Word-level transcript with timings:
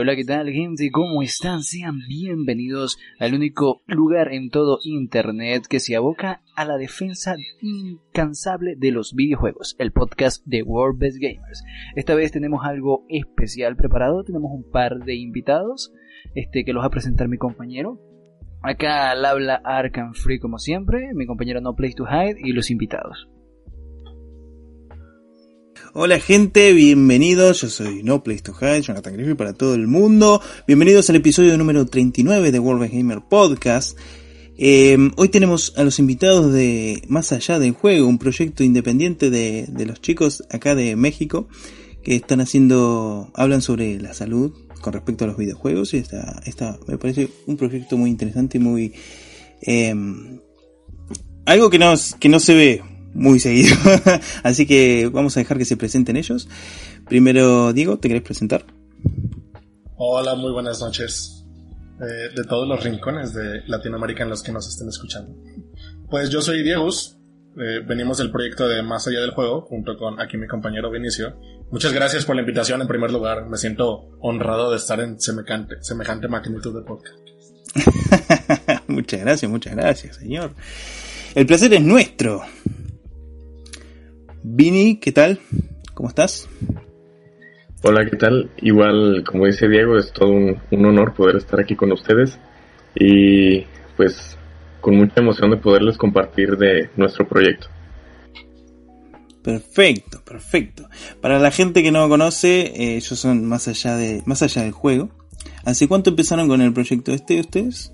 Hola, 0.00 0.16
¿qué 0.16 0.24
tal, 0.24 0.48
gente? 0.48 0.90
¿Cómo 0.90 1.20
están? 1.20 1.62
Sean 1.62 1.98
bienvenidos 2.08 2.98
al 3.18 3.34
único 3.34 3.82
lugar 3.86 4.32
en 4.32 4.48
todo 4.48 4.78
Internet 4.82 5.66
que 5.68 5.78
se 5.78 5.94
aboca 5.94 6.40
a 6.56 6.64
la 6.64 6.78
defensa 6.78 7.36
incansable 7.60 8.76
de 8.78 8.92
los 8.92 9.12
videojuegos, 9.12 9.76
el 9.78 9.92
podcast 9.92 10.42
de 10.46 10.62
World 10.62 10.98
Best 10.98 11.18
Gamers. 11.20 11.62
Esta 11.96 12.14
vez 12.14 12.32
tenemos 12.32 12.64
algo 12.64 13.04
especial 13.10 13.76
preparado, 13.76 14.24
tenemos 14.24 14.50
un 14.54 14.70
par 14.70 15.00
de 15.00 15.16
invitados, 15.16 15.92
este 16.34 16.64
que 16.64 16.72
los 16.72 16.82
va 16.82 16.86
a 16.86 16.90
presentar 16.90 17.28
mi 17.28 17.36
compañero. 17.36 18.00
Acá 18.62 19.10
al 19.10 19.22
habla 19.22 19.60
Arkham 19.62 20.14
Free 20.14 20.38
como 20.38 20.56
siempre, 20.56 21.12
mi 21.12 21.26
compañero 21.26 21.60
No 21.60 21.76
Place 21.76 21.96
to 21.96 22.06
Hide 22.06 22.38
y 22.42 22.54
los 22.54 22.70
invitados. 22.70 23.28
Hola 25.92 26.20
gente, 26.20 26.72
bienvenidos, 26.72 27.62
yo 27.62 27.68
soy 27.68 28.04
No 28.04 28.22
Place 28.22 28.42
to 28.42 28.54
Hide, 28.54 28.82
Jonathan 28.82 29.12
Griffith 29.12 29.36
para 29.36 29.54
todo 29.54 29.74
el 29.74 29.88
mundo. 29.88 30.40
Bienvenidos 30.64 31.10
al 31.10 31.16
episodio 31.16 31.58
número 31.58 31.84
39 31.84 32.52
de 32.52 32.60
World 32.60 32.84
of 32.84 32.92
Gamer 32.92 33.22
Podcast. 33.28 33.98
Em, 34.56 35.10
hoy 35.16 35.30
tenemos 35.30 35.74
a 35.76 35.82
los 35.82 35.98
invitados 35.98 36.52
de 36.52 37.02
Más 37.08 37.32
Allá 37.32 37.58
del 37.58 37.72
Juego, 37.72 38.06
un 38.06 38.18
proyecto 38.18 38.62
independiente 38.62 39.30
de, 39.30 39.66
los 39.84 40.00
chicos 40.00 40.44
acá 40.48 40.76
de 40.76 40.94
México 40.94 41.48
que 42.04 42.14
están 42.14 42.40
haciendo, 42.40 43.32
hablan 43.34 43.60
sobre 43.60 43.98
la 44.00 44.14
salud 44.14 44.52
con 44.80 44.92
respecto 44.92 45.24
a 45.24 45.26
los 45.26 45.36
videojuegos 45.36 45.92
y 45.94 45.96
está, 45.96 46.40
está 46.46 46.78
me 46.86 46.98
parece 46.98 47.30
un 47.46 47.56
proyecto 47.56 47.96
muy 47.96 48.10
interesante 48.10 48.58
y 48.58 48.60
muy... 48.60 48.92
Em, 49.62 50.38
algo 51.46 51.68
que 51.68 51.80
no, 51.80 51.92
que 52.20 52.28
no 52.28 52.38
se 52.38 52.54
ve 52.54 52.82
muy 53.14 53.40
seguido. 53.40 53.76
Así 54.42 54.66
que 54.66 55.10
vamos 55.12 55.36
a 55.36 55.40
dejar 55.40 55.58
que 55.58 55.64
se 55.64 55.76
presenten 55.76 56.16
ellos. 56.16 56.48
Primero, 57.08 57.72
Diego, 57.72 57.98
¿te 57.98 58.08
querés 58.08 58.22
presentar? 58.22 58.64
Hola, 59.96 60.34
muy 60.34 60.52
buenas 60.52 60.80
noches. 60.80 61.44
Eh, 62.00 62.34
de 62.34 62.44
todos 62.44 62.66
los 62.66 62.82
rincones 62.82 63.34
de 63.34 63.62
Latinoamérica 63.66 64.22
en 64.22 64.30
los 64.30 64.42
que 64.42 64.52
nos 64.52 64.66
estén 64.66 64.88
escuchando. 64.88 65.34
Pues 66.08 66.30
yo 66.30 66.40
soy 66.40 66.62
Diego. 66.62 66.88
Eh, 66.88 67.80
venimos 67.86 68.18
del 68.18 68.30
proyecto 68.30 68.66
de 68.68 68.82
Más 68.82 69.06
Allá 69.06 69.20
del 69.20 69.32
Juego, 69.32 69.62
junto 69.62 69.98
con 69.98 70.20
aquí 70.20 70.38
mi 70.38 70.46
compañero 70.46 70.90
Vinicio. 70.90 71.36
Muchas 71.70 71.92
gracias 71.92 72.24
por 72.24 72.36
la 72.36 72.42
invitación 72.42 72.80
en 72.80 72.88
primer 72.88 73.10
lugar. 73.10 73.46
Me 73.48 73.58
siento 73.58 74.08
honrado 74.20 74.70
de 74.70 74.78
estar 74.78 74.98
en 75.00 75.20
semejante, 75.20 75.76
semejante 75.82 76.26
magnitud 76.26 76.74
de 76.74 76.82
podcast. 76.86 77.18
muchas 78.88 79.20
gracias, 79.20 79.50
muchas 79.50 79.76
gracias, 79.76 80.16
señor. 80.16 80.54
El 81.34 81.46
placer 81.46 81.72
es 81.74 81.82
nuestro. 81.82 82.42
Vini, 84.42 84.96
¿qué 84.96 85.12
tal? 85.12 85.38
¿Cómo 85.94 86.08
estás? 86.08 86.48
Hola, 87.82 88.06
¿qué 88.08 88.16
tal? 88.16 88.50
Igual, 88.58 89.22
como 89.26 89.46
dice 89.46 89.68
Diego, 89.68 89.98
es 89.98 90.12
todo 90.12 90.30
un, 90.30 90.58
honor 90.70 91.14
poder 91.14 91.36
estar 91.36 91.60
aquí 91.60 91.76
con 91.76 91.92
ustedes 91.92 92.38
y 92.94 93.64
pues 93.96 94.38
con 94.80 94.96
mucha 94.96 95.20
emoción 95.20 95.50
de 95.50 95.58
poderles 95.58 95.98
compartir 95.98 96.56
de 96.56 96.88
nuestro 96.96 97.28
proyecto. 97.28 97.68
Perfecto, 99.42 100.22
perfecto. 100.24 100.88
Para 101.20 101.38
la 101.38 101.50
gente 101.50 101.82
que 101.82 101.92
no 101.92 102.08
conoce, 102.08 102.62
eh, 102.62 102.96
ellos 102.96 103.18
son 103.18 103.46
más 103.46 103.68
allá 103.68 103.96
de 103.96 104.22
más 104.26 104.42
allá 104.42 104.62
del 104.62 104.72
juego. 104.72 105.10
¿Hace 105.64 105.88
cuánto 105.88 106.10
empezaron 106.10 106.48
con 106.48 106.60
el 106.62 106.72
proyecto 106.72 107.12
este 107.12 107.40
ustedes? 107.40 107.92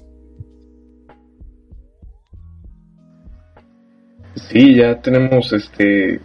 Sí, 4.49 4.77
ya 4.77 5.01
tenemos 5.01 5.53
este 5.53 6.21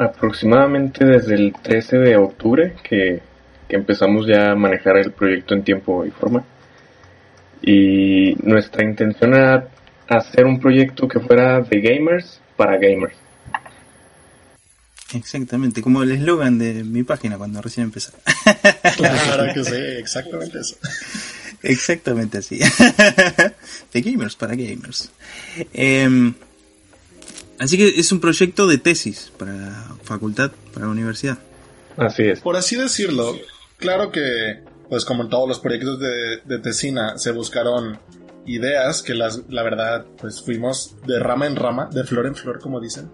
aproximadamente 0.00 1.04
desde 1.04 1.34
el 1.34 1.52
13 1.52 1.98
de 1.98 2.16
octubre 2.16 2.74
que, 2.82 3.20
empezamos 3.68 4.26
ya 4.26 4.50
a 4.50 4.56
manejar 4.56 4.96
el 4.96 5.12
proyecto 5.12 5.54
en 5.54 5.62
tiempo 5.62 6.04
y 6.04 6.10
forma. 6.10 6.44
Y 7.62 8.34
nuestra 8.42 8.82
intención 8.82 9.32
era 9.32 9.68
hacer 10.08 10.44
un 10.44 10.58
proyecto 10.58 11.06
que 11.06 11.20
fuera 11.20 11.60
de 11.60 11.80
gamers 11.80 12.40
para 12.56 12.78
gamers. 12.78 13.14
Exactamente, 15.14 15.82
como 15.82 16.02
el 16.02 16.10
eslogan 16.10 16.58
de 16.58 16.82
mi 16.82 17.04
página 17.04 17.38
cuando 17.38 17.62
recién 17.62 17.84
empezó. 17.84 18.12
Claro 18.96 19.54
que 19.54 19.64
sí, 19.64 19.76
exactamente 19.98 20.58
eso. 20.58 20.76
Exactamente 21.62 22.38
así. 22.38 22.58
De 23.92 24.02
gamers 24.02 24.34
para 24.34 24.54
gamers. 24.54 25.10
Eh, 25.72 26.32
Así 27.60 27.76
que 27.76 27.88
es 27.88 28.10
un 28.10 28.20
proyecto 28.20 28.66
de 28.66 28.78
tesis 28.78 29.30
para 29.38 29.52
la 29.52 29.96
facultad, 30.02 30.50
para 30.72 30.86
la 30.86 30.92
universidad. 30.92 31.38
Así 31.98 32.22
es. 32.22 32.40
Por 32.40 32.56
así 32.56 32.74
decirlo, 32.74 33.36
claro 33.76 34.10
que, 34.10 34.62
pues 34.88 35.04
como 35.04 35.24
en 35.24 35.28
todos 35.28 35.46
los 35.46 35.60
proyectos 35.60 36.00
de, 36.00 36.38
de 36.42 36.58
tesina, 36.58 37.18
se 37.18 37.32
buscaron 37.32 37.98
ideas 38.46 39.02
que 39.02 39.12
las, 39.12 39.42
la 39.50 39.62
verdad, 39.62 40.06
pues 40.18 40.40
fuimos 40.40 40.96
de 41.06 41.18
rama 41.18 41.46
en 41.46 41.56
rama, 41.56 41.90
de 41.92 42.02
flor 42.04 42.24
en 42.24 42.34
flor, 42.34 42.60
como 42.60 42.80
dicen, 42.80 43.10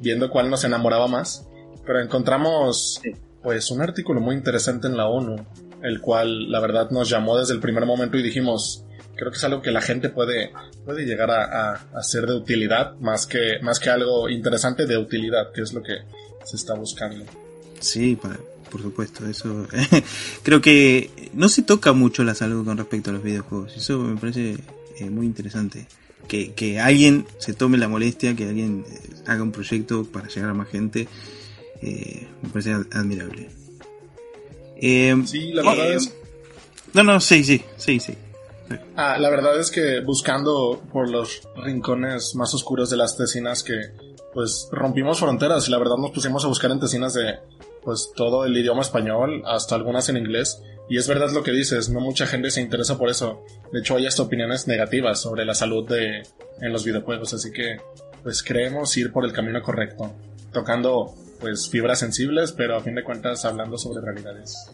viendo 0.00 0.30
cuál 0.30 0.48
nos 0.48 0.64
enamoraba 0.64 1.06
más. 1.06 1.46
Pero 1.84 2.00
encontramos, 2.00 3.02
pues, 3.42 3.70
un 3.70 3.82
artículo 3.82 4.22
muy 4.22 4.34
interesante 4.34 4.86
en 4.86 4.96
la 4.96 5.08
ONU, 5.08 5.36
el 5.82 6.00
cual, 6.00 6.50
la 6.50 6.60
verdad, 6.60 6.88
nos 6.90 7.10
llamó 7.10 7.36
desde 7.38 7.52
el 7.52 7.60
primer 7.60 7.84
momento 7.84 8.16
y 8.16 8.22
dijimos, 8.22 8.86
creo 9.20 9.30
que 9.30 9.36
es 9.36 9.44
algo 9.44 9.60
que 9.60 9.70
la 9.70 9.82
gente 9.82 10.08
puede, 10.08 10.50
puede 10.84 11.04
llegar 11.04 11.30
a, 11.30 11.72
a, 11.74 12.02
ser 12.02 12.26
de 12.26 12.34
utilidad 12.34 12.98
más 13.00 13.26
que, 13.26 13.58
más 13.60 13.78
que 13.78 13.90
algo 13.90 14.30
interesante 14.30 14.86
de 14.86 14.96
utilidad, 14.96 15.52
que 15.52 15.60
es 15.60 15.74
lo 15.74 15.82
que 15.82 15.92
se 16.42 16.56
está 16.56 16.74
buscando. 16.74 17.26
Sí, 17.80 18.18
por 18.70 18.80
supuesto, 18.80 19.26
eso 19.26 19.68
creo 20.42 20.62
que 20.62 21.10
no 21.34 21.50
se 21.50 21.62
toca 21.62 21.92
mucho 21.92 22.24
la 22.24 22.34
salud 22.34 22.64
con 22.64 22.78
respecto 22.78 23.10
a 23.10 23.12
los 23.12 23.22
videojuegos, 23.22 23.76
eso 23.76 23.98
me 23.98 24.18
parece 24.18 24.56
eh, 24.98 25.10
muy 25.10 25.26
interesante. 25.26 25.86
Que, 26.26 26.52
que, 26.52 26.78
alguien 26.78 27.26
se 27.38 27.54
tome 27.54 27.76
la 27.76 27.88
molestia, 27.88 28.34
que 28.36 28.44
alguien 28.44 28.84
eh, 28.88 29.00
haga 29.26 29.42
un 29.42 29.52
proyecto 29.52 30.04
para 30.04 30.28
llegar 30.28 30.48
a 30.48 30.54
más 30.54 30.68
gente, 30.68 31.08
eh, 31.82 32.26
me 32.40 32.48
parece 32.48 32.72
admirable. 32.72 33.50
sí, 35.26 35.52
la 35.52 35.62
verdad 35.62 35.92
es... 35.92 36.14
No, 36.94 37.02
no, 37.02 37.20
sí, 37.20 37.44
sí, 37.44 37.62
sí, 37.76 38.00
sí. 38.00 38.14
Ah, 38.96 39.18
la 39.18 39.30
verdad 39.30 39.58
es 39.58 39.70
que 39.70 40.00
buscando 40.00 40.80
por 40.92 41.10
los 41.10 41.42
rincones 41.56 42.34
más 42.34 42.54
oscuros 42.54 42.90
de 42.90 42.96
las 42.96 43.16
tesinas 43.16 43.62
que 43.62 43.80
pues 44.32 44.68
rompimos 44.70 45.18
fronteras 45.18 45.66
y 45.66 45.70
la 45.70 45.78
verdad 45.78 45.96
nos 45.96 46.12
pusimos 46.12 46.44
a 46.44 46.48
buscar 46.48 46.70
en 46.70 46.80
tesinas 46.80 47.14
de 47.14 47.38
pues 47.82 48.12
todo 48.14 48.44
el 48.44 48.56
idioma 48.56 48.82
español 48.82 49.42
hasta 49.46 49.74
algunas 49.74 50.08
en 50.08 50.18
inglés 50.18 50.62
y 50.88 50.98
es 50.98 51.08
verdad 51.08 51.30
lo 51.30 51.42
que 51.42 51.52
dices, 51.52 51.88
no 51.88 52.00
mucha 52.00 52.26
gente 52.26 52.50
se 52.50 52.60
interesa 52.60 52.98
por 52.98 53.10
eso. 53.10 53.44
De 53.72 53.80
hecho 53.80 53.96
hay 53.96 54.06
hasta 54.06 54.22
opiniones 54.22 54.66
negativas 54.66 55.20
sobre 55.20 55.44
la 55.44 55.54
salud 55.54 55.88
de 55.88 56.22
en 56.60 56.72
los 56.72 56.84
videojuegos, 56.84 57.32
así 57.32 57.52
que 57.52 57.80
pues 58.22 58.42
creemos 58.42 58.96
ir 58.96 59.12
por 59.12 59.24
el 59.24 59.32
camino 59.32 59.62
correcto, 59.62 60.12
tocando 60.52 61.14
pues 61.40 61.70
fibras 61.70 62.00
sensibles, 62.00 62.52
pero 62.52 62.76
a 62.76 62.80
fin 62.80 62.94
de 62.94 63.04
cuentas 63.04 63.44
hablando 63.44 63.78
sobre 63.78 64.04
realidades 64.04 64.70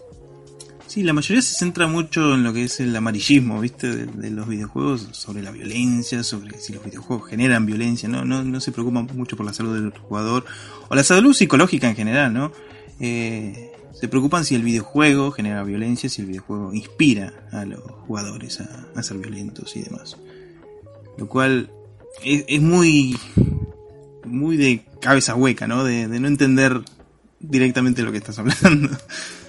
Sí, 0.87 1.03
la 1.03 1.13
mayoría 1.13 1.43
se 1.43 1.57
centra 1.57 1.89
mucho 1.89 2.35
en 2.35 2.45
lo 2.45 2.53
que 2.53 2.65
es 2.65 2.79
el 2.79 2.95
amarillismo, 2.95 3.61
¿viste? 3.61 4.07
De, 4.07 4.31
los 4.31 4.47
videojuegos, 4.47 5.09
sobre 5.13 5.43
la 5.43 5.51
violencia, 5.51 6.23
sobre 6.23 6.59
si 6.59 6.72
los 6.72 6.84
videojuegos 6.84 7.28
generan 7.28 7.66
violencia, 7.66 8.09
¿no? 8.09 8.25
No, 8.25 8.45
no 8.45 8.60
se 8.60 8.71
preocupan 8.71 9.09
mucho 9.15 9.37
por 9.37 9.45
la 9.45 9.53
salud 9.53 9.75
del 9.75 9.91
jugador, 9.99 10.45
o 10.89 10.95
la 10.95 11.03
salud 11.03 11.34
psicológica 11.34 11.89
en 11.89 11.97
general, 11.97 12.33
¿no? 12.33 12.53
Eh, 13.01 13.72
se 13.93 14.07
preocupan 14.07 14.45
si 14.45 14.55
el 14.55 14.63
videojuego 14.63 15.33
genera 15.33 15.65
violencia, 15.65 16.09
si 16.09 16.22
el 16.22 16.28
videojuego 16.28 16.72
inspira 16.72 17.49
a 17.51 17.65
los 17.65 17.81
jugadores 18.07 18.60
a, 18.60 19.03
ser 19.03 19.19
violentos 19.19 19.75
y 19.75 19.83
demás. 19.83 20.16
Lo 21.19 21.27
cual 21.28 21.71
es, 22.22 22.45
es, 22.47 22.63
muy, 22.63 23.19
muy 24.25 24.57
de 24.57 24.84
cabeza 25.01 25.34
hueca, 25.34 25.66
¿no? 25.66 25.83
De, 25.83 26.07
de 26.07 26.21
no 26.21 26.28
entender 26.28 26.81
directamente 27.41 28.03
lo 28.03 28.13
que 28.13 28.19
estás 28.19 28.39
hablando. 28.39 28.91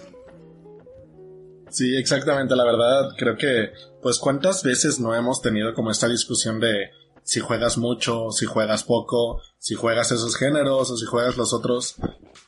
Sí, 1.78 1.96
exactamente, 1.96 2.56
la 2.56 2.64
verdad, 2.64 3.12
creo 3.16 3.38
que, 3.38 3.72
pues 4.02 4.18
cuántas 4.18 4.64
veces 4.64 5.00
no 5.00 5.14
hemos 5.14 5.44
tenido 5.44 5.76
como 5.76 5.92
esta 5.92 6.08
discusión 6.08 6.60
de 6.60 6.90
si 7.22 7.40
juegas 7.40 7.78
mucho, 7.78 8.32
si 8.32 8.48
juegas 8.48 8.84
poco, 8.84 9.44
si 9.60 9.76
juegas 9.76 10.12
esos 10.12 10.38
géneros 10.38 10.90
o 10.90 10.98
si 10.98 11.06
juegas 11.06 11.38
los 11.38 11.54
otros. 11.54 11.98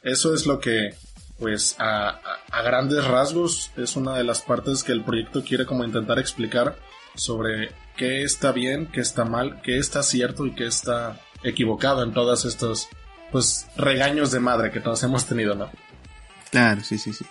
Eso 0.01 0.33
es 0.33 0.47
lo 0.47 0.59
que, 0.59 0.95
pues, 1.37 1.75
a, 1.77 2.19
a 2.49 2.61
grandes 2.63 3.05
rasgos 3.05 3.69
es 3.77 3.95
una 3.95 4.17
de 4.17 4.23
las 4.23 4.41
partes 4.41 4.83
que 4.83 4.93
el 4.93 5.03
proyecto 5.03 5.43
quiere 5.43 5.67
como 5.67 5.83
intentar 5.83 6.17
explicar 6.17 6.79
sobre 7.13 7.69
qué 7.97 8.23
está 8.23 8.51
bien, 8.51 8.87
qué 8.91 9.01
está 9.01 9.25
mal, 9.25 9.61
qué 9.61 9.77
está 9.77 10.01
cierto 10.01 10.47
y 10.47 10.55
qué 10.55 10.65
está 10.65 11.21
equivocado 11.43 12.01
en 12.01 12.13
todos 12.13 12.45
estos, 12.45 12.87
pues, 13.31 13.67
regaños 13.77 14.31
de 14.31 14.39
madre 14.39 14.71
que 14.71 14.79
todos 14.79 15.03
hemos 15.03 15.27
tenido, 15.27 15.53
¿no? 15.53 15.69
Claro, 16.49 16.81
sí, 16.83 16.97
sí, 16.97 17.13
sí. 17.13 17.27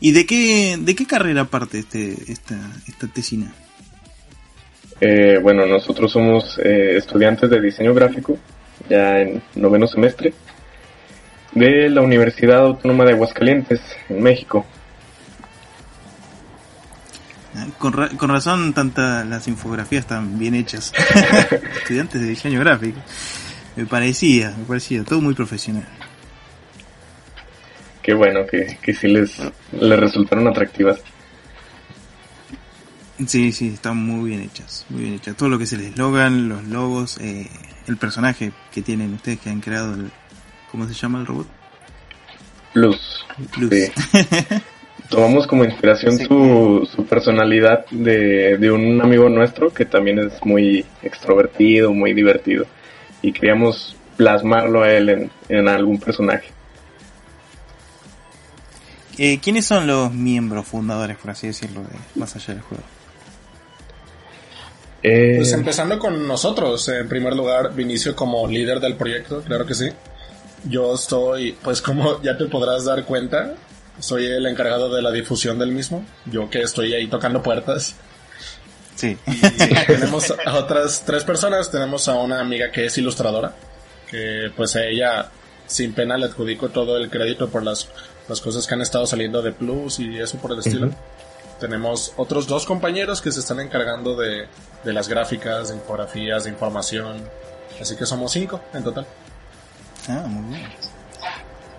¿Y 0.00 0.12
de 0.12 0.26
qué, 0.26 0.76
de 0.80 0.94
qué 0.94 1.06
carrera 1.06 1.44
parte 1.44 1.78
este, 1.78 2.16
esta, 2.28 2.56
esta 2.86 3.06
tesina? 3.08 3.52
Eh, 5.00 5.38
bueno, 5.42 5.66
nosotros 5.66 6.12
somos 6.12 6.58
eh, 6.58 6.96
estudiantes 6.96 7.48
de 7.48 7.60
diseño 7.60 7.94
gráfico, 7.94 8.38
ya 8.88 9.20
en 9.20 9.42
noveno 9.54 9.86
semestre, 9.86 10.34
de 11.52 11.88
la 11.88 12.02
Universidad 12.02 12.58
Autónoma 12.58 13.04
de 13.04 13.12
Aguascalientes, 13.12 13.80
en 14.08 14.22
México. 14.22 14.66
Con, 17.78 17.92
con 17.92 18.30
razón, 18.30 18.72
tantas 18.72 19.26
las 19.26 19.48
infografías 19.48 20.02
están 20.02 20.38
bien 20.38 20.54
hechas. 20.54 20.92
Estudiantes 21.82 22.20
de 22.20 22.28
diseño 22.28 22.60
gráfico. 22.60 23.00
Me 23.76 23.86
parecía, 23.86 24.54
me 24.56 24.64
parecía, 24.64 25.04
todo 25.04 25.20
muy 25.20 25.34
profesional. 25.34 25.86
Qué 28.02 28.14
bueno 28.14 28.46
que, 28.46 28.78
que 28.82 28.94
sí 28.94 29.08
les, 29.08 29.36
les 29.72 30.00
resultaron 30.00 30.48
atractivas. 30.48 31.00
Sí, 33.26 33.52
sí, 33.52 33.68
están 33.68 33.98
muy 33.98 34.30
bien 34.30 34.40
hechas, 34.42 34.86
muy 34.88 35.02
bien 35.02 35.14
hechas. 35.14 35.36
Todo 35.36 35.50
lo 35.50 35.58
que 35.58 35.64
es 35.64 35.72
el 35.74 35.82
eslogan, 35.82 36.48
los 36.48 36.64
logos, 36.64 37.18
eh, 37.20 37.46
el 37.86 37.98
personaje 37.98 38.52
que 38.72 38.80
tienen 38.80 39.12
ustedes 39.14 39.40
que 39.40 39.50
han 39.50 39.60
creado, 39.60 39.94
el, 39.94 40.10
¿cómo 40.70 40.86
se 40.88 40.94
llama 40.94 41.20
el 41.20 41.26
robot? 41.26 41.46
Plus. 42.72 43.26
Plus. 43.52 43.70
Sí. 43.70 43.92
Tomamos 45.10 45.46
como 45.46 45.64
inspiración 45.64 46.16
Sí. 46.16 46.24
su, 46.24 46.88
su 46.90 47.04
personalidad 47.04 47.84
de, 47.90 48.56
de 48.56 48.70
un 48.70 49.02
amigo 49.02 49.28
nuestro 49.28 49.70
que 49.74 49.84
también 49.84 50.20
es 50.20 50.32
muy 50.44 50.86
extrovertido, 51.02 51.92
muy 51.92 52.14
divertido. 52.14 52.64
Y 53.20 53.32
queríamos 53.32 53.96
plasmarlo 54.16 54.82
a 54.82 54.92
él 54.92 55.08
en, 55.10 55.30
en 55.48 55.68
algún 55.68 55.98
personaje. 55.98 56.48
Eh, 59.18 59.38
¿Quiénes 59.42 59.66
son 59.66 59.86
los 59.86 60.12
miembros 60.12 60.66
fundadores, 60.66 61.16
por 61.16 61.30
así 61.30 61.48
decirlo, 61.48 61.82
de 61.82 61.88
Más 62.18 62.34
allá 62.36 62.54
del 62.54 62.62
juego? 62.62 62.84
Eh, 65.02 65.34
Pues 65.38 65.52
empezando 65.52 65.98
con 65.98 66.26
nosotros, 66.26 66.88
en 66.88 67.08
primer 67.08 67.34
lugar, 67.34 67.74
Vinicio 67.74 68.14
como 68.14 68.46
líder 68.46 68.80
del 68.80 68.96
proyecto, 68.96 69.42
claro 69.42 69.66
que 69.66 69.74
sí. 69.74 69.88
Yo 70.64 70.94
estoy, 70.94 71.52
pues 71.52 71.80
como 71.80 72.20
ya 72.22 72.36
te 72.36 72.44
podrás 72.46 72.84
dar 72.84 73.04
cuenta, 73.04 73.54
soy 73.98 74.26
el 74.26 74.46
encargado 74.46 74.94
de 74.94 75.02
la 75.02 75.10
difusión 75.10 75.58
del 75.58 75.72
mismo. 75.72 76.04
Yo 76.26 76.50
que 76.50 76.60
estoy 76.62 76.92
ahí 76.94 77.06
tocando 77.06 77.42
puertas. 77.42 77.94
Sí. 78.96 79.16
Y 79.26 79.40
tenemos 79.86 80.34
a 80.44 80.56
otras 80.56 81.02
tres 81.06 81.24
personas. 81.24 81.70
Tenemos 81.70 82.08
a 82.08 82.14
una 82.14 82.40
amiga 82.40 82.70
que 82.70 82.86
es 82.86 82.98
ilustradora, 82.98 83.54
que 84.08 84.50
pues 84.54 84.76
a 84.76 84.84
ella 84.84 85.30
sin 85.66 85.92
pena 85.92 86.18
le 86.18 86.26
adjudico 86.26 86.68
todo 86.68 86.96
el 86.96 87.08
crédito 87.08 87.48
por 87.48 87.62
las, 87.62 87.88
las 88.30 88.40
cosas 88.40 88.66
que 88.66 88.72
han 88.74 88.80
estado 88.80 89.06
saliendo 89.06 89.42
de 89.42 89.52
Plus 89.52 89.98
y 90.00 90.18
eso 90.18 90.38
por 90.38 90.52
el 90.52 90.60
estilo. 90.60 90.90
Tenemos 91.58 92.14
otros 92.16 92.46
dos 92.46 92.64
compañeros 92.64 93.20
que 93.20 93.30
se 93.30 93.40
están 93.40 93.60
encargando 93.60 94.16
de, 94.16 94.46
de 94.82 94.92
las 94.94 95.08
gráficas, 95.08 95.68
de 95.68 95.74
infografías, 95.76 96.44
de 96.44 96.50
información. 96.50 97.22
Así 97.80 97.96
que 97.96 98.06
somos 98.06 98.32
cinco 98.32 98.60
en 98.72 98.82
total. 98.82 99.06
Ah, 100.08 100.24
muy 100.26 100.56
bien. 100.56 100.68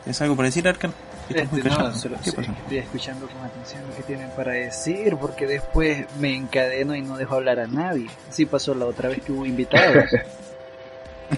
¿Es 0.05 0.21
algo 0.21 0.35
para 0.35 0.47
decir, 0.47 0.67
Arkan? 0.67 0.93
Este, 1.29 1.63
no, 1.63 1.95
solo- 1.95 2.17
¿Qué 2.23 2.31
pasó? 2.33 2.51
estoy 2.51 2.77
escuchando 2.79 3.25
con 3.27 3.37
atención 3.43 3.81
lo 3.89 3.95
que 3.95 4.03
tienen 4.03 4.29
para 4.31 4.51
decir, 4.51 5.15
porque 5.19 5.47
después 5.47 6.05
me 6.19 6.35
encadeno 6.35 6.93
y 6.95 7.01
no 7.01 7.17
dejo 7.17 7.35
hablar 7.35 7.59
a 7.59 7.67
nadie. 7.67 8.07
Así 8.29 8.45
pasó 8.45 8.75
la 8.75 8.85
otra 8.85 9.09
vez 9.09 9.21
que 9.23 9.31
hubo 9.31 9.45
invitados. 9.45 10.05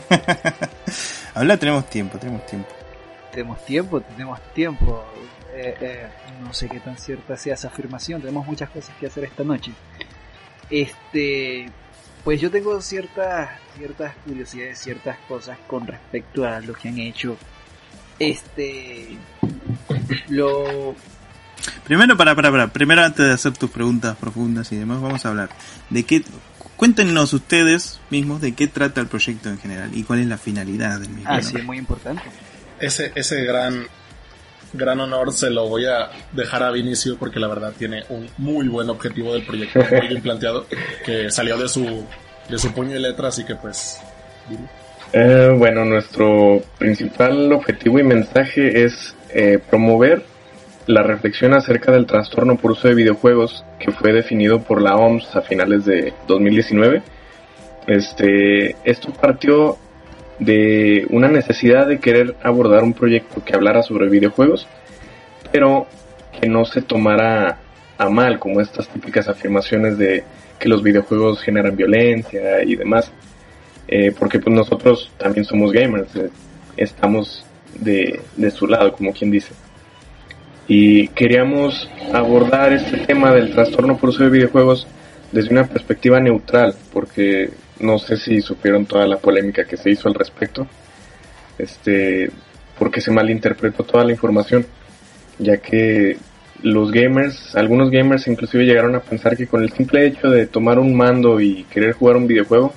Habla, 1.36 1.58
tenemos 1.58 1.86
tiempo, 1.90 2.18
tenemos 2.18 2.46
tiempo. 2.46 2.70
Tenemos 3.34 3.66
tiempo, 3.66 4.02
tenemos 4.02 4.40
tiempo. 4.54 5.04
Eh, 5.54 5.76
eh, 5.82 6.08
no 6.42 6.54
sé 6.54 6.68
qué 6.68 6.80
tan 6.80 6.98
cierta 6.98 7.38
sea 7.38 7.54
esa 7.54 7.68
afirmación, 7.68 8.22
tenemos 8.22 8.46
muchas 8.48 8.70
cosas 8.70 8.96
que 9.00 9.08
hacer 9.08 9.26
esta 9.26 9.44
noche. 9.44 9.72
Este, 10.70 11.70
pues 12.24 12.42
yo 12.42 12.50
tengo 12.50 12.82
ciertas, 12.82 13.50
ciertas 13.78 14.16
curiosidades, 14.26 14.80
ciertas 14.80 15.18
cosas 15.28 15.58
con 15.68 15.86
respecto 15.86 16.46
a 16.46 16.60
lo 16.60 16.74
que 16.74 16.90
han 16.90 16.98
hecho. 16.98 17.38
Este, 18.18 19.18
lo, 20.30 20.96
Primero, 21.84 22.18
para, 22.18 22.36
para, 22.36 22.52
para. 22.52 22.68
Primero, 22.68 23.04
antes 23.04 23.26
de 23.26 23.32
hacer 23.32 23.54
tus 23.54 23.70
preguntas 23.70 24.16
profundas 24.18 24.72
y 24.72 24.78
demás, 24.78 25.02
vamos 25.02 25.26
a 25.26 25.30
hablar 25.30 25.50
de 25.90 26.04
qué. 26.04 26.24
Cuéntenos 26.76 27.32
ustedes 27.34 28.00
mismos 28.10 28.42
de 28.42 28.54
qué 28.54 28.68
trata 28.68 29.00
el 29.00 29.08
proyecto 29.08 29.50
en 29.50 29.60
general 29.60 29.96
y 29.96 30.04
cuál 30.04 30.20
es 30.20 30.28
la 30.28 30.38
finalidad 30.38 31.00
del 31.00 31.10
mismo. 31.10 31.30
ah, 31.30 31.38
¿no? 31.38 31.44
sí, 31.44 31.58
es 31.58 31.64
muy 31.64 31.78
importante. 31.78 32.24
Ese, 32.84 33.14
ese 33.16 33.46
gran, 33.46 33.88
gran 34.74 35.00
honor 35.00 35.32
se 35.32 35.50
lo 35.50 35.70
voy 35.70 35.86
a 35.86 36.10
dejar 36.34 36.64
a 36.64 36.72
Vinicio 36.72 37.16
porque 37.18 37.40
la 37.40 37.48
verdad 37.48 37.72
tiene 37.78 38.04
un 38.10 38.28
muy 38.38 38.68
buen 38.68 38.90
objetivo 38.90 39.34
del 39.34 39.46
proyecto, 39.46 39.80
muy 39.92 40.08
bien 40.08 40.22
planteado, 40.22 40.66
que 41.06 41.32
salió 41.32 41.58
de 41.58 41.70
su, 41.70 42.06
de 42.50 42.58
su 42.60 42.74
puño 42.74 42.98
y 42.98 43.00
letra, 43.00 43.30
así 43.30 43.46
que 43.46 43.56
pues... 43.56 44.02
Eh, 45.14 45.56
bueno, 45.58 45.86
nuestro 45.86 46.62
principal 46.78 47.54
objetivo 47.54 48.00
y 48.00 48.04
mensaje 48.04 48.84
es 48.84 49.16
eh, 49.30 49.60
promover 49.70 50.24
la 50.86 51.04
reflexión 51.04 51.54
acerca 51.54 51.92
del 51.94 52.06
trastorno 52.06 52.58
por 52.58 52.72
uso 52.72 52.90
de 52.90 52.96
videojuegos 52.96 53.64
que 53.80 53.94
fue 53.94 54.12
definido 54.12 54.62
por 54.62 54.82
la 54.82 54.98
OMS 54.98 55.34
a 55.38 55.42
finales 55.42 55.86
de 55.86 56.14
2019. 56.28 57.02
Este, 57.88 58.76
esto 58.84 59.14
partió 59.14 59.78
de 60.40 61.06
una 61.10 61.28
necesidad 61.28 61.88
de 61.88 62.00
querer 62.00 62.36
abordar 62.44 62.84
un 62.84 62.94
proyecto 62.94 63.44
que 63.44 63.56
hablara 63.56 63.84
sobre 63.84 64.10
videojuegos, 64.10 64.68
pero 65.52 65.88
que 66.40 66.48
no 66.48 66.66
se 66.66 66.82
tomara 66.82 67.60
a 67.98 68.10
mal 68.10 68.40
como 68.40 68.60
estas 68.60 68.88
típicas 68.90 69.28
afirmaciones 69.28 69.98
de 69.98 70.24
que 70.60 70.70
los 70.70 70.82
videojuegos 70.82 71.42
generan 71.42 71.76
violencia 71.76 72.64
y 72.64 72.76
demás. 72.76 73.12
Eh, 73.88 74.14
porque 74.18 74.40
pues 74.40 74.56
nosotros 74.56 75.12
también 75.18 75.46
somos 75.46 75.72
gamers, 75.72 76.16
eh, 76.16 76.30
estamos 76.78 77.46
de, 77.80 78.22
de 78.38 78.52
su 78.52 78.68
lado, 78.68 78.94
como 78.94 79.12
quien 79.12 79.30
dice. 79.30 79.54
Y 80.68 81.10
queríamos 81.10 81.90
abordar 82.14 82.72
este 82.72 82.98
tema 83.06 83.34
del 83.34 83.52
trastorno 83.52 83.98
por 83.98 84.10
uso 84.10 84.24
de 84.24 84.30
videojuegos 84.30 84.88
desde 85.32 85.52
una 85.52 85.66
perspectiva 85.68 86.20
neutral, 86.20 86.76
porque 86.94 87.50
no 87.80 88.00
sé 88.00 88.18
si 88.18 88.42
supieron 88.42 88.86
toda 88.86 89.08
la 89.08 89.18
polémica 89.18 89.66
que 89.66 89.78
se 89.78 89.90
hizo 89.90 90.08
al 90.08 90.16
respecto, 90.16 90.68
este, 91.58 92.32
porque 92.78 93.02
se 93.02 93.12
malinterpretó 93.12 93.84
toda 93.84 94.04
la 94.04 94.12
información, 94.12 94.66
ya 95.40 95.58
que 95.58 96.18
los 96.62 96.92
gamers, 96.92 97.56
algunos 97.56 97.90
gamers 97.92 98.28
inclusive 98.28 98.66
llegaron 98.66 98.96
a 98.96 99.02
pensar 99.02 99.36
que 99.36 99.48
con 99.48 99.64
el 99.64 99.72
simple 99.74 100.06
hecho 100.08 100.30
de 100.30 100.48
tomar 100.48 100.80
un 100.80 100.96
mando 100.96 101.40
y 101.40 101.64
querer 101.66 101.94
jugar 101.94 102.18
un 102.18 102.28
videojuego, 102.28 102.74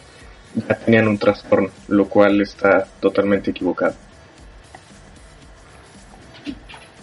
ya 0.69 0.75
tenían 0.75 1.09
un 1.09 1.19
trastorno, 1.19 1.71
lo 1.89 2.09
cual 2.09 2.41
está 2.41 2.87
totalmente 3.01 3.51
equivocado. 3.51 3.95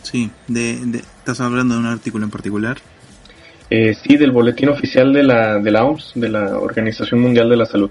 Sí, 0.01 0.29
de, 0.47 0.79
¿estás 1.19 1.39
hablando 1.41 1.75
de 1.75 1.79
un 1.81 1.87
artículo 1.87 2.25
en 2.25 2.31
particular? 2.31 2.77
Eh, 3.75 3.95
sí, 3.95 4.17
del 4.17 4.29
boletín 4.29 4.69
oficial 4.69 5.11
de 5.11 5.23
la, 5.23 5.57
de 5.57 5.71
la 5.71 5.83
OMS, 5.83 6.11
de 6.13 6.29
la 6.29 6.59
Organización 6.59 7.19
Mundial 7.19 7.49
de 7.49 7.57
la 7.57 7.65
Salud. 7.65 7.89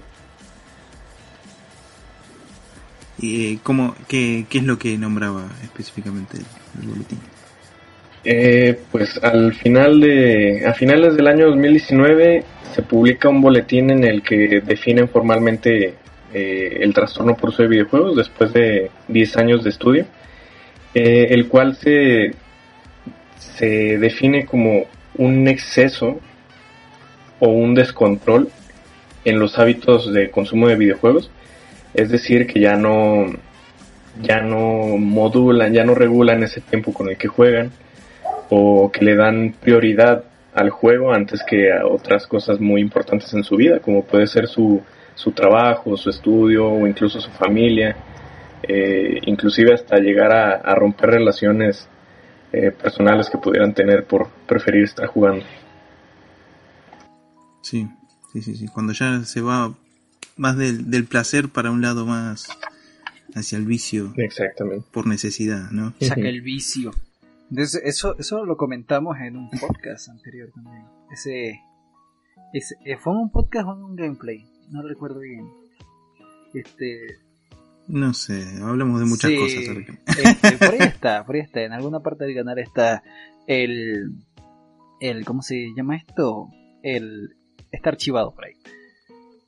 ¿Y 3.19 3.55
eh, 3.55 3.59
cómo, 3.61 3.93
qué, 4.07 4.45
qué 4.49 4.59
es 4.59 4.63
lo 4.63 4.79
que 4.79 4.97
nombraba 4.97 5.45
específicamente 5.61 6.37
el, 6.37 6.83
el 6.83 6.87
boletín? 6.87 7.19
Eh, 8.23 8.79
pues 8.93 9.21
al 9.21 9.53
final 9.55 9.99
de, 9.99 10.65
a 10.65 10.73
finales 10.73 11.17
del 11.17 11.27
año 11.27 11.47
2019 11.47 12.45
se 12.73 12.81
publica 12.83 13.27
un 13.27 13.41
boletín 13.41 13.89
en 13.91 14.05
el 14.05 14.21
que 14.23 14.61
definen 14.61 15.09
formalmente 15.09 15.95
eh, 16.33 16.77
el 16.79 16.93
trastorno 16.93 17.35
por 17.35 17.49
uso 17.49 17.63
de 17.63 17.67
videojuegos 17.67 18.15
después 18.15 18.53
de 18.53 18.89
10 19.09 19.35
años 19.35 19.65
de 19.65 19.71
estudio, 19.71 20.05
eh, 20.93 21.27
el 21.31 21.49
cual 21.49 21.75
se, 21.75 22.31
se 23.35 23.97
define 23.97 24.45
como 24.45 24.85
un 25.17 25.47
exceso 25.47 26.19
o 27.39 27.49
un 27.49 27.75
descontrol 27.75 28.49
en 29.25 29.39
los 29.39 29.57
hábitos 29.59 30.11
de 30.13 30.29
consumo 30.31 30.67
de 30.67 30.75
videojuegos, 30.75 31.29
es 31.93 32.09
decir, 32.09 32.47
que 32.47 32.59
ya 32.59 32.75
no, 32.75 33.25
ya 34.21 34.41
no 34.41 34.97
modulan, 34.97 35.73
ya 35.73 35.83
no 35.83 35.95
regulan 35.95 36.43
ese 36.43 36.61
tiempo 36.61 36.93
con 36.93 37.09
el 37.09 37.17
que 37.17 37.27
juegan, 37.27 37.71
o 38.49 38.91
que 38.91 39.05
le 39.05 39.15
dan 39.15 39.55
prioridad 39.59 40.25
al 40.53 40.69
juego 40.69 41.13
antes 41.13 41.43
que 41.43 41.71
a 41.71 41.85
otras 41.85 42.27
cosas 42.27 42.59
muy 42.59 42.81
importantes 42.81 43.33
en 43.33 43.43
su 43.43 43.55
vida, 43.55 43.79
como 43.79 44.03
puede 44.03 44.27
ser 44.27 44.47
su, 44.47 44.81
su 45.15 45.31
trabajo, 45.31 45.97
su 45.97 46.09
estudio 46.09 46.67
o 46.69 46.87
incluso 46.87 47.19
su 47.19 47.31
familia, 47.31 47.95
eh, 48.61 49.19
inclusive 49.25 49.73
hasta 49.73 49.97
llegar 49.97 50.31
a, 50.31 50.55
a 50.55 50.75
romper 50.75 51.11
relaciones 51.11 51.87
eh, 52.53 52.71
personales 52.71 53.29
que 53.29 53.37
pudieran 53.39 53.73
tener 53.73 54.05
por 54.05 54.29
preferir 54.47 54.83
estar 54.83 55.07
jugando. 55.07 55.43
Sí, 57.61 57.87
sí, 58.31 58.41
sí, 58.41 58.55
sí. 58.55 58.67
Cuando 58.67 58.93
ya 58.93 59.23
se 59.25 59.41
va 59.41 59.73
más 60.37 60.55
del, 60.57 60.91
del 60.91 61.05
placer 61.05 61.49
para 61.49 61.71
un 61.71 61.81
lado 61.81 62.05
más 62.05 62.47
hacia 63.35 63.57
el 63.57 63.65
vicio 63.65 64.13
Exactamente. 64.17 64.85
por 64.91 65.07
necesidad, 65.07 65.71
¿no? 65.71 65.93
Saca 65.99 66.29
el 66.29 66.41
vicio. 66.41 66.91
Entonces, 67.49 67.81
eso, 67.85 68.15
eso 68.19 68.45
lo 68.45 68.55
comentamos 68.57 69.17
en 69.19 69.37
un 69.37 69.49
podcast 69.49 70.09
anterior 70.09 70.51
también. 70.53 70.85
Ese, 71.11 71.59
ese 72.53 72.75
eh, 72.85 72.97
fue 72.97 73.13
un 73.13 73.31
podcast 73.31 73.67
o 73.67 73.73
un 73.73 73.95
gameplay, 73.95 74.45
no 74.69 74.81
recuerdo 74.81 75.19
bien. 75.19 75.49
Este, 76.53 77.19
No 77.87 78.13
sé, 78.13 78.43
hablamos 78.61 78.99
de 78.99 79.05
muchas 79.05 79.31
sí, 79.31 79.37
cosas. 79.37 80.17
Este, 80.17 80.57
por 80.57 80.73
ahí 80.73 80.79
está, 80.87 81.25
por 81.25 81.35
ahí 81.35 81.41
está. 81.41 81.61
En 81.63 81.73
alguna 81.73 81.99
parte 81.99 82.25
del 82.25 82.35
canal 82.35 82.57
está 82.59 83.03
el, 83.47 84.11
el 84.99 85.25
¿cómo 85.25 85.41
se 85.41 85.67
llama 85.75 85.97
esto? 85.97 86.47
El 86.81 87.35
está 87.71 87.89
archivado 87.89 88.33
por 88.33 88.45
ahí. 88.45 88.53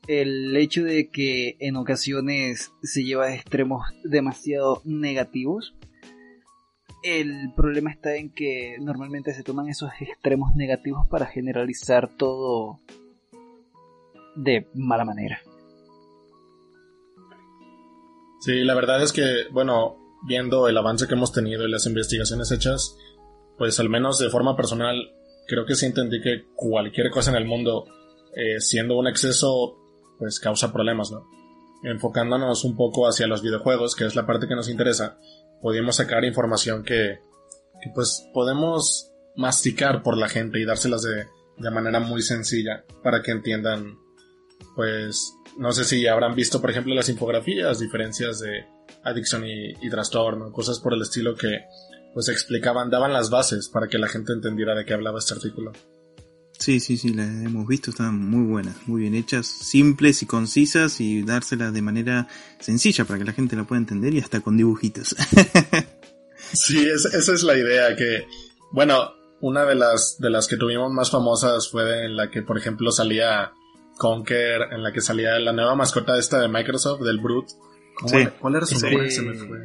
El 0.07 0.55
hecho 0.57 0.83
de 0.83 1.09
que 1.09 1.55
en 1.59 1.77
ocasiones 1.77 2.71
se 2.83 3.03
lleva 3.03 3.25
a 3.25 3.35
extremos 3.35 3.87
demasiado 4.03 4.81
negativos. 4.83 5.75
El 7.03 7.53
problema 7.55 7.91
está 7.91 8.15
en 8.15 8.31
que 8.31 8.77
normalmente 8.79 9.33
se 9.33 9.43
toman 9.43 9.69
esos 9.69 9.91
extremos 9.99 10.55
negativos 10.55 11.07
para 11.07 11.25
generalizar 11.27 12.09
todo 12.09 12.79
de 14.35 14.67
mala 14.73 15.05
manera. 15.05 15.39
Sí, 18.45 18.63
la 18.63 18.75
verdad 18.75 19.01
es 19.01 19.11
que, 19.11 19.47
bueno, 19.51 19.97
viendo 20.27 20.67
el 20.67 20.77
avance 20.77 21.07
que 21.07 21.15
hemos 21.15 21.31
tenido 21.31 21.65
y 21.65 21.71
las 21.71 21.87
investigaciones 21.87 22.51
hechas, 22.51 22.95
pues 23.57 23.79
al 23.79 23.89
menos 23.89 24.19
de 24.19 24.29
forma 24.29 24.55
personal, 24.55 24.97
creo 25.47 25.65
que 25.65 25.73
sí 25.73 25.87
entendí 25.87 26.21
que 26.21 26.45
cualquier 26.53 27.09
cosa 27.09 27.31
en 27.31 27.37
el 27.37 27.45
mundo, 27.45 27.87
eh, 28.35 28.61
siendo 28.61 28.99
un 28.99 29.07
exceso, 29.07 29.79
pues 30.19 30.39
causa 30.39 30.71
problemas, 30.71 31.09
¿no? 31.09 31.27
Enfocándonos 31.85 32.63
un 32.65 32.77
poco 32.77 33.07
hacia 33.07 33.25
los 33.25 33.41
videojuegos, 33.41 33.95
que 33.95 34.05
es 34.05 34.15
la 34.15 34.27
parte 34.27 34.47
que 34.47 34.55
nos 34.55 34.69
interesa, 34.69 35.17
pudimos 35.59 35.95
sacar 35.95 36.23
información 36.23 36.83
que, 36.83 37.21
que 37.81 37.89
pues 37.95 38.29
podemos 38.31 39.11
masticar 39.35 40.03
por 40.03 40.17
la 40.17 40.29
gente 40.29 40.59
y 40.59 40.65
dárselas 40.65 41.01
de, 41.01 41.25
de 41.57 41.71
manera 41.71 41.99
muy 41.99 42.21
sencilla 42.21 42.85
para 43.01 43.23
que 43.23 43.31
entiendan, 43.31 43.97
pues, 44.75 45.33
no 45.57 45.71
sé 45.71 45.85
si 45.85 46.07
habrán 46.07 46.35
visto, 46.35 46.61
por 46.61 46.71
ejemplo, 46.71 46.93
las 46.93 47.09
infografías, 47.09 47.79
diferencias 47.79 48.39
de 48.39 48.65
adicción 49.03 49.45
y, 49.45 49.71
y 49.81 49.89
trastorno, 49.89 50.51
cosas 50.51 50.79
por 50.79 50.93
el 50.93 51.01
estilo 51.01 51.35
que 51.35 51.65
pues 52.13 52.29
explicaban, 52.29 52.89
daban 52.89 53.11
las 53.11 53.29
bases 53.29 53.67
para 53.67 53.87
que 53.87 53.97
la 53.97 54.07
gente 54.07 54.31
entendiera 54.31 54.73
de 54.73 54.85
qué 54.85 54.93
hablaba 54.93 55.19
este 55.19 55.33
artículo. 55.33 55.73
Sí, 56.57 56.79
sí, 56.79 56.97
sí, 56.97 57.13
las 57.13 57.27
hemos 57.27 57.67
visto, 57.67 57.91
están 57.91 58.17
muy 58.17 58.45
buenas, 58.45 58.87
muy 58.87 59.01
bien 59.01 59.15
hechas, 59.15 59.45
simples 59.45 60.23
y 60.23 60.25
concisas 60.25 61.01
y 61.01 61.23
dárselas 61.23 61.73
de 61.73 61.81
manera 61.81 62.27
sencilla 62.59 63.03
para 63.03 63.19
que 63.19 63.25
la 63.25 63.33
gente 63.33 63.57
la 63.57 63.65
pueda 63.65 63.81
entender 63.81 64.13
y 64.13 64.19
hasta 64.19 64.39
con 64.39 64.55
dibujitos. 64.55 65.15
sí, 66.53 66.87
esa 66.87 67.33
es 67.33 67.43
la 67.43 67.57
idea, 67.57 67.95
que, 67.95 68.25
bueno, 68.71 69.11
una 69.41 69.65
de 69.65 69.75
las, 69.75 70.15
de 70.19 70.29
las 70.29 70.47
que 70.47 70.55
tuvimos 70.57 70.91
más 70.91 71.11
famosas 71.11 71.69
fue 71.69 72.05
en 72.05 72.15
la 72.15 72.31
que, 72.31 72.41
por 72.41 72.57
ejemplo, 72.57 72.91
salía 72.91 73.51
Conker, 73.97 74.61
en 74.73 74.83
la 74.83 74.91
que 74.91 75.01
salía 75.01 75.37
la 75.39 75.53
nueva 75.53 75.75
mascota 75.75 76.17
esta 76.17 76.39
de 76.39 76.47
Microsoft, 76.49 77.01
del 77.01 77.19
Brute. 77.19 77.53
Sí. 78.07 78.27
¿Cuál 78.39 78.55
era 78.55 78.65
su 78.65 78.75
Sí. 78.75 78.85
nombre? 78.87 79.09
Se 79.11 79.21
me 79.21 79.33
fue. 79.35 79.57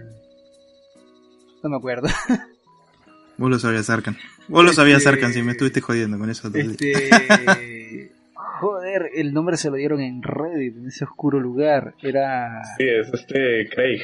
No 1.63 1.71
me 1.71 1.77
acuerdo. 1.77 2.09
Vos 3.37 3.51
lo 3.51 3.59
sabías, 3.59 3.89
Arkan. 3.91 4.17
Vos 4.49 4.65
lo 4.65 4.73
sabías, 4.73 4.99
Este- 4.99 5.09
Arkan, 5.11 5.33
si 5.33 5.43
me 5.43 5.53
estuviste 5.53 5.81
jodiendo 5.81 6.19
con 6.19 6.29
eso. 6.31 6.49
el. 6.55 6.71
Este. 6.73 8.13
Joder, 8.61 9.11
el 9.15 9.33
nombre 9.33 9.57
se 9.57 9.71
lo 9.71 9.77
dieron 9.77 10.03
en 10.03 10.23
Reddit, 10.23 10.77
en 10.77 10.89
ese 10.89 11.05
oscuro 11.05 11.41
lugar. 11.41 11.95
Era. 12.03 12.61
Sí, 12.77 12.85
es 12.87 13.09
este 13.13 13.69
Craig. 13.71 14.03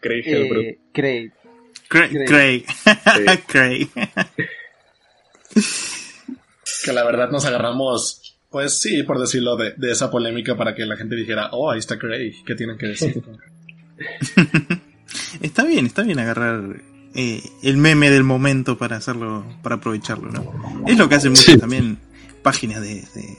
Craig 0.00 0.22
Hellbrut. 0.26 0.64
Eh, 0.64 0.78
Craig. 0.94 1.32
Craig. 1.88 2.10
Craig. 2.26 2.64
Craig. 3.06 3.44
Craig. 3.46 3.88
Que 6.84 6.92
la 6.92 7.04
verdad 7.04 7.30
nos 7.30 7.44
agarramos, 7.44 8.37
pues 8.50 8.78
sí, 8.80 9.02
por 9.02 9.18
decirlo, 9.20 9.56
de, 9.56 9.74
de 9.76 9.92
esa 9.92 10.10
polémica 10.10 10.56
para 10.56 10.74
que 10.74 10.84
la 10.86 10.96
gente 10.96 11.14
dijera, 11.16 11.48
oh, 11.52 11.70
ahí 11.70 11.78
está 11.78 11.98
Craig, 11.98 12.34
¿qué 12.46 12.54
tienen 12.54 12.76
que 12.78 12.86
decir? 12.88 13.22
Está 15.40 15.64
bien, 15.64 15.86
está 15.86 16.02
bien 16.02 16.18
agarrar 16.18 16.80
eh, 17.14 17.42
el 17.62 17.76
meme 17.76 18.10
del 18.10 18.24
momento 18.24 18.78
para 18.78 18.96
hacerlo, 18.96 19.44
para 19.62 19.76
aprovecharlo, 19.76 20.30
¿no? 20.30 20.84
Es 20.86 20.96
lo 20.98 21.08
que 21.08 21.14
hacen 21.16 21.32
muchas 21.32 21.46
Sí. 21.54 21.58
también 21.58 21.98
páginas 22.42 22.80
de, 22.82 22.94
de- 23.14 23.36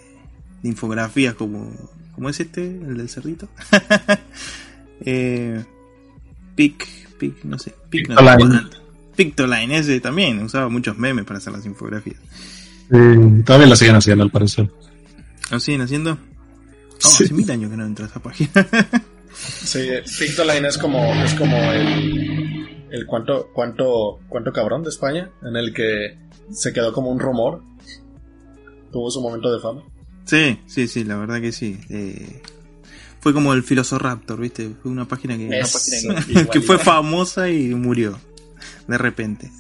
de 0.62 0.68
infografías 0.70 1.36
como, 1.36 1.72
¿cómo 2.14 2.30
es 2.30 2.40
este? 2.40 2.66
El 2.66 2.98
del 2.98 3.08
cerdito. 3.10 3.48
eh, 5.06 5.64
Pic, 6.56 6.86
Pic, 7.18 7.44
no 7.46 7.58
sé, 7.58 7.74
Pic, 7.90 8.10
no 8.10 8.16
sé 8.16 8.22
Pictoline. 8.22 8.50
cuánto. 8.60 8.78
Pictoline, 9.16 9.72
ese 9.78 10.00
también 10.02 10.42
usaba 10.44 10.68
muchos 10.70 10.98
memes 10.98 11.26
para 11.26 11.38
hacer 11.38 11.54
las 11.54 11.66
infografías. 11.66 12.18
Eh, 12.92 13.42
todavía 13.46 13.68
lo 13.68 13.76
siguen 13.76 13.96
haciendo 13.96 14.24
al 14.24 14.32
parecer. 14.32 14.70
¿Lo 15.52 15.60
siguen 15.60 15.82
haciendo? 15.82 16.14
Oh, 16.14 16.96
Sí. 17.00 17.24
hace 17.26 17.34
mil 17.34 17.50
años 17.50 17.72
que 17.72 17.78
no 17.78 17.86
entro 17.86 18.06
a 18.06 18.08
esa 18.10 18.20
página. 18.22 18.52
Sí, 19.32 19.88
Pictoline 20.20 20.68
es 20.68 20.78
como, 20.78 21.14
es 21.24 21.34
como 21.36 21.56
el, 21.72 22.86
el 22.92 23.06
cuánto, 23.06 23.52
cuánto, 23.54 24.20
cuánto 24.28 24.52
cabrón 24.52 24.84
de 24.84 24.90
España, 24.90 25.30
en 25.44 25.56
el 25.56 25.72
que 25.74 26.18
se 26.52 26.74
quedó 26.74 26.92
como 26.92 27.10
un 27.10 27.20
rumor. 27.20 27.62
Tuvo 28.92 29.10
su 29.12 29.22
momento 29.22 29.54
de 29.54 29.62
fama. 29.62 29.84
Sí, 30.26 30.60
sí, 30.66 30.88
sí, 30.88 31.04
la 31.06 31.16
verdad 31.16 31.40
que 31.40 31.52
sí. 31.54 31.80
Eh, 31.90 32.42
fue 33.22 33.34
como 33.34 33.54
el 33.54 33.64
Filosoraptor, 33.64 34.40
¿viste? 34.42 34.72
Fue 34.82 34.92
una 34.92 35.08
página 35.08 35.38
que, 35.38 35.48
Eso, 35.60 35.80
que 35.90 36.00
igualito. 36.32 36.62
fue 36.64 36.78
famosa 36.80 37.50
y 37.50 37.74
murió 37.76 38.20
de 38.88 38.98
repente. 38.98 39.52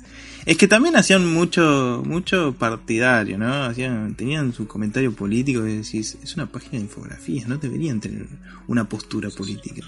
Es 0.49 0.57
que 0.57 0.67
también 0.67 0.95
hacían 0.95 1.31
mucho 1.31 2.01
mucho 2.03 2.55
partidario, 2.57 3.37
¿no? 3.37 3.65
Hacían, 3.65 4.15
tenían 4.15 4.51
su 4.51 4.67
comentario 4.67 5.13
político 5.13 5.63
y 5.67 5.77
decís, 5.77 6.17
es 6.23 6.33
una 6.33 6.47
página 6.47 6.79
de 6.79 6.85
infografías, 6.85 7.47
no 7.47 7.59
deberían 7.59 7.99
tener 7.99 8.25
una 8.67 8.89
postura 8.89 9.29
política. 9.29 9.83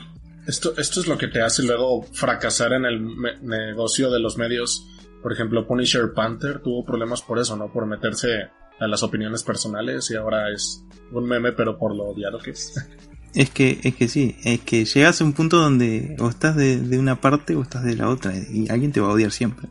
Esto, 0.46 0.77
esto 0.77 1.01
es 1.01 1.08
lo 1.08 1.18
que 1.18 1.30
te 1.30 1.41
hace 1.41 1.63
luego 1.63 2.03
fracasar 2.13 2.74
en 2.74 2.86
el 2.86 3.01
negocio 3.41 4.12
de 4.12 4.20
los 4.20 4.38
medios. 4.38 4.86
Por 5.24 5.34
ejemplo, 5.34 5.65
Punisher 5.65 6.13
Panther 6.13 6.60
tuvo 6.60 6.86
problemas 6.86 7.24
por 7.24 7.39
eso, 7.39 7.56
¿no? 7.56 7.74
Por 7.74 7.88
meterse 7.88 8.51
a 8.80 8.88
las 8.88 9.01
opiniones 9.01 9.41
personales 9.41 10.12
y 10.12 10.15
ahora 10.15 10.53
es 10.53 10.86
un 11.12 11.25
meme, 11.27 11.53
pero 11.53 11.75
por 11.75 11.96
lo 11.96 12.10
odiado 12.10 12.38
que 12.38 12.51
es. 12.51 12.75
Es 13.34 13.50
que, 13.50 13.80
es 13.84 13.96
que 13.96 14.10
sí, 14.10 14.36
es 14.44 14.60
que 14.60 14.84
llegas 14.84 15.22
a 15.22 15.24
un 15.24 15.34
punto 15.34 15.58
donde 15.58 16.18
o 16.20 16.30
estás 16.30 16.56
de, 16.56 16.78
de 16.78 17.00
una 17.00 17.22
parte 17.22 17.56
o 17.56 17.62
estás 17.62 17.84
de 17.84 17.96
la 17.96 18.10
otra 18.10 18.34
y 18.36 18.70
alguien 18.70 18.92
te 18.92 19.00
va 19.00 19.08
a 19.08 19.14
odiar 19.14 19.32
siempre. 19.32 19.70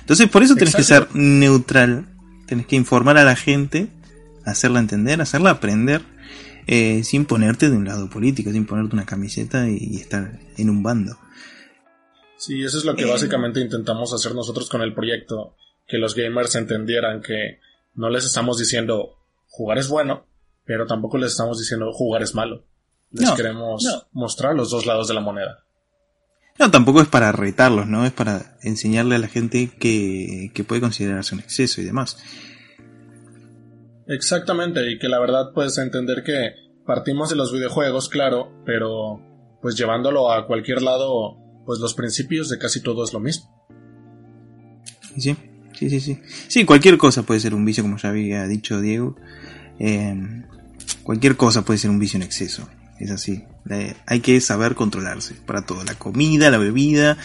Entonces 0.00 0.28
por 0.28 0.42
eso 0.42 0.54
tenés 0.54 0.76
que 0.76 0.84
ser 0.84 1.02
Exacto. 1.02 1.18
neutral, 1.18 2.06
tenés 2.46 2.66
que 2.66 2.76
informar 2.76 3.18
a 3.18 3.24
la 3.24 3.34
gente, 3.34 3.88
hacerla 4.44 4.78
entender, 4.78 5.20
hacerla 5.20 5.50
aprender, 5.50 6.02
eh, 6.68 7.02
sin 7.02 7.24
ponerte 7.24 7.68
de 7.68 7.76
un 7.76 7.84
lado 7.84 8.08
político, 8.08 8.52
sin 8.52 8.64
ponerte 8.64 8.94
una 8.94 9.06
camiseta 9.06 9.68
y, 9.68 9.76
y 9.80 9.96
estar 9.96 10.38
en 10.56 10.70
un 10.70 10.84
bando. 10.84 11.18
Sí, 12.36 12.62
eso 12.62 12.78
es 12.78 12.84
lo 12.84 12.94
que 12.94 13.04
básicamente 13.04 13.60
intentamos 13.60 14.14
hacer 14.14 14.34
nosotros 14.34 14.70
con 14.70 14.82
el 14.82 14.94
proyecto, 14.94 15.56
que 15.86 15.98
los 15.98 16.14
gamers 16.14 16.54
entendieran 16.54 17.20
que 17.20 17.58
no 17.94 18.08
les 18.08 18.24
estamos 18.24 18.58
diciendo 18.58 19.18
jugar 19.48 19.78
es 19.78 19.88
bueno, 19.88 20.26
pero 20.64 20.86
tampoco 20.86 21.18
les 21.18 21.32
estamos 21.32 21.58
diciendo 21.58 21.92
jugar 21.92 22.22
es 22.22 22.34
malo. 22.34 22.64
Les 23.12 23.28
No, 23.28 23.34
queremos 23.34 23.82
no. 23.84 24.02
mostrar 24.12 24.54
los 24.54 24.70
dos 24.70 24.86
lados 24.86 25.08
de 25.08 25.14
la 25.14 25.20
moneda. 25.20 25.64
No, 26.58 26.70
tampoco 26.70 27.00
es 27.00 27.08
para 27.08 27.32
retarlos, 27.32 27.86
¿no? 27.86 28.04
Es 28.04 28.12
para 28.12 28.56
enseñarle 28.62 29.14
a 29.14 29.18
la 29.18 29.28
gente 29.28 29.70
que, 29.78 30.50
que 30.54 30.62
puede 30.64 30.80
considerarse 30.80 31.34
un 31.34 31.40
exceso 31.40 31.80
y 31.80 31.84
demás. 31.84 32.18
Exactamente, 34.06 34.90
y 34.90 34.98
que 34.98 35.08
la 35.08 35.20
verdad 35.20 35.52
puedes 35.54 35.78
entender 35.78 36.22
que 36.24 36.50
partimos 36.84 37.30
de 37.30 37.36
los 37.36 37.52
videojuegos, 37.52 38.08
claro, 38.08 38.52
pero 38.66 39.20
pues 39.62 39.76
llevándolo 39.76 40.32
a 40.32 40.46
cualquier 40.46 40.82
lado, 40.82 41.36
pues 41.64 41.78
los 41.80 41.94
principios 41.94 42.48
de 42.48 42.58
casi 42.58 42.82
todo 42.82 43.04
es 43.04 43.12
lo 43.12 43.20
mismo. 43.20 43.48
Sí, 45.16 45.36
sí, 45.74 45.90
sí, 45.90 46.00
sí. 46.00 46.18
Sí, 46.48 46.64
cualquier 46.64 46.98
cosa 46.98 47.22
puede 47.22 47.40
ser 47.40 47.54
un 47.54 47.64
vicio, 47.64 47.82
como 47.84 47.98
ya 47.98 48.08
había 48.08 48.46
dicho 48.46 48.80
Diego. 48.80 49.16
Eh, 49.78 50.44
cualquier 51.04 51.36
cosa 51.36 51.62
puede 51.62 51.78
ser 51.78 51.90
un 51.90 51.98
vicio 51.98 52.16
en 52.16 52.22
exceso. 52.22 52.68
Es 53.00 53.10
así. 53.10 53.44
Hay 54.06 54.20
que 54.20 54.40
saber 54.40 54.74
controlarse 54.74 55.34
para 55.46 55.62
todo. 55.62 55.82
La 55.84 55.94
comida, 55.94 56.50
la 56.50 56.58
bebida, 56.58 57.16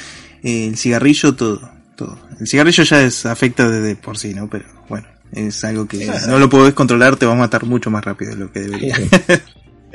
el 0.41 0.77
cigarrillo, 0.77 1.35
todo. 1.35 1.69
Todo. 1.95 2.17
El 2.39 2.47
cigarrillo 2.47 2.83
ya 2.83 3.03
es, 3.03 3.25
afecta 3.25 3.69
desde 3.69 3.95
por 3.95 4.17
sí, 4.17 4.33
¿no? 4.33 4.49
Pero 4.49 4.65
bueno, 4.89 5.07
es 5.31 5.63
algo 5.63 5.87
que 5.87 6.09
no 6.27 6.39
lo 6.39 6.49
podés 6.49 6.73
controlar, 6.73 7.17
te 7.17 7.25
va 7.25 7.33
a 7.33 7.37
matar 7.37 7.65
mucho 7.65 7.91
más 7.91 8.03
rápido 8.03 8.31
de 8.31 8.37
lo 8.37 8.51
que 8.51 8.61
debería. 8.61 8.97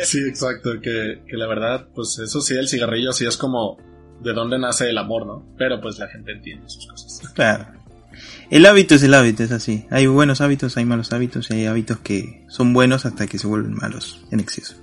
Sí, 0.02 0.18
exacto, 0.26 0.80
que, 0.80 1.24
que 1.28 1.36
la 1.36 1.46
verdad, 1.46 1.86
pues 1.94 2.18
eso 2.24 2.40
sí, 2.40 2.54
el 2.54 2.68
cigarrillo 2.68 3.12
sí 3.12 3.26
es 3.26 3.36
como 3.36 3.76
de 4.22 4.32
dónde 4.32 4.58
nace 4.58 4.88
el 4.88 4.96
amor, 4.96 5.26
¿no? 5.26 5.54
Pero 5.58 5.78
pues 5.78 5.98
la 5.98 6.08
gente 6.08 6.32
entiende 6.32 6.64
sus 6.68 6.86
cosas. 6.86 7.20
Claro. 7.34 7.66
El 8.50 8.66
hábito 8.66 8.94
es 8.94 9.02
el 9.02 9.14
hábito, 9.14 9.42
es 9.44 9.52
así. 9.52 9.86
Hay 9.90 10.06
buenos 10.06 10.40
hábitos, 10.40 10.76
hay 10.76 10.84
malos 10.84 11.12
hábitos 11.12 11.50
y 11.50 11.54
hay 11.54 11.66
hábitos 11.66 11.98
que 12.00 12.44
son 12.48 12.72
buenos 12.72 13.06
hasta 13.06 13.26
que 13.26 13.38
se 13.38 13.46
vuelven 13.46 13.74
malos 13.74 14.24
en 14.30 14.40
exceso. 14.40 14.74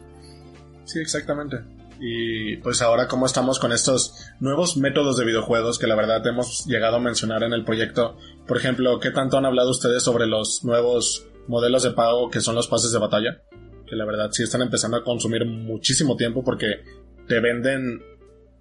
Sí, 0.87 0.99
exactamente. 0.99 1.57
Y 1.99 2.57
pues 2.57 2.81
ahora 2.81 3.07
cómo 3.07 3.25
estamos 3.25 3.59
con 3.59 3.71
estos 3.71 4.13
nuevos 4.39 4.77
métodos 4.77 5.17
de 5.17 5.25
videojuegos 5.25 5.77
que 5.77 5.87
la 5.87 5.95
verdad 5.95 6.25
hemos 6.25 6.65
llegado 6.65 6.97
a 6.97 7.01
mencionar 7.01 7.43
en 7.43 7.53
el 7.53 7.65
proyecto. 7.65 8.17
Por 8.47 8.57
ejemplo, 8.57 8.99
¿qué 8.99 9.11
tanto 9.11 9.37
han 9.37 9.45
hablado 9.45 9.71
ustedes 9.71 10.03
sobre 10.03 10.27
los 10.27 10.63
nuevos 10.63 11.27
modelos 11.47 11.83
de 11.83 11.91
pago 11.91 12.29
que 12.29 12.39
son 12.39 12.55
los 12.55 12.67
pases 12.67 12.91
de 12.91 12.99
batalla? 12.99 13.41
Que 13.85 13.95
la 13.95 14.05
verdad 14.05 14.29
sí 14.31 14.43
están 14.43 14.61
empezando 14.61 14.97
a 14.97 15.03
consumir 15.03 15.45
muchísimo 15.45 16.15
tiempo 16.15 16.43
porque 16.43 16.83
te 17.27 17.39
venden 17.39 18.01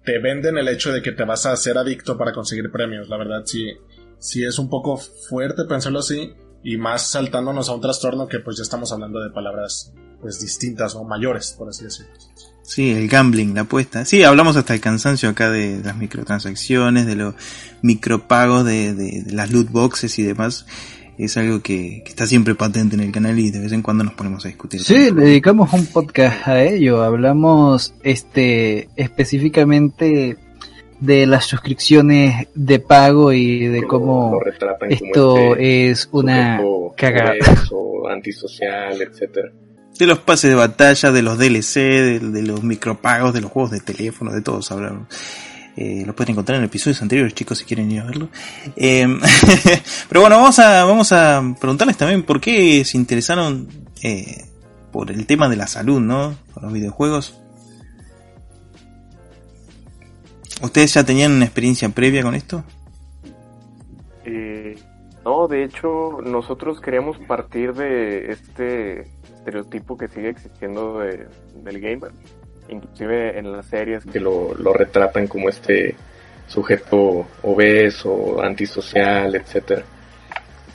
te 0.03 0.19
venden 0.19 0.57
el 0.57 0.67
hecho 0.67 0.91
de 0.91 1.01
que 1.01 1.11
te 1.11 1.25
vas 1.25 1.45
a 1.45 1.51
hacer 1.51 1.77
adicto 1.77 2.17
para 2.17 2.33
conseguir 2.33 2.71
premios. 2.71 3.07
La 3.07 3.17
verdad 3.17 3.43
sí 3.45 3.71
sí 4.19 4.43
es 4.43 4.59
un 4.59 4.69
poco 4.69 4.97
fuerte 4.97 5.63
pensarlo 5.65 5.99
así 5.99 6.33
y 6.63 6.75
más 6.75 7.11
saltándonos 7.11 7.69
a 7.69 7.73
un 7.73 7.81
trastorno 7.81 8.27
que 8.27 8.39
pues 8.39 8.57
ya 8.57 8.63
estamos 8.63 8.91
hablando 8.91 9.21
de 9.21 9.29
palabras 9.29 9.93
pues 10.21 10.39
distintas 10.39 10.95
o 10.95 11.03
mayores, 11.03 11.55
por 11.57 11.69
así 11.69 11.83
decirlo. 11.83 12.11
Sí, 12.67 12.91
el 12.91 13.07
gambling, 13.07 13.55
la 13.55 13.61
apuesta. 13.61 14.03
Sí, 14.03 14.23
hablamos 14.23 14.57
hasta 14.57 14.73
el 14.73 14.81
cansancio 14.81 15.29
acá 15.29 15.49
de 15.49 15.79
las 15.81 15.95
microtransacciones, 15.95 17.05
de 17.05 17.15
los 17.15 17.33
micropagos, 17.81 18.65
de, 18.65 18.93
de, 18.93 19.23
de 19.23 19.31
las 19.31 19.51
loot 19.51 19.71
boxes 19.71 20.19
y 20.19 20.23
demás. 20.23 20.65
Es 21.17 21.37
algo 21.37 21.61
que, 21.61 22.03
que, 22.03 22.09
está 22.09 22.27
siempre 22.27 22.55
patente 22.55 22.95
en 22.95 23.01
el 23.01 23.11
canal 23.13 23.39
y 23.39 23.51
de 23.51 23.61
vez 23.61 23.71
en 23.71 23.81
cuando 23.81 24.03
nos 24.03 24.15
ponemos 24.15 24.43
a 24.43 24.49
discutir. 24.49 24.81
Sí, 24.81 25.11
le 25.11 25.23
dedicamos 25.23 25.71
un 25.71 25.85
podcast 25.85 26.45
a 26.45 26.61
ello. 26.61 27.03
Hablamos 27.03 27.93
este 28.03 28.89
específicamente 28.97 30.37
de 30.99 31.25
las 31.25 31.45
suscripciones 31.45 32.49
de 32.53 32.79
pago 32.79 33.31
y 33.31 33.65
de 33.67 33.83
cómo 33.83 34.41
esto 34.89 35.55
este 35.55 35.89
es 35.89 36.09
una 36.11 36.59
cagada. 36.97 37.33
O 37.71 38.09
antisocial, 38.09 39.01
etcétera 39.01 39.51
de 39.97 40.07
los 40.07 40.19
pases 40.19 40.49
de 40.49 40.55
batalla, 40.55 41.11
de 41.11 41.21
los 41.21 41.37
DLC, 41.37 41.73
de, 41.75 42.19
de, 42.19 42.41
los 42.43 42.63
micropagos, 42.63 43.33
de 43.33 43.41
los 43.41 43.51
juegos 43.51 43.71
de 43.71 43.79
teléfono, 43.79 44.31
de 44.31 44.41
todos 44.41 44.71
hablamos. 44.71 45.07
Eh, 45.79 46.03
lo 46.07 46.15
pueden 46.15 46.31
encontrar 46.31 46.57
en 46.57 46.65
episodios 46.65 47.03
anteriores, 47.03 47.35
chicos, 47.35 47.59
si 47.59 47.65
quieren 47.65 47.91
ir 47.91 47.99
a 48.01 48.05
verlo. 48.05 48.29
Eh, 48.75 49.07
pero 50.09 50.21
bueno, 50.21 50.37
vamos 50.37 50.57
a, 50.57 50.83
vamos 50.85 51.11
a 51.11 51.43
preguntarles 51.59 51.95
también 51.97 52.23
por 52.23 52.41
qué 52.41 52.83
se 52.83 52.97
interesaron 52.97 53.67
eh, 54.01 54.45
por 54.91 55.11
el 55.11 55.27
tema 55.27 55.47
de 55.47 55.55
la 55.55 55.67
salud, 55.67 55.99
¿no? 55.99 56.35
Con 56.51 56.63
los 56.63 56.73
videojuegos. 56.73 57.35
¿Ustedes 60.63 60.95
ya 60.95 61.03
tenían 61.03 61.33
una 61.33 61.45
experiencia 61.45 61.87
previa 61.89 62.23
con 62.23 62.33
esto? 62.33 62.63
No, 65.27 65.45
de 65.49 65.65
hecho, 65.65 66.21
nosotros 66.23 66.79
queríamos 66.79 67.17
partir 67.17 67.73
de 67.73 68.31
este 68.31 69.01
estereotipo 69.35 69.97
que 69.97 70.07
sigue 70.07 70.29
existiendo 70.29 70.99
de, 70.99 71.27
del 71.53 71.81
gamer. 71.81 72.11
Inclusive 72.69 73.37
en 73.37 73.51
las 73.51 73.65
series 73.65 74.05
que 74.05 74.21
lo, 74.21 74.55
lo 74.55 74.71
retratan 74.71 75.27
como 75.27 75.49
este 75.49 75.95
sujeto 76.47 77.27
obeso, 77.43 78.41
antisocial, 78.41 79.35
etcétera. 79.35 79.83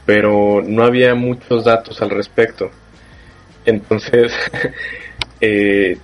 Pero 0.04 0.60
no 0.62 0.84
había 0.84 1.14
muchos 1.14 1.64
datos 1.64 2.02
al 2.02 2.10
respecto. 2.10 2.70
Entonces, 3.64 4.34
eh, 5.40 5.96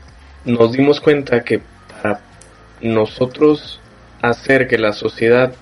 nos 0.47 0.73
dimos 0.73 1.03
cuenta 1.03 1.45
que 1.45 1.61
para 1.91 2.23
nosotros 2.81 3.79
hacer 4.23 4.69
que 4.69 4.79
la 4.79 4.95
sociedad 4.95 5.53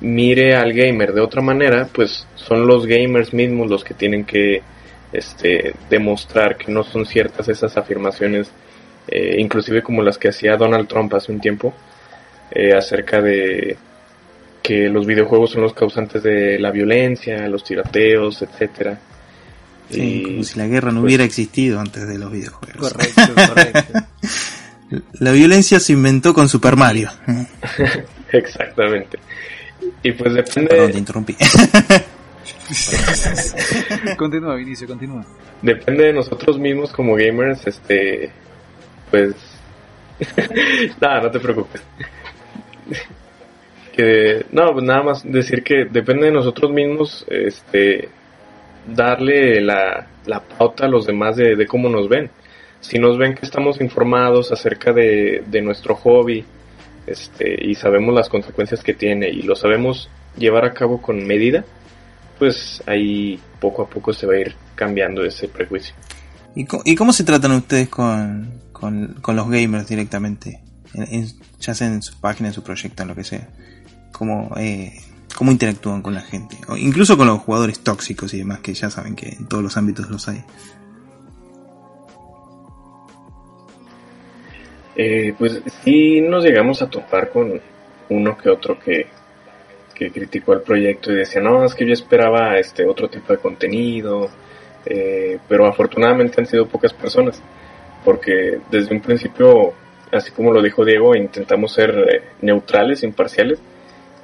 mire 0.00 0.54
al 0.54 0.72
gamer 0.72 1.12
de 1.12 1.20
otra 1.20 1.42
manera, 1.42 1.88
pues 1.92 2.26
son 2.34 2.66
los 2.66 2.86
gamers 2.86 3.32
mismos 3.32 3.68
los 3.68 3.84
que 3.84 3.94
tienen 3.94 4.24
que 4.24 4.62
este, 5.12 5.74
demostrar 5.88 6.56
que 6.56 6.70
no 6.70 6.84
son 6.84 7.06
ciertas 7.06 7.48
esas 7.48 7.76
afirmaciones, 7.76 8.50
eh, 9.08 9.36
inclusive 9.38 9.82
como 9.82 10.02
las 10.02 10.18
que 10.18 10.28
hacía 10.28 10.56
Donald 10.56 10.88
Trump 10.88 11.12
hace 11.14 11.32
un 11.32 11.40
tiempo, 11.40 11.74
eh, 12.50 12.74
acerca 12.74 13.20
de 13.20 13.76
que 14.62 14.88
los 14.88 15.06
videojuegos 15.06 15.52
son 15.52 15.62
los 15.62 15.72
causantes 15.72 16.22
de 16.22 16.58
la 16.58 16.70
violencia, 16.70 17.48
los 17.48 17.64
tiroteos, 17.64 18.42
etcétera. 18.42 18.98
Sí, 19.90 20.22
como 20.22 20.44
si 20.44 20.58
la 20.58 20.66
guerra 20.66 20.92
no 20.92 21.00
hubiera 21.00 21.24
existido 21.24 21.80
antes 21.80 22.06
de 22.06 22.18
los 22.18 22.30
videojuegos. 22.30 22.92
Correcto, 22.92 23.22
correcto. 23.34 23.98
la 25.20 25.32
violencia 25.32 25.80
se 25.80 25.94
inventó 25.94 26.34
con 26.34 26.48
Super 26.48 26.76
Mario. 26.76 27.10
Exactamente. 28.32 29.18
Y 30.02 30.12
pues 30.12 30.34
depende. 30.34 30.70
Perdón, 30.70 30.92
te 30.92 30.98
interrumpí. 30.98 31.36
continúa, 34.16 34.56
Vinicio, 34.56 34.86
continúa. 34.86 35.24
Depende 35.62 36.04
de 36.04 36.12
nosotros 36.12 36.58
mismos 36.58 36.92
como 36.92 37.16
gamers, 37.16 37.66
este, 37.66 38.30
pues, 39.10 39.34
nada, 41.00 41.22
no 41.22 41.30
te 41.30 41.40
preocupes. 41.40 41.82
que, 43.92 44.46
no, 44.52 44.72
pues 44.72 44.84
nada 44.84 45.02
más 45.02 45.22
decir 45.24 45.62
que 45.62 45.86
depende 45.90 46.26
de 46.26 46.32
nosotros 46.32 46.70
mismos, 46.70 47.24
este, 47.28 48.08
darle 48.86 49.60
la, 49.60 50.06
la 50.26 50.40
pauta 50.40 50.86
a 50.86 50.88
los 50.88 51.06
demás 51.06 51.36
de, 51.36 51.56
de, 51.56 51.66
cómo 51.66 51.88
nos 51.88 52.08
ven. 52.08 52.30
Si 52.80 52.98
nos 52.98 53.18
ven 53.18 53.34
que 53.34 53.44
estamos 53.44 53.80
informados 53.80 54.52
acerca 54.52 54.92
de, 54.92 55.42
de 55.46 55.62
nuestro 55.62 55.96
hobby, 55.96 56.44
este, 57.10 57.56
y 57.64 57.74
sabemos 57.74 58.14
las 58.14 58.28
consecuencias 58.28 58.82
que 58.82 58.94
tiene 58.94 59.28
y 59.28 59.42
lo 59.42 59.56
sabemos 59.56 60.08
llevar 60.36 60.64
a 60.64 60.74
cabo 60.74 61.00
con 61.00 61.26
medida, 61.26 61.64
pues 62.38 62.82
ahí 62.86 63.38
poco 63.60 63.82
a 63.82 63.88
poco 63.88 64.12
se 64.12 64.26
va 64.26 64.34
a 64.34 64.40
ir 64.40 64.54
cambiando 64.74 65.24
ese 65.24 65.48
prejuicio. 65.48 65.94
¿Y 66.54 66.96
cómo, 66.96 67.12
se 67.12 67.24
tratan 67.24 67.52
ustedes 67.52 67.88
con, 67.88 68.62
con, 68.72 69.36
los 69.36 69.48
gamers 69.48 69.86
directamente? 69.86 70.60
En, 70.92 71.02
en, 71.02 71.26
ya 71.60 71.74
sea 71.74 71.86
en 71.86 72.02
su 72.02 72.18
página, 72.18 72.48
en 72.48 72.54
su 72.54 72.62
proyecto, 72.62 73.02
en 73.02 73.08
lo 73.08 73.14
que 73.14 73.22
sea. 73.22 73.48
¿Cómo, 74.10 74.52
eh, 74.56 74.92
¿Cómo 75.36 75.52
interactúan 75.52 76.02
con 76.02 76.14
la 76.14 76.20
gente? 76.20 76.58
O 76.66 76.76
incluso 76.76 77.16
con 77.16 77.28
los 77.28 77.40
jugadores 77.40 77.80
tóxicos 77.80 78.34
y 78.34 78.38
demás, 78.38 78.58
que 78.60 78.74
ya 78.74 78.90
saben 78.90 79.14
que 79.14 79.28
en 79.28 79.46
todos 79.46 79.62
los 79.62 79.76
ámbitos 79.76 80.10
los 80.10 80.26
hay. 80.28 80.42
Eh, 84.98 85.32
pues 85.38 85.62
sí 85.82 86.20
nos 86.20 86.44
llegamos 86.44 86.82
a 86.82 86.90
topar 86.90 87.30
con 87.30 87.58
uno 88.10 88.36
que 88.36 88.50
otro 88.50 88.78
que 88.78 89.06
que 89.98 90.12
criticó 90.12 90.52
el 90.52 90.60
proyecto 90.60 91.12
y 91.12 91.16
decía, 91.16 91.42
no, 91.42 91.64
es 91.64 91.74
que 91.74 91.84
yo 91.84 91.92
esperaba 91.92 92.56
este 92.56 92.86
otro 92.86 93.08
tipo 93.08 93.32
de 93.32 93.40
contenido, 93.40 94.30
eh, 94.86 95.38
pero 95.48 95.66
afortunadamente 95.66 96.40
han 96.40 96.46
sido 96.46 96.66
pocas 96.66 96.94
personas, 96.94 97.42
porque 98.04 98.60
desde 98.70 98.94
un 98.94 99.00
principio, 99.00 99.72
así 100.12 100.30
como 100.30 100.52
lo 100.52 100.62
dijo 100.62 100.84
Diego, 100.84 101.16
intentamos 101.16 101.72
ser 101.72 101.90
eh, 101.90 102.22
neutrales, 102.42 103.02
imparciales, 103.02 103.58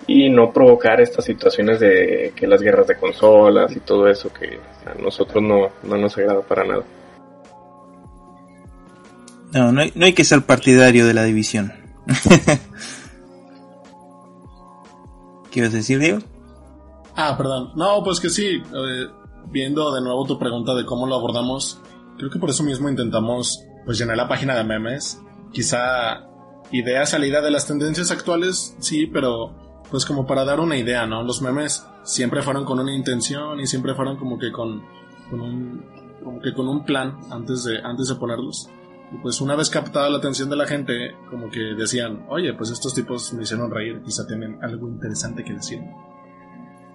y 0.07 0.31
no 0.31 0.53
provocar 0.53 1.01
estas 1.01 1.25
situaciones 1.25 1.81
de 1.81 2.33
que 2.37 2.47
las 2.47 2.63
guerras 2.63 2.87
de 2.87 2.97
consolas 2.97 3.75
y 3.75 3.81
todo 3.81 4.07
eso 4.07 4.31
que 4.33 4.59
a 4.87 4.95
nosotros 5.01 5.43
no, 5.43 5.71
no 5.83 5.97
nos 5.97 6.17
agrada 6.19 6.43
para 6.43 6.65
nada. 6.65 6.85
No, 9.55 9.73
no 9.73 9.81
hay, 9.81 9.93
no 9.95 10.05
hay 10.05 10.13
que 10.13 10.25
ser 10.25 10.45
partidario 10.45 11.07
de 11.07 11.15
la 11.15 11.23
división. 11.23 11.73
¿Qué 15.51 15.61
ibas 15.61 15.73
a 15.73 15.77
decir, 15.77 16.01
Diego? 16.01 16.19
Ah, 17.15 17.37
perdón. 17.37 17.71
No, 17.77 18.03
pues 18.03 18.19
que 18.19 18.29
sí. 18.31 18.61
Viendo 19.47 19.95
de 19.95 20.01
nuevo 20.01 20.25
tu 20.27 20.39
pregunta 20.39 20.75
de 20.75 20.85
cómo 20.85 21.07
lo 21.07 21.15
abordamos, 21.15 21.81
creo 22.19 22.31
que 22.31 22.41
por 22.41 22.51
eso 22.51 22.65
mismo 22.65 22.89
intentamos 22.89 23.63
pues 23.85 23.97
llenar 23.99 24.17
la 24.17 24.27
página 24.27 24.57
de 24.57 24.65
memes. 24.65 25.21
Quizá 25.53 26.27
idea 26.73 27.07
salida 27.07 27.41
de 27.41 27.53
las 27.53 27.69
tendencias 27.69 28.11
actuales, 28.11 28.75
sí, 28.81 29.07
pero 29.07 29.55
pues 29.89 30.05
como 30.05 30.27
para 30.27 30.45
dar 30.45 30.59
una 30.59 30.77
idea, 30.77 31.07
¿no? 31.07 31.23
Los 31.23 31.41
memes 31.41 31.87
siempre 32.03 32.43
fueron 32.43 32.65
con 32.65 32.81
una 32.81 32.93
intención 32.93 33.61
y 33.61 33.69
siempre 33.69 33.95
fueron 33.95 34.17
como 34.17 34.37
que 34.39 34.51
con, 34.51 34.83
con 35.31 35.41
un 35.41 35.85
como 36.25 36.41
que 36.41 36.53
con 36.53 36.67
un 36.67 36.85
plan 36.85 37.21
antes 37.31 37.63
de 37.63 37.79
antes 37.81 38.09
de 38.09 38.17
ponerlos. 38.17 38.69
Pues 39.23 39.41
una 39.41 39.57
vez 39.57 39.71
captada 39.71 40.11
la 40.11 40.19
atención 40.19 40.51
de 40.51 40.57
la 40.57 40.67
gente, 40.67 41.15
como 41.31 41.51
que 41.51 41.61
decían, 41.77 42.25
oye, 42.29 42.53
pues 42.55 42.71
estos 42.71 42.95
tipos 42.95 43.33
me 43.33 43.43
hicieron 43.43 43.71
reír, 43.71 44.03
quizá 44.05 44.27
tienen 44.27 44.59
algo 44.63 44.89
interesante 44.89 45.45
que 45.45 45.55
decir. 45.55 45.81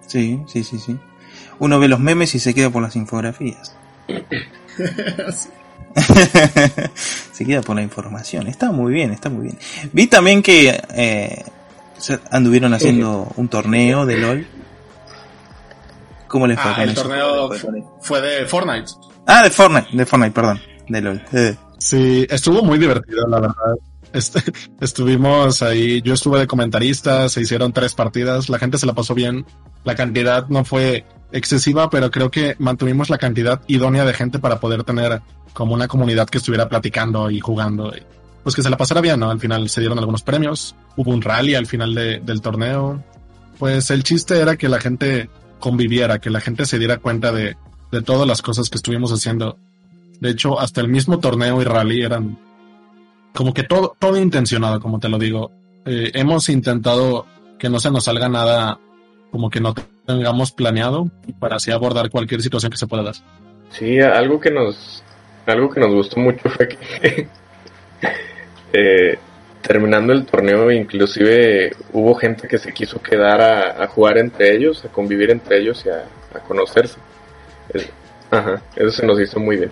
Sí, 0.06 0.42
sí, 0.46 0.64
sí, 0.64 0.78
sí. 0.78 0.98
Uno 1.58 1.78
ve 1.78 1.88
los 1.88 2.00
memes 2.00 2.34
y 2.34 2.38
se 2.38 2.54
queda 2.54 2.70
por 2.70 2.82
las 2.82 2.96
infografías. 2.96 3.76
se 7.32 7.44
queda 7.44 7.62
por 7.62 7.76
la 7.76 7.82
información. 7.82 8.46
Está 8.46 8.72
muy 8.72 8.92
bien, 8.92 9.12
está 9.12 9.28
muy 9.28 9.44
bien. 9.44 9.58
Vi 9.92 10.06
también 10.06 10.42
que 10.42 10.80
eh, 10.94 11.44
anduvieron 12.30 12.74
haciendo 12.74 13.30
un 13.36 13.48
torneo 13.48 14.06
de 14.06 14.16
LOL. 14.16 14.46
¿Cómo 16.28 16.46
les 16.46 16.60
fue 16.60 16.70
ah, 16.70 16.84
el 16.84 16.94
torneo 16.94 17.50
fue 18.00 18.20
de 18.20 18.46
Fortnite. 18.46 18.92
Ah, 19.26 19.42
de 19.42 19.50
Fortnite, 19.50 19.88
de 19.92 20.06
Fortnite, 20.06 20.32
perdón. 20.32 20.60
De 20.88 21.00
LOL. 21.00 21.22
Sí, 21.80 22.26
estuvo 22.28 22.62
muy 22.62 22.78
divertido, 22.78 23.26
la 23.26 23.40
verdad. 23.40 23.74
Este, 24.12 24.42
estuvimos 24.80 25.62
ahí, 25.62 26.02
yo 26.02 26.14
estuve 26.14 26.38
de 26.38 26.46
comentarista, 26.46 27.28
se 27.28 27.40
hicieron 27.40 27.72
tres 27.72 27.94
partidas, 27.94 28.48
la 28.48 28.58
gente 28.58 28.78
se 28.78 28.86
la 28.86 28.92
pasó 28.92 29.14
bien, 29.14 29.46
la 29.84 29.94
cantidad 29.94 30.46
no 30.48 30.64
fue 30.64 31.04
excesiva, 31.32 31.88
pero 31.90 32.10
creo 32.10 32.30
que 32.30 32.54
mantuvimos 32.58 33.08
la 33.08 33.18
cantidad 33.18 33.62
idónea 33.66 34.04
de 34.04 34.12
gente 34.12 34.38
para 34.38 34.60
poder 34.60 34.84
tener 34.84 35.22
como 35.54 35.74
una 35.74 35.88
comunidad 35.88 36.28
que 36.28 36.38
estuviera 36.38 36.68
platicando 36.68 37.30
y 37.30 37.40
jugando. 37.40 37.92
Pues 38.42 38.54
que 38.54 38.62
se 38.62 38.70
la 38.70 38.76
pasara 38.76 39.00
bien, 39.00 39.20
¿no? 39.20 39.30
Al 39.30 39.40
final 39.40 39.68
se 39.68 39.80
dieron 39.80 39.98
algunos 39.98 40.22
premios, 40.22 40.74
hubo 40.96 41.10
un 41.10 41.22
rally 41.22 41.54
al 41.54 41.66
final 41.66 41.94
de, 41.94 42.20
del 42.20 42.40
torneo. 42.40 43.02
Pues 43.58 43.90
el 43.90 44.02
chiste 44.02 44.38
era 44.38 44.56
que 44.56 44.68
la 44.68 44.80
gente 44.80 45.28
conviviera, 45.58 46.18
que 46.18 46.30
la 46.30 46.40
gente 46.40 46.66
se 46.66 46.78
diera 46.78 46.98
cuenta 46.98 47.32
de, 47.32 47.56
de 47.92 48.02
todas 48.02 48.26
las 48.26 48.42
cosas 48.42 48.70
que 48.70 48.76
estuvimos 48.76 49.12
haciendo 49.12 49.58
de 50.20 50.30
hecho, 50.30 50.60
hasta 50.60 50.80
el 50.80 50.88
mismo 50.88 51.18
torneo 51.18 51.60
y 51.60 51.64
rally 51.64 52.02
eran 52.02 52.38
como 53.34 53.54
que 53.54 53.62
todo, 53.62 53.96
todo 53.98 54.16
intencionado, 54.18 54.80
como 54.80 54.98
te 54.98 55.08
lo 55.08 55.18
digo. 55.18 55.50
Eh, 55.86 56.10
hemos 56.14 56.48
intentado 56.48 57.26
que 57.58 57.68
no 57.68 57.80
se 57.80 57.90
nos 57.90 58.04
salga 58.04 58.28
nada 58.28 58.78
como 59.30 59.48
que 59.48 59.60
no 59.60 59.74
tengamos 60.06 60.52
planeado 60.52 61.08
para 61.38 61.56
así 61.56 61.70
abordar 61.70 62.10
cualquier 62.10 62.42
situación 62.42 62.70
que 62.70 62.76
se 62.76 62.86
pueda 62.86 63.02
dar. 63.02 63.14
Sí, 63.70 64.00
algo 64.00 64.40
que 64.40 64.50
nos, 64.50 65.02
algo 65.46 65.70
que 65.70 65.80
nos 65.80 65.94
gustó 65.94 66.20
mucho 66.20 66.48
fue 66.50 66.68
que 66.68 67.28
eh, 68.72 69.18
terminando 69.62 70.12
el 70.12 70.26
torneo 70.26 70.70
inclusive 70.70 71.70
hubo 71.92 72.14
gente 72.14 72.48
que 72.48 72.58
se 72.58 72.72
quiso 72.72 73.00
quedar 73.00 73.40
a, 73.40 73.86
jugar 73.86 74.18
entre 74.18 74.54
ellos, 74.54 74.84
a 74.84 74.88
convivir 74.88 75.30
entre 75.30 75.60
ellos 75.60 75.84
y 75.86 75.90
a, 75.90 76.04
conocerse. 76.40 76.98
ajá, 78.30 78.62
eso 78.76 78.90
se 78.90 79.06
nos 79.06 79.20
hizo 79.20 79.38
muy 79.38 79.56
bien. 79.56 79.70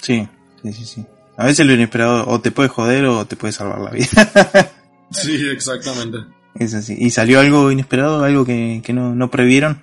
Sí, 0.00 0.28
sí, 0.62 0.72
sí, 0.72 0.84
sí. 0.84 1.06
A 1.36 1.46
veces 1.46 1.66
lo 1.66 1.72
inesperado 1.72 2.26
o 2.28 2.40
te 2.40 2.50
puede 2.50 2.68
joder 2.68 3.06
o 3.06 3.26
te 3.26 3.36
puede 3.36 3.52
salvar 3.52 3.80
la 3.80 3.90
vida. 3.90 4.06
sí, 5.10 5.48
exactamente. 5.48 6.18
Es 6.54 6.74
así. 6.74 6.94
¿Y 6.98 7.10
salió 7.10 7.40
algo 7.40 7.72
inesperado, 7.72 8.22
algo 8.22 8.44
que, 8.44 8.80
que 8.84 8.92
no, 8.92 9.14
no 9.14 9.30
previeron? 9.30 9.82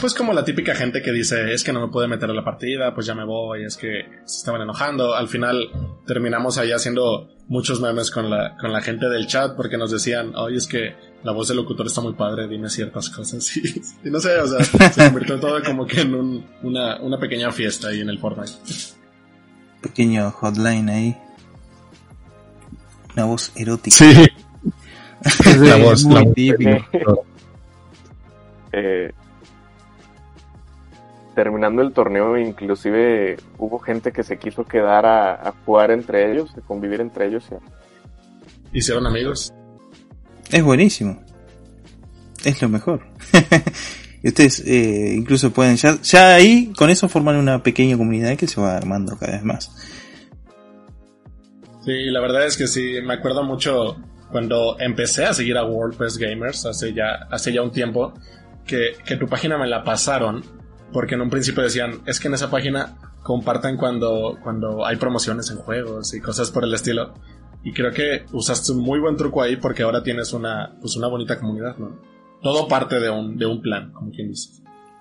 Pues 0.00 0.14
como 0.14 0.32
la 0.32 0.44
típica 0.44 0.74
gente 0.74 1.02
que 1.02 1.10
dice, 1.10 1.52
es 1.52 1.64
que 1.64 1.72
no 1.72 1.80
me 1.80 1.92
puede 1.92 2.06
meter 2.06 2.30
a 2.30 2.34
la 2.34 2.44
partida, 2.44 2.94
pues 2.94 3.06
ya 3.06 3.14
me 3.14 3.24
voy, 3.24 3.64
es 3.64 3.76
que 3.76 4.04
se 4.24 4.38
estaban 4.38 4.62
enojando. 4.62 5.14
Al 5.14 5.28
final 5.28 5.70
terminamos 6.06 6.58
ahí 6.58 6.70
haciendo 6.70 7.28
muchos 7.48 7.80
memes 7.80 8.10
con 8.10 8.30
la, 8.30 8.56
con 8.56 8.72
la 8.72 8.80
gente 8.80 9.08
del 9.08 9.26
chat 9.26 9.56
porque 9.56 9.76
nos 9.76 9.90
decían, 9.90 10.34
oye, 10.36 10.56
es 10.56 10.66
que 10.66 10.94
la 11.24 11.32
voz 11.32 11.48
del 11.48 11.56
locutor 11.56 11.86
está 11.86 12.00
muy 12.00 12.14
padre, 12.14 12.46
dime 12.48 12.68
ciertas 12.68 13.10
cosas. 13.10 13.50
Y, 14.04 14.10
no 14.10 14.20
sé, 14.20 14.38
o 14.38 14.46
sea, 14.46 14.64
se 14.64 15.04
convirtió 15.04 15.38
todo 15.40 15.62
como 15.62 15.86
que 15.86 16.00
en 16.02 16.14
un, 16.14 16.46
una, 16.62 17.00
una 17.00 17.18
pequeña 17.18 17.50
fiesta 17.50 17.88
ahí 17.88 18.00
en 18.00 18.08
el 18.08 18.18
Fortnite. 18.18 18.52
Pequeño 19.82 20.30
hotline 20.30 20.88
ahí. 20.88 21.16
Una 23.14 23.26
voz 23.26 23.52
erótica. 23.54 23.96
Sí. 23.96 24.26
la 25.58 25.76
voz, 25.76 26.04
muy 26.04 26.32
típica. 26.32 26.88
Eh, 28.72 29.12
terminando 31.34 31.82
el 31.82 31.92
torneo, 31.92 32.38
inclusive 32.38 33.36
hubo 33.58 33.78
gente 33.78 34.12
que 34.12 34.22
se 34.22 34.38
quiso 34.38 34.64
quedar 34.64 35.06
a, 35.06 35.52
jugar 35.64 35.90
entre 35.90 36.32
ellos, 36.32 36.50
a 36.56 36.60
convivir 36.60 37.00
entre 37.00 37.26
ellos. 37.26 37.44
¿Hicieron 38.72 39.06
amigos? 39.06 39.52
Es 40.50 40.62
buenísimo. 40.62 41.22
Es 42.44 42.60
lo 42.62 42.68
mejor. 42.68 43.02
ustedes 44.28 44.60
eh, 44.66 45.14
incluso 45.16 45.52
pueden, 45.52 45.76
ya, 45.76 46.00
ya 46.02 46.34
ahí, 46.34 46.72
con 46.76 46.90
eso 46.90 47.08
forman 47.08 47.36
una 47.36 47.62
pequeña 47.62 47.96
comunidad 47.96 48.36
que 48.36 48.46
se 48.46 48.60
va 48.60 48.76
armando 48.76 49.16
cada 49.18 49.32
vez 49.32 49.44
más. 49.44 49.70
Sí, 51.84 52.04
la 52.10 52.20
verdad 52.20 52.46
es 52.46 52.56
que 52.56 52.66
sí, 52.68 52.94
me 53.04 53.14
acuerdo 53.14 53.42
mucho 53.42 53.96
cuando 54.30 54.76
empecé 54.78 55.24
a 55.24 55.34
seguir 55.34 55.56
a 55.58 55.64
World 55.64 55.98
Best 55.98 56.16
Gamers 56.16 56.64
hace 56.64 56.94
ya, 56.94 57.26
hace 57.30 57.52
ya 57.52 57.62
un 57.62 57.72
tiempo, 57.72 58.14
que, 58.66 58.92
que 59.04 59.16
tu 59.16 59.26
página 59.26 59.58
me 59.58 59.66
la 59.66 59.82
pasaron 59.82 60.44
porque 60.92 61.14
en 61.14 61.22
un 61.22 61.30
principio 61.30 61.62
decían, 61.62 62.02
es 62.06 62.20
que 62.20 62.28
en 62.28 62.34
esa 62.34 62.50
página 62.50 62.96
compartan 63.22 63.76
cuando, 63.76 64.38
cuando 64.42 64.84
hay 64.84 64.96
promociones 64.96 65.50
en 65.50 65.56
juegos 65.56 66.14
y 66.14 66.20
cosas 66.20 66.50
por 66.50 66.64
el 66.64 66.74
estilo. 66.74 67.14
Y 67.64 67.72
creo 67.72 67.92
que 67.92 68.26
usaste 68.32 68.72
un 68.72 68.80
muy 68.80 68.98
buen 69.00 69.16
truco 69.16 69.42
ahí 69.42 69.56
porque 69.56 69.82
ahora 69.82 70.02
tienes 70.02 70.32
una, 70.32 70.76
pues 70.80 70.96
una 70.96 71.06
bonita 71.06 71.38
comunidad, 71.38 71.76
¿no? 71.78 71.98
Todo 72.42 72.68
parte 72.68 72.98
de 73.00 73.10
un, 73.10 73.38
de 73.38 73.46
un 73.46 73.62
plan, 73.62 73.92
como 73.92 74.10
quien 74.10 74.30
dice. 74.30 74.50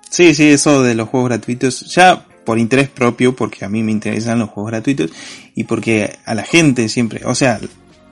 Sí, 0.10 0.36
sí, 0.36 0.50
eso 0.50 0.84
de 0.84 0.96
los 0.96 1.10
juegos 1.10 1.30
gratuitos, 1.30 1.94
ya 1.94 2.26
por 2.46 2.60
interés 2.60 2.90
propio, 2.90 3.36
porque 3.36 3.66
a 3.66 3.70
mí 3.70 3.84
me 3.84 3.92
interesan 3.92 4.40
los 4.40 4.50
juegos 4.50 4.72
gratuitos 4.72 5.12
y 5.56 5.64
porque 5.64 6.18
a 6.26 6.36
la 6.36 6.44
gente 6.44 6.90
siempre, 6.90 7.22
o 7.26 7.36
sea, 7.36 7.60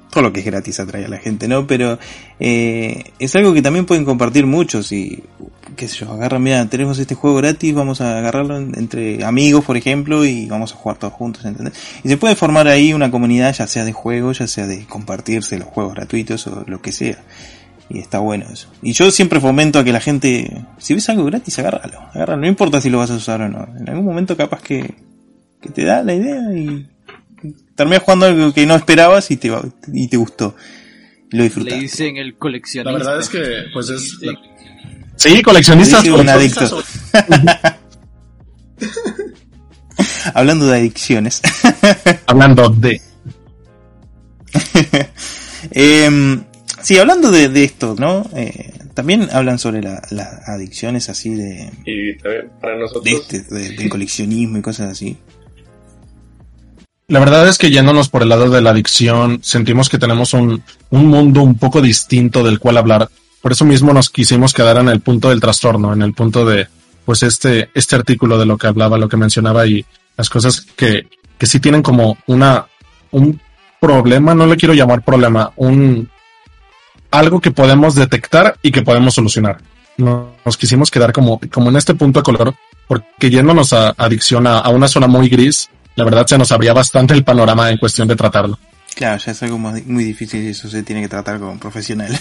todo 0.10 0.24
lo 0.24 0.34
que 0.34 0.40
es 0.40 0.46
gratis 0.46 0.80
atrae 0.80 1.06
a 1.06 1.10
la 1.10 1.18
gente, 1.18 1.48
¿no? 1.48 1.68
Pero 1.68 2.00
eh, 2.40 3.04
es 3.20 3.36
algo 3.36 3.54
que 3.54 3.62
también 3.62 3.86
pueden 3.86 4.06
compartir 4.06 4.46
muchos 4.46 4.92
y, 4.92 5.24
qué 5.76 5.88
sé 5.88 5.98
yo, 5.98 6.12
agarran, 6.12 6.42
mira, 6.42 6.66
tenemos 6.68 6.98
este 7.00 7.16
juego 7.16 7.38
gratis, 7.38 7.74
vamos 7.76 8.02
a 8.02 8.18
agarrarlo 8.18 8.58
entre 8.58 9.24
amigos, 9.24 9.66
por 9.66 9.78
ejemplo, 9.78 10.26
y 10.26 10.48
vamos 10.48 10.74
a 10.74 10.76
jugar 10.76 10.98
todos 10.98 11.14
juntos, 11.14 11.46
¿entendés? 11.46 11.74
Y 12.04 12.10
se 12.10 12.18
puede 12.18 12.36
formar 12.36 12.68
ahí 12.68 12.94
una 12.94 13.12
comunidad, 13.12 13.54
ya 13.54 13.68
sea 13.68 13.86
de 13.86 13.94
juegos, 13.94 14.40
ya 14.40 14.48
sea 14.48 14.66
de 14.66 14.86
compartirse 14.86 15.60
los 15.60 15.68
juegos 15.68 15.94
gratuitos 15.94 16.48
o 16.48 16.64
lo 16.66 16.82
que 16.82 16.92
sea. 16.92 17.24
Y 17.90 18.00
está 18.00 18.20
bueno 18.20 18.46
eso. 18.52 18.70
Y 18.84 18.94
yo 18.94 19.10
siempre 19.10 19.40
fomento 19.40 19.80
a 19.80 19.84
que 19.84 19.92
la 19.92 20.00
gente, 20.00 20.66
si 20.78 20.94
ves 20.94 21.10
algo 21.10 21.26
gratis, 21.26 21.58
agárralo, 21.58 22.00
agárralo. 22.14 22.42
No 22.42 22.48
importa 22.48 22.80
si 22.82 22.90
lo 22.90 23.00
vas 23.00 23.10
a 23.10 23.16
usar 23.16 23.42
o 23.42 23.50
no. 23.50 23.68
En 23.80 23.90
algún 23.90 24.06
momento 24.06 24.38
capaz 24.38 24.62
que, 24.62 24.94
que 25.60 25.70
te 25.70 25.86
da 25.86 26.04
la 26.04 26.14
idea 26.14 26.40
y 26.56 26.88
terminas 27.76 28.04
jugando 28.04 28.28
algo 28.28 28.54
que 28.54 28.66
no 28.68 28.76
esperabas 28.76 29.32
y 29.32 29.38
te, 29.38 29.52
y 29.92 30.08
te 30.08 30.18
gustó. 30.18 30.56
lo 31.32 31.44
disfrutaste. 31.44 31.78
Le 31.78 31.82
dicen 31.82 32.18
el 32.18 32.38
coleccionista. 32.38 32.92
La 32.92 32.98
verdad 32.98 33.20
es 33.20 33.30
que, 33.30 33.64
pues 33.74 33.90
es. 33.90 34.20
Sí, 35.16 35.42
coleccionistas. 35.42 36.06
un 36.06 36.30
adicto. 36.30 36.84
Hablando 40.34 40.68
de 40.68 40.78
adicciones. 40.78 41.42
Hablando 42.28 42.70
de. 42.70 43.02
eh, 45.72 46.40
sí, 46.90 46.98
hablando 46.98 47.30
de, 47.30 47.50
de 47.50 47.64
esto, 47.64 47.96
¿no? 48.00 48.28
Eh, 48.36 48.74
también 48.96 49.30
hablan 49.32 49.60
sobre 49.60 49.84
las 49.84 50.12
adicciones 50.48 51.08
así 51.08 51.36
de. 51.36 51.70
Y 51.86 52.18
también 52.18 52.50
para 52.60 52.80
nosotros. 52.80 53.04
De 53.04 53.12
este, 53.12 53.42
del 53.44 53.90
coleccionismo 53.92 54.58
y 54.58 54.62
cosas 54.64 54.94
así. 54.94 55.16
La 57.08 57.20
verdad 57.20 57.48
es 57.48 57.60
que 57.60 57.70
yéndonos 57.70 58.10
por 58.10 58.24
el 58.24 58.30
lado 58.30 58.50
de 58.50 58.62
la 58.62 58.72
adicción, 58.72 59.40
sentimos 59.44 59.88
que 59.88 60.00
tenemos 60.00 60.34
un, 60.34 60.64
un 60.90 61.06
mundo 61.06 61.44
un 61.44 61.60
poco 61.60 61.80
distinto 61.80 62.44
del 62.44 62.58
cual 62.58 62.78
hablar. 62.78 63.08
Por 63.40 63.52
eso 63.52 63.66
mismo 63.66 63.94
nos 63.94 64.10
quisimos 64.10 64.56
quedar 64.56 64.78
en 64.78 64.90
el 64.90 65.02
punto 65.02 65.30
del 65.30 65.40
trastorno, 65.40 65.94
en 65.94 66.02
el 66.02 66.16
punto 66.16 66.44
de, 66.44 66.68
pues 67.06 67.22
este, 67.22 67.70
este 67.76 67.98
artículo 67.98 68.40
de 68.40 68.48
lo 68.48 68.58
que 68.58 68.66
hablaba, 68.66 68.98
lo 68.98 69.10
que 69.10 69.18
mencionaba 69.18 69.68
y 69.68 69.86
las 70.18 70.28
cosas 70.28 70.62
que, 70.62 71.08
que 71.38 71.46
sí 71.46 71.60
tienen 71.60 71.84
como 71.84 72.18
una, 72.26 72.66
un 73.12 73.40
problema, 73.80 74.34
no 74.34 74.48
le 74.48 74.58
quiero 74.58 74.74
llamar 74.74 75.04
problema, 75.04 75.52
un, 75.56 76.10
algo 77.12 77.40
que 77.40 77.52
podemos 77.52 77.96
detectar 77.96 78.58
y 78.62 78.72
que 78.72 78.82
podemos 78.82 79.14
solucionar. 79.14 79.62
Nos 79.98 80.58
quisimos 80.58 80.90
quedar 80.90 81.12
como, 81.12 81.40
como 81.52 81.70
en 81.70 81.76
este 81.76 81.94
punto 81.94 82.20
de 82.20 82.24
color, 82.24 82.56
porque 82.88 83.30
yéndonos 83.30 83.74
a 83.74 83.90
adicción 83.98 84.48
a, 84.48 84.60
a 84.60 84.70
una 84.70 84.88
zona 84.88 85.08
muy 85.08 85.28
gris, 85.28 85.70
la 85.96 86.06
verdad 86.06 86.26
se 86.26 86.38
nos 86.38 86.52
abría 86.52 86.74
bastante 86.74 87.14
el 87.14 87.24
panorama 87.24 87.70
en 87.70 87.78
cuestión 87.78 88.08
de 88.08 88.16
tratarlo. 88.16 88.58
Claro, 88.96 89.18
ya 89.18 89.32
es 89.32 89.44
algo 89.44 89.58
muy 89.58 90.04
difícil 90.04 90.44
y 90.44 90.50
eso 90.50 90.70
se 90.70 90.84
tiene 90.84 91.02
que 91.02 91.10
tratar 91.10 91.40
con 91.40 91.60
profesional. 91.60 92.18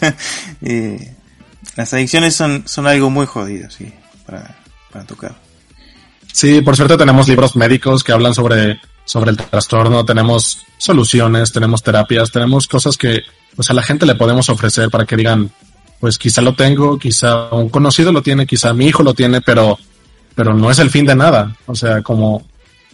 eh, 0.62 1.14
las 1.76 1.92
adicciones 1.94 2.34
son, 2.34 2.62
son 2.66 2.86
algo 2.86 3.10
muy 3.10 3.26
jodido, 3.26 3.70
sí, 3.70 3.92
para, 4.26 4.56
para 4.90 5.04
tocar. 5.04 5.34
Sí, 6.32 6.62
por 6.62 6.76
suerte 6.76 6.96
tenemos 6.96 7.28
libros 7.28 7.56
médicos 7.56 8.02
que 8.02 8.12
hablan 8.12 8.34
sobre, 8.34 8.80
sobre 9.04 9.30
el 9.30 9.36
trastorno, 9.36 10.04
tenemos 10.04 10.64
soluciones, 10.78 11.52
tenemos 11.52 11.82
terapias, 11.82 12.30
tenemos 12.30 12.66
cosas 12.66 12.96
que 12.96 13.22
pues 13.54 13.70
a 13.70 13.74
la 13.74 13.82
gente 13.82 14.06
le 14.06 14.14
podemos 14.14 14.48
ofrecer 14.48 14.90
para 14.90 15.04
que 15.04 15.16
digan, 15.16 15.50
pues 16.00 16.18
quizá 16.18 16.40
lo 16.40 16.54
tengo, 16.54 16.98
quizá 16.98 17.50
un 17.52 17.68
conocido 17.68 18.12
lo 18.12 18.22
tiene, 18.22 18.46
quizá 18.46 18.72
mi 18.72 18.86
hijo 18.86 19.02
lo 19.02 19.14
tiene, 19.14 19.40
pero, 19.40 19.78
pero 20.34 20.54
no 20.54 20.70
es 20.70 20.78
el 20.78 20.90
fin 20.90 21.04
de 21.04 21.14
nada. 21.14 21.54
O 21.66 21.74
sea, 21.74 22.02
como 22.02 22.44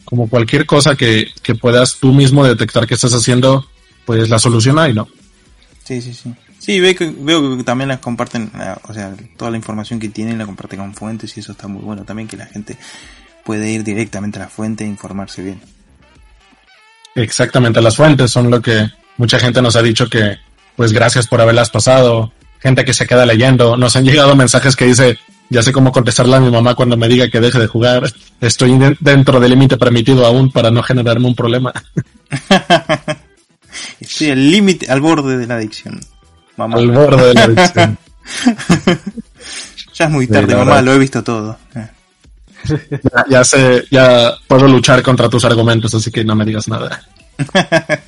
como 0.09 0.27
cualquier 0.27 0.65
cosa 0.65 0.97
que, 0.97 1.29
que 1.43 1.55
puedas 1.55 1.97
tú 1.97 2.15
mismo 2.15 2.43
detectar 2.43 2.87
que 2.87 2.95
estás 2.95 3.13
haciendo, 3.13 3.67
pues 4.07 4.31
la 4.31 4.39
solución 4.39 4.79
hay, 4.79 4.95
¿no? 4.95 5.07
Sí, 5.85 6.01
sí, 6.01 6.15
sí. 6.15 6.33
Sí, 6.59 6.81
veo 6.81 6.95
que, 6.95 7.11
veo 7.11 7.59
que 7.59 7.63
también 7.63 7.89
las 7.89 7.99
comparten, 7.99 8.51
o 8.85 8.95
sea, 8.95 9.15
toda 9.37 9.51
la 9.51 9.59
información 9.59 10.01
que 10.01 10.09
tienen 10.09 10.39
la 10.39 10.47
comparten 10.47 10.79
con 10.79 10.95
fuentes 10.95 11.37
y 11.37 11.41
eso 11.41 11.53
está 11.53 11.69
muy 11.69 11.83
bueno 11.83 12.05
también, 12.05 12.27
que 12.27 12.39
la 12.39 12.47
gente 12.47 12.79
puede 13.45 13.71
ir 13.71 13.85
directamente 13.85 14.39
a 14.39 14.45
la 14.45 14.49
fuente 14.49 14.85
e 14.85 14.87
informarse 14.87 15.43
bien. 15.43 15.61
Exactamente, 17.15 17.81
las 17.81 17.97
fuentes 17.97 18.31
son 18.31 18.51
lo 18.51 18.61
que 18.61 18.89
mucha 19.17 19.39
gente 19.39 19.61
nos 19.63 19.77
ha 19.77 19.83
dicho 19.83 20.09
que, 20.09 20.39
pues 20.77 20.93
gracias 20.93 21.27
por 21.27 21.41
haberlas 21.41 21.71
pasado, 21.71 22.33
gente 22.61 22.85
que 22.85 22.95
se 22.95 23.07
queda 23.07 23.27
leyendo, 23.27 23.77
nos 23.77 23.97
han 23.97 24.05
llegado 24.05 24.37
mensajes 24.37 24.77
que 24.77 24.87
dice, 24.87 25.19
ya 25.51 25.63
sé 25.63 25.73
cómo 25.73 25.93
contestarle 25.93 26.37
a 26.37 26.41
mi 26.41 26.51
mamá 26.51 26.75
cuando 26.75 26.97
me 26.97 27.09
diga 27.09 27.29
que 27.29 27.41
deje 27.41 27.59
de 27.59 27.67
jugar. 27.67 28.13
Estoy 28.41 28.79
dentro 29.01 29.41
del 29.41 29.51
límite 29.51 29.77
permitido 29.79 30.27
aún 30.27 30.51
para 30.53 30.71
no 30.71 30.83
generarme 30.83 31.27
un 31.27 31.35
problema. 31.35 31.73
Sí, 34.01 34.31
el 34.31 34.51
límite, 34.51 34.91
al 34.91 35.01
borde 35.01 35.37
de 35.37 35.47
la 35.47 35.57
adicción. 35.57 36.01
Mamá. 36.57 36.79
Al 36.79 36.91
borde 36.91 37.29
de 37.29 37.35
la 37.35 37.45
adicción. 37.45 37.99
ya 39.95 40.05
es 40.07 40.11
muy 40.11 40.27
tarde, 40.27 40.57
mamá, 40.57 40.83
lo 40.83 40.95
he 40.95 40.99
visto 40.99 41.23
todo. 41.23 41.59
Ya, 42.67 43.25
ya, 43.29 43.45
sé, 43.45 43.85
ya 43.91 44.35
puedo 44.47 44.67
luchar 44.69 45.03
contra 45.03 45.29
tus 45.29 45.45
argumentos, 45.45 45.95
así 45.95 46.11
que 46.11 46.25
no 46.25 46.35
me 46.35 46.45
digas 46.45 46.69
nada. 46.69 47.03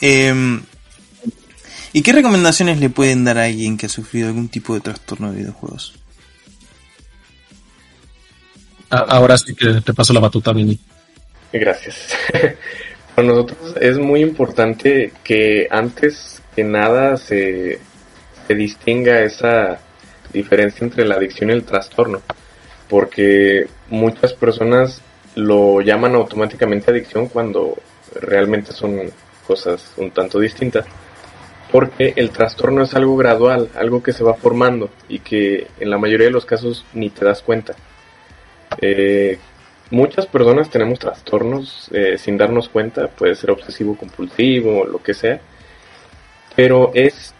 eh, 0.00 0.60
¿Y 1.92 2.02
qué 2.02 2.12
recomendaciones 2.12 2.80
le 2.80 2.88
pueden 2.88 3.24
dar 3.24 3.38
a 3.38 3.44
alguien 3.44 3.76
que 3.76 3.86
ha 3.86 3.90
sufrido 3.90 4.28
algún 4.28 4.48
tipo 4.48 4.74
de 4.74 4.80
trastorno 4.80 5.30
de 5.30 5.38
videojuegos? 5.38 5.94
Ahora 8.88 9.38
sí 9.38 9.54
que 9.54 9.80
te 9.80 9.94
paso 9.94 10.12
la 10.12 10.20
batuta, 10.20 10.52
Vini. 10.52 10.78
Gracias. 11.52 12.08
Para 13.14 13.28
nosotros 13.28 13.74
es 13.80 13.98
muy 13.98 14.22
importante 14.22 15.12
que 15.22 15.68
antes 15.70 16.42
que 16.54 16.64
nada 16.64 17.16
se, 17.18 17.78
se 18.46 18.54
distinga 18.54 19.20
esa 19.20 19.78
diferencia 20.32 20.84
entre 20.84 21.04
la 21.04 21.16
adicción 21.16 21.50
y 21.50 21.52
el 21.52 21.64
trastorno, 21.64 22.22
porque 22.92 23.68
muchas 23.88 24.34
personas 24.34 25.00
lo 25.34 25.80
llaman 25.80 26.14
automáticamente 26.14 26.90
adicción 26.90 27.26
cuando 27.26 27.78
realmente 28.20 28.72
son 28.72 29.10
cosas 29.46 29.94
un 29.96 30.10
tanto 30.10 30.38
distintas, 30.38 30.84
porque 31.70 32.12
el 32.16 32.28
trastorno 32.28 32.82
es 32.82 32.94
algo 32.94 33.16
gradual, 33.16 33.70
algo 33.76 34.02
que 34.02 34.12
se 34.12 34.22
va 34.22 34.34
formando 34.34 34.90
y 35.08 35.20
que 35.20 35.68
en 35.80 35.88
la 35.88 35.96
mayoría 35.96 36.26
de 36.26 36.32
los 36.32 36.44
casos 36.44 36.84
ni 36.92 37.08
te 37.08 37.24
das 37.24 37.40
cuenta. 37.40 37.74
Eh, 38.78 39.38
muchas 39.90 40.26
personas 40.26 40.68
tenemos 40.68 40.98
trastornos 40.98 41.88
eh, 41.94 42.18
sin 42.18 42.36
darnos 42.36 42.68
cuenta, 42.68 43.08
puede 43.08 43.36
ser 43.36 43.52
obsesivo 43.52 43.96
compulsivo, 43.96 44.84
lo 44.84 45.02
que 45.02 45.14
sea, 45.14 45.40
pero 46.54 46.90
es 46.92 47.34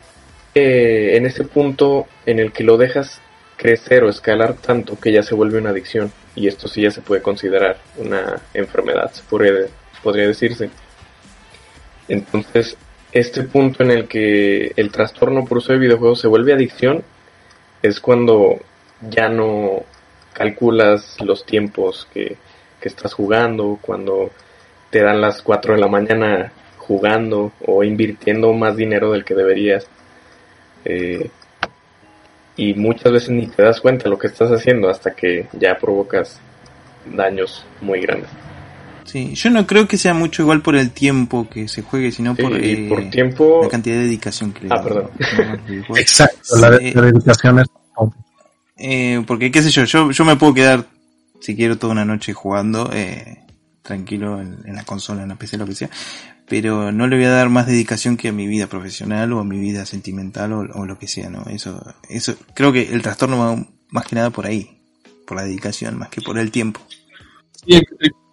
eh, 0.54 1.10
en 1.14 1.26
ese 1.26 1.44
punto 1.44 2.06
en 2.24 2.38
el 2.38 2.52
que 2.52 2.64
lo 2.64 2.78
dejas 2.78 3.20
crecer 3.62 4.03
o 4.03 4.09
escalar 4.09 4.55
tanto 4.55 4.98
que 4.98 5.12
ya 5.12 5.22
se 5.22 5.37
vuelve 5.37 5.59
una 5.59 5.70
adicción 5.70 6.11
y 6.35 6.48
esto 6.48 6.66
sí 6.66 6.83
ya 6.83 6.90
se 6.90 7.01
puede 7.01 7.22
considerar 7.22 7.79
una 7.96 8.42
enfermedad, 8.55 9.12
se 9.12 9.22
podría, 9.22 10.27
decirse. 10.27 10.68
Entonces, 12.09 12.77
este 13.12 13.44
punto 13.44 13.85
en 13.85 13.92
el 13.92 14.09
que 14.09 14.72
el 14.75 14.90
trastorno 14.90 15.44
por 15.44 15.59
uso 15.59 15.72
de 15.72 15.79
videojuegos 15.79 16.20
se 16.20 16.27
vuelve 16.27 16.53
adicción 16.53 17.05
es 17.83 18.01
cuando 18.01 18.59
ya 19.09 19.29
no 19.29 19.85
calculas 20.33 21.16
los 21.20 21.46
tiempos 21.46 22.09
que, 22.12 22.37
estás 22.81 23.14
jugando, 23.14 23.79
cuando 23.81 24.33
te 24.90 25.03
dan 25.03 25.20
las 25.20 25.40
4 25.40 25.75
de 25.75 25.81
la 25.81 25.87
mañana 25.87 26.51
jugando 26.79 27.53
o 27.64 27.85
invirtiendo 27.85 28.53
más 28.55 28.75
dinero 28.75 29.12
del 29.12 29.25
que 29.25 29.37
deberías. 29.37 29.87
Eh, 30.85 31.31
y 32.56 32.74
muchas 32.74 33.12
veces 33.12 33.30
ni 33.30 33.46
te 33.46 33.62
das 33.62 33.80
cuenta 33.80 34.04
de 34.04 34.10
lo 34.10 34.18
que 34.18 34.26
estás 34.26 34.50
haciendo 34.50 34.88
hasta 34.88 35.12
que 35.12 35.48
ya 35.52 35.76
provocas 35.78 36.40
daños 37.06 37.64
muy 37.80 38.00
grandes. 38.00 38.30
Sí, 39.04 39.34
yo 39.34 39.50
no 39.50 39.66
creo 39.66 39.88
que 39.88 39.98
sea 39.98 40.14
mucho 40.14 40.42
igual 40.42 40.62
por 40.62 40.76
el 40.76 40.90
tiempo 40.90 41.48
que 41.48 41.68
se 41.68 41.82
juegue, 41.82 42.12
sino 42.12 42.34
por, 42.34 42.56
eh, 42.56 42.86
por 42.88 43.10
tiempo... 43.10 43.60
la 43.62 43.68
cantidad 43.68 43.96
de 43.96 44.04
dedicación 44.04 44.52
que 44.52 44.66
le 44.66 44.68
Ah, 44.70 44.82
perdón. 44.82 45.10
Exacto, 45.96 46.56
la, 46.60 46.70
dedicación 46.70 47.58
es 47.58 47.66
eh, 48.84 49.22
porque, 49.26 49.50
qué 49.50 49.62
sé 49.62 49.70
yo, 49.70 49.84
yo, 49.84 50.10
yo 50.10 50.24
me 50.24 50.36
puedo 50.36 50.54
quedar, 50.54 50.86
si 51.40 51.54
quiero, 51.54 51.78
toda 51.78 51.92
una 51.92 52.04
noche 52.04 52.32
jugando, 52.32 52.90
eh, 52.92 53.38
tranquilo 53.82 54.40
en, 54.40 54.74
la 54.74 54.82
consola, 54.84 55.22
en 55.22 55.28
la 55.28 55.36
PC, 55.36 55.56
lo 55.56 55.66
que 55.66 55.74
sea, 55.74 55.90
pero 56.48 56.92
no 56.92 57.07
le 57.07 57.16
voy 57.16 57.24
a 57.24 57.31
dar 57.31 57.48
más 57.48 57.66
dedicación 57.66 58.16
que 58.16 58.28
a 58.28 58.33
mi 58.33 58.46
vida 58.46 58.66
profesional 58.66 59.33
o 59.33 59.40
a 59.40 59.44
mi 59.44 59.59
vida 59.59 59.87
sentimental 59.87 60.52
o, 60.52 60.85
lo 60.85 60.98
que 60.98 61.09
sea, 61.09 61.31
¿no? 61.31 61.44
Eso, 61.48 61.83
eso, 62.09 62.35
creo 62.55 62.72
que 62.72 62.92
el 62.92 63.02
trastorno 63.02 63.38
va 63.38 63.64
más 63.90 64.07
que 64.07 64.16
nada 64.16 64.31
por 64.31 64.46
ahí, 64.46 64.78
por 65.26 65.37
la 65.37 65.44
dedicación, 65.44 65.98
más 65.98 66.09
que 66.09 66.20
por 66.20 66.38
el 66.38 66.50
tiempo. 66.50 66.81
Sí, 67.66 67.81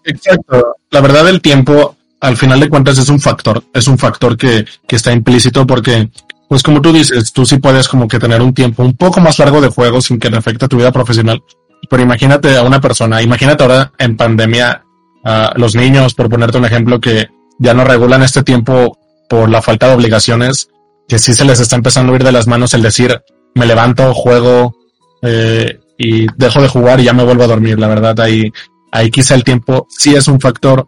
exacto. 0.03 0.75
La 0.89 1.01
verdad, 1.01 1.29
el 1.29 1.41
tiempo, 1.41 1.95
al 2.19 2.35
final 2.35 2.59
de 2.59 2.69
cuentas, 2.69 2.97
es 2.97 3.09
un 3.09 3.19
factor, 3.19 3.63
es 3.73 3.87
un 3.87 3.97
factor 3.97 4.35
que, 4.37 4.65
que 4.87 4.95
está 4.95 5.11
implícito 5.11 5.65
porque 5.65 6.09
pues 6.49 6.63
como 6.63 6.81
tú 6.81 6.91
dices, 6.91 7.31
tú 7.31 7.45
sí 7.45 7.59
puedes 7.59 7.87
como 7.87 8.07
que 8.07 8.17
tener 8.17 8.41
un 8.41 8.55
tiempo 8.55 8.83
un 8.83 8.97
poco 8.97 9.21
más 9.21 9.37
largo 9.37 9.61
de 9.61 9.69
juego 9.69 10.01
sin 10.01 10.19
que 10.19 10.31
le 10.31 10.37
afecte 10.37 10.65
a 10.65 10.67
tu 10.67 10.77
vida 10.77 10.91
profesional. 10.91 11.43
Pero 11.87 12.01
imagínate 12.01 12.57
a 12.57 12.63
una 12.63 12.81
persona, 12.81 13.21
imagínate 13.21 13.63
ahora 13.63 13.91
en 13.99 14.17
pandemia 14.17 14.83
a 15.23 15.53
los 15.55 15.75
niños, 15.75 16.15
por 16.15 16.27
ponerte 16.27 16.57
un 16.57 16.65
ejemplo, 16.65 16.99
que 16.99 17.29
ya 17.59 17.73
no 17.73 17.83
regulan 17.83 18.23
este 18.23 18.43
tiempo 18.43 18.97
por 19.29 19.49
la 19.49 19.61
falta 19.61 19.87
de 19.87 19.95
obligaciones, 19.95 20.69
que 21.07 21.19
sí 21.19 21.33
se 21.33 21.45
les 21.45 21.59
está 21.59 21.75
empezando 21.75 22.13
a 22.13 22.15
ir 22.15 22.23
de 22.23 22.31
las 22.31 22.47
manos 22.47 22.73
el 22.73 22.81
decir, 22.81 23.21
me 23.55 23.65
levanto, 23.65 24.13
juego 24.13 24.75
eh, 25.21 25.79
y 25.97 26.27
dejo 26.37 26.61
de 26.61 26.67
jugar 26.67 26.99
y 26.99 27.03
ya 27.03 27.13
me 27.13 27.23
vuelvo 27.23 27.43
a 27.43 27.47
dormir. 27.47 27.77
La 27.79 27.87
verdad, 27.87 28.19
ahí, 28.19 28.51
ahí 28.91 29.11
quizá 29.11 29.35
el 29.35 29.43
tiempo 29.43 29.87
sí 29.89 30.15
es 30.15 30.27
un 30.27 30.39
factor. 30.39 30.87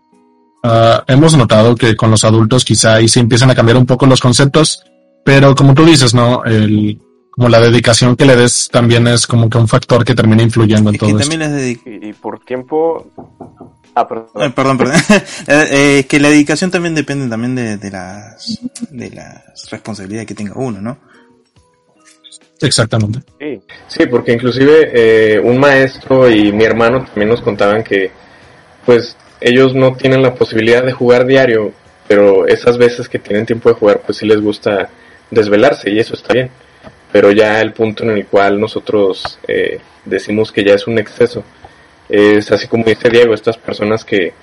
Ah, 0.63 1.03
hemos 1.07 1.35
notado 1.35 1.75
que 1.75 1.95
con 1.95 2.11
los 2.11 2.23
adultos 2.23 2.65
quizá 2.65 2.95
ahí 2.95 3.07
sí 3.07 3.19
empiezan 3.19 3.49
a 3.49 3.55
cambiar 3.55 3.77
un 3.77 3.85
poco 3.85 4.05
los 4.05 4.19
conceptos 4.19 4.83
pero 5.23 5.55
como 5.55 5.73
tú 5.73 5.85
dices, 5.85 6.13
¿no? 6.13 6.43
El, 6.43 6.99
como 7.41 7.49
la 7.49 7.59
dedicación 7.59 8.15
que 8.15 8.23
le 8.23 8.35
des 8.35 8.69
también 8.71 9.07
es 9.07 9.25
como 9.25 9.49
que 9.49 9.57
un 9.57 9.67
factor 9.67 10.05
que 10.05 10.13
termina 10.13 10.43
influyendo 10.43 10.91
en 10.91 10.97
todo 10.99 11.17
que 11.17 11.23
esto. 11.23 11.89
y, 11.89 12.13
por 12.13 12.39
tiempo... 12.45 13.07
Ah, 13.95 14.07
perdón. 14.07 14.53
perdón, 14.53 14.77
perdón. 14.77 14.95
Eh, 15.47 15.99
es 15.99 16.05
que 16.05 16.19
la 16.19 16.29
dedicación 16.29 16.69
también 16.69 16.93
depende 16.93 17.27
también 17.27 17.55
de, 17.55 17.77
de, 17.77 17.89
las, 17.89 18.59
de 18.91 19.09
las 19.09 19.71
responsabilidades 19.71 20.27
que 20.27 20.35
tenga 20.35 20.53
uno, 20.55 20.81
¿no? 20.81 20.99
Exactamente. 22.61 23.21
Sí, 23.39 23.59
sí 23.87 24.05
porque 24.05 24.33
inclusive 24.33 24.91
eh, 24.93 25.39
un 25.39 25.59
maestro 25.59 26.29
y 26.29 26.51
mi 26.51 26.63
hermano 26.63 27.03
también 27.05 27.29
nos 27.29 27.41
contaban 27.41 27.83
que 27.83 28.11
pues 28.85 29.17
ellos 29.39 29.73
no 29.73 29.95
tienen 29.95 30.21
la 30.21 30.35
posibilidad 30.35 30.85
de 30.85 30.91
jugar 30.91 31.25
diario, 31.25 31.73
pero 32.07 32.45
esas 32.45 32.77
veces 32.77 33.09
que 33.09 33.17
tienen 33.17 33.47
tiempo 33.47 33.69
de 33.69 33.75
jugar 33.75 34.03
pues 34.05 34.19
sí 34.19 34.27
les 34.27 34.39
gusta 34.39 34.91
desvelarse 35.31 35.89
y 35.89 35.97
eso 35.97 36.13
está 36.13 36.35
bien. 36.35 36.51
Pero 37.11 37.31
ya 37.31 37.61
el 37.61 37.73
punto 37.73 38.03
en 38.03 38.11
el 38.11 38.25
cual 38.25 38.59
nosotros 38.59 39.39
eh, 39.47 39.79
decimos 40.05 40.51
que 40.51 40.63
ya 40.63 40.75
es 40.75 40.87
un 40.87 40.97
exceso 40.97 41.43
es 42.11 42.51
así 42.51 42.67
como 42.67 42.83
dice 42.83 43.09
Diego, 43.09 43.33
estas 43.33 43.57
personas 43.57 44.03
que 44.03 44.33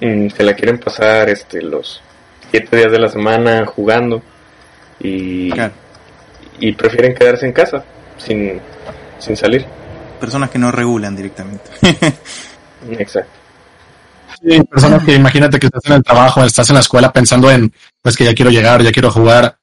mm, 0.00 0.28
se 0.30 0.42
la 0.42 0.54
quieren 0.54 0.78
pasar 0.78 1.28
este 1.28 1.62
los 1.62 2.02
siete 2.50 2.76
días 2.76 2.90
de 2.90 2.98
la 2.98 3.08
semana 3.08 3.64
jugando 3.66 4.20
y, 4.98 5.50
y 6.58 6.72
prefieren 6.72 7.14
quedarse 7.14 7.46
en 7.46 7.52
casa 7.52 7.84
sin, 8.16 8.60
sin 9.20 9.36
salir. 9.36 9.64
Personas 10.18 10.50
que 10.50 10.58
no 10.58 10.72
regulan 10.72 11.14
directamente. 11.14 11.70
Exacto. 12.90 13.30
Sí, 14.42 14.60
personas 14.62 15.04
que 15.04 15.14
imagínate 15.14 15.60
que 15.60 15.66
estás 15.66 15.84
en 15.86 15.92
el 15.92 16.02
trabajo, 16.02 16.44
estás 16.44 16.68
en 16.70 16.74
la 16.74 16.80
escuela 16.80 17.12
pensando 17.12 17.48
en, 17.48 17.72
pues 18.02 18.16
que 18.16 18.24
ya 18.24 18.34
quiero 18.34 18.50
llegar, 18.50 18.82
ya 18.82 18.90
quiero 18.90 19.12
jugar, 19.12 19.56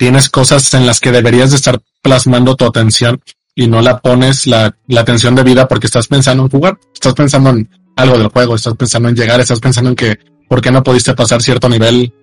tienes 0.00 0.30
cosas 0.30 0.72
en 0.72 0.86
las 0.86 0.98
que 0.98 1.12
deberías 1.12 1.50
de 1.50 1.56
estar 1.56 1.78
plasmando 2.00 2.56
tu 2.56 2.64
atención 2.64 3.20
y 3.54 3.66
no 3.68 3.82
la 3.82 3.98
pones 3.98 4.46
la, 4.46 4.74
la 4.86 5.02
atención 5.02 5.34
vida 5.44 5.68
porque 5.68 5.88
estás 5.88 6.08
pensando 6.08 6.44
en 6.44 6.48
jugar, 6.48 6.78
estás 6.94 7.12
pensando 7.12 7.50
en 7.50 7.68
algo 7.96 8.16
del 8.16 8.28
juego, 8.28 8.54
estás 8.54 8.74
pensando 8.76 9.10
en 9.10 9.14
llegar, 9.14 9.38
estás 9.40 9.60
pensando 9.60 9.90
en 9.90 9.96
que 9.96 10.18
por 10.48 10.62
qué 10.62 10.70
no 10.70 10.82
pudiste 10.82 11.12
pasar 11.12 11.42
cierto 11.42 11.68
nivel. 11.68 12.14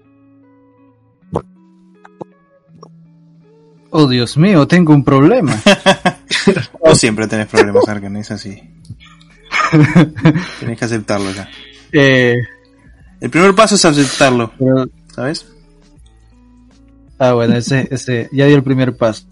Oh, 3.91 4.07
Dios 4.07 4.37
mío, 4.37 4.67
tengo 4.67 4.91
un 4.91 5.03
problema. 5.03 5.55
no 6.83 6.95
siempre 6.95 7.27
tenés 7.27 7.45
problemas, 7.45 7.87
Arkan, 7.87 8.17
es 8.17 8.31
así. 8.31 8.59
Tienes 10.59 10.79
que 10.79 10.85
aceptarlo 10.85 11.29
ya. 11.31 11.47
Eh, 11.91 12.37
el 13.21 13.29
primer 13.29 13.53
paso 13.53 13.75
es 13.75 13.85
aceptarlo, 13.85 14.51
¿sabes? 15.13 15.45
Ah, 17.19 17.34
bueno, 17.34 17.56
ese, 17.56 17.88
ese, 17.91 18.30
ya 18.32 18.45
di 18.45 18.53
el 18.53 18.63
primer 18.63 18.95
paso. 18.95 19.25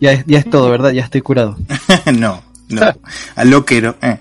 Ya, 0.00 0.24
ya 0.26 0.38
es 0.38 0.48
todo, 0.48 0.70
¿verdad? 0.70 0.92
Ya 0.92 1.02
estoy 1.02 1.22
curado. 1.22 1.56
no, 2.18 2.42
no, 2.68 2.82
al 3.34 3.50
loquero. 3.50 3.96
Eh. 4.00 4.18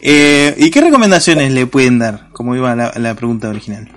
Eh, 0.00 0.54
¿Y 0.58 0.70
qué 0.70 0.80
recomendaciones 0.80 1.52
le 1.52 1.66
pueden 1.66 1.98
dar? 1.98 2.30
Como 2.32 2.56
iba 2.56 2.74
la, 2.74 2.92
la, 2.96 3.14
pregunta 3.14 3.48
original. 3.48 3.88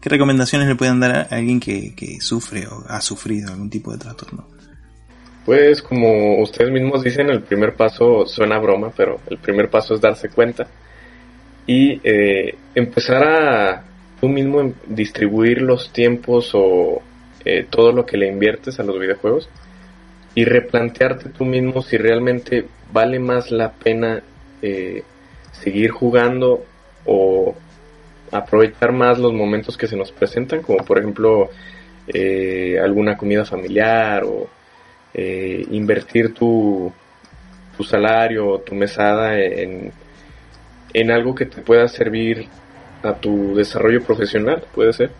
¿Qué 0.00 0.08
recomendaciones 0.08 0.68
le 0.68 0.76
pueden 0.76 1.00
dar 1.00 1.10
a 1.12 1.22
alguien 1.36 1.60
que, 1.60 1.94
que 1.94 2.20
sufre 2.20 2.66
o 2.66 2.84
ha 2.88 3.00
sufrido 3.00 3.50
algún 3.52 3.68
tipo 3.68 3.92
de 3.92 3.98
trastorno? 3.98 4.46
Pues 5.44 5.82
como 5.82 6.40
ustedes 6.40 6.72
mismos 6.72 7.02
dicen, 7.02 7.28
el 7.28 7.42
primer 7.42 7.74
paso 7.74 8.26
suena 8.26 8.58
broma, 8.58 8.92
pero 8.96 9.20
el 9.28 9.38
primer 9.38 9.68
paso 9.68 9.94
es 9.94 10.00
darse 10.00 10.28
cuenta 10.28 10.66
y 11.66 12.00
eh, 12.04 12.56
empezar 12.74 13.24
a 13.24 13.84
tú 14.20 14.28
mismo 14.28 14.72
distribuir 14.86 15.62
los 15.62 15.92
tiempos 15.92 16.50
o 16.54 17.02
eh, 17.48 17.64
todo 17.70 17.92
lo 17.92 18.04
que 18.04 18.16
le 18.16 18.26
inviertes 18.26 18.80
a 18.80 18.82
los 18.82 18.98
videojuegos 18.98 19.48
y 20.34 20.44
replantearte 20.44 21.28
tú 21.28 21.44
mismo 21.44 21.80
si 21.80 21.96
realmente 21.96 22.66
vale 22.92 23.20
más 23.20 23.52
la 23.52 23.70
pena 23.70 24.20
eh, 24.62 25.04
seguir 25.52 25.92
jugando 25.92 26.64
o 27.04 27.54
aprovechar 28.32 28.90
más 28.90 29.20
los 29.20 29.32
momentos 29.32 29.76
que 29.76 29.86
se 29.86 29.94
nos 29.96 30.10
presentan, 30.10 30.60
como 30.60 30.84
por 30.84 30.98
ejemplo 30.98 31.50
eh, 32.08 32.80
alguna 32.82 33.16
comida 33.16 33.44
familiar 33.44 34.24
o 34.24 34.48
invertir 35.14 36.34
tu, 36.34 36.92
tu 37.76 37.84
salario 37.84 38.48
o 38.48 38.58
tu 38.58 38.74
mesada 38.74 39.38
en, 39.38 39.92
en 40.92 41.10
algo 41.12 41.32
que 41.32 41.46
te 41.46 41.62
pueda 41.62 41.86
servir 41.86 42.48
a 43.04 43.14
tu 43.14 43.54
desarrollo 43.54 44.02
profesional, 44.02 44.64
puede 44.74 44.92
ser. 44.92 45.12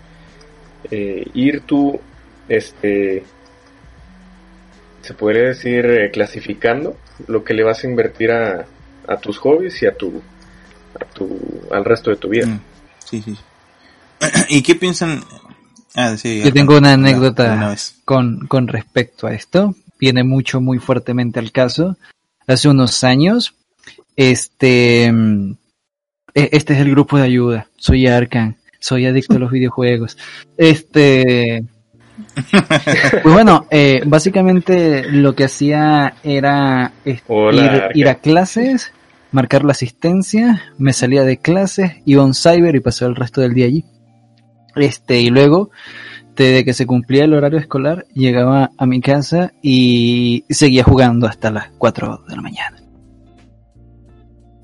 ir 0.91 1.61
tú 1.61 2.01
este, 2.49 3.25
se 5.03 5.15
podría 5.15 5.49
decir 5.49 5.87
eh, 5.87 6.11
clasificando 6.11 6.97
lo 7.29 7.45
que 7.45 7.55
le 7.55 7.63
vas 7.65 7.85
a 7.85 7.87
invertir 7.87 8.31
a, 8.33 8.67
a 9.07 9.17
tus 9.19 9.39
hobbies 9.39 9.83
y 9.83 9.87
a 9.87 9.95
tu, 9.95 10.21
a 11.01 11.05
tu, 11.05 11.63
al 11.71 11.85
resto 11.85 12.11
de 12.11 12.17
tu 12.17 12.29
vida. 12.29 12.47
Mm, 12.47 12.61
sí, 13.05 13.23
sí. 13.23 13.37
¿Y 14.49 14.63
qué 14.63 14.75
piensan? 14.75 15.23
Ah, 15.95 16.15
Yo 16.15 16.53
tengo 16.53 16.77
una 16.77 16.93
anécdota 16.93 17.75
con, 18.05 18.47
con 18.49 18.69
respecto 18.69 19.27
a 19.27 19.33
esto. 19.33 19.75
viene 19.99 20.25
mucho, 20.25 20.61
muy 20.61 20.79
fuertemente 20.79 21.39
al 21.39 21.53
caso. 21.53 21.97
Hace 22.47 22.69
unos 22.69 23.03
años, 23.03 23.55
este, 24.15 25.11
mm, 25.11 25.53
e- 26.35 26.51
este 26.53 26.75
es 26.75 26.81
el 26.81 26.91
grupo 26.91 27.17
de 27.17 27.25
ayuda. 27.25 27.69
Soy 27.77 28.07
Arkan, 28.07 28.57
soy 28.79 29.07
adicto 29.07 29.37
a 29.37 29.39
los 29.39 29.51
videojuegos. 29.51 30.19
Este, 30.59 31.65
pues 33.23 33.35
bueno, 33.35 33.67
eh, 33.71 34.03
básicamente 34.07 35.05
lo 35.11 35.35
que 35.35 35.45
hacía 35.45 36.15
era 36.23 36.93
Hola, 37.27 37.91
ir, 37.95 38.09
a 38.09 38.17
clases, 38.17 38.93
marcar 39.33 39.65
la 39.65 39.73
asistencia, 39.73 40.63
me 40.79 40.93
salía 40.93 41.25
de 41.25 41.39
clases, 41.39 41.97
iba 42.05 42.23
a 42.23 42.27
un 42.27 42.35
cyber 42.35 42.75
y 42.75 42.81
pasaba 42.81 43.11
el 43.11 43.17
resto 43.17 43.41
del 43.41 43.55
día 43.55 43.67
allí. 43.67 43.85
Este, 44.75 45.21
y 45.21 45.31
luego, 45.31 45.71
desde 46.35 46.65
que 46.65 46.75
se 46.75 46.87
cumplía 46.87 47.25
el 47.25 47.35
horario 47.35 47.59
escolar, 47.59 48.07
llegaba 48.13 48.71
a 48.77 48.87
mi 48.87 49.01
casa 49.01 49.53
y 49.63 50.45
seguía 50.51 50.85
jugando 50.85 51.27
hasta 51.27 51.51
las 51.51 51.71
4 51.79 52.25
de 52.29 52.37
la 52.37 52.43
mañana. 52.43 52.77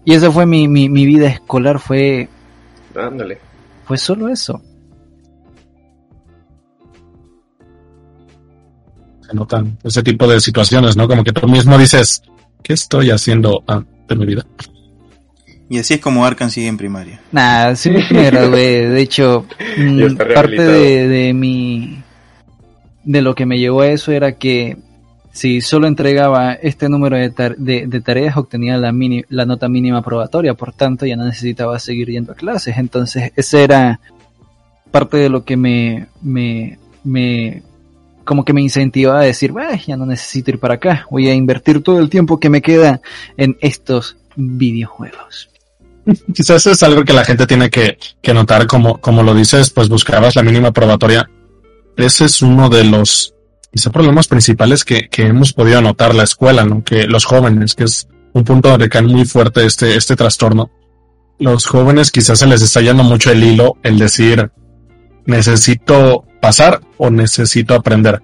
Y 0.05 0.15
esa 0.15 0.31
fue 0.31 0.47
mi, 0.47 0.69
mi, 0.69 0.88
mi 0.88 1.07
vida 1.07 1.29
escolar, 1.29 1.79
fue, 1.79 2.29
Ándale. 2.95 3.38
fue 3.85 3.97
solo 3.97 4.29
eso. 4.29 4.61
Se 9.33 9.37
notan 9.38 9.79
ese 9.83 10.03
tipo 10.03 10.27
de 10.29 10.40
situaciones, 10.40 10.95
¿no? 10.97 11.09
Como 11.09 11.25
que 11.25 11.33
tú 11.33 11.49
mismo 11.49 11.79
dices, 11.79 12.23
¿qué 12.62 12.75
estoy 12.75 13.11
haciendo 13.11 13.64
de 14.09 14.14
mi 14.16 14.27
vida? 14.27 14.45
Y 15.71 15.79
así 15.79 15.95
es 15.95 16.01
como 16.01 16.27
Arkan 16.27 16.51
sigue 16.51 16.66
en 16.68 16.77
primaria. 16.77 17.18
Nada, 17.33 17.75
sí 17.77 17.90
me 17.90 18.25
gradué. 18.31 18.88
De 18.90 19.01
hecho, 19.01 19.47
mm, 19.79 20.16
parte 20.16 20.62
de, 20.62 21.09
de 21.09 21.33
mi. 21.33 22.03
de 23.05 23.23
lo 23.23 23.35
que 23.35 23.47
me 23.47 23.59
llevó 23.59 23.81
a 23.81 23.88
eso 23.88 24.12
era 24.12 24.33
que 24.33 24.77
si 25.33 25.62
solo 25.62 25.87
entregaba 25.87 26.53
este 26.53 26.90
número 26.90 27.16
de, 27.16 27.31
tar- 27.31 27.57
de, 27.57 27.87
de 27.87 28.01
tareas, 28.03 28.37
obtenía 28.37 28.77
la, 28.77 28.92
mini- 28.92 29.25
la 29.31 29.47
nota 29.47 29.66
mínima 29.71 30.03
probatoria. 30.03 30.53
Por 30.53 30.75
tanto, 30.75 31.07
ya 31.07 31.16
no 31.16 31.25
necesitaba 31.25 31.79
seguir 31.79 32.09
yendo 32.11 32.33
a 32.33 32.35
clases. 32.35 32.77
Entonces, 32.77 33.33
ese 33.35 33.64
era 33.64 33.99
parte 34.90 35.16
de 35.16 35.31
lo 35.31 35.42
que 35.45 35.57
me. 35.57 36.09
me, 36.21 36.79
me 37.03 37.62
como 38.25 38.45
que 38.45 38.53
me 38.53 38.63
incentivaba 38.63 39.21
a 39.21 39.25
decir, 39.25 39.53
"Bah, 39.53 39.77
ya 39.87 39.97
no 39.97 40.07
necesito 40.07 40.51
ir 40.51 40.59
para 40.59 40.75
acá, 40.75 41.07
voy 41.11 41.29
a 41.29 41.35
invertir 41.35 41.83
todo 41.83 41.99
el 41.99 42.09
tiempo 42.11 42.41
que 42.41 42.51
me 42.51 42.63
queda 42.63 43.01
en 43.37 43.57
estos 43.61 44.17
videojuegos. 44.37 45.51
Quizás 46.35 46.67
es 46.67 46.83
algo 46.83 47.05
que 47.05 47.13
la 47.13 47.25
gente 47.25 47.47
tiene 47.47 47.71
que, 47.71 47.97
notar, 48.33 48.67
como, 48.67 49.23
lo 49.23 49.35
dices, 49.35 49.71
pues 49.71 49.89
buscabas 49.89 50.37
la 50.37 50.43
mínima 50.43 50.73
probatoria. 50.73 51.29
Ese 51.97 52.25
es 52.25 52.43
uno 52.43 52.69
de 52.69 52.85
los 52.85 53.35
problemas 53.93 54.29
principales 54.29 54.85
que, 54.85 55.09
que 55.09 55.27
hemos 55.27 55.53
podido 55.53 55.81
notar 55.81 56.15
la 56.15 56.25
escuela, 56.25 56.65
¿no? 56.65 56.83
Que 56.83 57.07
los 57.07 57.25
jóvenes, 57.25 57.75
que 57.75 57.85
es 57.85 58.09
un 58.33 58.45
punto 58.45 58.71
donde 58.71 58.89
cae 58.89 59.03
muy 59.03 59.25
fuerte 59.25 59.65
este, 59.65 59.97
este 59.97 60.17
trastorno. 60.17 60.71
Los 61.39 61.67
jóvenes 61.67 62.11
quizás 62.11 62.39
se 62.39 62.47
les 62.47 62.63
está 62.63 62.81
yendo 62.81 63.03
mucho 63.03 63.31
el 63.31 63.43
hilo 63.43 63.77
el 63.83 63.99
decir 63.99 64.51
necesito 65.27 66.25
pasar 66.41 66.81
o 66.99 67.11
necesito 67.11 67.75
aprender. 67.75 68.21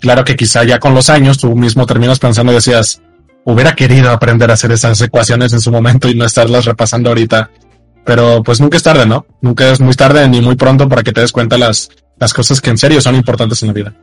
Claro 0.00 0.24
que 0.24 0.36
quizá 0.36 0.64
ya 0.64 0.78
con 0.78 0.94
los 0.94 1.10
años 1.10 1.38
tú 1.38 1.54
mismo 1.56 1.86
terminas 1.86 2.18
pensando 2.18 2.52
y 2.52 2.56
decías, 2.56 3.02
hubiera 3.44 3.74
querido 3.74 4.10
aprender 4.10 4.50
a 4.50 4.54
hacer 4.54 4.72
esas 4.72 5.00
ecuaciones 5.00 5.52
en 5.52 5.60
su 5.60 5.70
momento 5.72 6.08
y 6.08 6.14
no 6.14 6.24
estarlas 6.24 6.64
repasando 6.64 7.08
ahorita. 7.10 7.50
Pero 8.04 8.42
pues 8.44 8.60
nunca 8.60 8.76
es 8.76 8.82
tarde, 8.84 9.04
¿no? 9.06 9.26
Nunca 9.40 9.70
es 9.70 9.80
muy 9.80 9.94
tarde 9.94 10.28
ni 10.28 10.40
muy 10.40 10.54
pronto 10.54 10.88
para 10.88 11.02
que 11.02 11.12
te 11.12 11.22
des 11.22 11.32
cuenta 11.32 11.58
las, 11.58 11.88
las 12.18 12.32
cosas 12.32 12.60
que 12.60 12.70
en 12.70 12.78
serio 12.78 13.00
son 13.00 13.16
importantes 13.16 13.60
en 13.62 13.68
la 13.68 13.72
vida. 13.74 13.94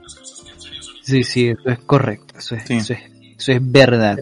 Sí, 1.04 1.24
sí, 1.24 1.48
eso 1.50 1.70
es 1.70 1.80
correcto, 1.80 2.34
eso 2.38 2.56
es, 2.56 2.64
Sí. 2.66 2.74
eso 2.76 2.94
es, 2.94 3.00
eso 3.38 3.52
es 3.54 3.60
verdad. 3.62 4.18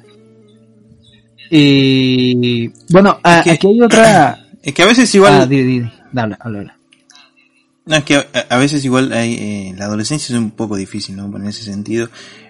Y 1.49 2.67
bueno, 2.89 3.19
a- 3.23 3.39
Es 3.39 3.43
que- 3.43 3.51
aquí 3.51 3.67
hay 3.67 3.81
otra... 3.81 4.37
Es 4.63 4.73
que 4.75 4.83
a 4.83 4.85
veces 4.85 5.13
igual... 5.15 5.33
Ah, 5.41 5.45
di, 5.47 5.63
di, 5.63 5.79
di. 5.79 5.91
Dale, 6.11 6.37
habla, 6.39 6.59
habla. 6.59 6.77
No, 7.85 7.95
es 7.95 8.03
que 8.03 8.15
a, 8.15 8.25
a 8.49 8.57
veces 8.57 8.85
igual 8.85 9.11
hay, 9.11 9.33
eh, 9.35 9.73
la 9.75 9.85
adolescencia 9.85 10.33
es 10.33 10.39
un 10.39 10.51
poco 10.51 10.75
difícil, 10.75 11.15
¿no? 11.15 11.35
En 11.35 11.47
ese 11.47 11.63
sentido, 11.63 12.09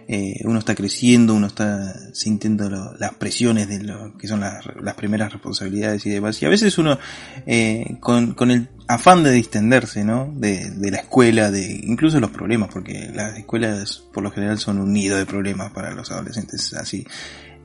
eh, 0.10 0.36
uno 0.44 0.60
está 0.60 0.76
creciendo, 0.76 1.34
uno 1.34 1.48
está 1.48 1.96
sintiendo 2.14 2.70
lo- 2.70 2.94
las 2.98 3.14
presiones 3.14 3.70
de 3.70 3.82
lo 3.82 4.18
que 4.18 4.28
son 4.28 4.42
las, 4.42 4.66
primeras 4.98 5.32
responsabilidades 5.32 6.06
y 6.06 6.10
demás. 6.10 6.42
Y 6.42 6.46
a 6.46 6.50
veces 6.50 6.78
uno, 6.78 7.00
eh, 7.46 7.96
con, 8.02 8.34
con 8.34 8.52
el 8.52 8.68
afán 8.90 9.24
de 9.24 9.32
distenderse, 9.32 10.04
¿no? 10.04 10.34
De, 10.36 10.70
de 10.72 10.92
la 10.92 10.98
escuela, 10.98 11.50
de 11.50 11.80
incluso 11.84 12.20
los 12.20 12.32
problemas, 12.32 12.70
porque 12.74 13.10
las 13.14 13.38
escuelas 13.38 14.04
por 14.14 14.24
lo 14.24 14.32
general 14.32 14.60
son 14.60 14.80
un 14.80 14.92
nido 14.92 15.18
de 15.18 15.26
problemas 15.26 15.72
para 15.72 15.92
los 15.94 16.12
adolescentes, 16.12 16.74
así. 16.74 17.08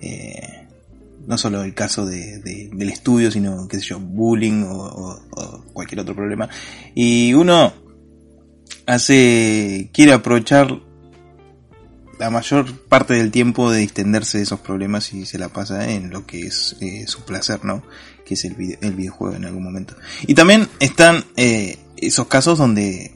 Eh, 0.01 0.66
no 1.27 1.37
solo 1.39 1.63
el 1.63 1.75
caso 1.75 2.07
de, 2.07 2.39
de- 2.39 2.71
del 2.73 2.89
estudio, 2.89 3.31
sino, 3.31 3.67
qué 3.69 3.79
sé 3.79 3.87
yo, 3.87 3.99
bullying 4.01 4.65
o, 4.69 5.21
cualquier 5.73 6.01
otro 6.01 6.15
problema. 6.15 6.49
Y 6.95 7.35
uno 7.35 7.73
hace, 8.87 9.91
quiere 9.93 10.13
aprovechar 10.13 10.81
la 12.19 12.31
mayor 12.31 12.73
parte 12.89 13.15
del 13.15 13.31
tiempo 13.31 13.71
de 13.71 13.81
distenderse 13.81 14.39
de 14.39 14.45
esos 14.45 14.61
problemas 14.61 15.13
y 15.13 15.27
se 15.27 15.39
la 15.39 15.49
pasa 15.51 15.91
en 15.91 16.11
lo 16.11 16.25
que 16.27 16.47
es 16.47 16.77
eh, 16.81 17.05
su 17.07 17.25
placer, 17.25 17.63
¿no? 17.65 17.83
Que 18.25 18.35
es 18.35 18.45
el, 18.45 18.55
vide- 18.57 18.79
el 18.81 18.95
videojuego 18.95 19.37
en 19.37 19.45
algún 19.45 19.63
momento. 19.65 19.95
Y 20.27 20.35
también 20.35 20.67
están 20.81 21.25
eh, 21.37 21.79
esos 21.99 22.27
casos 22.29 22.59
donde 22.59 23.16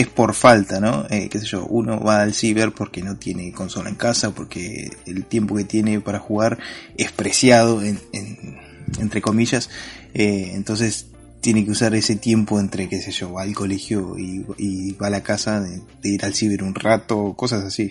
es 0.00 0.06
por 0.08 0.34
falta, 0.34 0.80
¿no? 0.80 1.06
Eh, 1.10 1.28
qué 1.28 1.38
sé 1.40 1.46
yo, 1.46 1.64
uno 1.66 2.00
va 2.00 2.22
al 2.22 2.32
ciber 2.34 2.72
porque 2.72 3.02
no 3.02 3.16
tiene 3.16 3.52
consola 3.52 3.88
en 3.90 3.96
casa, 3.96 4.30
porque 4.30 4.90
el 5.06 5.24
tiempo 5.24 5.56
que 5.56 5.64
tiene 5.64 6.00
para 6.00 6.18
jugar 6.18 6.58
es 6.96 7.10
preciado, 7.12 7.82
en, 7.82 7.98
en- 8.12 8.58
entre 9.00 9.20
comillas, 9.20 9.68
eh, 10.14 10.52
entonces 10.54 11.06
tiene 11.40 11.64
que 11.64 11.70
usar 11.72 11.94
ese 11.94 12.16
tiempo 12.16 12.58
entre, 12.60 12.88
qué 12.88 13.00
sé 13.02 13.10
yo, 13.12 13.32
va 13.32 13.42
al 13.42 13.54
colegio 13.54 14.16
y, 14.18 14.44
y 14.56 14.92
va 14.92 15.08
a 15.08 15.10
la 15.10 15.22
casa 15.22 15.60
de, 15.60 15.80
de 16.02 16.08
ir 16.08 16.24
al 16.24 16.34
ciber 16.34 16.62
un 16.62 16.74
rato, 16.74 17.34
cosas 17.36 17.64
así, 17.64 17.90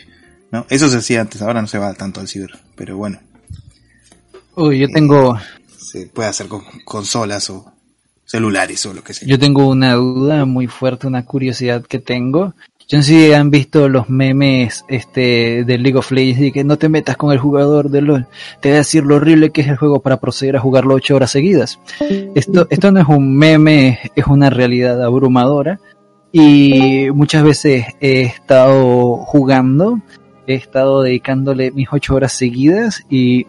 ¿no? 0.51 0.65
Eso 0.69 0.89
se 0.89 0.97
hacía 0.97 1.21
antes, 1.21 1.41
ahora 1.41 1.61
no 1.61 1.67
se 1.67 1.77
va 1.77 1.93
tanto 1.93 2.19
al 2.21 2.27
ciber, 2.27 2.51
pero 2.75 2.97
bueno, 2.97 3.19
Uy, 4.55 4.79
yo 4.79 4.87
tengo, 4.89 5.37
se 5.77 6.07
puede 6.07 6.29
hacer 6.29 6.47
con 6.47 6.63
consolas 6.83 7.49
o 7.49 7.71
celulares 8.27 8.85
o 8.85 8.93
lo 8.93 9.03
que 9.03 9.13
sea. 9.13 9.27
yo 9.27 9.39
tengo 9.39 9.67
una 9.67 9.93
duda 9.93 10.45
muy 10.45 10.67
fuerte, 10.67 11.07
una 11.07 11.25
curiosidad 11.25 11.83
que 11.83 11.97
tengo. 11.97 12.53
Yo 12.89 12.97
no 12.97 13.03
sé 13.03 13.27
si 13.27 13.33
han 13.33 13.49
visto 13.49 13.89
los 13.89 14.09
memes 14.09 14.85
este 14.87 15.65
de 15.65 15.77
League 15.77 15.97
of 15.97 16.11
Legends 16.11 16.41
y 16.41 16.51
que 16.51 16.63
no 16.63 16.77
te 16.77 16.87
metas 16.87 17.17
con 17.17 17.33
el 17.33 17.37
jugador 17.37 17.89
de 17.89 18.01
LOL. 18.01 18.27
Te 18.61 18.69
voy 18.69 18.75
a 18.75 18.79
decir 18.79 19.03
lo 19.03 19.15
horrible 19.15 19.49
que 19.49 19.61
es 19.61 19.67
el 19.67 19.75
juego 19.75 20.01
para 20.01 20.21
proceder 20.21 20.55
a 20.55 20.61
jugarlo 20.61 20.95
ocho 20.95 21.15
horas 21.15 21.31
seguidas. 21.31 21.79
Esto, 22.35 22.67
esto 22.69 22.91
no 22.91 23.01
es 23.01 23.07
un 23.07 23.35
meme, 23.35 23.99
es 24.15 24.27
una 24.27 24.49
realidad 24.49 25.03
abrumadora. 25.03 25.79
Y 26.31 27.07
muchas 27.13 27.43
veces 27.43 27.87
he 27.99 28.21
estado 28.21 29.17
jugando, 29.17 29.99
he 30.45 30.53
estado 30.55 31.01
dedicándole 31.01 31.71
mis 31.71 31.87
ocho 31.91 32.15
horas 32.15 32.33
seguidas 32.33 33.03
y 33.09 33.47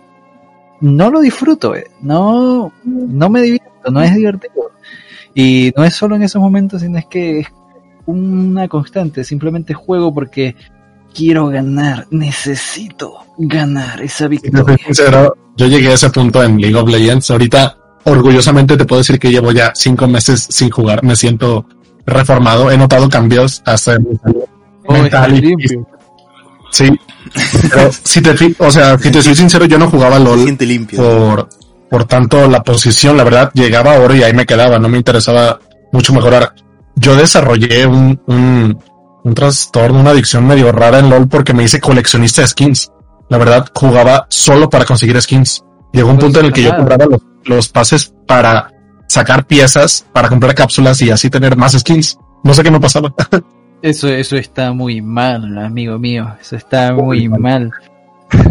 no 0.81 1.11
lo 1.11 1.21
disfruto, 1.21 1.75
eh. 1.75 1.87
no, 2.01 2.73
no 2.85 3.31
me 3.31 3.43
divierto, 3.43 3.91
no 3.91 4.03
es 4.03 4.15
divertido. 4.15 4.68
Y 5.41 5.73
no 5.77 5.85
es 5.85 5.95
solo 5.95 6.17
en 6.17 6.25
esos 6.25 6.43
momentos, 6.43 6.83
sino 6.83 6.99
es 6.99 7.07
que 7.07 7.39
es 7.39 7.47
una 8.07 8.67
constante, 8.67 9.23
simplemente 9.23 9.73
juego 9.73 10.13
porque 10.13 10.57
quiero 11.15 11.47
ganar, 11.47 12.09
necesito 12.11 13.19
ganar 13.39 14.03
esa 14.03 14.27
victoria. 14.27 14.77
sincero, 14.85 15.37
yo 15.57 15.67
llegué 15.69 15.91
a 15.91 15.95
ese 15.95 16.11
punto 16.11 16.43
en 16.43 16.61
League 16.61 16.75
of 16.75 16.89
Legends. 16.89 17.31
Ahorita, 17.31 17.77
orgullosamente 18.03 18.77
te 18.77 18.85
puedo 18.85 18.99
decir 18.99 19.21
que 19.21 19.31
llevo 19.31 19.53
ya 19.53 19.71
cinco 19.77 20.09
meses 20.09 20.49
sin 20.51 20.71
jugar. 20.71 21.05
Me 21.05 21.15
siento 21.15 21.67
reformado. 22.05 22.73
He 22.73 22.77
notado 22.77 23.09
cambios 23.09 23.63
hasta 23.65 23.95
en 23.95 24.09
mi 24.09 24.17
salud 24.17 24.45
Oh, 24.89 24.93
mental 24.93 25.45
y. 25.45 25.55
Sí. 26.71 26.91
Pero 27.71 27.91
si 27.93 28.23
te, 28.23 28.35
o 28.59 28.71
sea, 28.71 28.99
si 28.99 29.11
te 29.11 29.23
soy 29.23 29.35
sincero, 29.35 29.67
yo 29.67 29.79
no 29.79 29.89
jugaba 29.89 30.19
LOL 30.19 30.57
limpio. 30.61 30.99
por, 30.99 31.49
por 31.91 32.05
tanto 32.05 32.49
la 32.49 32.63
posición, 32.63 33.17
la 33.17 33.25
verdad, 33.25 33.51
llegaba 33.55 33.95
a 33.95 34.01
oro 34.01 34.15
y 34.15 34.23
ahí 34.23 34.33
me 34.33 34.47
quedaba, 34.47 34.79
no 34.79 34.89
me 34.89 34.99
interesaba 34.99 35.59
mucho 35.93 36.13
mejorar. 36.13 36.53
Yo 36.97 37.15
desarrollé 37.17 37.87
un, 37.87 38.21
un, 38.27 38.79
un 39.25 39.35
trastorno, 39.35 40.01
una 40.01 40.11
adicción 40.11 40.47
medio 40.47 40.73
rara 40.73 40.99
en 40.99 41.11
LOL 41.11 41.29
porque 41.29 41.55
me 41.55 41.65
hice 41.65 41.81
coleccionista 41.81 42.43
de 42.43 42.49
skins. 42.49 42.91
La 43.29 43.39
verdad, 43.39 43.67
jugaba 43.75 44.27
solo 44.31 44.69
para 44.71 44.85
conseguir 44.85 45.21
skins. 45.21 45.65
Llegó 45.93 46.11
un 46.11 46.17
Pues, 46.17 46.25
punto 46.27 46.41
en 46.41 46.47
el 46.47 46.53
que 46.53 46.63
yo 46.63 46.77
compraba 46.77 47.07
los, 47.07 47.21
los 47.45 47.69
pases 47.69 48.13
para 48.27 48.71
sacar 49.07 49.47
piezas, 49.47 50.05
para 50.13 50.29
comprar 50.29 50.55
cápsulas 50.55 51.01
y 51.03 51.11
así 51.11 51.31
tener 51.31 51.57
más 51.57 51.73
skins. 51.79 52.19
No 52.45 52.53
sé 52.55 52.63
qué 52.63 52.71
me 52.71 52.81
pasaba. 52.81 53.15
Eso, 53.83 54.09
eso 54.09 54.37
está 54.37 54.73
muy 54.73 55.01
mal, 55.01 55.57
amigo 55.57 56.01
mío, 56.01 56.35
eso 56.41 56.57
está 56.57 56.93
muy 56.93 57.29
Muy 57.29 57.39
mal. 57.39 57.71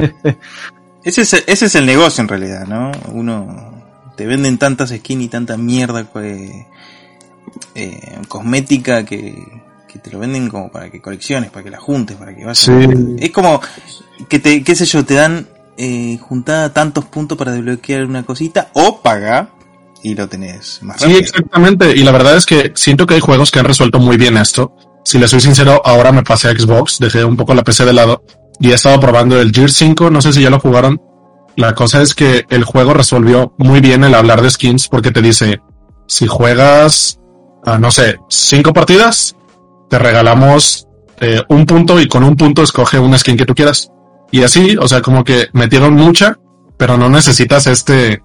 Ese 1.07 1.21
es, 1.21 1.33
ese 1.47 1.65
es 1.67 1.75
el 1.75 1.85
negocio 1.85 2.21
en 2.21 2.27
realidad, 2.27 2.67
¿no? 2.67 2.91
Uno 3.13 3.83
te 4.17 4.25
venden 4.25 4.57
tantas 4.57 4.89
skins 4.89 5.23
y 5.23 5.27
tanta 5.29 5.55
mierda 5.55 6.03
que, 6.11 6.65
eh, 7.75 8.19
cosmética 8.27 9.05
que, 9.05 9.33
que 9.87 9.99
te 9.99 10.11
lo 10.11 10.19
venden 10.19 10.49
como 10.49 10.69
para 10.69 10.89
que 10.89 11.01
colecciones, 11.01 11.49
para 11.49 11.63
que 11.63 11.69
la 11.69 11.79
juntes, 11.79 12.17
para 12.17 12.35
que 12.35 12.43
vayas. 12.43 12.57
Sí. 12.57 12.73
Es 13.19 13.31
como 13.31 13.61
que 14.27 14.39
te, 14.39 14.63
qué 14.63 14.75
sé 14.75 14.85
yo, 14.85 15.05
te 15.05 15.13
dan 15.13 15.47
eh, 15.77 16.17
juntada 16.19 16.73
tantos 16.73 17.05
puntos 17.05 17.37
para 17.37 17.53
desbloquear 17.53 18.03
una 18.03 18.23
cosita 18.23 18.69
o 18.73 19.01
paga 19.01 19.49
y 20.03 20.13
lo 20.13 20.27
tenés 20.27 20.79
más 20.83 20.97
Sí, 20.97 21.03
rápido. 21.05 21.19
exactamente. 21.21 21.91
Y 21.95 22.03
la 22.03 22.11
verdad 22.11 22.35
es 22.35 22.45
que 22.45 22.73
siento 22.75 23.05
que 23.05 23.13
hay 23.13 23.21
juegos 23.21 23.51
que 23.51 23.59
han 23.59 23.65
resuelto 23.65 23.99
muy 23.99 24.17
bien 24.17 24.35
esto. 24.35 24.75
Si 25.05 25.17
les 25.19 25.31
soy 25.31 25.39
sincero, 25.39 25.81
ahora 25.85 26.11
me 26.11 26.23
pasé 26.23 26.49
a 26.49 26.51
Xbox, 26.51 26.99
dejé 26.99 27.23
un 27.23 27.37
poco 27.37 27.53
la 27.53 27.63
PC 27.63 27.85
de 27.85 27.93
lado 27.93 28.23
y 28.59 28.71
he 28.71 28.73
estado 28.73 28.99
probando 28.99 29.39
el 29.39 29.51
Gear 29.51 29.69
5, 29.69 30.09
no 30.09 30.21
sé 30.21 30.33
si 30.33 30.41
ya 30.41 30.49
lo 30.49 30.59
jugaron. 30.59 31.01
La 31.55 31.73
cosa 31.73 32.01
es 32.01 32.13
que 32.13 32.45
el 32.49 32.63
juego 32.63 32.93
resolvió 32.93 33.53
muy 33.57 33.81
bien 33.81 34.03
el 34.03 34.15
hablar 34.15 34.41
de 34.41 34.49
skins 34.49 34.87
porque 34.87 35.11
te 35.11 35.21
dice, 35.21 35.61
si 36.07 36.27
juegas, 36.27 37.19
ah, 37.65 37.77
no 37.79 37.91
sé, 37.91 38.19
cinco 38.29 38.73
partidas, 38.73 39.35
te 39.89 39.97
regalamos 39.97 40.87
eh, 41.19 41.41
un 41.49 41.65
punto 41.65 41.99
y 41.99 42.07
con 42.07 42.23
un 42.23 42.35
punto 42.35 42.61
escoge 42.61 42.99
una 42.99 43.17
skin 43.17 43.37
que 43.37 43.45
tú 43.45 43.55
quieras. 43.55 43.91
Y 44.31 44.43
así, 44.43 44.77
o 44.77 44.87
sea, 44.87 45.01
como 45.01 45.23
que 45.23 45.47
metieron 45.53 45.93
mucha, 45.93 46.37
pero 46.77 46.97
no 46.97 47.09
necesitas 47.09 47.65
este, 47.65 48.21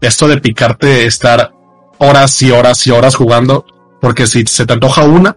esto 0.00 0.26
de 0.26 0.40
picarte, 0.40 1.06
estar 1.06 1.52
horas 1.98 2.42
y 2.42 2.50
horas 2.50 2.84
y 2.86 2.90
horas 2.90 3.14
jugando, 3.14 3.64
porque 4.00 4.26
si 4.26 4.44
se 4.46 4.66
te 4.66 4.72
antoja 4.72 5.04
una, 5.04 5.36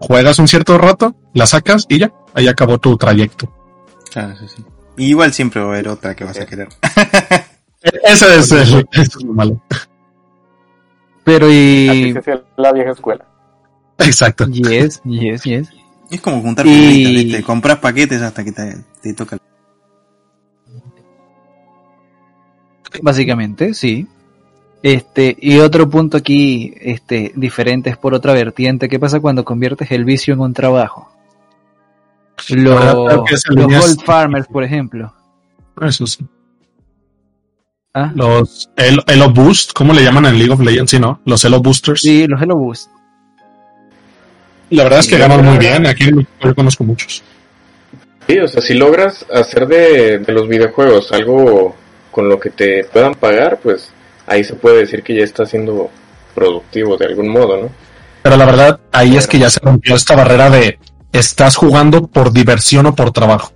juegas 0.00 0.38
un 0.38 0.48
cierto 0.48 0.76
rato, 0.76 1.16
la 1.32 1.46
sacas 1.46 1.86
y 1.88 2.00
ya, 2.00 2.12
ahí 2.34 2.48
acabó 2.48 2.78
tu 2.78 2.96
trayecto. 2.98 3.55
Claro, 4.16 4.34
sí, 4.38 4.46
sí. 4.48 4.64
Y 4.96 5.08
igual 5.08 5.34
siempre 5.34 5.60
va 5.60 5.66
a 5.66 5.70
haber 5.74 5.88
otra 5.88 6.14
que 6.14 6.24
vas 6.24 6.40
a 6.40 6.46
querer. 6.46 6.68
Ese 8.02 8.34
es, 8.38 8.50
ese 8.50 8.86
es 8.92 9.22
lo 9.22 9.34
malo. 9.34 9.60
Pero 11.22 11.46
Así 11.46 12.14
y... 12.16 12.22
se 12.22 12.42
la 12.56 12.72
vieja 12.72 12.92
escuela. 12.92 13.26
Exacto. 13.98 14.46
Yes, 14.48 15.02
yes, 15.04 15.44
yes. 15.44 15.68
Es 16.10 16.20
como 16.22 16.40
juntar 16.40 16.66
Y-. 16.66 17.42
Compras 17.42 17.78
paquetes 17.78 18.22
hasta 18.22 18.42
que 18.42 18.52
te, 18.52 18.78
te 19.02 19.12
toca. 19.12 19.36
Básicamente, 23.02 23.74
sí. 23.74 24.08
Este, 24.82 25.36
y 25.38 25.58
otro 25.58 25.90
punto 25.90 26.16
aquí, 26.16 26.74
este, 26.80 27.32
diferente 27.36 27.90
es 27.90 27.98
por 27.98 28.14
otra 28.14 28.32
vertiente. 28.32 28.88
¿Qué 28.88 28.98
pasa 28.98 29.20
cuando 29.20 29.44
conviertes 29.44 29.90
el 29.90 30.06
vicio 30.06 30.32
en 30.32 30.40
un 30.40 30.54
trabajo? 30.54 31.15
Los, 32.48 33.46
los 33.48 33.66
Gold 33.66 34.04
Farmers, 34.04 34.46
por 34.46 34.64
ejemplo. 34.64 35.12
Eso 35.80 36.06
sí. 36.06 36.24
¿Ah? 37.94 38.12
Los 38.14 38.70
Elo, 38.76 39.02
Elo 39.06 39.30
Boost, 39.30 39.72
¿cómo 39.72 39.92
le 39.92 40.04
llaman 40.04 40.26
en 40.26 40.38
League 40.38 40.52
of 40.52 40.60
Legends? 40.60 40.90
Sí, 40.90 40.98
¿no? 40.98 41.20
Los 41.24 41.44
Elo 41.44 41.60
Boosters. 41.60 42.02
Sí, 42.02 42.26
los 42.26 42.40
Hello 42.40 42.56
Boost. 42.56 42.90
La 44.70 44.84
verdad 44.84 45.00
es 45.00 45.06
que 45.06 45.18
ganan 45.18 45.44
muy 45.44 45.58
bien. 45.58 45.86
Aquí 45.86 46.04
en 46.04 46.16
México 46.16 46.32
yo 46.42 46.54
conozco 46.54 46.84
muchos. 46.84 47.22
Sí, 48.26 48.38
o 48.38 48.48
sea, 48.48 48.60
si 48.60 48.74
logras 48.74 49.24
hacer 49.32 49.66
de, 49.66 50.18
de 50.18 50.32
los 50.32 50.48
videojuegos 50.48 51.12
algo 51.12 51.74
con 52.10 52.28
lo 52.28 52.38
que 52.40 52.50
te 52.50 52.84
puedan 52.84 53.14
pagar, 53.14 53.60
pues 53.62 53.90
ahí 54.26 54.42
se 54.44 54.54
puede 54.54 54.78
decir 54.78 55.02
que 55.02 55.14
ya 55.14 55.24
está 55.24 55.46
siendo 55.46 55.90
productivo 56.34 56.96
de 56.96 57.06
algún 57.06 57.28
modo, 57.28 57.62
¿no? 57.62 57.70
Pero 58.22 58.36
la 58.36 58.44
verdad, 58.44 58.80
ahí 58.90 59.16
es 59.16 59.26
que 59.26 59.38
ya 59.38 59.48
se 59.48 59.60
rompió 59.62 59.94
esta 59.94 60.16
barrera 60.16 60.50
de 60.50 60.78
estás 61.18 61.56
jugando 61.56 62.06
por 62.06 62.32
diversión 62.32 62.86
o 62.86 62.94
por 62.94 63.12
trabajo. 63.12 63.52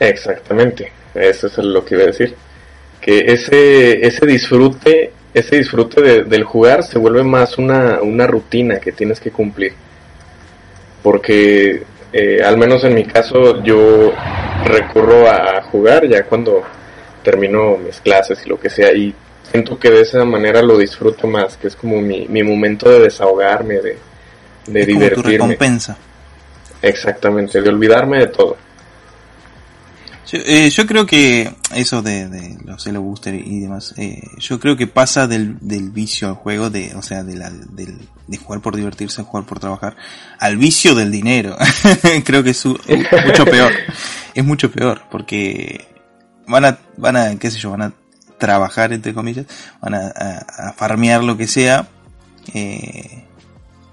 Exactamente, 0.00 0.92
eso 1.14 1.46
es 1.46 1.58
lo 1.58 1.84
que 1.84 1.94
iba 1.94 2.04
a 2.04 2.06
decir. 2.08 2.34
Que 3.00 3.20
ese, 3.32 4.04
ese 4.06 4.26
disfrute, 4.26 5.12
ese 5.34 5.56
disfrute 5.56 6.00
de- 6.02 6.24
del 6.24 6.44
jugar 6.44 6.82
se 6.84 6.98
vuelve 6.98 7.22
más 7.24 7.58
una, 7.58 8.00
una 8.02 8.26
rutina 8.26 8.78
que 8.78 8.92
tienes 8.92 9.20
que 9.20 9.30
cumplir. 9.30 9.72
Porque, 11.02 11.82
eh, 12.12 12.42
al 12.44 12.56
menos 12.56 12.84
en 12.84 12.94
mi 12.94 13.04
caso, 13.04 13.62
yo 13.62 14.12
recurro 14.64 15.28
a 15.28 15.62
jugar 15.70 16.06
ya 16.08 16.24
cuando 16.24 16.62
termino 17.24 17.76
mis 17.76 18.00
clases 18.00 18.40
y 18.44 18.48
lo 18.48 18.58
que 18.58 18.70
sea, 18.70 18.92
y 18.92 19.12
siento 19.50 19.78
que 19.78 19.90
de 19.90 20.02
esa 20.02 20.24
manera 20.24 20.62
lo 20.62 20.78
disfruto 20.78 21.26
más, 21.26 21.56
que 21.56 21.66
es 21.68 21.76
como 21.76 22.00
mi, 22.00 22.26
mi 22.28 22.42
momento 22.42 22.88
de 22.88 23.00
desahogarme, 23.00 23.74
de, 23.76 23.98
de 24.66 24.80
es 24.80 24.86
como 24.86 24.98
tu 24.98 25.04
divertirme. 25.04 25.32
recompensa. 25.32 25.96
Exactamente, 26.82 27.62
de 27.62 27.68
olvidarme 27.68 28.18
de 28.18 28.26
todo. 28.26 28.56
Yo, 30.32 30.38
eh, 30.46 30.86
creo 30.86 31.04
que 31.04 31.52
eso 31.74 32.00
de, 32.00 32.56
los 32.64 32.86
Elo 32.86 33.02
Booster 33.02 33.34
y 33.34 33.60
demás, 33.60 33.94
eh, 33.98 34.22
yo 34.38 34.58
creo 34.58 34.76
que 34.76 34.86
pasa 34.86 35.26
del, 35.26 35.58
del 35.60 35.90
vicio 35.90 36.28
al 36.28 36.34
juego, 36.34 36.70
de, 36.70 36.94
o 36.94 37.02
sea, 37.02 37.22
de, 37.22 37.36
la, 37.36 37.50
del, 37.50 37.98
de 38.26 38.36
jugar 38.38 38.62
por 38.62 38.74
divertirse, 38.74 39.22
jugar 39.22 39.44
por 39.44 39.60
trabajar, 39.60 39.94
al 40.38 40.56
vicio 40.56 40.94
del 40.94 41.12
dinero. 41.12 41.56
creo 42.24 42.42
que 42.42 42.50
es 42.50 42.64
mucho 42.64 43.44
peor. 43.44 43.72
Es 44.34 44.44
mucho 44.44 44.70
peor, 44.70 45.02
porque 45.10 45.86
van 46.46 46.64
a, 46.64 46.78
van 46.96 47.16
a, 47.16 47.38
qué 47.38 47.50
sé 47.50 47.58
yo, 47.58 47.70
van 47.70 47.82
a 47.82 47.92
trabajar, 48.38 48.94
entre 48.94 49.12
comillas, 49.12 49.44
van 49.82 49.94
a, 49.94 50.06
a, 50.06 50.68
a 50.68 50.72
farmear 50.72 51.22
lo 51.22 51.36
que 51.36 51.46
sea, 51.46 51.86
eh, 52.54 53.21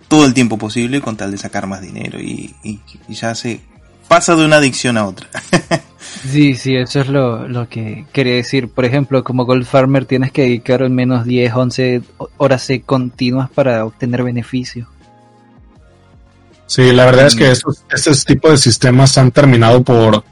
todo 0.10 0.26
el 0.26 0.34
tiempo 0.34 0.58
posible 0.58 1.00
con 1.00 1.16
tal 1.16 1.32
de 1.32 1.38
sacar 1.38 1.66
más 1.68 1.82
dinero 1.82 2.20
y, 2.20 2.54
y, 2.64 2.82
y 3.08 3.14
ya 3.14 3.34
se 3.36 3.62
pasa 4.10 4.36
de 4.36 4.44
una 4.46 4.58
adicción 4.58 4.98
a 4.98 5.06
otra. 5.08 5.28
Sí, 6.32 6.56
sí, 6.56 6.76
eso 6.76 7.02
es 7.02 7.08
lo, 7.08 7.48
lo 7.48 7.70
que 7.70 8.06
quería 8.12 8.36
decir. 8.36 8.68
Por 8.70 8.84
ejemplo, 8.84 9.24
como 9.24 9.46
Gold 9.46 9.66
Farmer 9.66 10.06
tienes 10.06 10.32
que 10.32 10.42
dedicar 10.42 10.82
al 10.82 10.90
menos 10.90 11.24
10, 11.24 11.54
11 11.54 12.02
horas 12.38 12.70
eh, 12.72 12.82
continuas 12.86 13.50
para 13.52 13.86
obtener 13.86 14.24
beneficios. 14.24 14.88
Sí, 16.66 16.92
la 16.92 17.06
verdad 17.06 17.28
es 17.28 17.36
Mm. 17.36 17.38
que 17.38 17.52
esos, 17.52 17.84
esos 17.92 18.26
tipos 18.26 18.52
de 18.52 18.58
sistemas 18.58 19.18
han 19.18 19.32
terminado 19.32 19.84
por, 19.84 20.24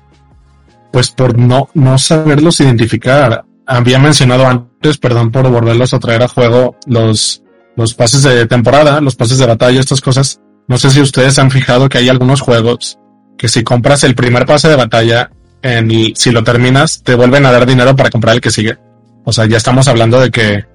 pues 0.91 1.09
por 1.11 1.37
no, 1.37 1.69
no 1.73 1.97
saberlos 1.97 2.59
identificar. 2.59 3.45
Había 3.65 3.99
mencionado 3.99 4.47
antes, 4.47 4.97
perdón 4.97 5.31
por 5.31 5.49
volverlos 5.49 5.93
a 5.93 5.99
traer 5.99 6.23
a 6.23 6.27
juego, 6.27 6.75
los, 6.85 7.43
los 7.77 7.93
pases 7.93 8.23
de 8.23 8.45
temporada, 8.47 8.99
los 8.99 9.15
pases 9.15 9.37
de 9.37 9.45
batalla, 9.45 9.79
estas 9.79 10.01
cosas. 10.01 10.41
No 10.67 10.77
sé 10.77 10.89
si 10.91 10.99
ustedes 10.99 11.39
han 11.39 11.49
fijado 11.51 11.87
que 11.87 11.99
hay 11.99 12.09
algunos 12.09 12.41
juegos 12.41 12.99
que 13.37 13.47
si 13.47 13.63
compras 13.63 14.03
el 14.03 14.15
primer 14.15 14.45
pase 14.45 14.67
de 14.67 14.75
batalla, 14.75 15.31
en, 15.61 15.89
el- 15.91 16.13
si 16.17 16.31
lo 16.31 16.43
terminas, 16.43 17.01
te 17.03 17.15
vuelven 17.15 17.45
a 17.45 17.51
dar 17.51 17.65
dinero 17.65 17.95
para 17.95 18.09
comprar 18.09 18.35
el 18.35 18.41
que 18.41 18.51
sigue. 18.51 18.77
O 19.23 19.31
sea, 19.31 19.45
ya 19.45 19.57
estamos 19.57 19.87
hablando 19.87 20.19
de 20.19 20.31
que 20.31 20.65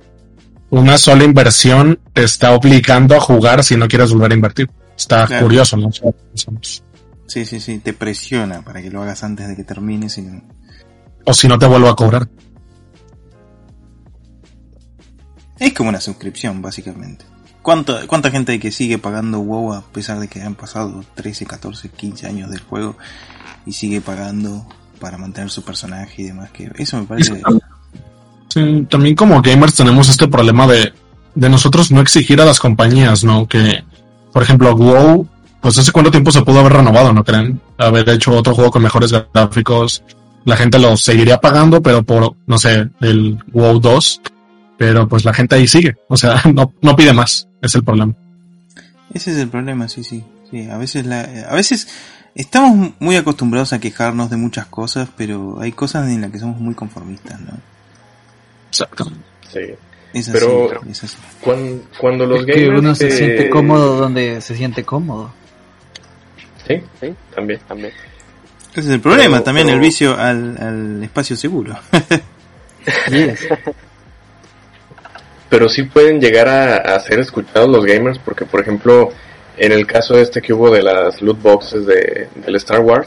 una 0.71 0.97
sola 0.97 1.25
inversión 1.25 1.99
te 2.15 2.23
está 2.25 2.53
obligando 2.53 3.15
a 3.17 3.21
jugar 3.21 3.63
si 3.65 3.77
no 3.77 3.89
quieres 3.89 4.13
volver 4.13 4.33
a 4.33 4.35
invertir. 4.35 4.71
Está 4.97 5.27
Claro. 5.27 5.45
curioso, 5.47 5.77
¿no? 5.77 5.91
Sí, 7.27 7.45
sí, 7.47 7.61
sí, 7.61 7.79
te 7.79 7.93
presiona 7.93 8.63
para 8.63 8.81
que 8.83 8.91
lo 8.91 9.03
hagas 9.03 9.25
antes 9.25 9.49
de 9.49 9.57
que 9.57 9.65
termines. 9.65 10.19
Y... 10.19 10.29
O 11.25 11.33
si 11.35 11.49
no 11.49 11.59
te 11.59 11.67
vuelvo 11.67 11.89
a 11.89 11.97
cobrar. 11.97 12.29
Es 15.63 15.73
como 15.75 15.91
una 15.91 16.01
suscripción, 16.01 16.61
básicamente. 16.61 17.25
¿Cuánta, 17.63 18.09
¿Cuánta 18.09 18.33
gente 18.33 18.51
hay 18.51 18.59
que 18.59 18.73
sigue 18.73 18.99
pagando 18.99 19.39
WoW 19.39 19.75
a 19.75 19.83
pesar 19.83 20.19
de 20.19 20.27
que 20.27 20.43
han 20.43 20.57
pasado 20.57 21.05
13, 21.15 21.47
14, 21.47 21.89
15 21.89 22.27
años 22.27 22.51
del 22.51 22.59
juego 22.59 22.97
y 23.65 23.73
sigue 23.73 24.01
pagando 24.01 24.67
para 24.99 25.19
mantener 25.19 25.51
su 25.51 25.63
personaje 25.63 26.23
y 26.23 26.25
demás? 26.25 26.51
que 26.51 26.69
Eso 26.79 26.99
me 26.99 27.05
parece... 27.05 27.41
Sí, 28.49 28.87
también 28.91 29.15
como 29.15 29.41
gamers 29.41 29.77
tenemos 29.77 30.09
este 30.09 30.27
problema 30.27 30.67
de, 30.67 30.93
de 31.37 31.49
nosotros 31.49 31.93
no 31.93 32.01
exigir 32.01 32.41
a 32.41 32.45
las 32.45 32.59
compañías, 32.59 33.23
¿no? 33.23 33.47
Que, 33.47 33.85
por 34.33 34.43
ejemplo, 34.43 34.75
WoW, 34.75 35.29
pues 35.61 35.79
hace 35.79 35.93
cuánto 35.93 36.11
tiempo 36.11 36.33
se 36.33 36.43
pudo 36.43 36.59
haber 36.59 36.73
renovado, 36.73 37.13
¿no 37.13 37.23
creen? 37.23 37.61
Haber 37.79 38.09
hecho 38.09 38.33
otro 38.33 38.53
juego 38.53 38.73
con 38.73 38.83
mejores 38.83 39.15
gráficos. 39.33 40.03
La 40.45 40.57
gente 40.57 40.81
lo 40.81 40.97
seguiría 40.97 41.41
pagando, 41.41 41.81
pero 41.81 42.03
por, 42.03 42.35
no 42.49 42.59
sé, 42.59 42.91
el 43.01 43.39
WoW 43.53 43.79
2. 43.79 44.21
Pero 44.83 45.07
pues 45.07 45.25
la 45.25 45.33
gente 45.33 45.55
ahí 45.55 45.69
sigue. 45.69 45.95
O 46.09 46.17
sea, 46.17 46.43
no, 46.53 46.75
no 46.83 46.97
pide 46.97 47.13
más. 47.13 47.47
Es 47.61 47.77
el 47.77 47.85
problema. 47.85 48.15
Ese 49.15 49.31
es 49.31 49.37
el 49.37 49.49
problema, 49.49 49.89
sí, 49.89 50.03
sí. 50.03 50.25
sí 50.51 50.69
a 50.69 50.77
veces 50.77 51.07
la, 51.07 51.21
a 51.49 51.55
veces 51.55 51.87
estamos 52.35 52.95
muy 52.99 53.15
acostumbrados 53.15 53.73
a 53.73 53.79
quejarnos 53.79 54.29
de 54.29 54.39
muchas 54.39 54.67
cosas, 54.67 55.09
pero 55.17 55.61
hay 55.61 55.71
cosas 55.71 56.09
en 56.09 56.23
las 56.23 56.33
que 56.33 56.41
somos 56.41 56.59
muy 56.59 56.75
conformistas, 56.75 57.39
¿no? 57.43 57.53
Exacto. 58.71 59.05
Sí. 59.53 59.61
Es 60.15 60.29
así, 60.29 60.33
Pero- 60.33 60.81
es 60.91 61.05
así. 61.05 61.17
Cuando, 61.41 61.85
cuando 61.99 62.27
los 62.27 62.41
Es 62.41 62.47
que 62.47 62.69
uno 62.69 62.93
se 62.97 63.07
eh, 63.07 63.11
siente 63.13 63.51
cómodo 63.51 63.97
donde 63.99 64.41
se 64.41 64.57
siente 64.57 64.83
cómodo. 64.83 65.33
Sí, 66.67 66.75
sí, 67.01 67.15
también, 67.33 67.61
también. 67.69 67.93
Ese 68.73 68.81
es 68.81 68.87
el 68.89 69.01
problema, 69.01 69.37
Pero- 69.37 69.45
también 69.45 69.67
pero- 69.69 69.77
el 69.79 69.81
vicio 69.85 70.19
al, 70.19 70.57
al 70.59 71.05
espacio 71.05 71.37
seguro. 71.37 71.79
Yes. 73.13 73.47
Pero 75.53 75.69
sí 75.69 75.83
pueden 75.83 76.19
llegar 76.19 76.49
a, 76.49 76.99
ser 77.01 77.21
escuchados 77.21 77.69
los 77.69 77.85
gamers 77.85 78.19
porque, 78.19 78.47
por 78.47 78.61
ejemplo, 78.63 79.11
en 79.59 79.73
el 79.73 79.87
caso 79.87 80.19
este 80.19 80.41
que 80.41 80.55
hubo 80.55 80.71
de 80.71 80.83
las 80.83 81.21
loot 81.21 81.43
boxes 81.43 81.85
de, 81.85 82.29
del 82.37 82.57
Star 82.57 82.81
Wars, 82.81 83.07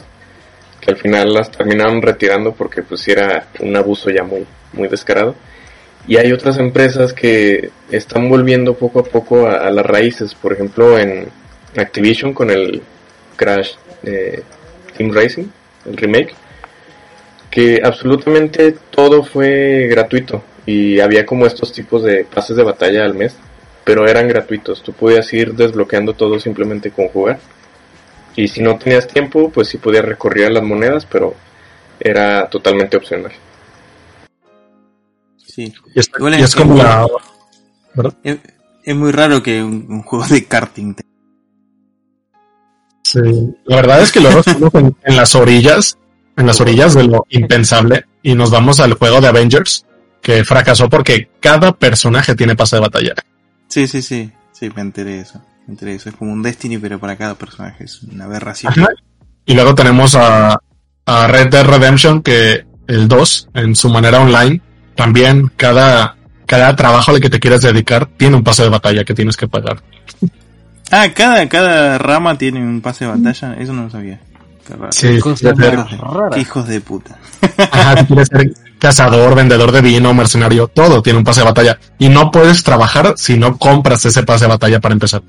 que 0.80 0.92
al 0.92 0.96
final 0.96 1.34
las 1.34 1.50
terminaron 1.50 2.00
retirando 2.00 2.52
porque 2.52 2.84
pues 2.84 3.08
era 3.08 3.48
un 3.58 3.74
abuso 3.74 4.10
ya 4.10 4.22
muy, 4.22 4.46
muy 4.74 4.86
descarado. 4.86 5.34
Y 6.06 6.18
hay 6.18 6.30
otras 6.30 6.56
empresas 6.58 7.12
que 7.12 7.70
están 7.90 8.28
volviendo 8.28 8.74
poco 8.74 9.00
a 9.00 9.04
poco 9.04 9.48
a, 9.48 9.68
las 9.72 9.84
raíces, 9.84 10.32
por 10.32 10.52
ejemplo 10.52 10.96
en, 11.00 11.26
Activision 11.76 12.32
con 12.32 12.50
el 12.50 12.80
Crash 13.34 13.72
de 14.02 14.44
Team 14.96 15.12
Racing, 15.12 15.46
el 15.84 15.96
remake, 15.96 16.32
que 17.50 17.80
absolutamente 17.82 18.76
todo 18.92 19.24
fue 19.24 19.88
gratuito 19.90 20.44
y 20.66 21.00
había 21.00 21.24
como 21.24 21.46
estos 21.46 21.72
tipos 21.72 22.02
de 22.02 22.24
pases 22.24 22.56
de 22.56 22.62
batalla 22.64 23.04
al 23.04 23.14
mes, 23.14 23.36
pero 23.84 24.06
eran 24.08 24.26
gratuitos, 24.28 24.82
tú 24.82 24.92
podías 24.92 25.32
ir 25.32 25.54
desbloqueando 25.54 26.12
todo 26.14 26.38
simplemente 26.40 26.90
con 26.90 27.08
jugar. 27.08 27.38
Y 28.34 28.48
si 28.48 28.60
no 28.60 28.76
tenías 28.76 29.06
tiempo, 29.08 29.48
pues 29.50 29.68
sí 29.68 29.78
podías 29.78 30.04
recorrer 30.04 30.50
las 30.52 30.62
monedas, 30.62 31.06
pero 31.06 31.34
era 31.98 32.48
totalmente 32.50 32.96
opcional. 32.96 33.32
Sí. 35.38 35.72
Y 35.94 35.98
es, 36.00 36.10
y 36.38 36.42
es 36.42 36.54
como 36.54 36.76
la... 36.76 37.06
¿verdad? 37.94 38.14
Es, 38.22 38.38
es 38.84 38.94
muy 38.94 39.10
raro 39.12 39.42
que 39.42 39.62
un, 39.62 39.86
un 39.88 40.02
juego 40.02 40.26
de 40.26 40.44
karting 40.44 40.94
te- 40.94 41.04
Sí. 43.02 43.20
La 43.64 43.76
verdad 43.76 44.02
es 44.02 44.12
que 44.12 44.20
luego 44.20 44.40
estamos 44.44 44.74
en, 44.74 44.96
en 45.04 45.16
las 45.16 45.34
orillas, 45.34 45.96
en 46.36 46.46
las 46.46 46.60
orillas 46.60 46.92
de 46.94 47.04
lo 47.04 47.24
impensable, 47.30 48.04
y 48.22 48.34
nos 48.34 48.50
vamos 48.50 48.80
al 48.80 48.94
juego 48.94 49.20
de 49.20 49.28
Avengers, 49.28 49.85
que 50.26 50.44
fracasó 50.44 50.90
porque 50.90 51.30
cada 51.38 51.70
personaje 51.70 52.34
tiene 52.34 52.56
pase 52.56 52.74
de 52.74 52.82
batalla. 52.82 53.14
Sí, 53.68 53.86
sí, 53.86 54.02
sí. 54.02 54.28
Sí, 54.50 54.68
me 54.74 54.82
enteré 54.82 55.12
de 55.12 55.20
eso. 55.20 55.40
Me 55.68 55.74
enteré 55.74 55.92
de 55.92 55.98
eso. 55.98 56.08
Es 56.08 56.16
como 56.16 56.32
un 56.32 56.42
Destiny, 56.42 56.78
pero 56.78 56.98
para 56.98 57.14
cada 57.14 57.36
personaje. 57.36 57.84
Es 57.84 58.02
una 58.02 58.24
aberración. 58.24 58.72
Ajá. 58.72 58.88
Y 59.44 59.54
luego 59.54 59.76
tenemos 59.76 60.16
a, 60.16 60.58
a 61.06 61.26
Red 61.28 61.50
Dead 61.50 61.64
Redemption, 61.64 62.22
que 62.22 62.66
el 62.88 63.06
2, 63.06 63.50
en 63.54 63.76
su 63.76 63.88
manera 63.88 64.18
online, 64.18 64.60
también 64.96 65.52
cada, 65.56 66.16
cada 66.44 66.74
trabajo 66.74 67.12
al 67.12 67.20
que 67.20 67.30
te 67.30 67.38
quieras 67.38 67.60
dedicar 67.60 68.06
tiene 68.16 68.34
un 68.34 68.42
pase 68.42 68.64
de 68.64 68.70
batalla 68.70 69.04
que 69.04 69.14
tienes 69.14 69.36
que 69.36 69.46
pagar. 69.46 69.80
Ah, 70.90 71.06
cada, 71.14 71.48
cada 71.48 71.98
rama 71.98 72.36
tiene 72.36 72.58
un 72.66 72.80
pase 72.80 73.04
de 73.04 73.12
batalla. 73.12 73.54
Eso 73.60 73.72
no 73.72 73.84
lo 73.84 73.90
sabía. 73.90 74.18
Qué 74.66 74.74
raro. 74.74 74.90
Sí. 74.90 75.06
Qué 75.06 76.40
hijos 76.40 76.66
de 76.66 76.80
puta. 76.80 77.16
Ajá, 77.70 77.98
si 78.00 78.06
quieres 78.06 78.26
ser 78.26 78.65
cazador, 78.78 79.34
vendedor 79.34 79.72
de 79.72 79.80
vino, 79.80 80.14
mercenario, 80.14 80.68
todo 80.68 81.02
tiene 81.02 81.18
un 81.18 81.24
pase 81.24 81.40
de 81.40 81.46
batalla. 81.46 81.78
Y 81.98 82.08
no 82.08 82.30
puedes 82.30 82.62
trabajar 82.62 83.14
si 83.16 83.38
no 83.38 83.58
compras 83.58 84.04
ese 84.04 84.22
pase 84.22 84.44
de 84.44 84.50
batalla 84.50 84.80
para 84.80 84.92
empezar. 84.94 85.22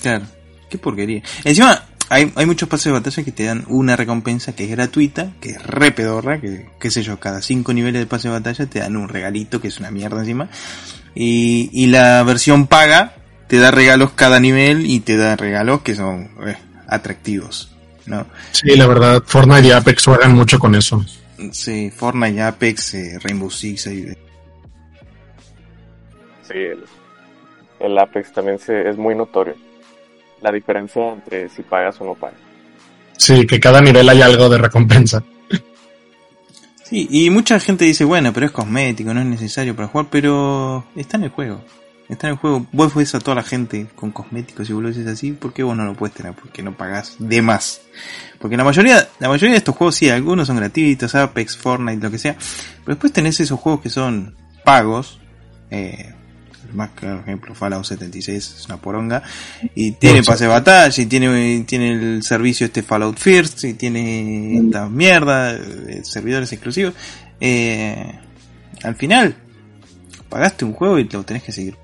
Claro. 0.00 0.24
Qué 0.68 0.78
porquería. 0.78 1.22
Encima, 1.44 1.84
hay, 2.08 2.32
hay 2.34 2.46
muchos 2.46 2.68
pases 2.68 2.86
de 2.86 2.92
batalla 2.92 3.22
que 3.22 3.32
te 3.32 3.44
dan 3.44 3.64
una 3.68 3.94
recompensa 3.94 4.54
que 4.54 4.64
es 4.64 4.70
gratuita, 4.70 5.32
que 5.40 5.50
es 5.50 5.62
re 5.62 5.92
pedorra, 5.92 6.40
que, 6.40 6.70
qué 6.80 6.90
sé 6.90 7.02
yo, 7.02 7.20
cada 7.20 7.42
cinco 7.42 7.72
niveles 7.74 8.00
de 8.00 8.06
pase 8.06 8.28
de 8.28 8.34
batalla 8.34 8.66
te 8.66 8.78
dan 8.78 8.96
un 8.96 9.08
regalito 9.08 9.60
que 9.60 9.68
es 9.68 9.78
una 9.80 9.90
mierda 9.90 10.20
encima. 10.20 10.48
Y, 11.14 11.68
y 11.72 11.86
la 11.86 12.22
versión 12.22 12.66
paga 12.68 13.16
te 13.48 13.58
da 13.58 13.70
regalos 13.70 14.12
cada 14.12 14.40
nivel 14.40 14.86
y 14.86 15.00
te 15.00 15.18
da 15.18 15.36
regalos 15.36 15.82
que 15.82 15.94
son 15.94 16.30
eh, 16.46 16.56
atractivos. 16.88 17.70
¿no? 18.06 18.26
Sí, 18.52 18.74
la 18.76 18.86
verdad, 18.86 19.22
Fortnite 19.26 19.68
y 19.68 19.70
Apex 19.72 20.04
juegan 20.04 20.34
mucho 20.34 20.58
con 20.58 20.74
eso. 20.74 21.04
Sí, 21.50 21.90
Fortnite, 21.90 22.40
Apex, 22.42 22.94
eh, 22.94 23.18
Rainbow 23.22 23.50
Six, 23.50 23.86
ahí- 23.88 24.06
Sí, 26.42 26.54
el, 26.58 26.84
el 27.80 27.98
Apex 27.98 28.32
también 28.32 28.58
se, 28.58 28.88
es 28.88 28.96
muy 28.96 29.14
notorio. 29.14 29.54
La 30.40 30.50
diferencia 30.52 31.12
entre 31.12 31.48
si 31.48 31.62
pagas 31.62 32.00
o 32.00 32.04
no 32.04 32.14
pagas. 32.14 32.38
Sí, 33.16 33.46
que 33.46 33.60
cada 33.60 33.80
nivel 33.80 34.08
hay 34.08 34.20
algo 34.22 34.48
de 34.48 34.58
recompensa. 34.58 35.22
Sí, 36.84 37.06
y 37.10 37.30
mucha 37.30 37.58
gente 37.60 37.84
dice, 37.84 38.04
bueno, 38.04 38.32
pero 38.32 38.46
es 38.46 38.52
cosmético, 38.52 39.14
no 39.14 39.20
es 39.20 39.26
necesario 39.26 39.74
para 39.74 39.88
jugar, 39.88 40.08
pero 40.10 40.84
está 40.96 41.16
en 41.16 41.24
el 41.24 41.30
juego. 41.30 41.62
Está 42.08 42.26
en 42.26 42.32
el 42.32 42.38
juego. 42.38 42.66
Vos 42.72 42.94
ves 42.94 43.14
a 43.14 43.20
toda 43.20 43.36
la 43.36 43.42
gente 43.42 43.86
con 43.94 44.10
cosméticos 44.10 44.68
y 44.68 44.74
dices 44.74 45.06
así, 45.06 45.32
¿por 45.32 45.52
qué 45.52 45.62
vos 45.62 45.76
no 45.76 45.84
lo 45.84 45.94
puedes 45.94 46.14
tener? 46.14 46.34
Porque 46.34 46.62
no 46.62 46.76
pagás 46.76 47.16
de 47.18 47.40
más. 47.42 47.80
Porque 48.38 48.56
la 48.56 48.64
mayoría, 48.64 49.08
la 49.18 49.28
mayoría 49.28 49.52
de 49.52 49.58
estos 49.58 49.76
juegos, 49.76 49.94
sí, 49.94 50.10
algunos 50.10 50.48
son 50.48 50.56
gratuitos, 50.56 51.14
Apex, 51.14 51.56
Fortnite, 51.56 52.02
lo 52.02 52.10
que 52.10 52.18
sea. 52.18 52.36
Pero 52.84 52.96
después 52.96 53.12
tenés 53.12 53.40
esos 53.40 53.58
juegos 53.58 53.80
que 53.80 53.90
son 53.90 54.36
pagos. 54.64 55.20
Eh, 55.70 56.12
el 56.68 56.74
más 56.74 56.90
claro 56.90 57.20
ejemplo, 57.20 57.54
Fallout 57.54 57.84
76 57.84 58.56
es 58.58 58.66
una 58.66 58.76
poronga. 58.76 59.22
Y 59.74 59.92
tiene 59.92 60.22
pase 60.22 60.44
de 60.44 60.50
batalla, 60.50 61.02
y 61.02 61.06
tiene, 61.06 61.64
tiene 61.66 61.92
el 61.92 62.22
servicio 62.22 62.66
este 62.66 62.82
Fallout 62.82 63.18
First, 63.18 63.64
y 63.64 63.74
tiene 63.74 64.58
esta 64.58 64.88
mierda, 64.88 65.56
servidores 66.02 66.52
exclusivos. 66.52 66.94
Eh, 67.40 68.18
al 68.82 68.96
final, 68.96 69.36
pagaste 70.28 70.64
un 70.64 70.72
juego 70.72 70.98
y 70.98 71.04
lo 71.04 71.22
tenés 71.24 71.42
que 71.42 71.52
seguir. 71.52 71.81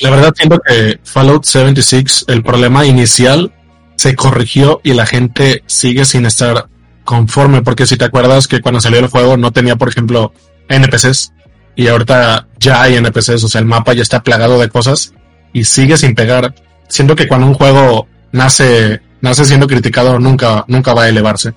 La 0.00 0.10
verdad 0.10 0.32
siento 0.34 0.60
que 0.60 0.98
Fallout 1.04 1.44
76, 1.44 2.24
el 2.28 2.42
problema 2.42 2.86
inicial 2.86 3.52
se 3.96 4.16
corrigió 4.16 4.80
y 4.82 4.94
la 4.94 5.04
gente 5.04 5.62
sigue 5.66 6.06
sin 6.06 6.24
estar 6.24 6.68
conforme, 7.04 7.60
porque 7.60 7.86
si 7.86 7.96
te 7.96 8.06
acuerdas 8.06 8.48
que 8.48 8.60
cuando 8.60 8.80
salió 8.80 8.98
el 8.98 9.08
juego 9.08 9.36
no 9.36 9.52
tenía, 9.52 9.76
por 9.76 9.88
ejemplo, 9.88 10.32
NPCs 10.68 11.32
y 11.76 11.88
ahorita 11.88 12.48
ya 12.58 12.82
hay 12.82 12.96
NPCs, 12.96 13.44
o 13.44 13.48
sea, 13.48 13.60
el 13.60 13.66
mapa 13.66 13.92
ya 13.92 14.02
está 14.02 14.22
plagado 14.22 14.58
de 14.58 14.70
cosas 14.70 15.12
y 15.52 15.64
sigue 15.64 15.98
sin 15.98 16.14
pegar. 16.14 16.54
Siento 16.88 17.14
que 17.14 17.28
cuando 17.28 17.46
un 17.46 17.54
juego 17.54 18.08
nace, 18.32 19.02
nace 19.20 19.44
siendo 19.44 19.66
criticado 19.66 20.18
nunca, 20.18 20.64
nunca 20.66 20.94
va 20.94 21.02
a 21.02 21.08
elevarse. 21.08 21.52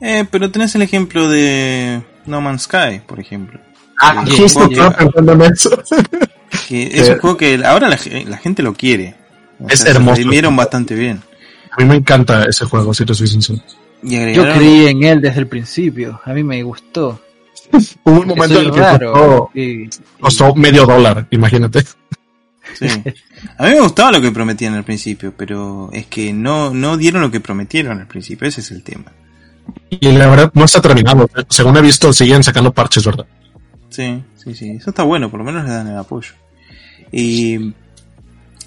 Eh, 0.00 0.26
pero 0.30 0.50
tenés 0.50 0.74
el 0.74 0.82
ejemplo 0.82 1.28
de 1.28 2.02
No 2.24 2.40
Man's 2.40 2.62
Sky, 2.62 3.02
por 3.06 3.20
ejemplo. 3.20 3.60
Ah, 4.00 4.24
justo 4.26 4.64
estaba 4.64 4.96
pensando 4.96 5.32
en 5.32 5.42
eso. 5.42 5.70
Que 6.68 6.90
es 6.92 7.08
un 7.08 7.18
juego 7.18 7.36
que 7.36 7.60
ahora 7.64 7.88
la, 7.88 7.96
ge- 7.96 8.24
la 8.26 8.36
gente 8.38 8.62
lo 8.62 8.74
quiere. 8.74 9.16
O 9.58 9.68
Es 9.68 9.80
sea, 9.80 9.92
hermoso. 9.92 10.22
Se 10.22 10.40
bastante 10.56 10.94
bien. 10.94 11.20
A 11.70 11.76
mí 11.80 11.84
me 11.86 11.96
encanta 11.96 12.44
ese 12.44 12.64
juego, 12.66 12.92
si 12.92 13.04
te 13.04 13.14
soy 13.14 13.26
sincero. 13.26 13.60
Yo 14.02 14.42
creí 14.54 14.86
en 14.88 15.04
él 15.04 15.20
desde 15.20 15.40
el 15.40 15.46
principio. 15.46 16.20
A 16.24 16.32
mí 16.32 16.42
me 16.42 16.62
gustó. 16.62 17.20
Hubo 18.04 18.20
un 18.20 18.26
momento 18.28 18.60
en 18.60 18.66
el 18.66 18.72
que 18.72 18.80
raro. 18.80 19.12
costó, 19.12 19.50
Y- 19.58 19.88
costó 20.20 20.54
medio 20.54 20.84
dólar, 20.86 21.26
imagínate. 21.30 21.84
Sí. 22.74 22.86
A 23.58 23.64
mí 23.66 23.70
me 23.72 23.80
gustaba 23.80 24.12
lo 24.12 24.20
que 24.20 24.30
prometían 24.30 24.74
al 24.74 24.84
principio, 24.84 25.32
pero 25.36 25.90
es 25.92 26.06
que 26.06 26.32
no, 26.32 26.70
no 26.72 26.96
dieron 26.96 27.22
lo 27.22 27.30
que 27.30 27.40
prometieron 27.40 27.98
al 28.00 28.06
principio, 28.06 28.46
ese 28.48 28.60
es 28.60 28.70
el 28.70 28.82
tema. 28.82 29.12
Y 29.90 30.12
la 30.12 30.26
verdad 30.28 30.50
no 30.54 30.64
está 30.64 30.80
terminado. 30.80 31.28
Según 31.48 31.76
he 31.76 31.80
visto, 31.82 32.12
siguen 32.12 32.42
sacando 32.42 32.72
parches, 32.72 33.04
¿verdad? 33.04 33.26
Sí, 33.92 34.22
sí, 34.36 34.54
sí, 34.54 34.70
eso 34.70 34.90
está 34.90 35.02
bueno, 35.04 35.30
por 35.30 35.38
lo 35.38 35.44
menos 35.44 35.64
le 35.64 35.70
dan 35.70 35.86
el 35.86 35.96
apoyo. 35.96 36.32
Y 37.12 37.72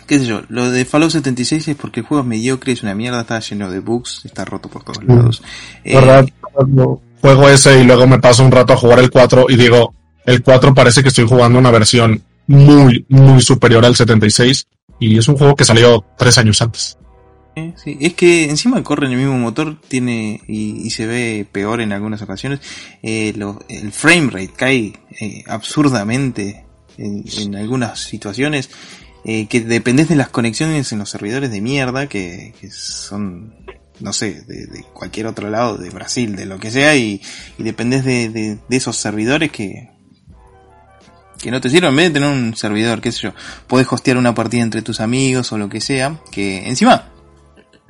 qué 0.08 0.20
sé 0.20 0.26
yo, 0.28 0.44
lo 0.50 0.70
de 0.70 0.86
Fallout 0.86 1.12
76 1.12 1.68
es 1.68 1.76
porque 1.76 2.02
el 2.02 2.06
juego 2.06 2.22
es 2.22 2.28
mediocre, 2.28 2.72
es 2.74 2.84
una 2.84 2.94
mierda, 2.94 3.22
está 3.22 3.40
lleno 3.40 3.70
de 3.72 3.80
bugs, 3.80 4.22
está 4.26 4.46
roto 4.46 4.70
por 4.70 4.84
todos 4.84 5.04
Mm. 5.04 5.16
lados. 5.18 5.42
Eh, 5.84 5.96
¿Verdad? 5.96 6.28
Cuando 6.54 7.02
juego 7.22 7.50
ese 7.50 7.82
y 7.82 7.84
luego 7.86 8.06
me 8.08 8.20
paso 8.20 8.46
un 8.46 8.52
rato 8.52 8.74
a 8.74 8.78
jugar 8.78 9.00
el 9.00 9.10
4 9.10 9.48
y 9.50 9.56
digo, 9.56 9.94
el 10.26 10.44
4 10.44 10.74
parece 10.76 11.02
que 11.02 11.10
estoy 11.10 11.28
jugando 11.28 11.58
una 11.58 11.72
versión 11.72 12.22
muy, 12.48 13.04
muy 13.10 13.42
superior 13.42 13.84
al 13.84 13.96
76 13.96 14.68
y 15.00 15.18
es 15.18 15.28
un 15.28 15.38
juego 15.38 15.56
que 15.56 15.66
salió 15.66 16.06
tres 16.18 16.38
años 16.38 16.62
antes. 16.62 16.98
Sí, 17.56 17.98
es 18.02 18.14
que 18.16 18.50
encima 18.50 18.84
corre 18.84 19.08
el 19.08 19.16
mismo 19.16 19.38
motor, 19.38 19.80
tiene 19.80 20.42
y, 20.46 20.86
y 20.86 20.90
se 20.90 21.06
ve 21.06 21.48
peor 21.50 21.80
en 21.80 21.94
algunas 21.94 22.22
ocasiones. 22.22 22.60
Eh, 23.02 23.34
el 23.70 23.92
frame 23.94 24.30
rate 24.30 24.54
cae 24.54 24.94
eh, 25.22 25.44
absurdamente 25.48 26.66
en, 26.98 27.56
algunas 27.56 28.00
situaciones. 28.00 28.70
eh, 29.24 29.48
que 29.48 29.62
dependés 29.62 30.10
de 30.10 30.16
las 30.16 30.30
conexiones 30.30 30.92
en 30.92 31.00
los 31.00 31.10
servidores 31.10 31.50
de 31.50 31.62
mierda 31.62 32.08
que, 32.08 32.54
son, 32.72 33.56
no 34.02 34.12
sé, 34.12 34.42
de, 34.42 34.84
cualquier 34.94 35.28
otro 35.28 35.50
lado, 35.50 35.78
de 35.78 35.90
Brasil, 35.90 36.36
de 36.36 36.46
lo 36.46 36.60
que 36.60 36.72
sea, 36.72 36.96
y, 36.98 37.22
y 37.58 37.64
dependés 37.64 38.04
de, 38.04 38.60
esos 38.70 38.98
servidores 38.98 39.50
que, 39.52 39.92
que 41.42 41.52
no 41.52 41.62
te 41.62 41.70
sirven. 41.70 41.92
En 41.92 41.96
vez 41.96 42.08
de 42.10 42.20
tener 42.20 42.30
un 42.30 42.54
servidor, 42.58 43.00
qué 43.00 43.14
sé 43.14 43.22
yo, 43.22 43.34
podés 43.68 43.88
hostear 43.90 44.18
una 44.18 44.36
partida 44.36 44.62
entre 44.62 44.82
tus 44.82 45.00
amigos 45.00 45.54
o 45.54 45.58
lo 45.58 45.70
que 45.70 45.80
sea, 45.80 46.20
que 46.32 46.68
encima 46.68 47.15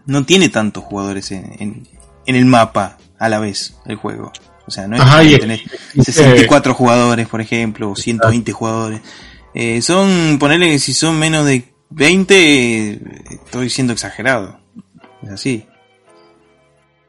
no 0.05 0.25
tiene 0.25 0.49
tantos 0.49 0.83
jugadores 0.83 1.31
en, 1.31 1.51
en, 1.59 1.87
en 2.25 2.35
el 2.35 2.45
mapa 2.45 2.97
a 3.19 3.29
la 3.29 3.39
vez 3.39 3.75
el 3.85 3.95
juego. 3.95 4.31
O 4.67 4.71
sea, 4.71 4.87
no 4.87 4.95
es 4.95 5.01
Ajá, 5.01 5.21
que 5.21 5.37
tenés 5.37 5.61
y- 5.93 6.03
64 6.03 6.73
jugadores, 6.73 7.27
por 7.27 7.39
ejemplo, 7.41 7.91
o 7.91 7.95
120 7.95 8.51
jugadores. 8.51 9.01
Eh, 9.53 9.81
son, 9.81 10.37
ponerle 10.39 10.67
que 10.69 10.79
si 10.79 10.93
son 10.93 11.17
menos 11.19 11.45
de 11.45 11.71
20, 11.91 12.35
eh, 12.93 12.99
estoy 13.45 13.69
siendo 13.69 13.93
exagerado. 13.93 14.59
Es 15.23 15.29
así. 15.29 15.65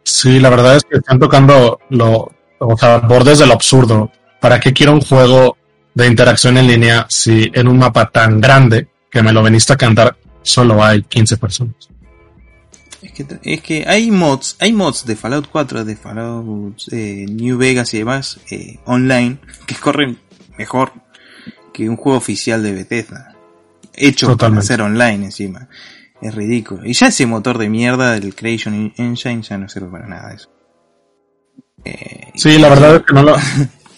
Sí, 0.04 0.38
la 0.38 0.50
verdad 0.50 0.76
es 0.76 0.84
que 0.84 0.98
están 0.98 1.18
tocando 1.18 1.80
lo, 1.90 2.30
o 2.60 2.76
sea, 2.78 2.98
bordes 2.98 3.38
de 3.38 3.46
lo 3.46 3.54
absurdo. 3.54 4.10
¿Para 4.40 4.60
qué 4.60 4.72
quiero 4.72 4.92
un 4.92 5.00
juego 5.00 5.56
de 5.94 6.06
interacción 6.06 6.56
en 6.58 6.66
línea 6.68 7.06
si 7.08 7.50
en 7.54 7.66
un 7.68 7.78
mapa 7.78 8.10
tan 8.10 8.40
grande 8.40 8.88
que 9.10 9.22
me 9.22 9.32
lo 9.32 9.42
veniste 9.42 9.72
a 9.72 9.76
cantar 9.76 10.16
solo 10.42 10.84
hay 10.84 11.02
15 11.02 11.36
personas? 11.38 11.74
Es 13.06 13.12
que, 13.12 13.26
es 13.42 13.62
que 13.62 13.84
hay 13.86 14.10
mods, 14.10 14.56
hay 14.58 14.72
mods 14.72 15.06
de 15.06 15.14
Fallout 15.14 15.48
4, 15.50 15.84
de 15.84 15.96
Fallout 15.96 16.82
eh, 16.90 17.26
New 17.28 17.56
Vegas 17.56 17.94
y 17.94 17.98
demás, 17.98 18.40
eh, 18.50 18.80
online, 18.84 19.38
que 19.66 19.76
corren 19.76 20.18
mejor 20.58 20.92
que 21.72 21.88
un 21.88 21.96
juego 21.96 22.18
oficial 22.18 22.62
de 22.62 22.72
Bethesda. 22.72 23.36
Hecho 23.92 24.36
para 24.36 24.60
ser 24.60 24.82
online 24.82 25.26
encima. 25.26 25.68
es 26.20 26.34
ridículo. 26.34 26.84
Y 26.84 26.94
ya 26.94 27.06
ese 27.06 27.26
motor 27.26 27.58
de 27.58 27.68
mierda 27.68 28.12
del 28.12 28.34
Creation 28.34 28.92
Engine 28.96 29.42
ya 29.42 29.56
no 29.56 29.68
sirve 29.68 29.88
para 29.88 30.06
nada 30.06 30.34
eso. 30.34 30.50
Eh, 31.84 32.32
sí, 32.34 32.58
la 32.58 32.68
verdad 32.68 32.96
es 32.96 33.02
que 33.02 33.14
no 33.14 33.22
lo... 33.22 33.36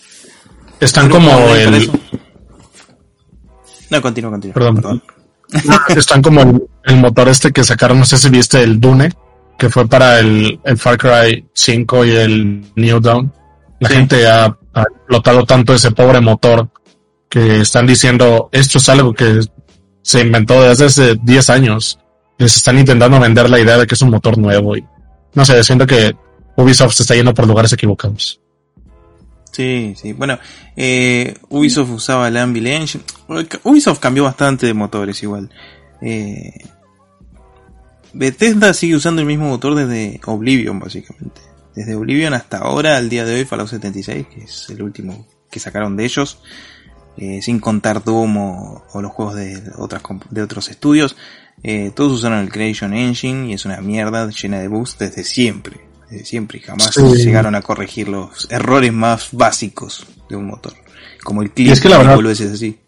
Están 0.81 1.09
como 1.09 1.31
el... 1.55 1.91
No, 3.91 4.03
continúa, 4.03 4.31
continúa. 4.33 4.55
Perdón. 4.55 5.03
Están 5.97 6.23
como 6.23 6.43
el, 6.85 6.97
motor 6.97 7.29
este 7.29 7.53
que 7.53 7.65
sacaron, 7.65 7.99
no 7.99 8.05
sé 8.05 8.19
si 8.19 8.29
viste 8.29 8.63
el 8.63 8.81
Dune, 8.81 9.13
que 9.59 9.71
fue 9.71 9.89
para 9.89 10.21
el, 10.21 10.61
el 10.65 10.79
Far 10.79 10.99
Cry 10.99 11.47
5 11.53 12.05
y 12.05 12.11
el 12.11 12.65
New 12.77 13.01
Dawn. 13.01 13.33
La 13.81 13.89
gente 13.89 14.27
ha, 14.27 14.45
ha, 14.45 14.83
explotado 14.83 15.45
tanto 15.45 15.75
ese 15.75 15.91
pobre 15.93 16.21
motor 16.21 16.69
que 17.29 17.61
están 17.61 17.87
diciendo, 17.87 18.49
esto 18.53 18.79
es 18.79 18.89
algo 18.89 19.15
que 19.15 19.41
se 20.03 20.21
inventó 20.21 20.63
desde 20.63 20.87
hace 20.87 21.17
10 21.23 21.51
años. 21.51 21.99
Les 22.39 22.57
están 22.57 22.79
intentando 22.79 23.19
vender 23.19 23.51
la 23.51 23.59
idea 23.59 23.79
de 23.79 23.87
que 23.87 23.95
es 23.95 24.03
un 24.03 24.11
motor 24.11 24.39
nuevo 24.39 24.77
y 24.77 24.85
no 25.35 25.45
sé, 25.45 25.63
siento 25.63 25.87
que 25.87 26.17
Ubisoft 26.57 26.95
se 26.95 27.03
está 27.03 27.15
yendo 27.15 27.35
por 27.35 27.47
lugares 27.47 27.73
equivocados. 27.73 28.41
Sí, 29.53 29.95
sí. 29.97 30.13
Bueno, 30.13 30.39
eh, 30.77 31.35
Ubisoft 31.49 31.91
usaba 31.91 32.29
el 32.29 32.37
Anvil 32.37 32.67
Engine. 32.67 33.05
Ubisoft 33.65 33.99
cambió 33.99 34.25
bastante 34.25 34.67
de 34.67 34.75
motores 34.75 35.23
igual. 35.23 35.51
Eh, 36.01 36.65
Bethesda 38.13 38.73
sigue 38.75 38.97
usando 38.97 39.21
el 39.21 39.27
mismo 39.27 39.49
motor 39.49 39.75
desde 39.75 40.21
Oblivion, 40.27 40.79
básicamente. 40.79 41.41
Desde 41.75 41.95
Oblivion 41.95 42.35
hasta 42.35 42.59
ahora, 42.59 42.97
al 42.97 43.09
día 43.09 43.25
de 43.25 43.35
hoy, 43.35 43.45
Fallout 43.45 43.69
76, 43.69 44.27
que 44.27 44.45
es 44.45 44.71
el 44.71 44.83
último 44.83 45.27
que 45.51 45.61
sacaron 45.61 45.97
de 45.97 46.05
ellos. 46.05 46.41
Eh, 47.21 47.43
sin 47.43 47.59
contar 47.59 48.05
Doom 48.05 48.37
o, 48.37 49.01
los 49.01 49.11
juegos 49.11 49.35
de, 49.35 49.61
otras, 49.77 50.03
de 50.31 50.43
otros 50.43 50.69
estudios. 50.69 51.17
Eh, 51.65 51.91
todos 51.93 52.13
usaron 52.13 52.39
el 52.39 52.49
Creation 52.49 52.95
Engine 52.95 53.51
y 53.51 53.55
es 53.55 53.65
una 53.65 53.81
mierda 53.81 54.31
llena 54.31 54.61
de 54.61 54.69
bugs 54.69 54.97
desde 54.99 55.25
siempre. 55.25 55.88
Siempre. 56.25 56.61
Jamás 56.61 56.97
llegaron 56.97 57.55
a 57.55 57.63
corregir 57.63 58.09
los 58.09 58.47
errores 58.51 58.93
más 58.93 59.29
básicos 59.33 60.07
de 60.29 60.37
un 60.37 60.47
motor. 60.47 60.73
Como 61.23 61.43
el 61.43 61.51
clip 61.51 61.73
es 61.73 61.81
que 61.81 61.89
la 61.89 61.99
verdad, 61.99 62.19
así. 62.31 62.79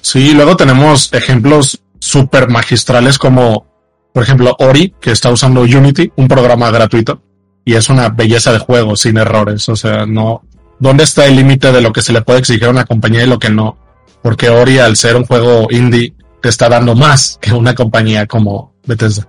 Sí, 0.00 0.34
luego 0.34 0.56
tenemos 0.56 1.12
ejemplos 1.12 1.80
super 1.98 2.50
magistrales 2.50 3.18
como, 3.18 3.66
por 4.12 4.22
ejemplo, 4.22 4.54
Ori, 4.58 4.94
que 5.00 5.12
está 5.12 5.30
usando 5.30 5.62
Unity, 5.62 6.12
un 6.16 6.28
programa 6.28 6.70
gratuito, 6.70 7.22
y 7.64 7.74
es 7.74 7.88
una 7.88 8.08
belleza 8.10 8.52
de 8.52 8.58
juego 8.58 8.96
sin 8.96 9.16
errores. 9.16 9.68
O 9.68 9.76
sea, 9.76 10.04
no, 10.04 10.42
¿dónde 10.78 11.04
está 11.04 11.26
el 11.26 11.36
límite 11.36 11.72
de 11.72 11.80
lo 11.80 11.92
que 11.92 12.02
se 12.02 12.12
le 12.12 12.22
puede 12.22 12.40
exigir 12.40 12.66
a 12.66 12.70
una 12.70 12.84
compañía 12.84 13.24
y 13.24 13.28
lo 13.28 13.38
que 13.38 13.50
no? 13.50 13.78
Porque 14.22 14.50
Ori, 14.50 14.78
al 14.78 14.96
ser 14.96 15.16
un 15.16 15.24
juego 15.24 15.68
indie, 15.70 16.14
te 16.42 16.48
está 16.48 16.68
dando 16.68 16.94
más 16.94 17.38
que 17.40 17.52
una 17.52 17.74
compañía 17.74 18.26
como 18.26 18.74
Bethesda. 18.86 19.28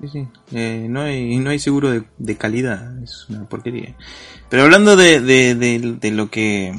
Sí, 0.00 0.08
sí. 0.08 0.28
Eh, 0.52 0.86
no, 0.88 1.02
hay, 1.02 1.36
no 1.38 1.50
hay 1.50 1.58
seguro 1.58 1.90
de, 2.16 2.36
calidad, 2.36 3.02
es 3.02 3.26
una 3.28 3.48
porquería. 3.48 3.96
Pero 4.48 4.64
hablando 4.64 4.96
de, 4.96 5.20
de, 5.20 5.54
de, 5.54 6.10
lo 6.10 6.30
que 6.30 6.72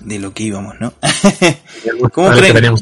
de 0.00 0.18
lo 0.18 0.32
que 0.32 0.44
íbamos, 0.44 0.74
¿no? 0.80 0.94
¿Cómo, 2.12 2.30
creen, 2.30 2.74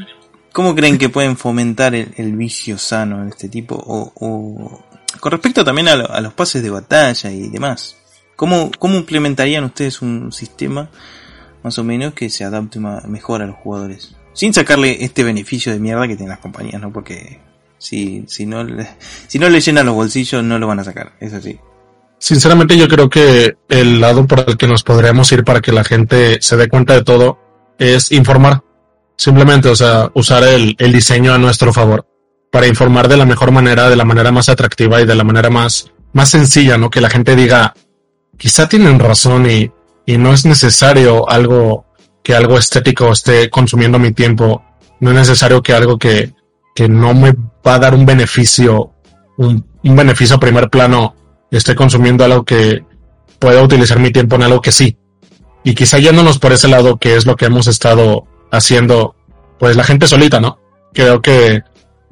¿Cómo 0.53 0.75
creen 0.75 0.99
que 0.99 1.09
pueden 1.09 1.37
fomentar 1.37 1.95
el, 1.95 2.37
vicio 2.37 2.79
sano 2.79 3.23
en 3.23 3.29
este 3.29 3.49
tipo? 3.49 3.75
O, 3.75 4.13
o 4.15 4.85
con 5.19 5.33
respecto 5.33 5.65
también 5.65 5.89
a, 5.89 5.93
a, 5.93 6.21
los 6.21 6.35
pases 6.35 6.63
de 6.63 6.71
batalla 6.71 7.31
y 7.31 7.49
demás. 7.49 7.97
¿Cómo, 8.37 8.71
¿Cómo 8.79 8.97
implementarían 8.97 9.65
ustedes 9.65 10.03
un 10.03 10.31
sistema 10.31 10.91
más 11.63 11.79
o 11.79 11.85
menos 11.85 12.13
que 12.13 12.31
se 12.31 12.45
adapte 12.45 12.79
mejor 12.79 13.43
a 13.43 13.47
los 13.47 13.57
jugadores? 13.57 14.15
Sin 14.35 14.53
sacarle 14.53 15.03
este 15.03 15.25
beneficio 15.25 15.73
de 15.73 15.81
mierda 15.81 16.07
que 16.07 16.17
tienen 16.17 16.29
las 16.29 16.41
compañías, 16.41 16.81
¿no? 16.81 16.93
Porque 16.93 17.41
si, 17.79 18.25
si, 18.27 18.47
no, 18.47 18.65
le, 18.65 18.89
si 19.27 19.39
no 19.39 19.49
le 19.49 19.61
llenan 19.61 19.87
los 19.87 19.95
bolsillos 19.95 20.43
no 20.43 20.59
lo 20.59 20.67
van 20.67 20.81
a 20.81 20.85
sacar, 20.85 21.13
es 21.21 21.33
así. 21.33 21.59
Sinceramente 22.19 22.77
yo 22.77 22.89
creo 22.89 23.11
que 23.11 23.57
el 23.69 24.01
lado 24.01 24.27
por 24.27 24.45
el 24.49 24.57
que 24.57 24.67
nos 24.67 24.83
podríamos 24.83 25.31
ir 25.33 25.45
para 25.45 25.61
que 25.61 25.73
la 25.73 25.85
gente 25.85 26.39
se 26.41 26.57
dé 26.57 26.69
cuenta 26.69 26.95
de 26.95 27.05
todo 27.05 27.39
es 27.79 28.11
informar. 28.13 28.63
Simplemente, 29.17 29.69
o 29.69 29.77
sea, 29.77 30.11
usar 30.15 30.45
el, 30.45 30.75
el 30.79 30.93
diseño 30.93 31.33
a 31.33 31.39
nuestro 31.39 31.73
favor 31.73 32.07
para 32.51 32.67
informar 32.67 33.09
de 33.09 33.17
la 33.17 33.27
mejor 33.27 33.51
manera, 33.51 33.91
de 33.91 33.97
la 33.97 34.05
manera 34.05 34.33
más 34.33 34.49
atractiva 34.49 35.01
y 35.01 35.07
de 35.07 35.15
la 35.15 35.25
manera 35.25 35.51
más, 35.51 35.93
más 36.13 36.31
sencilla, 36.31 36.79
¿no? 36.79 36.91
Que 36.91 37.01
la 37.01 37.11
gente 37.11 37.37
diga, 37.37 37.75
quizá 38.39 38.69
tienen 38.69 38.99
razón 38.99 39.51
y, 39.51 39.71
y 40.07 40.17
no 40.17 40.33
es 40.33 40.47
necesario 40.47 41.29
algo 41.29 41.85
que 42.23 42.35
algo 42.35 42.59
estético 42.59 43.13
esté 43.13 43.51
consumiendo 43.51 43.99
mi 43.99 44.13
tiempo. 44.13 44.65
No 45.01 45.11
es 45.11 45.17
necesario 45.17 45.63
que 45.63 45.75
algo 45.75 45.99
que, 45.99 46.33
que 46.77 46.89
no 46.91 47.15
me 47.15 47.35
va 47.67 47.75
a 47.75 47.79
dar 47.79 47.95
un 47.95 48.05
beneficio, 48.05 48.93
un, 49.39 49.67
un 49.83 49.97
beneficio 49.97 50.37
a 50.37 50.41
primer 50.41 50.69
plano, 50.69 51.17
esté 51.51 51.75
consumiendo 51.75 52.23
algo 52.23 52.45
que 52.45 52.85
pueda 53.39 53.63
utilizar 53.63 53.99
mi 53.99 54.13
tiempo 54.13 54.37
en 54.37 54.43
algo 54.43 54.61
que 54.61 54.73
sí. 54.73 54.99
Y 55.65 55.75
quizá 55.75 55.99
yéndonos 55.99 56.39
por 56.39 56.53
ese 56.53 56.69
lado, 56.69 56.99
que 56.99 57.17
es 57.17 57.25
lo 57.25 57.35
que 57.35 57.47
hemos 57.47 57.67
estado 57.67 58.27
haciendo, 58.53 59.17
pues 59.59 59.75
la 59.75 59.85
gente 59.85 60.07
solita, 60.07 60.39
¿no? 60.39 60.61
Creo 60.93 61.23
que 61.23 61.63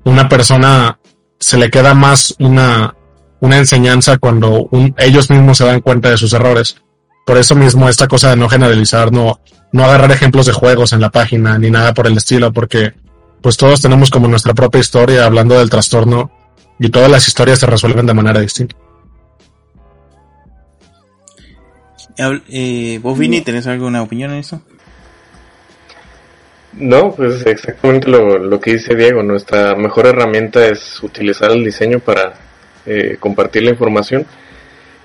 una 0.04 0.30
persona 0.30 0.98
se 1.38 1.58
le 1.58 1.70
queda 1.70 1.92
más 1.92 2.34
una, 2.38 2.96
una 3.40 3.58
enseñanza 3.58 4.16
cuando 4.16 4.70
ellos 4.96 5.28
mismos 5.28 5.58
se 5.58 5.66
dan 5.66 5.82
cuenta 5.82 6.08
de 6.08 6.16
sus 6.16 6.32
errores. 6.32 6.76
Por 7.26 7.36
eso 7.36 7.54
mismo 7.54 7.88
esta 7.88 8.08
cosa 8.08 8.30
de 8.30 8.36
no 8.36 8.48
generalizar, 8.48 9.12
no, 9.12 9.40
no 9.72 9.84
agarrar 9.84 10.10
ejemplos 10.10 10.46
de 10.46 10.52
juegos 10.52 10.94
en 10.94 11.02
la 11.02 11.10
página 11.10 11.58
ni 11.58 11.70
nada 11.70 11.92
por 11.92 12.06
el 12.06 12.16
estilo, 12.16 12.50
porque 12.50 12.94
pues 13.44 13.58
todos 13.58 13.82
tenemos 13.82 14.08
como 14.08 14.26
nuestra 14.26 14.54
propia 14.54 14.80
historia 14.80 15.26
hablando 15.26 15.58
del 15.58 15.68
trastorno 15.68 16.30
y 16.78 16.88
todas 16.88 17.10
las 17.10 17.28
historias 17.28 17.58
se 17.58 17.66
resuelven 17.66 18.06
de 18.06 18.14
manera 18.14 18.40
distinta. 18.40 18.74
Eh, 22.48 22.98
¿Vos, 23.02 23.18
Vini, 23.18 23.42
tenés 23.42 23.66
alguna 23.66 24.00
opinión 24.00 24.30
en 24.30 24.38
eso? 24.38 24.62
No, 26.72 27.10
pues 27.14 27.44
exactamente 27.44 28.08
lo, 28.08 28.38
lo 28.38 28.58
que 28.58 28.72
dice 28.72 28.94
Diego. 28.94 29.22
Nuestra 29.22 29.74
mejor 29.74 30.06
herramienta 30.06 30.66
es 30.66 31.02
utilizar 31.02 31.50
el 31.50 31.66
diseño 31.66 31.98
para 31.98 32.32
eh, 32.86 33.18
compartir 33.20 33.64
la 33.64 33.72
información 33.72 34.24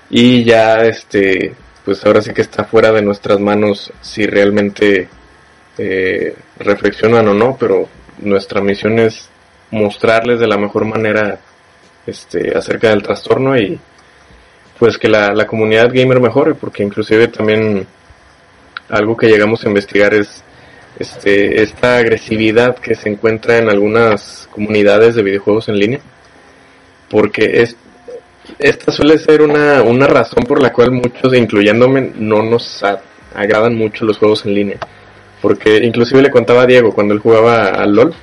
y 0.08 0.44
ya 0.44 0.86
este 0.86 1.52
pues 1.84 2.06
ahora 2.06 2.22
sí 2.22 2.32
que 2.32 2.40
está 2.40 2.64
fuera 2.64 2.90
de 2.90 3.02
nuestras 3.02 3.38
manos 3.38 3.92
si 4.00 4.24
realmente 4.24 5.08
eh, 5.76 6.34
reflexionan 6.58 7.28
o 7.28 7.34
no 7.34 7.58
pero 7.58 7.99
nuestra 8.22 8.60
misión 8.60 8.98
es 8.98 9.28
mostrarles 9.70 10.40
de 10.40 10.46
la 10.46 10.56
mejor 10.56 10.84
manera 10.84 11.38
este 12.06 12.56
acerca 12.56 12.90
del 12.90 13.02
trastorno 13.02 13.56
y 13.58 13.78
pues 14.78 14.98
que 14.98 15.08
la, 15.08 15.32
la 15.32 15.46
comunidad 15.46 15.90
gamer 15.92 16.20
mejore 16.20 16.54
porque 16.54 16.82
inclusive 16.82 17.28
también 17.28 17.86
algo 18.88 19.16
que 19.16 19.28
llegamos 19.28 19.64
a 19.64 19.68
investigar 19.68 20.14
es 20.14 20.42
este, 20.98 21.62
esta 21.62 21.98
agresividad 21.98 22.76
que 22.76 22.94
se 22.94 23.08
encuentra 23.08 23.58
en 23.58 23.68
algunas 23.68 24.48
comunidades 24.50 25.14
de 25.14 25.22
videojuegos 25.22 25.68
en 25.68 25.78
línea 25.78 26.00
porque 27.10 27.62
es, 27.62 27.76
esta 28.58 28.92
suele 28.92 29.18
ser 29.18 29.42
una, 29.42 29.82
una 29.82 30.06
razón 30.06 30.44
por 30.44 30.62
la 30.62 30.72
cual 30.72 30.92
muchos, 30.92 31.34
incluyéndome, 31.34 32.12
no 32.14 32.42
nos 32.42 32.82
agradan 33.34 33.74
mucho 33.74 34.04
los 34.04 34.16
juegos 34.16 34.46
en 34.46 34.54
línea. 34.54 34.78
Porque 35.40 35.78
inclusive 35.78 36.22
le 36.22 36.30
contaba 36.30 36.62
a 36.62 36.66
Diego 36.66 36.92
cuando 36.92 37.14
él 37.14 37.20
jugaba 37.20 37.68
al 37.68 37.94
LOL, 37.94 38.14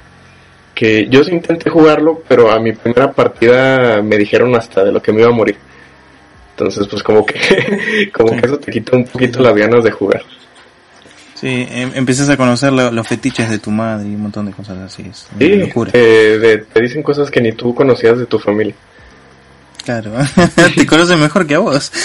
que 0.76 1.08
yo 1.10 1.24
sí 1.24 1.32
intenté 1.32 1.70
jugarlo, 1.70 2.22
pero 2.28 2.52
a 2.52 2.60
mi 2.60 2.74
primera 2.74 3.12
partida 3.12 4.02
me 4.02 4.18
dijeron 4.18 4.56
hasta 4.56 4.84
de 4.84 4.92
lo 4.92 5.02
que 5.02 5.12
me 5.12 5.22
iba 5.22 5.30
a 5.30 5.34
morir. 5.34 5.58
Entonces, 6.52 6.88
pues 6.88 7.02
como 7.02 7.26
que, 7.26 8.12
como 8.14 8.36
que 8.36 8.46
eso 8.46 8.60
te 8.60 8.72
quita 8.72 8.96
un 8.96 9.06
poquito 9.06 9.42
las 9.42 9.56
ganas 9.56 9.84
de 9.84 9.92
jugar. 9.92 10.24
Sí, 11.34 11.68
em, 11.70 11.92
empiezas 11.94 12.30
a 12.30 12.38
conocer 12.38 12.74
los 12.74 13.08
fetiches 13.08 13.50
de 13.50 13.60
tu 13.60 13.70
madre 13.70 14.08
y 14.08 14.16
un 14.16 14.22
montón 14.24 14.48
de 14.48 14.52
cosas 14.52 14.78
así. 14.80 15.04
Es 15.04 15.28
sí, 15.38 15.70
te 16.74 16.82
dicen 16.82 17.04
cosas 17.04 17.30
que 17.30 17.42
ni 17.42 17.52
tú 17.52 17.76
conocías 17.76 18.18
de 18.18 18.26
tu 18.26 18.40
familia. 18.40 18.74
Claro, 19.86 20.12
te 20.76 20.86
conocen 20.86 21.20
mejor 21.20 21.46
que 21.48 21.56
a 21.56 21.60
vos. 21.60 21.92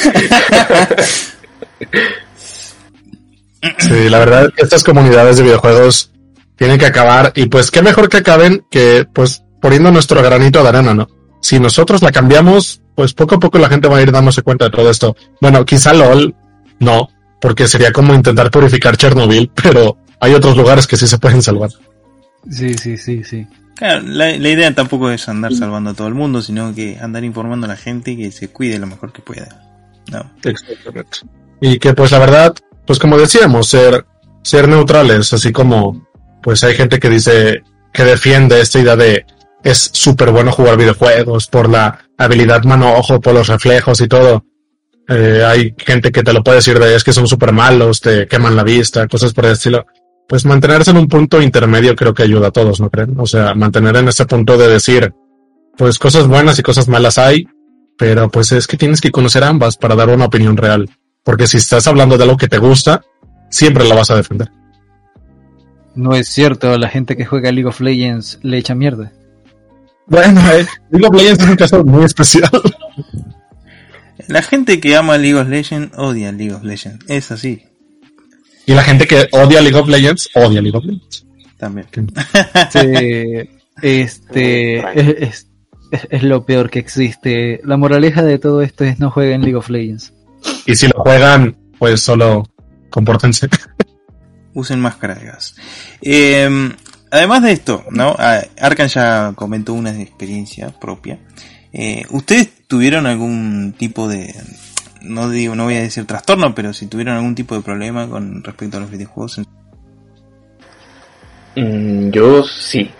sí, 3.78 4.08
la 4.08 4.18
verdad 4.18 4.46
es 4.46 4.52
que 4.52 4.62
estas 4.62 4.84
comunidades 4.84 5.36
de 5.36 5.44
videojuegos 5.44 6.12
tienen 6.56 6.78
que 6.78 6.86
acabar 6.86 7.32
y 7.34 7.46
pues 7.46 7.70
qué 7.70 7.82
mejor 7.82 8.08
que 8.08 8.18
acaben 8.18 8.64
que 8.70 9.06
pues 9.12 9.44
poniendo 9.60 9.90
nuestro 9.90 10.22
granito 10.22 10.62
de 10.62 10.68
arena, 10.68 10.94
¿no? 10.94 11.08
Si 11.40 11.58
nosotros 11.58 12.02
la 12.02 12.12
cambiamos, 12.12 12.82
pues 12.94 13.14
poco 13.14 13.36
a 13.36 13.40
poco 13.40 13.58
la 13.58 13.68
gente 13.68 13.88
va 13.88 13.98
a 13.98 14.02
ir 14.02 14.12
dándose 14.12 14.42
cuenta 14.42 14.66
de 14.66 14.70
todo 14.70 14.90
esto. 14.90 15.16
Bueno, 15.40 15.64
quizá 15.64 15.92
LOL 15.92 16.34
no, 16.78 17.08
porque 17.40 17.66
sería 17.68 17.92
como 17.92 18.14
intentar 18.14 18.50
purificar 18.50 18.96
Chernobyl, 18.96 19.50
pero 19.62 19.98
hay 20.20 20.34
otros 20.34 20.56
lugares 20.56 20.86
que 20.86 20.96
sí 20.96 21.06
se 21.06 21.18
pueden 21.18 21.42
salvar. 21.42 21.70
Sí, 22.50 22.74
sí, 22.74 22.96
sí, 22.96 23.22
sí. 23.24 23.46
Claro, 23.74 24.02
la, 24.06 24.30
idea 24.30 24.74
tampoco 24.74 25.10
es 25.10 25.28
andar 25.28 25.52
salvando 25.54 25.90
a 25.90 25.94
todo 25.94 26.06
el 26.06 26.14
mundo, 26.14 26.42
sino 26.42 26.74
que 26.74 26.98
andar 27.00 27.24
informando 27.24 27.66
a 27.66 27.68
la 27.68 27.76
gente 27.76 28.12
y 28.12 28.16
que 28.16 28.30
se 28.30 28.48
cuide 28.48 28.78
lo 28.78 28.86
mejor 28.86 29.12
que 29.12 29.22
pueda. 29.22 29.48
No. 30.10 30.30
Exactamente. 30.44 31.18
Y 31.60 31.78
que 31.78 31.94
pues 31.94 32.12
la 32.12 32.18
verdad, 32.18 32.54
pues 32.86 32.98
como 32.98 33.18
decíamos, 33.18 33.68
ser, 33.68 34.04
ser 34.42 34.68
neutrales, 34.68 35.32
así 35.32 35.52
como 35.52 36.08
pues 36.42 36.64
hay 36.64 36.74
gente 36.74 36.98
que 36.98 37.08
dice, 37.08 37.62
que 37.92 38.04
defiende 38.04 38.60
esta 38.60 38.80
idea 38.80 38.96
de 38.96 39.24
es 39.62 39.90
súper 39.92 40.30
bueno 40.30 40.50
jugar 40.50 40.76
videojuegos 40.76 41.46
por 41.46 41.68
la 41.68 42.00
habilidad 42.18 42.64
mano-ojo, 42.64 43.20
por 43.20 43.34
los 43.34 43.46
reflejos 43.48 44.00
y 44.00 44.08
todo. 44.08 44.44
Eh, 45.08 45.44
hay 45.46 45.74
gente 45.78 46.10
que 46.10 46.22
te 46.22 46.32
lo 46.32 46.42
puede 46.42 46.56
decir 46.56 46.78
de 46.78 46.94
es 46.94 47.04
que 47.04 47.12
son 47.12 47.26
súper 47.26 47.52
malos, 47.52 48.00
te 48.00 48.26
queman 48.26 48.56
la 48.56 48.64
vista, 48.64 49.06
cosas 49.06 49.32
por 49.32 49.46
el 49.46 49.52
estilo. 49.52 49.86
Pues 50.28 50.44
mantenerse 50.44 50.90
en 50.90 50.96
un 50.96 51.08
punto 51.08 51.42
intermedio 51.42 51.94
creo 51.94 52.14
que 52.14 52.22
ayuda 52.22 52.48
a 52.48 52.52
todos, 52.52 52.80
¿no 52.80 52.90
creen? 52.90 53.14
O 53.18 53.26
sea, 53.26 53.54
mantener 53.54 53.96
en 53.96 54.08
ese 54.08 54.26
punto 54.26 54.56
de 54.56 54.68
decir, 54.68 55.12
pues 55.76 55.98
cosas 55.98 56.26
buenas 56.26 56.58
y 56.58 56.62
cosas 56.62 56.88
malas 56.88 57.18
hay, 57.18 57.46
pero 57.98 58.28
pues 58.30 58.52
es 58.52 58.66
que 58.66 58.76
tienes 58.76 59.00
que 59.00 59.10
conocer 59.10 59.44
ambas 59.44 59.76
para 59.76 59.94
dar 59.94 60.08
una 60.08 60.26
opinión 60.26 60.56
real. 60.56 60.88
Porque 61.24 61.46
si 61.46 61.56
estás 61.58 61.86
hablando 61.86 62.16
de 62.18 62.24
algo 62.24 62.36
que 62.36 62.48
te 62.48 62.58
gusta, 62.58 63.02
siempre 63.50 63.84
la 63.88 63.94
vas 63.94 64.10
a 64.10 64.16
defender. 64.16 64.50
No 65.94 66.14
es 66.14 66.28
cierto, 66.28 66.76
la 66.78 66.88
gente 66.88 67.16
que 67.16 67.26
juega 67.26 67.52
League 67.52 67.68
of 67.68 67.80
Legends 67.80 68.38
le 68.42 68.58
echa 68.58 68.74
mierda. 68.74 69.12
Bueno, 70.06 70.40
eh, 70.52 70.66
League 70.90 71.06
of 71.06 71.14
Legends 71.14 71.42
es 71.44 71.48
un 71.50 71.56
caso 71.56 71.84
muy 71.84 72.04
especial. 72.04 72.50
La 74.28 74.42
gente 74.42 74.80
que 74.80 74.96
ama 74.96 75.18
League 75.18 75.38
of 75.38 75.48
Legends 75.48 75.96
odia 75.98 76.32
League 76.32 76.54
of 76.54 76.62
Legends. 76.64 77.04
Es 77.08 77.30
así. 77.30 77.64
Y 78.66 78.72
la 78.74 78.82
gente 78.82 79.06
que 79.06 79.28
odia 79.32 79.60
League 79.60 79.78
of 79.78 79.88
Legends 79.88 80.28
odia 80.34 80.60
League 80.62 80.76
of 80.76 80.84
Legends. 80.84 81.26
También. 81.58 81.86
Sí, 82.72 83.48
este 83.82 84.78
es, 85.00 85.46
es- 85.90 86.06
es 86.10 86.22
lo 86.22 86.46
peor 86.46 86.70
que 86.70 86.78
existe. 86.78 87.60
La 87.64 87.76
moraleja 87.76 88.22
de 88.22 88.38
todo 88.38 88.62
esto 88.62 88.84
es 88.84 88.98
no 88.98 89.10
jueguen 89.10 89.42
League 89.42 89.56
of 89.56 89.68
Legends. 89.68 90.12
Y 90.66 90.74
si 90.76 90.88
lo 90.88 91.02
juegan, 91.02 91.56
pues 91.78 92.00
solo 92.00 92.48
compórtense. 92.90 93.48
Usen 94.54 94.80
máscara 94.80 95.14
de 95.14 95.26
gas. 95.26 95.56
Eh, 96.02 96.70
además 97.10 97.42
de 97.42 97.52
esto, 97.52 97.84
¿no? 97.90 98.14
Ah, 98.18 98.42
Arkan 98.60 98.88
ya 98.88 99.32
comentó 99.34 99.72
una 99.74 99.98
experiencia 100.00 100.68
propia. 100.78 101.18
Eh, 101.72 102.04
¿Ustedes 102.10 102.50
tuvieron 102.66 103.06
algún 103.06 103.74
tipo 103.78 104.08
de, 104.08 104.34
no 105.00 105.30
digo, 105.30 105.54
no 105.54 105.64
voy 105.64 105.76
a 105.76 105.82
decir 105.82 106.06
trastorno, 106.06 106.54
pero 106.54 106.72
si 106.72 106.86
tuvieron 106.86 107.16
algún 107.16 107.34
tipo 107.34 107.54
de 107.54 107.62
problema 107.62 108.08
con 108.08 108.42
respecto 108.44 108.76
a 108.76 108.80
los 108.80 108.90
videojuegos? 108.90 109.40
Mm, 111.56 112.10
yo 112.10 112.42
sí. 112.44 112.90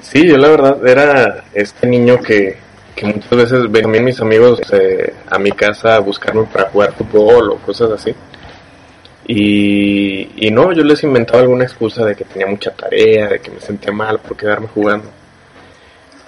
Sí, 0.00 0.26
yo 0.26 0.36
la 0.36 0.48
verdad 0.48 0.86
era 0.86 1.44
este 1.54 1.86
niño 1.86 2.20
que, 2.20 2.56
que 2.94 3.06
muchas 3.06 3.30
veces 3.30 3.70
venían 3.70 4.04
mis 4.04 4.20
amigos 4.20 4.60
eh, 4.72 5.14
a 5.28 5.38
mi 5.38 5.52
casa 5.52 5.96
a 5.96 6.00
buscarme 6.00 6.44
para 6.44 6.70
jugar 6.70 6.94
fútbol 6.94 7.50
o 7.50 7.56
cosas 7.56 7.90
así. 7.92 8.14
Y, 9.26 10.46
y 10.46 10.50
no, 10.50 10.72
yo 10.72 10.82
les 10.82 11.02
inventaba 11.04 11.40
alguna 11.40 11.64
excusa 11.64 12.04
de 12.04 12.14
que 12.16 12.24
tenía 12.24 12.46
mucha 12.46 12.72
tarea, 12.72 13.28
de 13.28 13.40
que 13.40 13.50
me 13.50 13.60
sentía 13.60 13.92
mal 13.92 14.18
por 14.18 14.36
quedarme 14.36 14.66
jugando. 14.68 15.10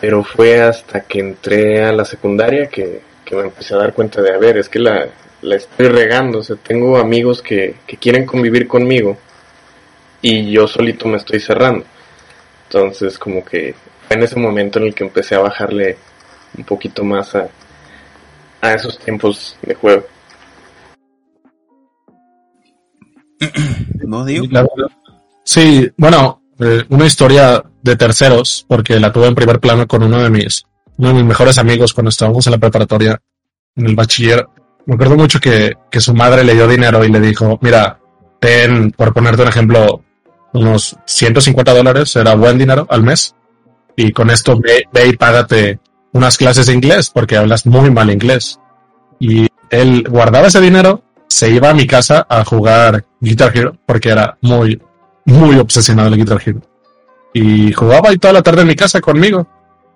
Pero 0.00 0.22
fue 0.22 0.60
hasta 0.60 1.00
que 1.00 1.20
entré 1.20 1.84
a 1.84 1.92
la 1.92 2.04
secundaria 2.04 2.68
que, 2.68 3.00
que 3.24 3.36
me 3.36 3.42
empecé 3.42 3.74
a 3.74 3.78
dar 3.78 3.92
cuenta 3.92 4.22
de, 4.22 4.32
a 4.32 4.38
ver, 4.38 4.58
es 4.58 4.68
que 4.68 4.78
la, 4.78 5.08
la 5.42 5.56
estoy 5.56 5.88
regando. 5.88 6.38
O 6.40 6.56
tengo 6.56 6.98
amigos 6.98 7.42
que, 7.42 7.76
que 7.86 7.96
quieren 7.96 8.26
convivir 8.26 8.68
conmigo 8.68 9.18
y 10.22 10.50
yo 10.50 10.66
solito 10.66 11.06
me 11.06 11.18
estoy 11.18 11.40
cerrando. 11.40 11.84
Entonces, 12.68 13.18
como 13.18 13.44
que 13.44 13.74
fue 14.06 14.16
en 14.16 14.22
ese 14.22 14.36
momento 14.36 14.78
en 14.78 14.86
el 14.86 14.94
que 14.94 15.04
empecé 15.04 15.34
a 15.34 15.40
bajarle 15.40 15.96
un 16.57 16.64
poquito 16.64 17.05
más 17.05 17.34
a, 17.34 17.48
a 18.61 18.74
esos 18.74 18.98
tiempos 18.98 19.57
de 19.62 19.74
juego. 19.74 20.05
¿Vos 24.07 24.26
digo? 24.26 24.46
Sí, 25.44 25.90
bueno, 25.96 26.42
eh, 26.59 26.84
una 26.88 27.07
historia 27.07 27.62
de 27.82 27.96
terceros, 27.96 28.64
porque 28.68 28.98
la 28.98 29.12
tuve 29.12 29.26
en 29.26 29.34
primer 29.34 29.61
plano 29.61 29.86
con 29.86 30.02
uno 30.02 30.22
de 30.22 30.30
mis, 30.30 30.64
uno 30.96 31.09
de 31.09 31.14
mis 31.14 31.24
mejores 31.24 31.59
amigos 31.59 31.92
cuando 31.92 32.09
estábamos 32.09 32.46
en 32.46 32.52
la 32.52 32.59
preparatoria, 32.59 33.20
en 33.76 33.86
el 33.86 33.94
bachiller. 33.94 34.46
Me 34.86 34.94
acuerdo 34.94 35.16
mucho 35.16 35.40
que, 35.40 35.74
que 35.90 36.00
su 36.00 36.14
madre 36.14 36.44
le 36.44 36.55
dio 36.55 36.68
dinero 36.68 37.05
y 37.05 37.11
le 37.11 37.20
dijo, 37.20 37.59
mira, 37.62 37.98
ten, 38.40 38.90
por 38.92 39.12
ponerte 39.12 39.42
un 39.42 39.48
ejemplo, 39.48 40.02
unos 40.52 40.96
150 41.05 41.74
dólares, 41.74 42.14
era 42.16 42.34
buen 42.34 42.57
dinero 42.57 42.86
al 42.88 43.02
mes, 43.02 43.34
y 43.96 44.12
con 44.12 44.30
esto 44.30 44.59
ve, 44.59 44.84
ve 44.92 45.09
y 45.09 45.16
págate 45.16 45.80
unas 46.14 46.38
clases 46.38 46.66
de 46.66 46.72
inglés, 46.72 47.10
porque 47.12 47.36
hablas 47.36 47.66
muy 47.66 47.90
mal 47.90 48.08
inglés. 48.08 48.58
Y 49.20 49.48
él 49.68 50.06
guardaba 50.08 50.46
ese 50.46 50.60
dinero, 50.60 51.02
se 51.28 51.50
iba 51.50 51.70
a 51.70 51.74
mi 51.74 51.86
casa 51.86 52.24
a 52.28 52.44
jugar 52.44 53.04
Guitar 53.20 53.54
Hero, 53.54 53.76
porque 53.84 54.10
era 54.10 54.38
muy, 54.40 54.80
muy 55.26 55.56
obsesionado 55.56 56.08
el 56.08 56.16
Guitar 56.16 56.40
Hero. 56.44 56.62
Y 57.34 57.72
jugaba 57.72 58.10
ahí 58.10 58.16
toda 58.16 58.32
la 58.32 58.42
tarde 58.42 58.62
en 58.62 58.68
mi 58.68 58.76
casa 58.76 59.00
conmigo. 59.00 59.46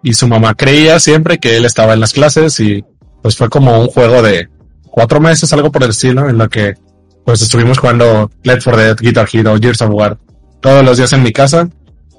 Y 0.03 0.13
su 0.13 0.27
mamá 0.29 0.55
creía 0.55 0.99
siempre 1.01 1.39
que 1.39 1.57
él 1.57 1.65
estaba 1.65 1.95
en 1.95 2.01
las 2.01 2.13
clases 2.13 2.59
y 2.61 2.85
pues 3.23 3.37
fue 3.37 3.49
como 3.49 3.81
un 3.81 3.89
juego 3.89 4.23
de 4.23 4.49
cuatro 4.91 5.21
meses, 5.21 5.53
algo 5.53 5.71
por 5.71 5.85
el 5.85 5.91
estilo, 5.91 6.29
en 6.29 6.39
lo 6.39 6.49
que 6.49 6.75
pues 7.25 7.43
estuvimos 7.43 7.79
jugando 7.79 8.31
Left 8.43 8.65
4 8.65 8.83
Dead, 8.83 8.97
Guitar 8.97 9.29
Hero, 9.33 9.57
Gears 9.61 9.83
of 9.83 9.91
War, 9.93 10.19
todos 10.61 10.85
los 10.85 10.97
días 10.97 11.13
en 11.13 11.23
mi 11.23 11.33
casa, 11.33 11.69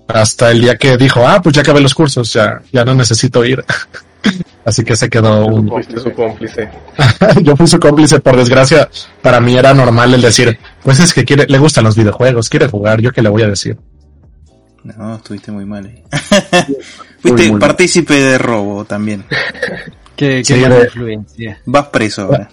hasta 0.10 0.52
el 0.52 0.62
día 0.62 0.76
que 0.78 0.98
dijo, 0.98 1.28
ah, 1.28 1.42
pues 1.42 1.56
ya 1.56 1.62
acabé 1.62 1.80
los 1.82 1.94
cursos, 1.94 2.34
ya, 2.34 2.62
ya 2.72 2.84
no 2.86 2.94
necesito 2.96 3.44
ir. 3.46 3.64
Así 4.66 4.84
que 4.84 4.96
se 4.96 5.10
quedó 5.10 5.46
un, 5.46 5.70
Fuiste 5.70 6.00
su 6.00 6.12
cómplice. 6.14 6.70
yo 7.42 7.56
fui 7.56 7.66
su 7.68 7.80
cómplice, 7.80 8.20
por 8.20 8.36
desgracia, 8.36 8.90
para 9.22 9.40
mí 9.40 9.56
era 9.58 9.74
normal 9.74 10.14
el 10.14 10.22
decir, 10.22 10.60
pues 10.84 11.00
es 11.00 11.14
que 11.14 11.24
quiere, 11.26 11.46
le 11.48 11.58
gustan 11.58 11.84
los 11.86 11.96
videojuegos, 11.96 12.50
quiere 12.50 12.68
jugar, 12.68 13.00
yo 13.02 13.12
qué 13.12 13.22
le 13.22 13.30
voy 13.30 13.44
a 13.44 13.48
decir. 13.48 13.78
No, 14.84 15.16
estuviste 15.16 15.52
muy 15.52 15.66
mal. 15.66 15.86
eh. 15.86 16.04
Fuiste 17.22 17.32
Muy, 17.32 17.42
muy 17.44 17.52
mal. 17.52 17.60
partícipe 17.60 18.14
de 18.14 18.38
robo 18.38 18.86
también. 18.86 19.26
Qué, 20.16 20.42
qué 20.46 20.56
Sí, 20.56 20.56
mala 20.56 20.76
de- 20.76 20.84
influencia. 20.86 21.62
Vas 21.66 21.88
preso 21.88 22.24
ahora. 22.24 22.50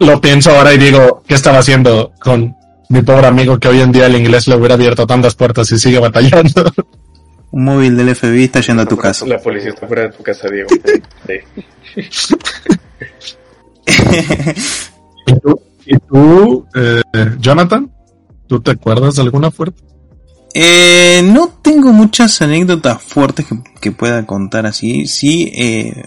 Lo 0.00 0.20
pienso 0.20 0.50
ahora 0.50 0.72
y 0.74 0.78
digo, 0.78 1.22
¿qué 1.26 1.34
estaba 1.34 1.58
haciendo 1.58 2.12
con 2.20 2.54
mi 2.88 3.02
pobre 3.02 3.26
amigo 3.26 3.58
que 3.58 3.68
hoy 3.68 3.80
en 3.80 3.92
día 3.92 4.06
el 4.06 4.16
inglés 4.16 4.48
le 4.48 4.56
hubiera 4.56 4.74
abierto 4.74 5.06
tantas 5.06 5.34
puertas 5.34 5.70
y 5.72 5.78
sigue 5.78 5.98
batallando? 5.98 6.72
Un 7.50 7.64
móvil 7.64 7.96
del 7.96 8.14
FBI 8.14 8.44
está 8.44 8.60
yendo 8.60 8.82
a 8.82 8.86
tu 8.86 8.96
casa. 8.96 9.26
La 9.26 9.38
policía 9.38 9.70
está 9.70 9.86
fuera 9.86 10.02
de 10.02 10.10
tu 10.10 10.22
casa, 10.22 10.48
Diego. 10.48 10.68
Sí. 11.26 12.04
¿Y 15.26 15.40
tú, 15.40 15.60
y 15.86 15.96
tú, 15.98 16.66
eh, 16.74 17.02
Jonathan? 17.38 17.90
¿Tú 18.46 18.60
te 18.60 18.70
acuerdas 18.72 19.16
de 19.16 19.22
alguna 19.22 19.50
fuerte? 19.50 19.82
Eh, 20.54 21.20
no 21.24 21.48
tengo 21.62 21.92
muchas 21.92 22.40
anécdotas 22.40 23.02
fuertes 23.02 23.46
que, 23.46 23.56
que 23.80 23.92
pueda 23.92 24.24
contar 24.26 24.66
así. 24.66 25.06
Sí, 25.06 25.50
eh, 25.54 26.04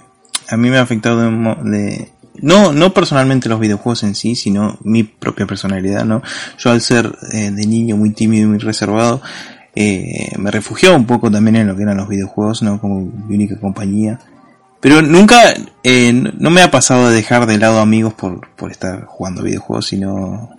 a 0.50 0.58
mí 0.58 0.70
me 0.70 0.78
ha 0.78 0.82
afectado 0.82 1.22
de, 1.22 1.30
de- 1.72 2.10
no, 2.40 2.72
no 2.74 2.94
personalmente 2.94 3.50
los 3.50 3.60
videojuegos 3.60 4.04
en 4.04 4.16
sí, 4.16 4.36
sino 4.36 4.78
mi 4.84 5.04
propia 5.04 5.46
personalidad, 5.46 6.06
¿no? 6.06 6.22
Yo 6.58 6.72
al 6.72 6.82
ser 6.82 7.12
eh, 7.32 7.52
de 7.52 7.66
niño 7.66 7.98
muy 7.98 8.12
tímido 8.12 8.46
y 8.46 8.48
muy 8.48 8.58
reservado, 8.60 9.22
eh, 9.76 10.32
me 10.38 10.52
refugiaba 10.52 10.96
un 10.96 11.06
poco 11.06 11.32
también 11.32 11.56
en 11.58 11.68
lo 11.68 11.76
que 11.76 11.84
eran 11.84 11.98
los 11.98 12.10
videojuegos, 12.10 12.62
¿no? 12.62 12.80
Como 12.80 13.02
mi 13.02 13.36
única 13.36 13.60
compañía. 13.60 14.20
Pero 14.80 15.02
nunca, 15.02 15.54
eh, 15.84 16.12
no 16.12 16.50
me 16.50 16.64
ha 16.64 16.72
pasado 16.72 17.10
de 17.10 17.16
dejar 17.16 17.46
de 17.46 17.60
lado 17.60 17.80
amigos 17.80 18.14
por, 18.16 18.50
por 18.56 18.72
estar 18.72 19.06
jugando 19.06 19.44
videojuegos, 19.44 19.88
sino 19.88 20.50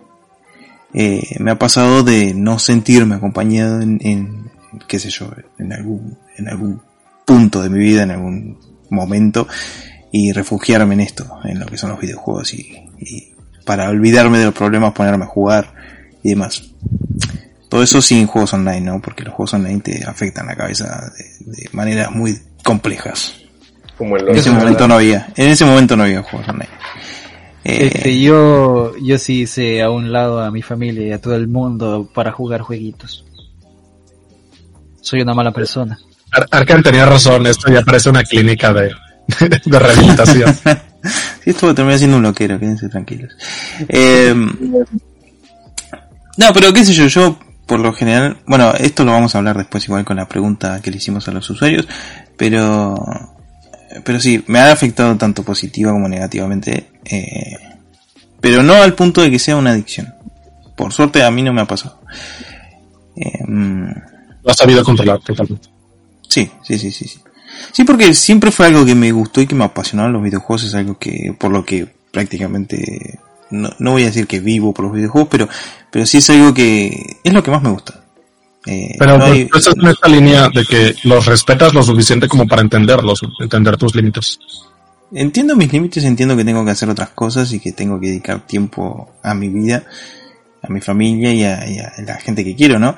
eh, 0.95 1.37
me 1.41 1.51
ha 1.51 1.59
pasado 1.59 2.03
de 2.03 2.35
no 2.35 2.59
sentirme 2.59 3.17
acompañado 3.17 3.81
en, 3.81 3.99
en, 4.03 4.51
qué 4.87 4.99
sé 4.99 5.11
yo, 5.11 5.31
en 5.59 5.73
algún, 5.73 6.19
en 6.37 6.49
algún 6.49 6.81
punto 7.25 7.63
de 7.63 7.71
mi 7.71 7.79
vida, 7.79 8.03
en 8.05 8.11
algún 8.13 8.59
momento, 8.91 9.49
y 10.13 10.33
refugiarme 10.33 10.95
en 10.95 11.01
esto, 11.01 11.27
en 11.45 11.59
lo 11.59 11.67
que 11.67 11.79
son 11.79 11.91
los 11.91 12.01
videojuegos, 12.01 12.53
y, 12.55 12.89
y 13.01 13.35
para 13.65 13.89
olvidarme 13.89 14.39
de 14.39 14.45
los 14.45 14.55
problemas 14.55 14.93
ponerme 14.93 15.25
a 15.25 15.29
jugar 15.29 15.75
y 16.23 16.29
demás. 16.31 16.63
Todo 17.69 17.83
eso 17.83 18.03
sin 18.03 18.27
juegos 18.27 18.53
online, 18.53 18.83
¿no? 18.83 19.01
Porque 19.01 19.25
los 19.25 19.33
juegos 19.35 19.55
online 19.55 19.81
te 19.81 20.05
afectan 20.05 20.47
la 20.47 20.55
cabeza 20.57 21.11
de, 21.17 21.53
de 21.53 21.69
maneras 21.73 22.11
muy 22.11 22.39
complejas. 22.63 23.35
Como 23.97 24.17
el 24.17 24.29
En 24.29 24.37
ese 24.37 24.51
momento 24.51 24.87
no 24.87 24.95
había, 24.95 25.33
en 25.37 25.49
ese 25.49 25.65
momento 25.65 25.97
no 25.97 26.03
había 26.03 26.23
juegos 26.23 26.49
online. 26.49 26.69
Eh, 27.65 27.91
Este, 27.95 28.21
yo, 28.21 28.93
yo 28.99 29.19
sí 29.19 29.43
hice 29.43 29.81
a 29.83 29.89
un 29.91 30.13
lado 30.13 30.43
a 30.43 30.51
mi 30.51 30.61
familia 30.63 31.07
y 31.07 31.13
a 31.13 31.21
todo 31.21 31.35
el 31.37 31.49
mundo 31.49 32.11
para 32.13 32.33
jugar 32.33 32.61
jueguitos. 32.61 33.25
Soy 35.01 35.21
una 35.23 35.33
mala 35.35 35.53
persona. 35.53 35.99
Ar- 36.33 36.49
Arkan 36.51 36.83
tenía 36.83 37.07
razón, 37.07 37.47
esto 37.47 37.73
ya 37.73 37.83
parece 37.83 38.11
una 38.11 38.23
clínica 38.25 38.73
de, 38.73 38.91
de 39.65 39.79
rehabilitación. 39.79 40.57
Sí, 41.43 41.51
esto 41.51 41.67
va 41.67 41.73
a 41.73 41.75
terminar 41.75 41.99
siendo 41.99 42.19
un 42.19 42.23
loquero, 42.23 42.61
quédense 42.61 42.89
tranquilos. 42.89 43.37
Eh, 43.89 44.33
no, 46.37 46.53
pero 46.55 46.73
qué 46.73 46.85
sé 46.85 46.93
yo, 46.93 47.09
yo 47.09 47.37
por 47.67 47.81
lo 47.81 47.93
general, 47.93 48.39
bueno, 48.47 48.73
esto 48.75 49.05
lo 49.05 49.11
vamos 49.11 49.35
a 49.35 49.39
hablar 49.39 49.57
después 49.57 49.85
igual 49.85 50.05
con 50.05 50.17
la 50.17 50.29
pregunta 50.29 50.81
que 50.81 50.93
le 50.93 50.99
hicimos 50.99 51.27
a 51.27 51.33
los 51.33 51.51
usuarios, 51.51 51.89
pero 52.37 52.95
pero 54.05 54.21
sí, 54.21 54.43
me 54.47 54.59
ha 54.59 54.73
afectado 54.73 55.17
tanto 55.17 55.43
positiva 55.43 55.93
como 55.93 56.09
negativamente, 56.09 56.93
eh, 57.05 57.59
pero 58.41 58.63
no 58.63 58.75
al 58.75 58.95
punto 58.95 59.21
de 59.21 59.31
que 59.31 59.39
sea 59.39 59.57
una 59.57 59.71
adicción. 59.71 60.15
Por 60.77 60.93
suerte 60.93 61.23
a 61.23 61.31
mí 61.31 61.43
no 61.43 61.53
me 61.53 61.61
ha 61.61 61.67
pasado. 61.67 62.01
Eh, 63.17 63.45
mm, 63.47 63.91
Lo 64.43 64.51
has 64.51 64.57
sabido 64.57 64.83
controlar 64.85 65.21
totalmente. 65.21 65.69
Sí, 66.29 66.51
sí, 66.63 66.79
sí, 66.79 66.91
sí. 66.91 67.07
sí. 67.09 67.21
Sí, 67.73 67.85
porque 67.85 68.15
siempre 68.15 68.51
fue 68.51 68.67
algo 68.67 68.85
que 68.85 68.95
me 68.95 69.13
gustó 69.13 69.41
y 69.41 69.47
que 69.47 69.55
me 69.55 69.65
apasionaba 69.65 70.09
los 70.09 70.23
videojuegos, 70.23 70.65
es 70.65 70.75
algo 70.75 70.99
que, 70.99 71.35
por 71.39 71.51
lo 71.51 71.65
que 71.65 71.87
prácticamente, 72.11 73.19
no, 73.51 73.71
no 73.79 73.93
voy 73.93 74.03
a 74.03 74.07
decir 74.07 74.27
que 74.27 74.41
vivo 74.41 74.73
por 74.73 74.87
los 74.87 74.95
videojuegos, 74.95 75.29
pero, 75.31 75.49
pero 75.91 76.07
sí 76.07 76.19
es 76.19 76.31
algo 76.31 76.53
que 76.53 77.19
es 77.23 77.33
lo 77.33 77.43
que 77.43 77.51
más 77.51 77.63
me 77.63 77.71
gusta. 77.71 78.03
Eh, 78.67 78.95
pero 78.99 79.19
no 79.19 79.25
hay... 79.25 79.43
estás 79.43 79.75
en 79.77 79.89
esta 79.89 80.09
línea 80.09 80.49
de 80.49 80.65
que 80.65 80.95
los 81.05 81.27
respetas 81.27 81.75
lo 81.75 81.83
suficiente 81.83 82.29
como 82.29 82.47
para 82.47 82.63
entenderlos, 82.63 83.21
entender 83.41 83.77
tus 83.77 83.95
límites. 83.95 84.39
Entiendo 85.15 85.57
mis 85.57 85.73
límites, 85.73 86.05
entiendo 86.05 86.37
que 86.37 86.45
tengo 86.45 86.65
que 86.65 86.71
hacer 86.71 86.89
otras 86.89 87.11
cosas 87.11 87.53
y 87.53 87.61
que 87.61 87.73
tengo 87.73 88.01
que 88.01 88.09
dedicar 88.09 88.47
tiempo 88.47 89.11
a 89.23 89.35
mi 89.35 89.49
vida, 89.49 89.85
a 90.63 90.73
mi 90.73 90.81
familia 90.81 91.33
y 91.35 91.45
a, 91.45 91.93
la 92.07 92.15
gente 92.17 92.45
que 92.45 92.55
quiero, 92.55 92.79
¿no? 92.79 92.97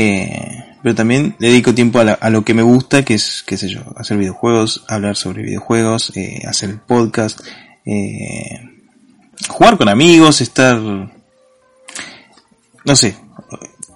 Eh, 0.00 0.64
pero 0.80 0.94
también 0.94 1.34
dedico 1.40 1.74
tiempo 1.74 1.98
a, 1.98 2.30
lo 2.30 2.44
que 2.44 2.54
me 2.54 2.62
gusta, 2.62 3.04
que 3.04 3.14
es, 3.14 3.42
qué 3.44 3.56
sé 3.56 3.68
yo, 3.68 3.80
hacer 3.96 4.16
videojuegos, 4.16 4.84
hablar 4.86 5.16
sobre 5.16 5.42
videojuegos, 5.42 6.12
eh, 6.14 6.42
hacer 6.46 6.70
el 6.70 6.78
podcast, 6.78 7.40
eh, 7.84 8.60
jugar 9.48 9.76
con 9.76 9.88
amigos, 9.88 10.40
estar, 10.40 10.78
no 10.78 11.10
sé, 12.94 13.16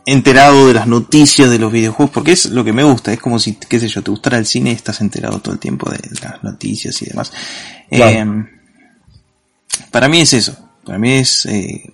enterado 0.04 0.66
de 0.66 0.74
las 0.74 0.88
noticias 0.88 1.48
de 1.48 1.60
los 1.60 1.70
videojuegos, 1.70 2.12
porque 2.12 2.32
es 2.32 2.46
lo 2.46 2.64
que 2.64 2.72
me 2.72 2.82
gusta, 2.82 3.12
es 3.12 3.20
como 3.20 3.38
si, 3.38 3.54
qué 3.54 3.78
sé 3.78 3.86
yo, 3.86 4.02
te 4.02 4.10
gustara 4.10 4.38
el 4.38 4.46
cine 4.46 4.70
y 4.70 4.74
estás 4.74 5.00
enterado 5.02 5.38
todo 5.38 5.54
el 5.54 5.60
tiempo 5.60 5.88
de 5.88 6.00
las 6.20 6.42
noticias 6.42 7.00
y 7.02 7.06
demás. 7.06 7.32
Eh, 7.92 8.24
para 9.92 10.08
mí 10.08 10.20
es 10.20 10.32
eso, 10.32 10.56
para 10.84 10.98
mí 10.98 11.12
es 11.12 11.46
eh, 11.46 11.92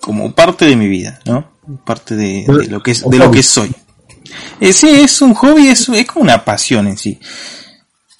como 0.00 0.32
parte 0.36 0.66
de 0.66 0.76
mi 0.76 0.86
vida, 0.86 1.18
¿no? 1.26 1.57
Parte 1.84 2.16
de, 2.16 2.44
lo 2.68 2.82
que 2.82 2.92
es, 2.92 3.08
de 3.08 3.18
lo 3.18 3.30
que 3.30 3.42
soy. 3.42 3.74
Eh, 4.60 4.72
sí, 4.72 4.88
es 4.88 5.20
un 5.22 5.34
hobby, 5.34 5.68
es, 5.68 5.88
es 5.88 6.06
como 6.06 6.22
una 6.22 6.44
pasión 6.44 6.86
en 6.88 6.96
sí. 6.96 7.18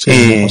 Eh, 0.07 0.47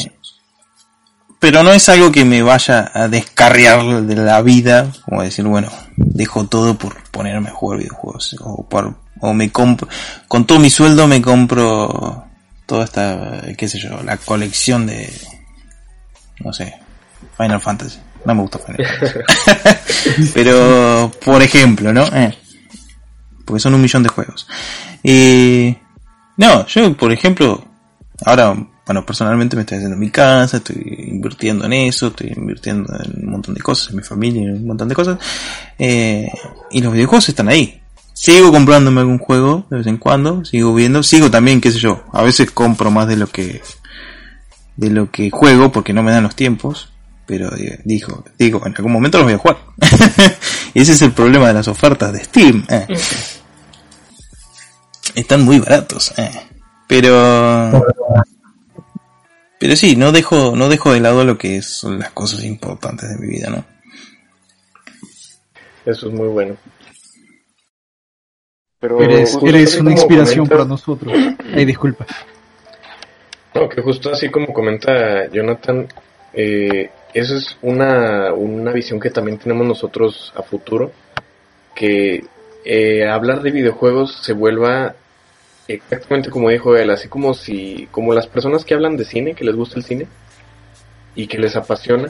pero 1.39 1.63
no 1.63 1.71
es 1.71 1.87
algo 1.89 2.11
que 2.11 2.25
me 2.25 2.41
vaya 2.41 2.91
a 2.93 3.07
descarriar 3.07 4.03
de 4.03 4.15
la 4.15 4.41
vida, 4.41 4.91
como 5.05 5.21
decir, 5.21 5.45
bueno, 5.45 5.71
dejo 5.95 6.47
todo 6.47 6.77
por 6.77 7.01
ponerme 7.11 7.49
a 7.49 7.53
jugar 7.53 7.79
videojuegos, 7.79 8.35
o 8.41 8.67
por, 8.67 8.95
o 9.21 9.33
me 9.33 9.51
compro, 9.51 9.87
con 10.27 10.45
todo 10.45 10.59
mi 10.59 10.69
sueldo 10.69 11.07
me 11.07 11.21
compro 11.21 12.25
toda 12.65 12.85
esta, 12.85 13.43
qué 13.55 13.67
sé 13.67 13.79
yo, 13.79 14.01
la 14.03 14.17
colección 14.17 14.87
de, 14.87 15.11
no 16.39 16.51
sé, 16.51 16.73
Final 17.37 17.61
Fantasy. 17.61 17.99
No 18.25 18.35
me 18.35 18.41
gusta 18.41 18.59
Final 18.59 18.85
Fantasy. 18.85 19.19
pero, 20.33 21.11
por 21.23 21.41
ejemplo, 21.41 21.93
¿no? 21.93 22.03
Eh, 22.07 22.35
porque 23.47 23.61
son 23.61 23.73
un 23.73 23.81
millón 23.81 24.03
de 24.03 24.09
juegos. 24.09 24.47
Y, 25.01 25.75
no, 26.35 26.67
yo, 26.67 26.95
por 26.95 27.11
ejemplo, 27.11 27.65
ahora 28.23 28.55
bueno, 28.87 29.05
personalmente 29.05 29.57
me 29.57 29.63
estoy 29.63 29.79
haciendo 29.79 29.97
mi 29.97 30.09
casa, 30.09 30.57
estoy 30.57 31.07
invirtiendo 31.09 31.65
en 31.65 31.73
eso, 31.73 32.07
estoy 32.07 32.31
invirtiendo 32.33 32.93
en 33.03 33.25
un 33.25 33.31
montón 33.31 33.53
de 33.53 33.59
cosas, 33.59 33.89
en 33.89 33.97
mi 33.97 34.01
familia, 34.01 34.43
en 34.43 34.53
un 34.53 34.65
montón 34.65 34.87
de 34.87 34.95
cosas. 34.95 35.19
Eh, 35.77 36.25
y 36.71 36.81
los 36.81 36.93
videojuegos 36.93 37.27
están 37.27 37.49
ahí. 37.49 37.81
Sigo 38.13 38.49
comprándome 38.49 39.01
algún 39.01 39.19
juego 39.19 39.67
de 39.69 39.77
vez 39.77 39.87
en 39.87 39.97
cuando, 39.97 40.45
sigo 40.45 40.73
viendo, 40.73 41.03
sigo 41.03 41.29
también, 41.29 41.59
qué 41.59 41.69
sé 41.69 41.79
yo, 41.79 42.05
a 42.13 42.23
veces 42.23 42.49
compro 42.51 42.89
más 42.89 43.09
de 43.09 43.17
lo 43.17 43.27
que 43.27 43.61
de 44.77 44.89
lo 44.89 45.11
que 45.11 45.31
juego 45.31 45.71
porque 45.71 45.91
no 45.91 46.01
me 46.01 46.11
dan 46.11 46.23
los 46.23 46.35
tiempos, 46.35 46.93
pero 47.25 47.51
digo, 47.83 48.23
digo, 48.39 48.61
en 48.65 48.73
algún 48.73 48.93
momento 48.93 49.17
los 49.17 49.25
voy 49.25 49.33
a 49.33 49.37
jugar. 49.37 49.57
y 50.73 50.79
ese 50.79 50.93
es 50.93 51.01
el 51.01 51.11
problema 51.11 51.47
de 51.49 51.55
las 51.55 51.67
ofertas 51.67 52.13
de 52.13 52.23
Steam. 52.23 52.65
Eh. 52.69 52.87
Están 55.17 55.45
muy 55.45 55.57
baratos, 55.57 56.13
eh. 56.19 56.29
pero 56.87 57.71
pero 59.59 59.75
sí, 59.75 59.95
no 59.95 60.11
dejo, 60.11 60.55
no 60.55 60.69
dejo 60.69 60.93
de 60.93 60.99
lado 60.99 61.25
lo 61.25 61.39
que 61.39 61.63
son 61.63 61.97
las 61.97 62.11
cosas 62.11 62.43
importantes 62.43 63.09
de 63.09 63.17
mi 63.17 63.33
vida, 63.33 63.49
¿no? 63.49 63.65
Eso 65.87 66.09
es 66.09 66.13
muy 66.13 66.27
bueno. 66.27 66.55
Pero 68.79 69.01
eres, 69.01 69.33
una 69.77 69.91
inspiración 69.91 70.45
para 70.45 70.65
nosotros. 70.65 71.11
Ay, 71.51 71.65
disculpa. 71.65 72.05
No, 73.55 73.67
que 73.67 73.81
justo 73.81 74.11
así 74.11 74.29
como 74.29 74.53
comenta 74.53 75.31
Jonathan, 75.31 75.87
eh, 76.31 76.91
eso 77.11 77.37
es 77.37 77.57
una, 77.63 78.33
una 78.33 78.71
visión 78.71 78.99
que 78.99 79.09
también 79.09 79.39
tenemos 79.39 79.65
nosotros 79.65 80.31
a 80.35 80.43
futuro, 80.43 80.91
que 81.73 82.23
eh, 82.63 83.07
hablar 83.07 83.41
de 83.41 83.49
videojuegos 83.49 84.19
se 84.21 84.33
vuelva 84.33 84.93
Exactamente 85.67 86.29
como 86.29 86.49
dijo 86.49 86.77
él, 86.77 86.89
así 86.89 87.09
como 87.09 87.33
si, 87.33 87.87
como 87.91 88.13
las 88.13 88.27
personas 88.27 88.63
que 88.63 88.73
hablan 88.73 88.95
de 88.95 89.03
cine, 89.03 89.33
que 89.33 89.43
les 89.43 89.55
gusta 89.55 89.77
el 89.77 89.83
cine 89.83 90.07
y 91.15 91.27
que 91.27 91.37
les 91.37 91.55
apasiona 91.55 92.09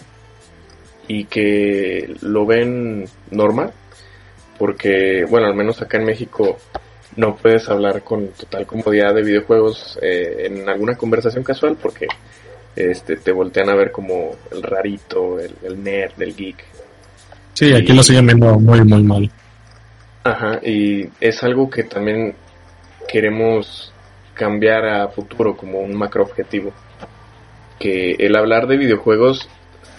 y 1.07 1.25
que 1.25 2.15
lo 2.21 2.45
ven 2.45 3.05
normal, 3.31 3.71
porque, 4.59 5.25
bueno, 5.29 5.47
al 5.47 5.55
menos 5.55 5.81
acá 5.81 5.97
en 5.97 6.05
México 6.05 6.57
no 7.15 7.35
puedes 7.35 7.67
hablar 7.69 8.03
con 8.03 8.27
total 8.29 8.67
comodidad 8.67 9.15
de 9.15 9.23
videojuegos 9.23 9.97
eh, 10.01 10.45
en 10.45 10.69
alguna 10.69 10.95
conversación 10.95 11.43
casual 11.43 11.77
porque 11.81 12.07
este, 12.75 13.17
te 13.17 13.31
voltean 13.31 13.69
a 13.69 13.75
ver 13.75 13.91
como 13.91 14.35
el 14.51 14.61
rarito, 14.61 15.39
el, 15.39 15.83
nerd, 15.83 16.21
el 16.21 16.35
geek. 16.35 16.63
Sí, 17.53 17.73
aquí 17.73 17.91
lo 17.91 18.03
siguen 18.03 18.27
viendo 18.27 18.59
muy, 18.59 18.83
muy 18.83 19.01
mal. 19.01 19.31
Ajá, 20.23 20.59
y 20.63 21.09
es 21.19 21.41
algo 21.43 21.69
que 21.69 21.85
también 21.85 22.35
queremos 23.07 23.91
cambiar 24.33 24.85
a 24.85 25.07
futuro 25.09 25.57
como 25.57 25.79
un 25.79 25.95
macro 25.95 26.23
objetivo. 26.23 26.71
Que 27.79 28.15
el 28.19 28.35
hablar 28.35 28.67
de 28.67 28.77
videojuegos 28.77 29.49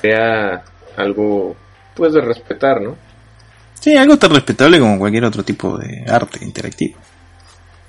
sea 0.01 0.65
algo 0.97 1.57
pues 1.95 2.13
de 2.13 2.21
respetar, 2.21 2.81
¿no? 2.81 2.97
Sí, 3.75 3.97
algo 3.97 4.17
tan 4.17 4.35
respetable 4.35 4.81
como 4.81 4.99
cualquier 4.99 5.25
otro 5.25 5.45
tipo 5.45 5.77
de 5.79 6.05
arte 6.09 6.45
interactivo. 6.45 6.99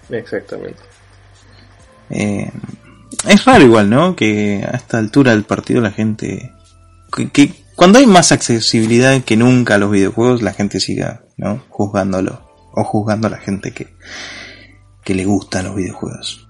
Exactamente. 0.10 0.80
Eh, 2.10 2.52
es 3.28 3.46
raro 3.46 3.64
igual, 3.64 3.90
¿no? 3.90 4.16
Que 4.16 4.64
a 4.66 4.76
esta 4.76 4.98
altura 4.98 5.32
del 5.32 5.44
partido 5.44 5.82
la 5.82 5.92
gente... 5.92 6.52
Que, 7.34 7.52
cuando 7.76 8.00
hay 8.00 8.06
más 8.06 8.32
accesibilidad 8.32 9.24
que 9.24 9.38
nunca 9.38 9.76
a 9.76 9.78
los 9.78 9.92
videojuegos, 9.92 10.42
la 10.42 10.54
gente 10.54 10.80
siga, 10.80 11.22
¿no? 11.38 11.64
Juzgándolo. 11.70 12.48
O 12.74 12.84
juzgando 12.84 13.28
a 13.28 13.32
la 13.32 13.38
gente 13.38 13.72
que, 13.72 13.88
que 15.10 15.16
le 15.16 15.26
gustan 15.26 15.66
los 15.66 15.76
videojuegos. 15.76 16.48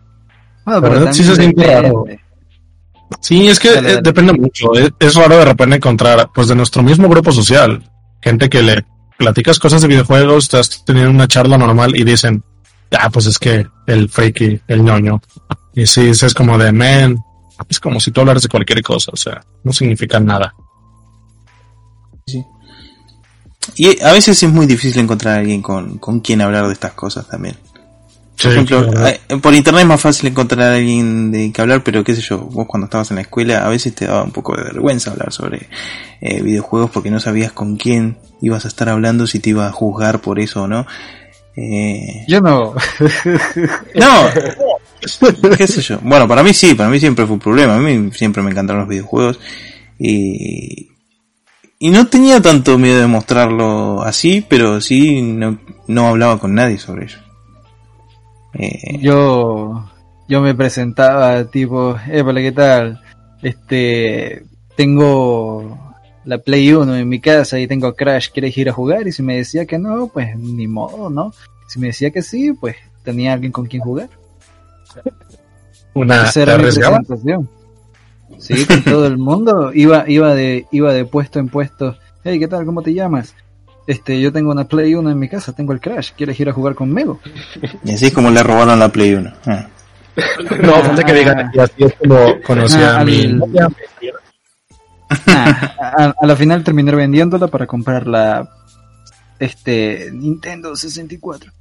sí 3.21 3.47
es 3.47 3.57
que 3.57 3.69
eh, 3.69 4.01
depende 4.03 4.33
mucho. 4.33 4.73
Es, 4.99 5.15
raro 5.15 5.37
de 5.37 5.45
repente 5.45 5.77
encontrar, 5.77 6.29
pues 6.35 6.49
de 6.49 6.55
nuestro 6.55 6.83
mismo 6.83 7.07
grupo 7.07 7.31
social, 7.31 7.89
gente 8.21 8.49
que 8.49 8.61
le 8.61 8.85
platicas 9.17 9.59
cosas 9.59 9.81
de 9.81 9.87
videojuegos, 9.87 10.43
estás 10.43 10.83
teniendo 10.83 11.09
una 11.09 11.29
charla 11.29 11.57
normal 11.57 11.95
y 11.95 12.03
dicen, 12.03 12.43
ah, 12.99 13.09
pues 13.09 13.27
es 13.27 13.39
que 13.39 13.65
el 13.87 14.09
freaky, 14.09 14.59
el 14.67 14.83
ñoño. 14.83 15.21
Y 15.73 15.85
sí, 15.85 16.09
es 16.09 16.33
como 16.33 16.57
de, 16.57 16.73
man, 16.73 17.17
es 17.69 17.79
como 17.79 18.01
si 18.01 18.11
tú 18.11 18.19
hablaras 18.19 18.43
de 18.43 18.49
cualquier 18.49 18.83
cosa, 18.83 19.11
o 19.13 19.17
sea, 19.17 19.41
no 19.63 19.71
significa 19.71 20.19
nada. 20.19 20.53
Sí. 22.27 22.43
Y 23.77 24.03
a 24.03 24.11
veces 24.11 24.43
es 24.43 24.51
muy 24.51 24.65
difícil 24.65 24.99
encontrar 25.01 25.35
a 25.35 25.39
alguien 25.39 25.61
con, 25.61 25.97
con 25.97 26.19
quien 26.19 26.41
hablar 26.41 26.67
de 26.67 26.73
estas 26.73 26.91
cosas 26.91 27.25
también. 27.25 27.55
Por 28.41 28.51
ejemplo, 28.51 29.07
eh, 29.07 29.19
por 29.41 29.53
internet 29.53 29.81
es 29.81 29.87
más 29.87 30.01
fácil 30.01 30.29
encontrar 30.29 30.61
a 30.61 30.75
alguien 30.75 31.31
de 31.31 31.51
que 31.51 31.61
hablar, 31.61 31.83
pero 31.83 32.03
qué 32.03 32.15
sé 32.15 32.21
yo, 32.21 32.37
vos 32.37 32.67
cuando 32.67 32.85
estabas 32.85 33.09
en 33.11 33.15
la 33.15 33.21
escuela 33.21 33.65
a 33.65 33.69
veces 33.69 33.93
te 33.93 34.05
daba 34.05 34.23
un 34.23 34.31
poco 34.31 34.55
de 34.55 34.63
vergüenza 34.63 35.11
hablar 35.11 35.33
sobre 35.33 35.67
eh, 36.21 36.41
videojuegos 36.41 36.89
porque 36.91 37.11
no 37.11 37.19
sabías 37.19 37.51
con 37.51 37.75
quién 37.75 38.17
ibas 38.41 38.65
a 38.65 38.69
estar 38.69 38.87
hablando, 38.87 39.27
si 39.27 39.39
te 39.39 39.49
iba 39.49 39.67
a 39.67 39.71
juzgar 39.71 40.21
por 40.21 40.39
eso 40.39 40.63
o 40.63 40.67
no. 40.67 40.85
Eh... 41.55 42.25
Yo 42.27 42.39
no. 42.39 42.73
no. 43.95 44.29
qué 45.57 45.67
sé 45.67 45.81
yo. 45.81 45.99
Bueno, 46.01 46.27
para 46.27 46.41
mí 46.41 46.53
sí, 46.53 46.75
para 46.75 46.89
mí 46.89 46.99
siempre 46.99 47.25
fue 47.25 47.33
un 47.33 47.41
problema. 47.41 47.75
A 47.75 47.79
mí 47.79 48.11
siempre 48.13 48.41
me 48.41 48.51
encantaron 48.51 48.81
los 48.81 48.89
videojuegos 48.89 49.39
y 49.97 50.89
y 51.81 51.91
no 51.91 52.07
tenía 52.07 52.41
tanto 52.41 52.77
miedo 52.77 52.99
de 52.99 53.07
mostrarlo 53.07 54.03
así, 54.03 54.45
pero 54.47 54.81
sí 54.81 55.21
no, 55.21 55.57
no 55.87 56.07
hablaba 56.07 56.37
con 56.37 56.53
nadie 56.53 56.77
sobre 56.77 57.05
ello. 57.05 57.19
Eh, 58.53 58.97
yo, 58.99 59.89
yo 60.27 60.41
me 60.41 60.55
presentaba 60.55 61.45
tipo, 61.45 61.97
épale, 62.11 62.41
¿qué 62.41 62.51
tal? 62.51 63.01
Este, 63.41 64.43
tengo 64.75 65.77
la 66.25 66.37
Play 66.37 66.73
1 66.73 66.95
en 66.95 67.09
mi 67.09 67.19
casa 67.19 67.59
y 67.59 67.67
tengo 67.67 67.95
Crash, 67.95 68.29
¿quieres 68.31 68.57
ir 68.57 68.69
a 68.69 68.73
jugar? 68.73 69.07
Y 69.07 69.11
si 69.11 69.23
me 69.23 69.37
decía 69.37 69.65
que 69.65 69.77
no, 69.77 70.07
pues 70.07 70.37
ni 70.37 70.67
modo, 70.67 71.09
¿no? 71.09 71.33
Si 71.67 71.79
me 71.79 71.87
decía 71.87 72.11
que 72.11 72.21
sí, 72.21 72.53
pues 72.53 72.75
tenía 73.03 73.33
alguien 73.33 73.51
con 73.51 73.65
quien 73.65 73.81
jugar. 73.81 74.09
Una 75.93 76.29
Esa 76.29 76.57
presentación. 76.57 77.49
Sí, 78.37 78.65
con 78.65 78.83
todo 78.83 79.05
el 79.07 79.17
mundo. 79.17 79.71
Iba, 79.73 80.09
iba 80.09 80.33
de, 80.33 80.65
iba 80.71 80.93
de 80.93 81.05
puesto 81.05 81.39
en 81.39 81.49
puesto. 81.49 81.97
Hey, 82.23 82.39
¿qué 82.39 82.47
tal? 82.47 82.65
¿Cómo 82.65 82.81
te 82.81 82.93
llamas? 82.93 83.35
Este, 83.89 84.21
yo 84.21 84.31
tengo 84.31 84.51
una 84.51 84.65
Play 84.67 84.93
1 84.93 85.09
en 85.09 85.17
mi 85.17 85.27
casa, 85.27 85.51
tengo 85.53 85.73
el 85.73 85.79
Crash, 85.81 86.11
¿quieres 86.15 86.39
ir 86.39 86.47
a 86.47 86.53
jugar 86.53 86.75
conmigo? 86.75 87.19
Y 87.83 87.93
así 87.93 88.05
es 88.07 88.13
como 88.13 88.29
le 88.29 88.43
robaron 88.43 88.77
la 88.77 88.89
Play 88.89 89.13
1. 89.15 89.33
Ah. 89.47 89.67
No, 90.61 90.73
falta 90.83 91.03
que 91.03 91.13
digan, 91.13 91.49
y 91.53 91.59
así 91.59 91.83
es 91.85 91.93
como 91.95 92.17
conocí 92.45 92.77
Ah, 92.77 92.99
a 92.99 93.05
mi 93.05 93.27
novia. 93.27 93.67
Nah, 95.25 95.51
a, 95.81 96.13
a 96.21 96.27
la 96.27 96.35
final 96.35 96.63
terminé 96.63 96.93
vendiéndola 96.93 97.47
para 97.47 97.65
comprar 97.65 98.05
la 98.05 98.47
este 99.39 100.09
Nintendo 100.13 100.75
64. 100.75 101.51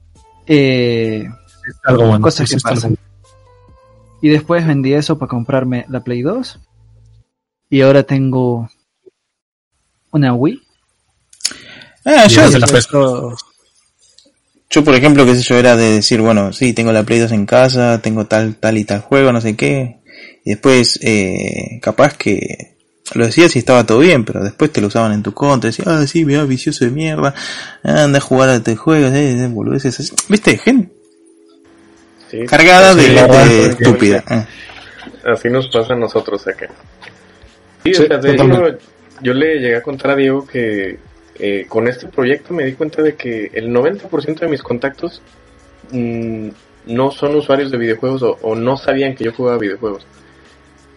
Eh, 0.46 1.24
Es 1.66 1.76
algo 1.84 2.08
bueno. 2.08 2.20
cosas 2.22 2.48
que 2.50 2.56
algo 2.56 2.62
pasan. 2.62 2.96
Y 4.20 4.28
después 4.28 4.66
vendí 4.66 4.92
eso 4.92 5.16
para 5.18 5.30
comprarme 5.30 5.86
la 5.88 6.00
Play 6.00 6.22
2. 6.22 6.60
Y 7.70 7.80
ahora 7.82 8.02
tengo 8.02 8.68
una 10.10 10.34
Wii. 10.34 10.62
Ah, 12.10 12.26
yo, 12.26 13.36
yo, 14.70 14.84
por 14.84 14.94
ejemplo, 14.94 15.26
qué 15.26 15.34
sé 15.34 15.42
yo, 15.42 15.58
era 15.58 15.76
de 15.76 15.92
decir, 15.96 16.22
bueno, 16.22 16.54
sí, 16.54 16.72
tengo 16.72 16.90
la 16.90 17.02
Play 17.02 17.18
2 17.18 17.32
en 17.32 17.44
casa, 17.44 18.00
tengo 18.00 18.24
tal, 18.24 18.56
tal 18.56 18.78
y 18.78 18.84
tal 18.84 19.00
juego, 19.00 19.30
no 19.30 19.42
sé 19.42 19.56
qué. 19.56 19.98
Y 20.42 20.50
después, 20.50 20.98
eh, 21.02 21.78
capaz 21.82 22.16
que 22.16 22.76
lo 23.14 23.26
decías 23.26 23.54
y 23.56 23.58
estaba 23.58 23.84
todo 23.84 23.98
bien, 23.98 24.24
pero 24.24 24.42
después 24.42 24.72
te 24.72 24.80
lo 24.80 24.86
usaban 24.86 25.12
en 25.12 25.22
tu 25.22 25.34
contra, 25.34 25.68
decías, 25.68 25.88
ah, 25.88 26.06
sí, 26.06 26.24
mira, 26.24 26.44
vicioso 26.44 26.86
de 26.86 26.92
mierda, 26.92 27.34
anda 27.82 28.16
a 28.16 28.22
jugar 28.22 28.48
a 28.48 28.56
este 28.56 28.74
juego, 28.74 29.08
eh, 29.08 29.44
eh, 29.44 29.48
boludeces 29.48 30.00
así. 30.00 30.14
¿Viste? 30.28 30.56
Gente 30.56 30.98
Sí, 32.30 32.44
cargada 32.46 32.94
de 32.94 33.04
gente 33.04 33.66
estúpida. 33.66 34.24
Ah. 34.26 34.46
Así 35.24 35.48
nos 35.48 35.68
pasa 35.68 35.94
a 35.94 35.96
nosotros 35.96 36.46
acá. 36.46 36.68
Sí, 37.84 37.94
Sí, 37.94 38.02
o 38.02 38.06
sea, 38.06 38.18
de 38.18 38.32
hecho, 38.32 38.78
yo 39.22 39.34
le 39.34 39.58
llegué 39.58 39.76
a 39.76 39.82
contar 39.82 40.12
a 40.12 40.16
Diego 40.16 40.46
que 40.46 40.98
eh, 41.38 41.66
con 41.68 41.88
este 41.88 42.06
proyecto 42.08 42.52
me 42.54 42.64
di 42.64 42.72
cuenta 42.72 43.02
de 43.02 43.14
que 43.14 43.50
el 43.54 43.70
90% 43.70 44.38
de 44.40 44.48
mis 44.48 44.62
contactos 44.62 45.22
mm, 45.92 46.48
no 46.86 47.10
son 47.10 47.36
usuarios 47.36 47.70
de 47.70 47.78
videojuegos 47.78 48.22
o, 48.22 48.38
o 48.42 48.54
no 48.54 48.76
sabían 48.76 49.14
que 49.14 49.24
yo 49.24 49.32
jugaba 49.32 49.58
videojuegos. 49.58 50.06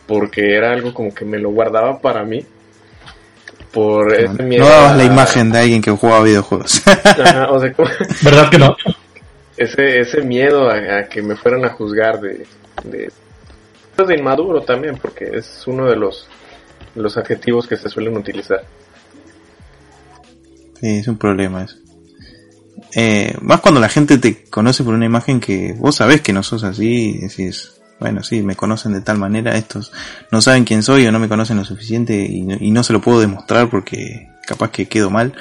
Porque 0.08 0.56
era 0.56 0.72
algo 0.72 0.94
como 0.94 1.14
que 1.14 1.26
me 1.26 1.38
lo 1.40 1.52
guardaba 1.52 2.00
para 2.00 2.24
mí. 2.24 2.46
Por 3.72 4.14
ese 4.14 4.44
miedo. 4.44 4.66
No 4.66 4.70
dabas 4.70 4.98
la 4.98 5.04
a- 5.04 5.06
imagen 5.06 5.52
de 5.52 5.60
alguien 5.60 5.82
que 5.82 5.92
jugaba 5.92 6.24
videojuegos. 6.24 6.82
Ajá, 7.06 7.52
o 7.52 7.60
sea, 7.60 7.72
como- 7.74 7.90
¿Verdad 8.24 8.50
que 8.50 8.58
no? 8.58 8.76
ese, 9.56 10.00
ese 10.00 10.22
miedo 10.22 10.70
a, 10.70 10.98
a 11.00 11.04
que 11.08 11.22
me 11.22 11.36
fueran 11.36 11.64
a 11.66 11.70
juzgar 11.70 12.20
de, 12.20 12.46
de, 12.84 13.12
de 14.06 14.16
inmaduro 14.16 14.62
también, 14.64 14.98
porque 14.98 15.30
es 15.34 15.64
uno 15.68 15.86
de 15.88 15.96
los, 15.96 16.28
los 16.96 17.16
adjetivos 17.18 17.68
que 17.68 17.78
se 17.78 17.88
suelen 17.88 18.18
utilizar. 18.18 18.64
Sí, 20.82 20.88
es 20.98 21.08
un 21.08 21.18
problema 21.18 21.64
eso. 21.64 21.76
Eh, 22.96 23.36
más 23.42 23.62
cuando 23.62 23.80
la 23.80 23.88
gente 23.88 24.18
te 24.18 24.44
conoce 24.46 24.84
por 24.84 24.96
una 24.96 25.06
imagen 25.06 25.40
que 25.40 25.74
vos 25.74 25.96
sabés 25.96 26.22
que 26.22 26.34
no 26.34 26.44
sos 26.44 26.64
así, 26.64 27.20
decís, 27.20 27.74
bueno, 28.00 28.24
sí, 28.24 28.42
me 28.42 28.56
conocen 28.56 28.94
de 28.94 29.02
tal 29.02 29.18
manera, 29.18 29.56
estos 29.56 29.94
no 30.32 30.42
saben 30.42 30.66
quién 30.66 30.84
soy 30.84 31.06
o 31.06 31.12
no 31.12 31.20
me 31.20 31.30
conocen 31.30 31.58
lo 31.58 31.66
suficiente 31.66 32.16
y 32.16 32.72
no, 32.72 32.84
se 32.84 32.94
lo 32.94 33.00
puedo 33.00 33.22
demostrar 33.22 33.70
porque 33.70 34.28
capaz 34.46 34.72
que 34.72 34.88
quedo 34.88 35.10
mal. 35.10 35.34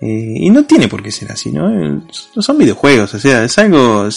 Eh, 0.00 0.34
y 0.36 0.50
no 0.50 0.64
tiene 0.64 0.88
por 0.88 1.02
qué 1.02 1.10
ser 1.10 1.32
así, 1.32 1.50
¿no? 1.50 1.68
Eh, 1.68 2.00
Son 2.38 2.56
videojuegos, 2.56 3.12
o 3.14 3.18
sea, 3.18 3.44
es 3.44 3.58
algo... 3.58 4.08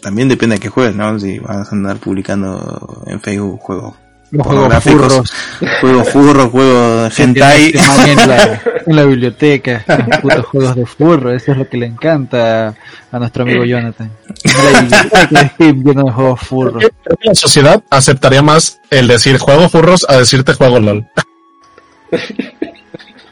también 0.00 0.28
depende 0.28 0.56
de 0.56 0.60
qué 0.60 0.68
juegues, 0.68 0.96
¿no? 0.96 1.18
Si 1.20 1.38
vas 1.40 1.70
a 1.70 1.76
andar 1.76 1.98
publicando 1.98 3.04
en 3.06 3.20
Facebook 3.20 3.60
juegos 3.60 3.94
Los 4.30 4.46
juegos 4.46 4.84
furros. 4.84 5.32
juegos 5.80 6.08
furros, 6.08 6.50
juegos 6.50 7.18
hentai. 7.18 7.72
en 8.06 8.16
la, 8.16 8.62
en 8.86 8.96
la 8.96 9.04
biblioteca. 9.04 9.84
Putos 10.22 10.46
juegos 10.46 10.76
de 10.76 10.86
furro. 10.86 11.34
Eso 11.34 11.52
es 11.52 11.58
lo 11.58 11.68
que 11.68 11.76
le 11.76 11.86
encanta 11.86 12.74
a 13.10 13.18
nuestro 13.18 13.42
amigo 13.42 13.64
Jonathan. 13.64 14.10
La 14.44 14.80
biblioteca 14.80 15.54
es 15.58 15.74
lleno 15.74 16.04
de 16.04 16.12
juegos 16.12 16.40
furros. 16.40 16.84
Creo 17.02 17.16
que 17.16 17.28
la 17.28 17.34
sociedad 17.34 17.82
aceptaría 17.90 18.42
más 18.42 18.80
el 18.90 19.08
decir 19.08 19.38
juego 19.38 19.68
furros 19.68 20.06
a 20.08 20.16
decirte 20.16 20.54
juego 20.54 20.78
LOL. 20.78 21.06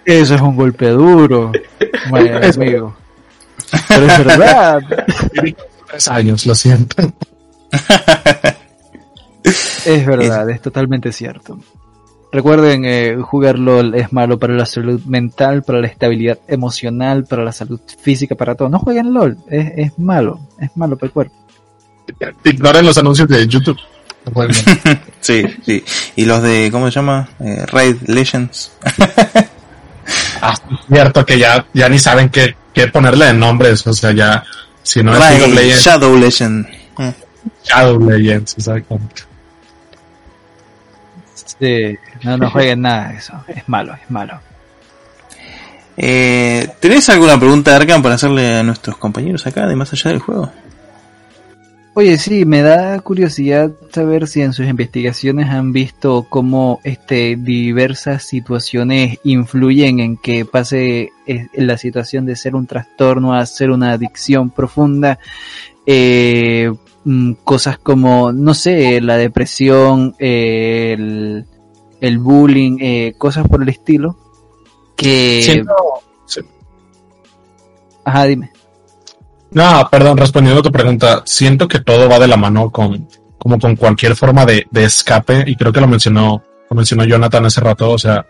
Eso 0.05 0.35
es 0.35 0.41
un 0.41 0.57
golpe 0.57 0.89
duro, 0.89 1.53
amigo. 2.11 2.97
Pero 3.89 4.07
es 4.07 4.25
verdad. 4.25 4.83
Tres 5.89 6.09
años, 6.09 6.47
lo 6.47 6.55
siento. 6.55 6.97
Es 9.85 10.07
verdad, 10.07 10.49
es 10.51 10.61
totalmente 10.61 11.13
cierto. 11.13 11.59
Recuerden, 12.31 12.85
eh, 12.85 13.17
jugar 13.23 13.59
LOL 13.59 13.95
es 13.95 14.13
malo 14.13 14.39
para 14.39 14.53
la 14.53 14.67
salud 14.67 15.01
mental, 15.05 15.63
para 15.63 15.81
la 15.81 15.87
estabilidad 15.87 16.39
emocional, 16.47 17.25
para 17.25 17.43
la 17.43 17.53
salud 17.53 17.81
física, 18.03 18.35
para 18.35 18.55
todo. 18.55 18.69
No 18.69 18.79
jueguen 18.79 19.15
LOL, 19.15 19.39
es, 19.49 19.73
es 19.77 19.99
malo, 19.99 20.39
es 20.61 20.77
malo 20.77 20.97
para 20.97 21.07
el 21.07 21.13
cuerpo. 21.13 21.35
Ignoren 22.45 22.85
los 22.85 22.99
anuncios 22.99 23.29
de 23.29 23.47
YouTube. 23.47 23.79
Sí, 25.21 25.43
sí. 25.65 25.85
Y 26.17 26.25
los 26.25 26.43
de, 26.43 26.69
¿cómo 26.71 26.87
se 26.87 26.93
llama? 26.93 27.29
Eh, 27.41 27.65
Raid 27.67 27.97
Legends. 28.07 28.73
ah, 30.41 30.55
cierto 30.89 31.27
que 31.27 31.39
ya, 31.39 31.67
ya 31.75 31.89
ni 31.89 31.99
saben 31.99 32.29
qué, 32.29 32.55
qué 32.73 32.89
ponerle 32.89 33.27
de 33.27 33.35
nombres. 33.35 33.87
O 33.87 33.93
sea, 33.93 34.13
ya, 34.13 34.45
si 34.83 35.03
no 35.03 35.13
es 35.13 35.19
League 35.19 35.43
of 35.43 35.49
Raid 35.49 35.55
Legends, 35.55 35.85
Shadow 35.85 36.17
Legend. 36.17 36.67
Mm. 36.97 37.09
Shadow 37.65 38.01
Legends, 38.01 38.55
exactamente. 38.59 39.23
Sí, 41.61 41.99
no, 42.23 42.37
no 42.37 42.51
jueguen 42.51 42.83
nada 42.83 43.09
de 43.09 43.19
eso, 43.19 43.45
es 43.49 43.69
malo, 43.69 43.95
es 43.95 44.11
malo. 44.11 44.41
Eh, 45.97 46.69
¿Tenés 46.79 47.09
alguna 47.09 47.39
pregunta, 47.39 47.75
Arkham, 47.75 48.03
para 48.03 48.15
hacerle 48.15 48.59
a 48.59 48.63
nuestros 48.63 48.97
compañeros 48.97 49.47
acá, 49.47 49.67
de 49.67 49.75
más 49.75 49.93
allá 49.93 50.11
del 50.11 50.21
juego? 50.21 50.51
Oye, 51.95 52.17
sí, 52.17 52.45
me 52.45 52.63
da 52.63 53.01
curiosidad 53.01 53.73
saber 53.93 54.29
si 54.29 54.43
en 54.43 54.53
sus 54.53 54.69
investigaciones 54.69 55.49
han 55.49 55.73
visto 55.73 56.27
cómo 56.29 56.79
este 56.85 57.35
diversas 57.35 58.23
situaciones 58.23 59.19
influyen 59.25 59.99
en 59.99 60.17
que 60.17 60.45
pase 60.45 61.11
eh, 61.27 61.49
la 61.55 61.77
situación 61.77 62.25
de 62.25 62.37
ser 62.37 62.55
un 62.55 62.69
trastorno 62.69 63.35
a 63.35 63.45
ser 63.47 63.71
una 63.71 63.91
adicción 63.91 64.51
profunda. 64.51 65.19
Eh, 65.87 66.71
mm, 67.09 67.33
cosas 67.45 67.79
como, 67.79 68.33
no 68.33 68.53
sé, 68.55 69.01
la 69.01 69.17
depresión, 69.17 70.15
eh, 70.19 70.95
el, 70.99 71.47
el 72.01 72.19
bullying, 72.19 72.79
eh, 72.81 73.15
cosas 73.17 73.47
por 73.49 73.63
el 73.63 73.69
estilo. 73.71 74.17
Que... 74.97 75.41
Siento- 75.43 75.75
sí. 76.27 76.41
Ajá, 78.05 78.25
dime. 78.27 78.51
No, 79.51 79.89
perdón, 79.91 80.19
respondiendo 80.19 80.61
a 80.61 80.63
tu 80.65 80.71
pregunta, 80.73 81.23
siento 81.25 81.67
que 81.69 81.81
todo 81.81 82.09
va 82.09 82.19
de 82.19 82.29
la 82.29 82.37
mano 82.37 82.71
con, 82.71 83.09
como 83.39 83.59
con 83.59 83.77
cualquier 83.77 84.15
forma 84.15 84.45
de, 84.45 84.67
de 84.71 84.85
escape, 84.85 85.45
y 85.47 85.57
creo 85.57 85.73
que 85.73 85.81
lo 85.81 85.89
mencionó, 85.89 86.43
lo 86.69 86.77
mencionó 86.77 87.05
Jonathan 87.05 87.47
hace 87.47 87.61
rato, 87.63 87.91
o 87.91 87.99
sea, 87.99 88.27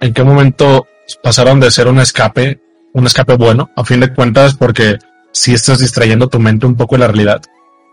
en 0.00 0.12
qué 0.12 0.24
momento 0.24 0.88
pasaron 1.22 1.60
de 1.60 1.70
ser 1.70 1.86
un 1.86 2.00
escape, 2.00 2.60
un 2.92 3.06
escape 3.06 3.36
bueno, 3.36 3.70
a 3.76 3.84
fin 3.84 4.00
de 4.00 4.12
cuentas, 4.12 4.54
porque 4.54 4.98
si 5.30 5.54
estás 5.54 5.78
distrayendo 5.78 6.28
tu 6.28 6.40
mente 6.40 6.66
un 6.66 6.74
poco 6.74 6.96
de 6.96 7.00
la 7.00 7.06
realidad, 7.08 7.40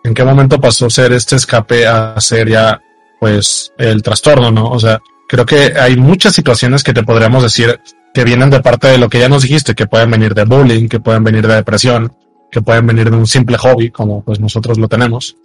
en 0.06 0.14
qué 0.14 0.24
momento 0.24 0.62
pasó 0.62 0.88
ser 0.88 1.14
este 1.14 1.36
escape 1.36 1.88
a 1.88 2.20
ser 2.22 2.48
ya, 2.48 2.80
pues, 3.20 3.74
el 3.80 4.04
trastorno, 4.04 4.52
¿no? 4.52 4.70
O 4.70 4.80
sea, 4.80 5.02
creo 5.28 5.48
que 5.48 5.74
hay 5.80 5.98
muchas 5.98 6.34
situaciones 6.34 6.84
que 6.84 6.94
te 6.94 7.02
podríamos 7.02 7.42
decir 7.42 7.80
que 8.14 8.24
vienen 8.24 8.52
de 8.52 8.62
parte 8.62 8.88
de 8.88 9.00
lo 9.00 9.10
que 9.10 9.20
ya 9.20 9.30
nos 9.30 9.42
dijiste, 9.42 9.74
que 9.74 9.88
pueden 9.88 10.12
venir 10.12 10.36
de 10.36 10.46
bullying, 10.46 10.88
que 10.88 11.00
pueden 11.00 11.24
venir 11.24 11.48
de 11.48 11.56
depresión, 11.56 12.14
que 12.52 12.62
pueden 12.62 12.86
venir 12.86 13.10
de 13.10 13.18
un 13.18 13.26
simple 13.26 13.58
hobby, 13.58 13.90
como 13.90 14.24
pues 14.24 14.40
nosotros 14.40 14.78
lo 14.78 14.88
tenemos. 14.88 15.36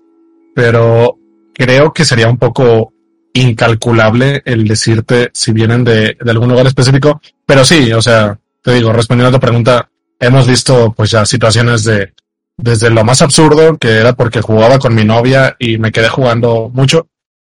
Pero 0.54 1.16
creo 1.54 1.94
que 1.94 2.04
sería 2.04 2.28
un 2.28 2.36
poco 2.36 2.92
incalculable 3.32 4.42
el 4.44 4.68
decirte 4.68 5.30
si 5.32 5.52
vienen 5.52 5.84
de, 5.84 6.18
de 6.20 6.30
algún 6.30 6.50
lugar 6.50 6.66
específico. 6.66 7.22
Pero 7.46 7.64
sí, 7.64 7.92
o 7.94 8.02
sea, 8.02 8.38
te 8.62 8.74
digo, 8.74 8.92
respondiendo 8.92 9.34
a 9.34 9.40
tu 9.40 9.44
pregunta, 9.44 9.88
hemos 10.18 10.46
visto 10.46 10.92
pues 10.94 11.10
ya 11.12 11.24
situaciones 11.24 11.84
de 11.84 12.12
desde 12.60 12.90
lo 12.90 13.04
más 13.04 13.22
absurdo, 13.22 13.76
que 13.78 13.98
era 13.98 14.12
porque 14.12 14.40
jugaba 14.40 14.78
con 14.78 14.94
mi 14.94 15.04
novia 15.04 15.56
y 15.58 15.78
me 15.78 15.92
quedé 15.92 16.08
jugando 16.08 16.70
mucho, 16.72 17.08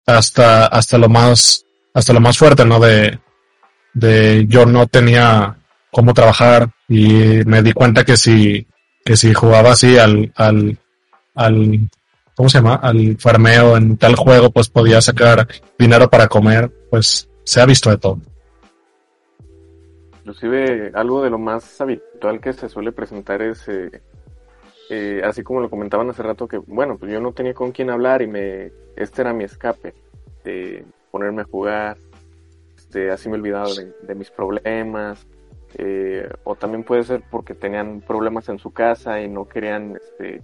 hasta, 0.06 0.66
hasta 0.68 0.98
lo 0.98 1.10
más, 1.10 1.66
hasta 1.94 2.14
lo 2.14 2.20
más 2.20 2.38
fuerte, 2.38 2.66
¿no? 2.66 2.80
De, 2.80 3.20
de 3.94 4.46
yo 4.48 4.66
no 4.66 4.88
tenía 4.88 5.58
cómo 5.92 6.14
trabajar 6.14 6.70
y 6.88 7.44
me 7.46 7.62
di 7.62 7.72
cuenta 7.74 8.04
que 8.04 8.18
si, 8.18 8.68
que 9.04 9.16
si 9.16 9.34
jugaba 9.34 9.72
así 9.72 9.98
al, 9.98 10.32
al, 10.36 10.78
al, 11.36 11.80
¿cómo 12.36 12.50
se 12.50 12.58
llama? 12.58 12.76
Al 12.76 13.18
farmeo 13.18 13.78
en 13.78 13.98
tal 13.98 14.16
juego, 14.16 14.52
pues 14.52 14.70
podía 14.70 15.02
sacar 15.02 15.48
dinero 15.78 16.10
para 16.10 16.28
comer, 16.28 16.72
pues 16.90 17.30
se 17.44 17.62
ha 17.62 17.66
visto 17.66 17.90
de 17.90 17.98
todo. 17.98 18.20
Inclusive 20.20 20.92
algo 20.96 21.24
de 21.24 21.30
lo 21.30 21.38
más 21.38 21.80
habitual 21.80 22.42
que 22.42 22.52
se 22.52 22.68
suele 22.68 22.92
presentar 22.92 23.42
es, 23.44 23.68
eh, 23.68 24.02
eh, 24.90 25.22
así 25.24 25.44
como 25.44 25.62
lo 25.62 25.70
comentaban 25.70 26.10
hace 26.10 26.24
rato, 26.24 26.48
que 26.48 26.58
bueno, 26.58 26.98
pues 26.98 27.12
yo 27.12 27.20
no 27.20 27.34
tenía 27.34 27.54
con 27.54 27.72
quién 27.72 27.90
hablar 27.90 28.22
y 28.22 28.28
me, 28.28 28.72
este 28.96 29.22
era 29.22 29.34
mi 29.34 29.44
escape, 29.44 29.94
de 30.44 30.86
ponerme 31.12 31.42
a 31.42 31.46
jugar, 31.46 31.98
este, 32.78 33.10
así 33.10 33.28
me 33.30 33.36
olvidaba 33.36 33.68
de, 34.04 34.16
mis 34.16 34.30
problemas, 34.30 35.26
eh, 35.78 36.30
o 36.44 36.56
también 36.56 36.84
puede 36.84 37.04
ser 37.04 37.24
porque 37.32 37.56
tenían 37.56 38.02
problemas 38.02 38.48
en 38.50 38.60
su 38.60 38.72
casa 38.72 39.22
y 39.22 39.28
no 39.28 39.48
querían 39.48 39.96
este, 39.96 40.44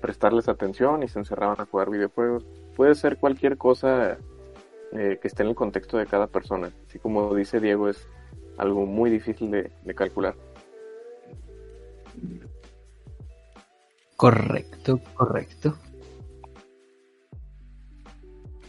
prestarles 0.00 0.48
atención 0.48 1.02
y 1.02 1.08
se 1.08 1.20
encerraban 1.20 1.60
a 1.60 1.66
jugar 1.66 1.90
videojuegos. 1.90 2.46
Puede 2.74 2.94
ser 2.94 3.16
cualquier 3.16 3.56
cosa 3.56 4.18
eh, 4.92 5.18
que 5.20 5.28
esté 5.28 5.44
en 5.44 5.50
el 5.50 5.54
contexto 5.54 5.98
de 5.98 6.06
cada 6.06 6.26
persona. 6.26 6.70
Así 6.88 6.98
como 6.98 7.34
dice 7.34 7.60
Diego, 7.60 7.88
es 7.88 8.08
algo 8.56 8.86
muy 8.86 9.08
difícil 9.08 9.50
de 9.50 9.94
calcular. 9.94 10.34
Correcto, 14.18 14.98
correcto. 15.14 15.78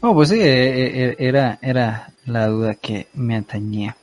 Oh, 0.02 0.14
pues 0.14 0.30
sí, 0.30 0.40
eh, 0.40 1.08
eh, 1.10 1.16
era, 1.18 1.58
era 1.64 2.14
la 2.28 2.46
duda 2.48 2.76
que 2.76 3.08
me 3.16 3.36
atañía. 3.36 3.98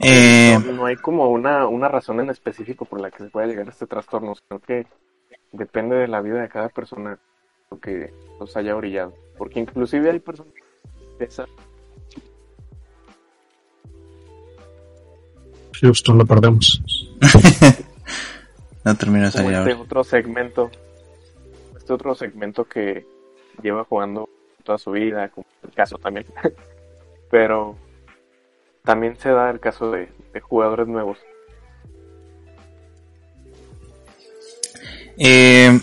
Eh, 0.00 0.58
No, 0.66 0.72
no 0.72 0.86
hay 0.86 0.96
como 0.96 1.30
una, 1.30 1.68
una 1.68 1.86
razón 1.86 2.18
en 2.18 2.30
específico 2.30 2.84
por 2.84 3.00
la 3.00 3.12
que 3.12 3.18
se 3.22 3.30
pueda 3.30 3.46
llegar 3.46 3.68
a 3.68 3.70
este 3.70 3.86
trastorno, 3.86 4.34
sino 4.34 4.58
que 4.60 4.88
depende 5.52 5.94
de 5.94 6.08
la 6.08 6.20
vida 6.20 6.42
de 6.42 6.48
cada 6.48 6.68
persona 6.68 7.16
lo 7.70 7.78
que 7.78 8.12
los 8.40 8.56
haya 8.56 8.74
orillado. 8.74 9.14
Porque 9.38 9.60
inclusive 9.60 10.10
hay 10.10 10.18
personas 10.18 10.52
que 11.16 11.24
esa- 11.26 11.46
Houston 15.80 16.18
lo 16.18 16.26
perdemos. 16.26 16.82
no 18.84 18.96
terminó 18.96 19.26
de 19.26 19.32
como 19.32 19.44
salir 19.44 19.58
este 19.58 19.70
ahora. 19.70 19.82
otro 19.82 20.04
segmento, 20.04 20.70
este 21.76 21.92
otro 21.92 22.14
segmento 22.14 22.64
que 22.64 23.06
lleva 23.62 23.84
jugando 23.84 24.28
toda 24.64 24.78
su 24.78 24.92
vida, 24.92 25.28
como 25.28 25.46
el 25.62 25.72
caso 25.72 25.98
también. 25.98 26.26
Pero 27.30 27.76
también 28.84 29.16
se 29.16 29.30
da 29.30 29.50
el 29.50 29.60
caso 29.60 29.90
de, 29.90 30.08
de 30.32 30.40
jugadores 30.40 30.88
nuevos. 30.88 31.18
Eh, 35.18 35.78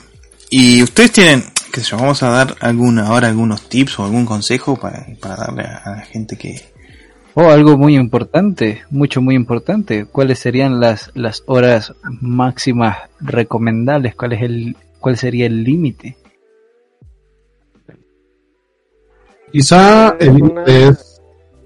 y 0.50 0.82
ustedes 0.82 1.12
tienen, 1.12 1.44
qué 1.72 1.82
sé 1.82 1.92
yo, 1.92 1.98
vamos 1.98 2.24
a 2.24 2.30
dar 2.30 2.56
alguna, 2.60 3.08
ahora 3.08 3.28
algunos 3.28 3.70
tips 3.70 4.00
o 4.00 4.06
algún 4.06 4.26
consejo 4.26 4.78
para, 4.78 5.06
para 5.22 5.36
darle 5.36 5.64
a, 5.64 5.78
a 5.78 5.92
la 5.92 6.02
gente 6.02 6.38
que... 6.38 6.77
Oh, 7.40 7.52
algo 7.52 7.78
muy 7.78 7.96
importante, 7.96 8.84
mucho 8.90 9.22
muy 9.22 9.36
importante. 9.36 10.08
¿Cuáles 10.08 10.40
serían 10.40 10.80
las, 10.80 11.12
las 11.14 11.44
horas 11.46 11.94
máximas 12.20 12.98
recomendables? 13.20 14.16
¿Cuál 14.16 14.34
es 14.34 14.42
el, 14.42 14.76
cuál 15.00 15.18
sería 15.18 15.46
el 15.46 15.64
límite? 15.64 16.18
Quizá 19.52 20.18
el 20.20 20.34
límite 20.34 20.88
es. 20.88 21.22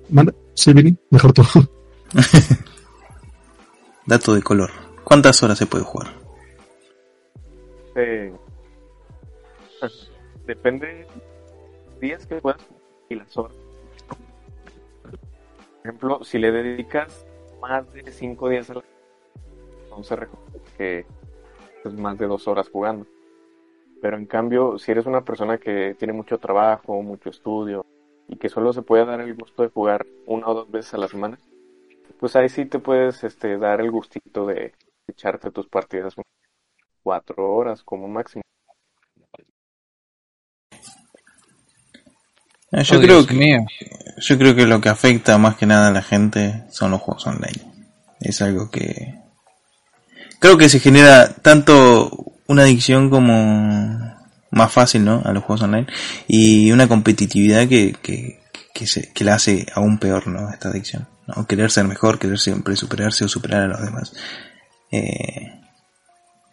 Manda, 0.10 0.34
sí, 0.56 0.74
Vini, 0.74 0.94
mejor 1.10 1.32
tú. 1.32 1.44
Dato 4.06 4.34
de 4.34 4.42
color. 4.42 4.72
¿Cuántas 5.06 5.42
horas 5.42 5.58
se 5.58 5.68
puede 5.68 5.86
jugar? 5.86 6.10
Eh, 7.96 8.34
depende 10.46 11.08
días 12.02 12.28
que 12.28 12.36
puedas 12.42 12.60
y 13.10 13.16
las 13.16 13.38
horas. 13.38 13.61
Ejemplo, 15.84 16.24
si 16.24 16.38
le 16.38 16.52
dedicas 16.52 17.26
más 17.60 17.92
de 17.94 18.12
5 18.12 18.50
días 18.50 18.70
a 18.70 18.76
la 18.76 18.82
recomienda 20.16 20.60
que 20.78 21.06
es 21.84 21.94
más 21.94 22.18
de 22.18 22.28
dos 22.28 22.48
horas 22.48 22.70
jugando. 22.70 23.06
Pero 24.02 24.18
en 24.18 24.26
cambio, 24.26 24.78
si 24.80 24.92
eres 24.92 25.06
una 25.06 25.24
persona 25.24 25.58
que 25.58 25.96
tiene 25.98 26.14
mucho 26.14 26.38
trabajo, 26.38 27.02
mucho 27.02 27.30
estudio 27.30 27.86
y 28.28 28.38
que 28.38 28.50
solo 28.50 28.74
se 28.74 28.82
puede 28.82 29.06
dar 29.06 29.22
el 29.22 29.36
gusto 29.36 29.64
de 29.64 29.70
jugar 29.70 30.06
una 30.26 30.48
o 30.48 30.54
dos 30.54 30.72
veces 30.72 30.94
a 30.94 30.98
la 30.98 31.08
semana, 31.08 31.38
pues 32.20 32.36
ahí 32.36 32.50
sí 32.50 32.66
te 32.66 32.80
puedes 32.80 33.24
este, 33.24 33.58
dar 33.58 33.82
el 33.82 33.92
gustito 33.92 34.46
de 34.46 34.74
echarte 35.08 35.52
tus 35.52 35.68
partidas 35.68 36.16
cuatro 37.04 37.54
horas 37.54 37.84
como 37.84 38.08
máximo. 38.08 38.44
Yo 42.72 42.98
Oh, 42.98 43.02
creo 43.02 43.18
Dios 43.18 43.28
que 43.28 43.34
mío. 43.34 43.66
yo 44.18 44.38
creo 44.38 44.56
que 44.56 44.66
lo 44.66 44.80
que 44.80 44.90
afecta 44.90 45.38
más 45.38 45.56
que 45.58 45.66
nada 45.66 45.90
a 45.90 45.92
la 45.92 46.02
gente 46.02 46.64
son 46.72 46.92
los 46.92 47.02
juegos 47.02 47.28
online. 47.28 47.62
Es 48.22 48.42
algo 48.42 48.70
que 48.72 49.16
creo 50.40 50.58
que 50.58 50.70
se 50.70 50.80
genera 50.80 51.30
tanto 51.34 52.10
una 52.48 52.64
adicción 52.64 53.10
como 53.10 54.16
más 54.52 54.72
fácil, 54.72 55.04
¿no? 55.04 55.22
A 55.26 55.34
los 55.34 55.44
juegos 55.44 55.64
online 55.64 55.88
y 56.28 56.72
una 56.72 56.88
competitividad 56.88 57.68
que 57.68 57.94
que, 58.02 58.40
que, 58.74 58.88
se, 58.88 59.12
que 59.12 59.24
la 59.26 59.36
hace 59.36 59.66
aún 59.74 59.98
peor, 59.98 60.28
¿no? 60.28 60.50
Esta 60.50 60.70
adicción, 60.70 61.08
¿no? 61.28 61.46
Querer 61.48 61.72
ser 61.72 61.86
mejor, 61.86 62.20
querer 62.20 62.40
siempre 62.40 62.76
superarse 62.78 63.26
o 63.26 63.28
superar 63.28 63.64
a 63.64 63.68
los 63.68 63.82
demás. 63.82 64.14
Eh, 64.92 65.60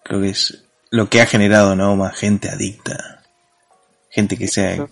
creo 0.05 0.21
que 0.21 0.31
es 0.31 0.65
lo 0.91 1.09
que 1.09 1.21
ha 1.21 1.27
generado, 1.27 1.77
¿no? 1.77 1.95
Más 1.97 2.17
gente 2.17 2.49
adicta, 2.49 3.23
gente 4.11 4.37
que 4.37 4.49
se 4.49 4.67
ha 4.67 4.87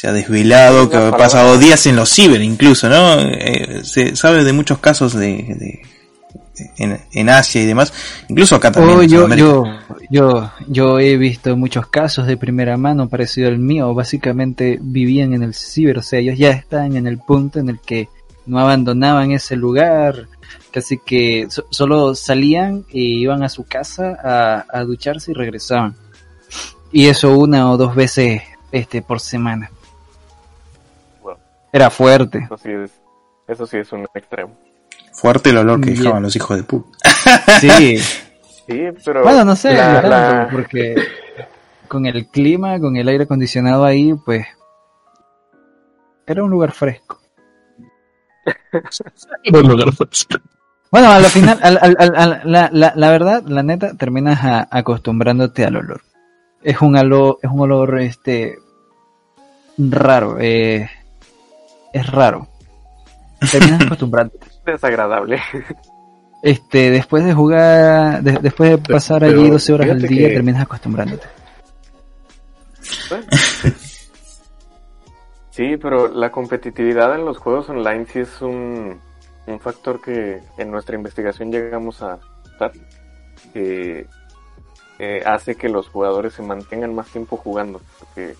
se 0.00 0.08
ha 0.08 0.12
desvelado, 0.12 0.88
que 0.88 0.96
ha 0.96 1.10
pasado 1.10 1.58
días 1.58 1.84
en 1.86 1.96
los 1.96 2.08
ciber 2.08 2.40
incluso, 2.40 2.88
¿no? 2.88 3.20
Eh, 3.20 3.80
se 3.84 4.16
sabe 4.16 4.44
de 4.44 4.52
muchos 4.54 4.78
casos 4.78 5.12
de, 5.12 5.28
de- 5.58 5.82
en, 6.78 6.98
en 7.12 7.28
Asia 7.28 7.62
y 7.62 7.66
demás, 7.66 7.92
incluso 8.28 8.54
acá 8.56 8.72
también. 8.72 8.98
Oh, 8.98 9.02
yo, 9.02 9.26
yo, 9.36 9.64
yo, 10.10 10.50
yo 10.68 10.98
he 10.98 11.16
visto 11.18 11.54
muchos 11.56 11.86
casos 11.88 12.26
de 12.26 12.36
primera 12.38 12.76
mano 12.78 13.08
parecido 13.10 13.48
al 13.48 13.58
mío. 13.58 13.92
Básicamente 13.94 14.78
vivían 14.80 15.34
en 15.34 15.42
el 15.42 15.52
ciber, 15.54 15.98
o 15.98 16.02
sea, 16.02 16.18
ellos 16.18 16.38
ya 16.38 16.50
estaban 16.50 16.96
en 16.96 17.06
el 17.06 17.18
punto 17.18 17.58
en 17.58 17.68
el 17.68 17.78
que 17.80 18.08
no 18.46 18.58
abandonaban 18.58 19.32
ese 19.32 19.54
lugar, 19.56 20.28
casi 20.70 20.96
que 20.98 21.46
so- 21.50 21.66
solo 21.70 22.14
salían 22.14 22.84
e 22.90 23.00
iban 23.00 23.42
a 23.42 23.48
su 23.50 23.64
casa 23.64 24.16
a, 24.22 24.64
a 24.70 24.84
ducharse 24.84 25.32
y 25.32 25.34
regresaban. 25.34 25.94
Y 26.90 27.06
eso 27.06 27.36
una 27.38 27.70
o 27.70 27.76
dos 27.76 27.94
veces 27.94 28.42
este 28.72 29.02
por 29.02 29.20
semana. 29.20 29.70
Era 31.72 31.90
fuerte. 31.90 32.38
Eso 32.44 32.56
sí 32.58 32.70
es, 32.70 32.90
eso 33.48 33.66
sí 33.66 33.76
es 33.78 33.92
un 33.92 34.06
extremo. 34.14 34.56
Fuerte 35.12 35.50
el 35.50 35.58
olor 35.58 35.80
que 35.80 35.90
dejaban 35.90 36.22
los 36.22 36.34
hijos 36.36 36.56
de 36.56 36.62
puta. 36.64 36.98
Sí. 37.60 37.98
Sí, 38.70 38.84
pero 39.04 39.24
Bueno, 39.24 39.44
no 39.44 39.56
sé, 39.56 39.74
la- 39.74 40.00
la- 40.00 40.48
porque 40.48 40.94
con 41.88 42.06
el 42.06 42.28
clima, 42.28 42.78
con 42.78 42.96
el 42.96 43.08
aire 43.08 43.24
acondicionado 43.24 43.84
ahí, 43.84 44.14
pues 44.24 44.46
era 46.24 46.44
un 46.44 46.50
lugar 46.50 46.70
fresco. 46.70 47.18
Buen 49.50 49.66
lugar, 49.66 49.88
pues. 49.96 50.26
Bueno, 50.92 51.10
a 51.10 51.18
la 51.18 51.28
final, 51.28 51.58
al- 51.62 51.78
al- 51.82 51.96
al- 51.98 52.16
al- 52.16 52.40
la, 52.44 52.68
la, 52.72 52.92
la 52.94 53.10
verdad, 53.10 53.42
la 53.46 53.64
neta, 53.64 53.94
terminas 53.96 54.38
a- 54.44 54.68
acostumbrándote 54.70 55.64
al 55.64 55.74
olor. 55.76 56.02
Es 56.62 56.80
un 56.80 56.96
olor, 56.96 57.38
es 57.42 57.50
un 57.50 57.60
olor, 57.60 58.00
este, 58.00 58.56
raro, 59.78 60.36
eh, 60.40 60.88
es 61.92 62.06
raro. 62.10 62.48
Terminas 63.50 63.82
acostumbrándote. 63.86 64.46
desagradable. 64.66 65.40
Este, 66.42 66.90
después 66.90 67.24
de 67.24 67.34
jugar, 67.34 68.22
de- 68.22 68.38
después 68.40 68.70
de 68.70 68.78
pasar 68.78 69.20
pero 69.20 69.40
allí 69.40 69.50
12 69.50 69.72
horas 69.72 69.90
al 69.90 70.02
día, 70.02 70.28
que- 70.28 70.34
terminas 70.34 70.62
acostumbrándote. 70.62 71.26
Bueno. 73.10 73.26
Sí, 75.50 75.76
pero 75.76 76.08
la 76.08 76.30
competitividad 76.30 77.14
en 77.14 77.24
los 77.24 77.38
juegos 77.38 77.68
online 77.68 78.06
sí 78.06 78.20
es 78.20 78.40
un, 78.40 78.98
un 79.46 79.60
factor 79.60 80.00
que 80.00 80.40
en 80.58 80.70
nuestra 80.70 80.94
investigación 80.96 81.50
llegamos 81.50 82.02
a 82.02 82.18
notar 82.52 82.72
que 83.52 84.06
eh, 84.98 85.22
hace 85.26 85.56
que 85.56 85.68
los 85.68 85.88
jugadores 85.88 86.34
se 86.34 86.42
mantengan 86.42 86.94
más 86.94 87.08
tiempo 87.08 87.36
jugando. 87.36 87.80
Porque 87.98 88.36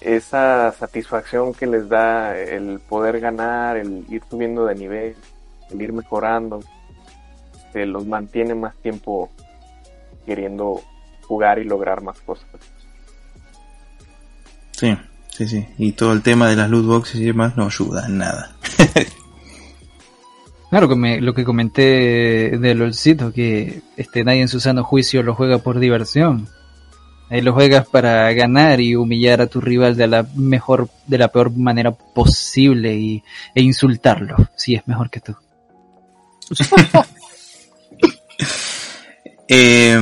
esa 0.00 0.72
satisfacción 0.72 1.52
que 1.54 1.66
les 1.66 1.88
da 1.88 2.38
el 2.38 2.78
poder 2.80 3.20
ganar, 3.20 3.76
el 3.76 4.04
ir 4.08 4.22
subiendo 4.30 4.64
de 4.66 4.74
nivel, 4.74 5.16
el 5.70 5.82
ir 5.82 5.92
mejorando, 5.92 6.60
este, 7.56 7.84
los 7.86 8.06
mantiene 8.06 8.54
más 8.54 8.74
tiempo 8.76 9.30
queriendo 10.26 10.80
jugar 11.26 11.58
y 11.58 11.64
lograr 11.64 12.00
más 12.02 12.20
cosas. 12.20 12.46
Sí, 14.72 14.96
sí, 15.30 15.48
sí. 15.48 15.66
Y 15.78 15.92
todo 15.92 16.12
el 16.12 16.22
tema 16.22 16.48
de 16.48 16.56
las 16.56 16.70
loot 16.70 16.86
boxes 16.86 17.16
y 17.20 17.24
demás 17.24 17.56
no 17.56 17.66
ayuda 17.66 18.06
en 18.06 18.18
nada. 18.18 18.56
Claro, 20.70 20.86
que 20.86 20.96
me- 20.96 21.20
lo 21.22 21.32
que 21.32 21.44
comenté 21.44 21.80
de 22.60 22.74
LOLcito, 22.74 23.32
que 23.32 23.80
este, 23.96 24.22
nadie 24.22 24.42
en 24.42 24.48
su 24.48 24.60
sano 24.60 24.84
juicio 24.84 25.22
lo 25.22 25.34
juega 25.34 25.56
por 25.60 25.78
diversión. 25.78 26.46
Ahí 27.30 27.42
lo 27.42 27.52
juegas 27.52 27.86
para 27.86 28.32
ganar 28.32 28.80
y 28.80 28.94
humillar 28.96 29.42
a 29.42 29.46
tu 29.46 29.60
rival 29.60 29.96
de 29.96 30.06
la 30.06 30.26
mejor, 30.34 30.88
de 31.06 31.18
la 31.18 31.28
peor 31.28 31.50
manera 31.50 31.90
posible 31.92 32.94
y, 32.94 33.22
e 33.54 33.62
insultarlo, 33.62 34.36
si 34.56 34.74
es 34.74 34.86
mejor 34.86 35.10
que 35.10 35.20
tú. 35.20 35.36
Eh, 39.50 39.98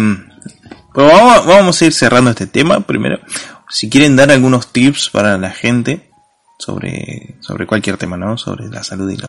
pero 0.92 1.06
vamos, 1.06 1.46
vamos 1.46 1.80
a 1.80 1.84
ir 1.84 1.92
cerrando 1.92 2.30
este 2.30 2.48
tema 2.48 2.80
primero. 2.80 3.20
Si 3.68 3.88
quieren 3.88 4.16
dar 4.16 4.32
algunos 4.32 4.72
tips 4.72 5.10
para 5.10 5.38
la 5.38 5.50
gente 5.50 6.10
sobre, 6.58 7.36
sobre 7.40 7.66
cualquier 7.66 7.96
tema, 7.96 8.16
¿no? 8.16 8.36
Sobre 8.36 8.68
la 8.68 8.82
salud 8.82 9.08
y 9.10 9.16
la... 9.16 9.26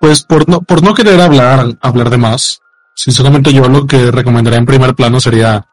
Pues 0.00 0.24
por 0.24 0.48
no, 0.48 0.60
por 0.62 0.82
no 0.82 0.94
querer 0.94 1.20
hablar, 1.20 1.78
hablar 1.80 2.10
de 2.10 2.18
más, 2.18 2.60
Sí, 2.98 3.12
solamente 3.12 3.52
yo 3.52 3.68
lo 3.68 3.86
que 3.86 4.10
recomendaría 4.10 4.58
en 4.58 4.66
primer 4.66 4.92
plano 4.96 5.20
sería 5.20 5.64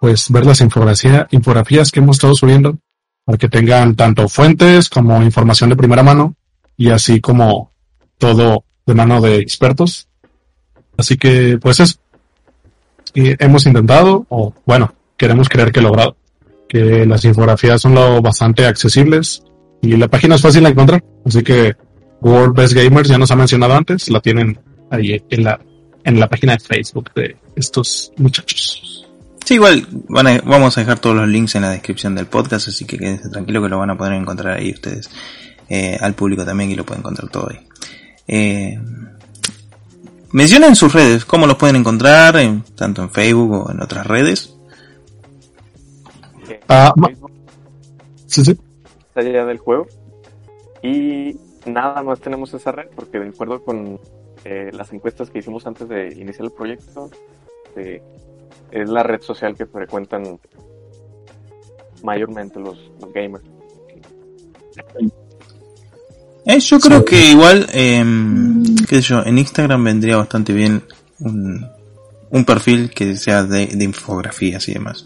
pues 0.00 0.30
ver 0.30 0.46
las 0.46 0.62
infografía, 0.62 1.28
infografías 1.30 1.92
que 1.92 2.00
hemos 2.00 2.16
estado 2.16 2.34
subiendo 2.34 2.78
para 3.22 3.36
que 3.36 3.50
tengan 3.50 3.94
tanto 3.96 4.30
fuentes 4.30 4.88
como 4.88 5.22
información 5.22 5.68
de 5.68 5.76
primera 5.76 6.02
mano 6.02 6.36
y 6.78 6.88
así 6.88 7.20
como 7.20 7.74
todo 8.16 8.64
de 8.86 8.94
mano 8.94 9.20
de 9.20 9.36
expertos. 9.36 10.08
Así 10.96 11.18
que 11.18 11.58
pues 11.58 11.80
es 11.80 12.00
hemos 13.12 13.66
intentado 13.66 14.24
o 14.30 14.54
bueno, 14.64 14.94
queremos 15.18 15.50
creer 15.50 15.72
que 15.72 15.82
logrado 15.82 16.16
que 16.66 17.04
las 17.04 17.22
infografías 17.26 17.82
son 17.82 17.94
lo 17.94 18.22
bastante 18.22 18.64
accesibles 18.64 19.42
y 19.82 19.98
la 19.98 20.08
página 20.08 20.36
es 20.36 20.40
fácil 20.40 20.64
de 20.64 20.70
encontrar. 20.70 21.04
Así 21.26 21.42
que 21.42 21.76
World 22.22 22.56
Best 22.56 22.72
Gamers 22.72 23.10
ya 23.10 23.18
nos 23.18 23.30
ha 23.30 23.36
mencionado 23.36 23.74
antes, 23.74 24.08
la 24.08 24.22
tienen 24.22 24.58
ahí 24.90 25.22
en 25.28 25.44
la 25.44 25.60
en 26.04 26.20
la 26.20 26.28
página 26.28 26.54
de 26.54 26.60
Facebook 26.60 27.12
de 27.14 27.36
estos 27.56 28.12
muchachos. 28.16 29.06
Sí, 29.44 29.54
igual 29.54 29.86
vamos 30.08 30.76
a 30.76 30.80
dejar 30.80 30.98
todos 31.00 31.16
los 31.16 31.28
links 31.28 31.56
en 31.56 31.62
la 31.62 31.70
descripción 31.70 32.14
del 32.14 32.26
podcast, 32.26 32.68
así 32.68 32.84
que 32.84 32.98
quédense 32.98 33.28
tranquilo 33.30 33.62
que 33.62 33.68
lo 33.68 33.78
van 33.78 33.90
a 33.90 33.98
poder 33.98 34.12
encontrar 34.12 34.58
ahí 34.58 34.70
ustedes, 34.70 35.10
eh, 35.68 35.98
al 36.00 36.14
público 36.14 36.44
también 36.44 36.70
y 36.70 36.76
lo 36.76 36.84
pueden 36.84 37.00
encontrar 37.00 37.30
todo 37.30 37.48
ahí. 37.50 37.66
Eh, 38.28 38.78
mencionen 40.32 40.76
sus 40.76 40.92
redes, 40.92 41.24
cómo 41.24 41.46
los 41.46 41.56
pueden 41.56 41.76
encontrar, 41.76 42.36
tanto 42.76 43.02
en 43.02 43.10
Facebook 43.10 43.52
o 43.52 43.70
en 43.72 43.82
otras 43.82 44.06
redes. 44.06 44.54
Ah, 46.68 46.94
sí, 48.26 48.44
sí. 48.44 48.56
Allá 49.16 49.44
del 49.44 49.58
juego. 49.58 49.88
Y 50.82 51.36
nada 51.66 52.02
más 52.02 52.20
tenemos 52.20 52.54
esa 52.54 52.70
red 52.70 52.86
porque 52.94 53.18
de 53.18 53.28
acuerdo 53.28 53.62
con 53.64 53.98
eh, 54.44 54.70
las 54.72 54.92
encuestas 54.92 55.30
que 55.30 55.40
hicimos 55.40 55.66
antes 55.66 55.88
de 55.88 56.08
iniciar 56.16 56.46
el 56.46 56.52
proyecto, 56.52 57.10
eh, 57.76 58.02
es 58.70 58.88
la 58.88 59.02
red 59.02 59.20
social 59.20 59.54
que 59.56 59.66
frecuentan 59.66 60.38
mayormente 62.02 62.58
los, 62.58 62.78
gamers. 63.14 63.44
Eh, 66.46 66.58
yo 66.58 66.80
creo 66.80 67.04
que 67.04 67.30
igual, 67.32 67.66
em, 67.72 68.62
qué 68.88 68.96
sé 68.96 69.02
yo, 69.02 69.22
en 69.22 69.38
Instagram 69.38 69.84
vendría 69.84 70.16
bastante 70.16 70.52
bien 70.52 70.82
un, 71.18 71.66
un 72.30 72.44
perfil 72.44 72.90
que 72.90 73.16
sea 73.16 73.42
de, 73.42 73.66
de, 73.66 73.84
infografías 73.84 74.66
y 74.68 74.74
demás. 74.74 75.04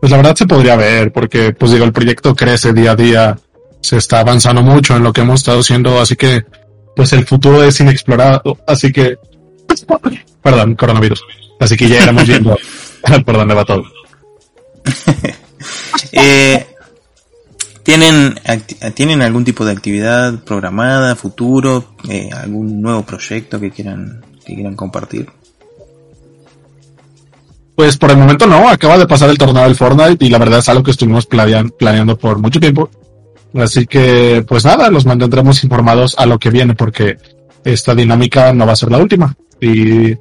Pues 0.00 0.10
la 0.10 0.18
verdad 0.18 0.36
se 0.36 0.46
podría 0.46 0.76
ver, 0.76 1.12
porque 1.12 1.52
pues 1.52 1.72
digo, 1.72 1.84
el 1.84 1.92
proyecto 1.92 2.34
crece 2.34 2.72
día 2.72 2.92
a 2.92 2.96
día, 2.96 3.38
se 3.80 3.96
está 3.96 4.20
avanzando 4.20 4.62
mucho 4.62 4.96
en 4.96 5.02
lo 5.02 5.12
que 5.12 5.22
hemos 5.22 5.40
estado 5.40 5.60
haciendo, 5.60 6.00
así 6.00 6.14
que 6.14 6.44
pues 6.94 7.12
el 7.12 7.26
futuro 7.26 7.62
es 7.62 7.80
inexplorado, 7.80 8.58
así 8.66 8.92
que, 8.92 9.16
perdón, 10.42 10.74
coronavirus, 10.74 11.22
así 11.60 11.76
que 11.76 11.88
ya 11.88 12.02
iremos 12.02 12.26
viendo 12.26 12.56
por 13.24 13.36
dónde 13.36 13.54
va 13.54 13.64
todo. 13.64 13.84
eh, 16.12 16.66
¿tienen, 17.82 18.34
¿Tienen 18.94 19.22
algún 19.22 19.44
tipo 19.44 19.64
de 19.64 19.72
actividad 19.72 20.42
programada, 20.44 21.16
futuro, 21.16 21.94
eh, 22.08 22.30
algún 22.32 22.80
nuevo 22.80 23.02
proyecto 23.02 23.58
que 23.60 23.70
quieran, 23.70 24.24
que 24.44 24.54
quieran 24.54 24.76
compartir? 24.76 25.28
Pues 27.74 27.96
por 27.96 28.10
el 28.10 28.18
momento 28.18 28.46
no, 28.46 28.68
acaba 28.68 28.98
de 28.98 29.06
pasar 29.06 29.30
el 29.30 29.38
torneo 29.38 29.64
del 29.64 29.74
Fortnite 29.74 30.24
y 30.24 30.28
la 30.28 30.38
verdad 30.38 30.58
es 30.58 30.68
algo 30.68 30.82
que 30.82 30.90
estuvimos 30.90 31.26
planeando 31.26 32.18
por 32.18 32.38
mucho 32.38 32.60
tiempo 32.60 32.90
Así 33.54 33.86
que, 33.86 34.44
pues 34.46 34.64
nada, 34.64 34.90
los 34.90 35.04
mantendremos 35.04 35.62
informados 35.64 36.14
a 36.18 36.26
lo 36.26 36.38
que 36.38 36.50
viene 36.50 36.74
porque 36.74 37.18
esta 37.64 37.94
dinámica 37.94 38.52
no 38.52 38.66
va 38.66 38.72
a 38.72 38.76
ser 38.76 38.90
la 38.90 38.98
última. 38.98 39.34
Y 39.60 40.14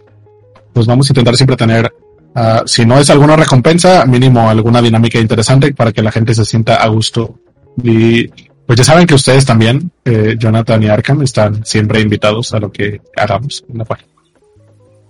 pues 0.73 0.85
vamos 0.85 1.09
a 1.09 1.13
intentar 1.13 1.35
siempre 1.35 1.55
tener, 1.55 1.93
uh, 2.35 2.65
si 2.65 2.85
no 2.85 2.99
es 2.99 3.09
alguna 3.09 3.35
recompensa, 3.35 4.05
mínimo 4.05 4.49
alguna 4.49 4.81
dinámica 4.81 5.19
interesante 5.19 5.73
para 5.73 5.91
que 5.91 6.01
la 6.01 6.11
gente 6.11 6.33
se 6.33 6.45
sienta 6.45 6.75
a 6.75 6.87
gusto. 6.87 7.39
Y 7.81 8.27
pues 8.65 8.77
ya 8.77 8.83
saben 8.83 9.07
que 9.07 9.15
ustedes 9.15 9.45
también, 9.45 9.91
eh, 10.05 10.35
Jonathan 10.37 10.83
y 10.83 10.87
Arkham, 10.87 11.21
están 11.21 11.65
siempre 11.65 12.01
invitados 12.01 12.53
a 12.53 12.59
lo 12.59 12.71
que 12.71 13.01
hagamos 13.17 13.63
en 13.67 13.77
la 13.77 13.85
página. 13.85 14.09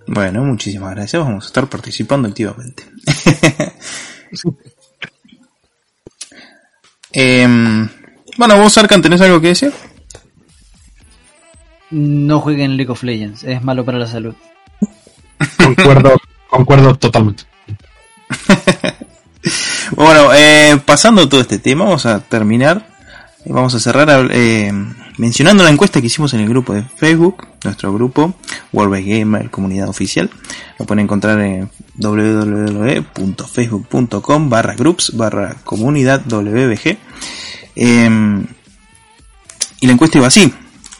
Bueno, 0.06 0.42
muchísimas 0.42 0.94
gracias. 0.94 1.22
Vamos 1.22 1.44
a 1.44 1.46
estar 1.46 1.68
participando 1.68 2.28
activamente. 2.28 2.84
eh, 7.12 7.88
bueno, 8.36 8.56
vos, 8.56 8.76
Arkan, 8.78 9.02
¿tenés 9.02 9.20
algo 9.20 9.40
que 9.40 9.48
decir? 9.48 9.72
No 11.90 12.40
jueguen 12.40 12.76
League 12.76 12.90
of 12.90 13.02
Legends, 13.02 13.44
es 13.44 13.62
malo 13.62 13.84
para 13.84 13.98
la 13.98 14.06
salud. 14.06 14.34
Concuerdo, 15.56 16.16
concuerdo 16.48 16.94
totalmente. 16.94 17.44
bueno, 19.96 20.32
eh, 20.34 20.80
pasando 20.84 21.28
todo 21.28 21.40
este 21.40 21.58
tema, 21.58 21.84
vamos 21.84 22.06
a 22.06 22.20
terminar. 22.20 22.86
Vamos 23.44 23.74
a 23.74 23.80
cerrar 23.80 24.30
eh, 24.32 24.72
mencionando 25.18 25.64
la 25.64 25.70
encuesta 25.70 26.00
que 26.00 26.06
hicimos 26.06 26.32
en 26.34 26.40
el 26.40 26.48
grupo 26.48 26.74
de 26.74 26.82
Facebook, 26.82 27.48
nuestro 27.64 27.92
grupo, 27.92 28.34
World 28.72 29.04
Gamer 29.04 29.50
Comunidad 29.50 29.88
Oficial. 29.88 30.30
Lo 30.78 30.86
pueden 30.86 31.02
encontrar 31.04 31.40
en 31.40 31.68
www.facebook.com 31.96 34.48
barra 34.48 34.76
groups 34.76 35.16
barra 35.16 35.56
comunidad 35.64 36.22
WBG. 36.24 36.98
Em, 37.74 38.46
y 39.80 39.86
la 39.86 39.92
encuesta 39.92 40.18
iba 40.18 40.26
así. 40.26 40.52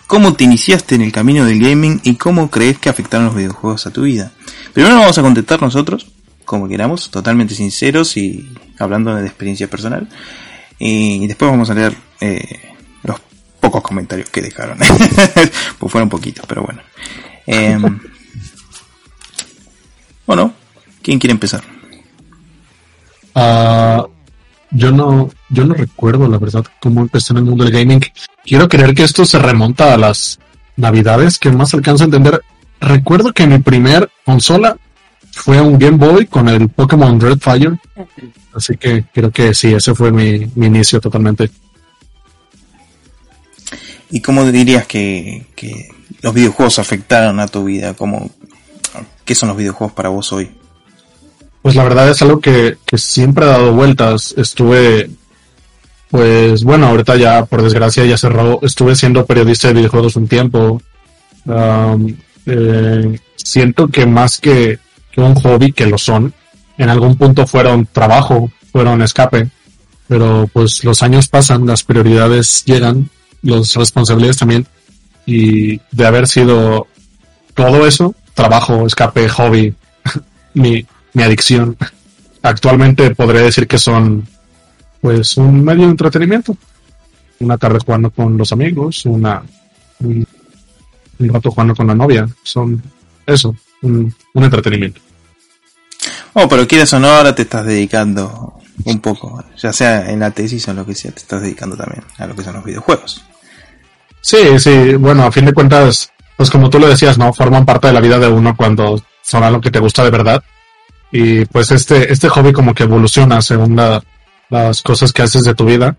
¿Cómo 0.06 0.34
te 0.34 0.44
iniciaste 0.44 0.94
en 0.94 1.02
el 1.02 1.12
camino 1.12 1.44
del 1.44 1.60
gaming 1.60 2.00
y 2.04 2.16
cómo 2.16 2.50
crees 2.50 2.78
que 2.78 2.88
afectaron 2.90 3.26
los 3.26 3.34
videojuegos 3.34 3.86
a 3.86 3.90
tu 3.90 4.02
vida? 4.02 4.32
Primero 4.72 4.96
vamos 4.96 5.16
a 5.16 5.22
contestar 5.22 5.62
nosotros, 5.62 6.06
como 6.44 6.68
queramos, 6.68 7.10
totalmente 7.10 7.54
sinceros 7.54 8.16
y 8.16 8.50
hablando 8.78 9.14
de 9.14 9.26
experiencia 9.26 9.68
personal. 9.68 10.08
Y 10.78 11.26
después 11.26 11.50
vamos 11.50 11.70
a 11.70 11.74
leer 11.74 11.96
eh, 12.20 12.60
los 13.04 13.20
pocos 13.60 13.82
comentarios 13.82 14.28
que 14.28 14.42
dejaron. 14.42 14.78
pues 15.78 15.92
fueron 15.92 16.08
poquitos, 16.08 16.44
pero 16.46 16.62
bueno. 16.62 16.82
Em, 17.46 18.00
bueno, 20.26 20.52
¿quién 21.00 21.18
quiere 21.18 21.32
empezar? 21.32 21.62
Ah, 23.34 24.06
yo 24.72 24.90
no, 24.90 25.30
yo 25.50 25.64
no 25.64 25.74
recuerdo 25.74 26.28
la 26.28 26.38
verdad 26.38 26.64
cómo 26.80 27.02
empecé 27.02 27.32
en 27.32 27.38
el 27.38 27.44
mundo 27.44 27.64
del 27.64 27.72
gaming. 27.72 28.00
Quiero 28.44 28.68
creer 28.68 28.94
que 28.94 29.04
esto 29.04 29.24
se 29.24 29.38
remonta 29.38 29.92
a 29.92 29.98
las 29.98 30.38
navidades 30.76 31.38
que 31.38 31.50
más 31.50 31.74
alcanzo 31.74 32.04
a 32.04 32.06
entender. 32.06 32.42
Recuerdo 32.80 33.32
que 33.32 33.46
mi 33.46 33.58
primer 33.58 34.10
consola 34.24 34.76
fue 35.32 35.60
un 35.60 35.78
Game 35.78 35.98
Boy 35.98 36.26
con 36.26 36.48
el 36.48 36.68
Pokémon 36.68 37.20
Red 37.20 37.38
Fire. 37.38 37.78
Así 38.54 38.76
que 38.76 39.04
creo 39.12 39.30
que 39.30 39.54
sí, 39.54 39.72
ese 39.72 39.94
fue 39.94 40.10
mi, 40.10 40.50
inicio 40.56 41.00
totalmente. 41.00 41.50
¿Y 44.10 44.20
cómo 44.20 44.44
dirías 44.44 44.86
que, 44.86 45.46
que, 45.54 45.88
los 46.20 46.34
videojuegos 46.34 46.78
afectaron 46.78 47.40
a 47.40 47.48
tu 47.48 47.64
vida? 47.64 47.94
¿Cómo, 47.94 48.30
¿Qué 49.24 49.34
son 49.34 49.48
los 49.48 49.56
videojuegos 49.56 49.94
para 49.94 50.08
vos 50.08 50.32
hoy? 50.32 50.50
Pues 51.62 51.76
la 51.76 51.84
verdad 51.84 52.10
es 52.10 52.20
algo 52.22 52.40
que, 52.40 52.76
que 52.84 52.98
siempre 52.98 53.44
ha 53.44 53.48
dado 53.48 53.72
vueltas. 53.72 54.34
Estuve, 54.36 55.10
pues 56.10 56.64
bueno, 56.64 56.88
ahorita 56.88 57.16
ya 57.16 57.44
por 57.44 57.62
desgracia 57.62 58.04
ya 58.04 58.18
cerró. 58.18 58.58
Estuve 58.62 58.96
siendo 58.96 59.24
periodista 59.24 59.68
de 59.68 59.74
videojuegos 59.74 60.16
un 60.16 60.26
tiempo. 60.26 60.82
Eh, 62.46 63.20
siento 63.36 63.86
que 63.88 64.06
más 64.06 64.40
que, 64.40 64.80
que 65.12 65.20
un 65.20 65.36
hobby, 65.36 65.72
que 65.72 65.86
lo 65.86 65.98
son, 65.98 66.34
en 66.78 66.88
algún 66.88 67.16
punto 67.16 67.46
fueron 67.46 67.86
trabajo, 67.86 68.50
fueron 68.72 69.00
escape. 69.00 69.48
Pero 70.08 70.50
pues 70.52 70.82
los 70.82 71.00
años 71.04 71.28
pasan, 71.28 71.64
las 71.64 71.84
prioridades 71.84 72.64
llegan, 72.64 73.08
las 73.42 73.74
responsabilidades 73.74 74.38
también. 74.38 74.66
Y 75.26 75.80
de 75.92 76.06
haber 76.06 76.26
sido 76.26 76.88
todo 77.54 77.86
eso, 77.86 78.16
trabajo, 78.34 78.84
escape, 78.84 79.28
hobby, 79.28 79.74
mi, 80.54 80.84
mi 81.14 81.22
adicción. 81.22 81.76
Actualmente 82.42 83.14
podría 83.14 83.42
decir 83.42 83.66
que 83.66 83.78
son 83.78 84.26
pues 85.00 85.36
un 85.36 85.64
medio 85.64 85.84
de 85.84 85.90
entretenimiento. 85.90 86.56
Una 87.40 87.58
tarde 87.58 87.80
jugando 87.84 88.10
con 88.10 88.36
los 88.36 88.52
amigos, 88.52 89.04
una 89.04 89.42
un, 90.00 90.26
rato 91.18 91.50
jugando 91.50 91.74
con 91.74 91.86
la 91.86 91.94
novia. 91.94 92.28
Son 92.42 92.82
eso, 93.26 93.54
un, 93.82 94.14
entretenimiento. 94.34 95.00
Oh, 96.34 96.48
pero 96.48 96.66
quieres 96.66 96.92
o 96.94 97.00
no, 97.00 97.08
ahora 97.08 97.34
te 97.34 97.42
estás 97.42 97.66
dedicando 97.66 98.54
un 98.84 99.00
poco, 99.00 99.44
ya 99.58 99.72
sea 99.72 100.10
en 100.10 100.20
la 100.20 100.30
tesis 100.30 100.66
o 100.66 100.70
en 100.70 100.78
lo 100.78 100.86
que 100.86 100.94
sea, 100.94 101.12
te 101.12 101.20
estás 101.20 101.42
dedicando 101.42 101.76
también 101.76 102.02
a 102.16 102.26
lo 102.26 102.34
que 102.34 102.42
son 102.42 102.54
los 102.54 102.64
videojuegos. 102.64 103.22
Sí, 104.20 104.58
sí, 104.58 104.94
bueno, 104.94 105.24
a 105.24 105.32
fin 105.32 105.44
de 105.44 105.52
cuentas, 105.52 106.10
pues 106.36 106.48
como 106.48 106.70
tú 106.70 106.78
lo 106.78 106.88
decías, 106.88 107.18
¿no? 107.18 107.32
Forman 107.32 107.66
parte 107.66 107.88
de 107.88 107.92
la 107.92 108.00
vida 108.00 108.18
de 108.18 108.28
uno 108.28 108.56
cuando 108.56 109.02
son 109.20 109.42
algo 109.42 109.60
que 109.60 109.70
te 109.70 109.78
gusta 109.78 110.04
de 110.04 110.10
verdad 110.10 110.42
y 111.12 111.44
pues 111.44 111.70
este, 111.70 112.10
este 112.10 112.28
hobby 112.30 112.52
como 112.52 112.74
que 112.74 112.84
evoluciona 112.84 113.42
según 113.42 113.76
las 113.76 114.82
cosas 114.82 115.12
que 115.12 115.22
haces 115.22 115.44
de 115.44 115.54
tu 115.54 115.66
vida. 115.66 115.94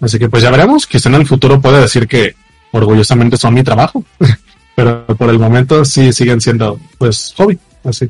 Así 0.00 0.18
que 0.18 0.28
pues 0.28 0.42
ya 0.42 0.50
veremos, 0.50 0.86
quizá 0.86 1.10
en 1.10 1.16
el 1.16 1.26
futuro 1.26 1.60
pueda 1.60 1.80
decir 1.80 2.08
que 2.08 2.34
orgullosamente 2.72 3.36
son 3.36 3.54
mi 3.54 3.62
trabajo, 3.62 4.04
pero 4.74 5.06
por 5.06 5.28
el 5.28 5.38
momento 5.38 5.84
sí 5.84 6.12
siguen 6.12 6.40
siendo 6.40 6.80
pues 6.98 7.34
hobby. 7.36 7.58
Así. 7.84 8.08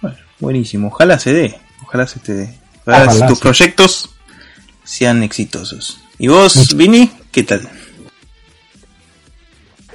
Bueno, 0.00 0.16
buenísimo. 0.38 0.86
Ojalá 0.86 1.18
se 1.18 1.32
dé. 1.32 1.58
Ojalá 1.82 2.06
se 2.06 2.20
te 2.20 2.32
dé. 2.32 2.58
Ojalá 2.86 3.06
Ojalá, 3.06 3.26
tus 3.26 3.38
sí. 3.38 3.42
proyectos 3.42 4.10
sean 4.84 5.22
exitosos. 5.24 6.00
¿Y 6.18 6.28
vos, 6.28 6.76
Vini? 6.76 7.10
¿Qué 7.32 7.42
tal? 7.42 7.68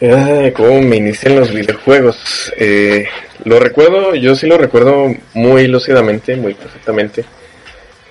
Ah, 0.02 0.50
¿Cómo 0.56 0.82
me 0.82 0.98
inicié 0.98 1.32
en 1.32 1.40
los 1.40 1.54
videojuegos? 1.54 2.52
Eh, 2.58 3.08
lo 3.46 3.60
recuerdo, 3.60 4.14
yo 4.16 4.36
sí 4.36 4.46
lo 4.48 4.58
recuerdo 4.58 5.14
muy 5.34 5.68
lúcidamente, 5.68 6.36
muy 6.36 6.54
perfectamente, 6.54 7.24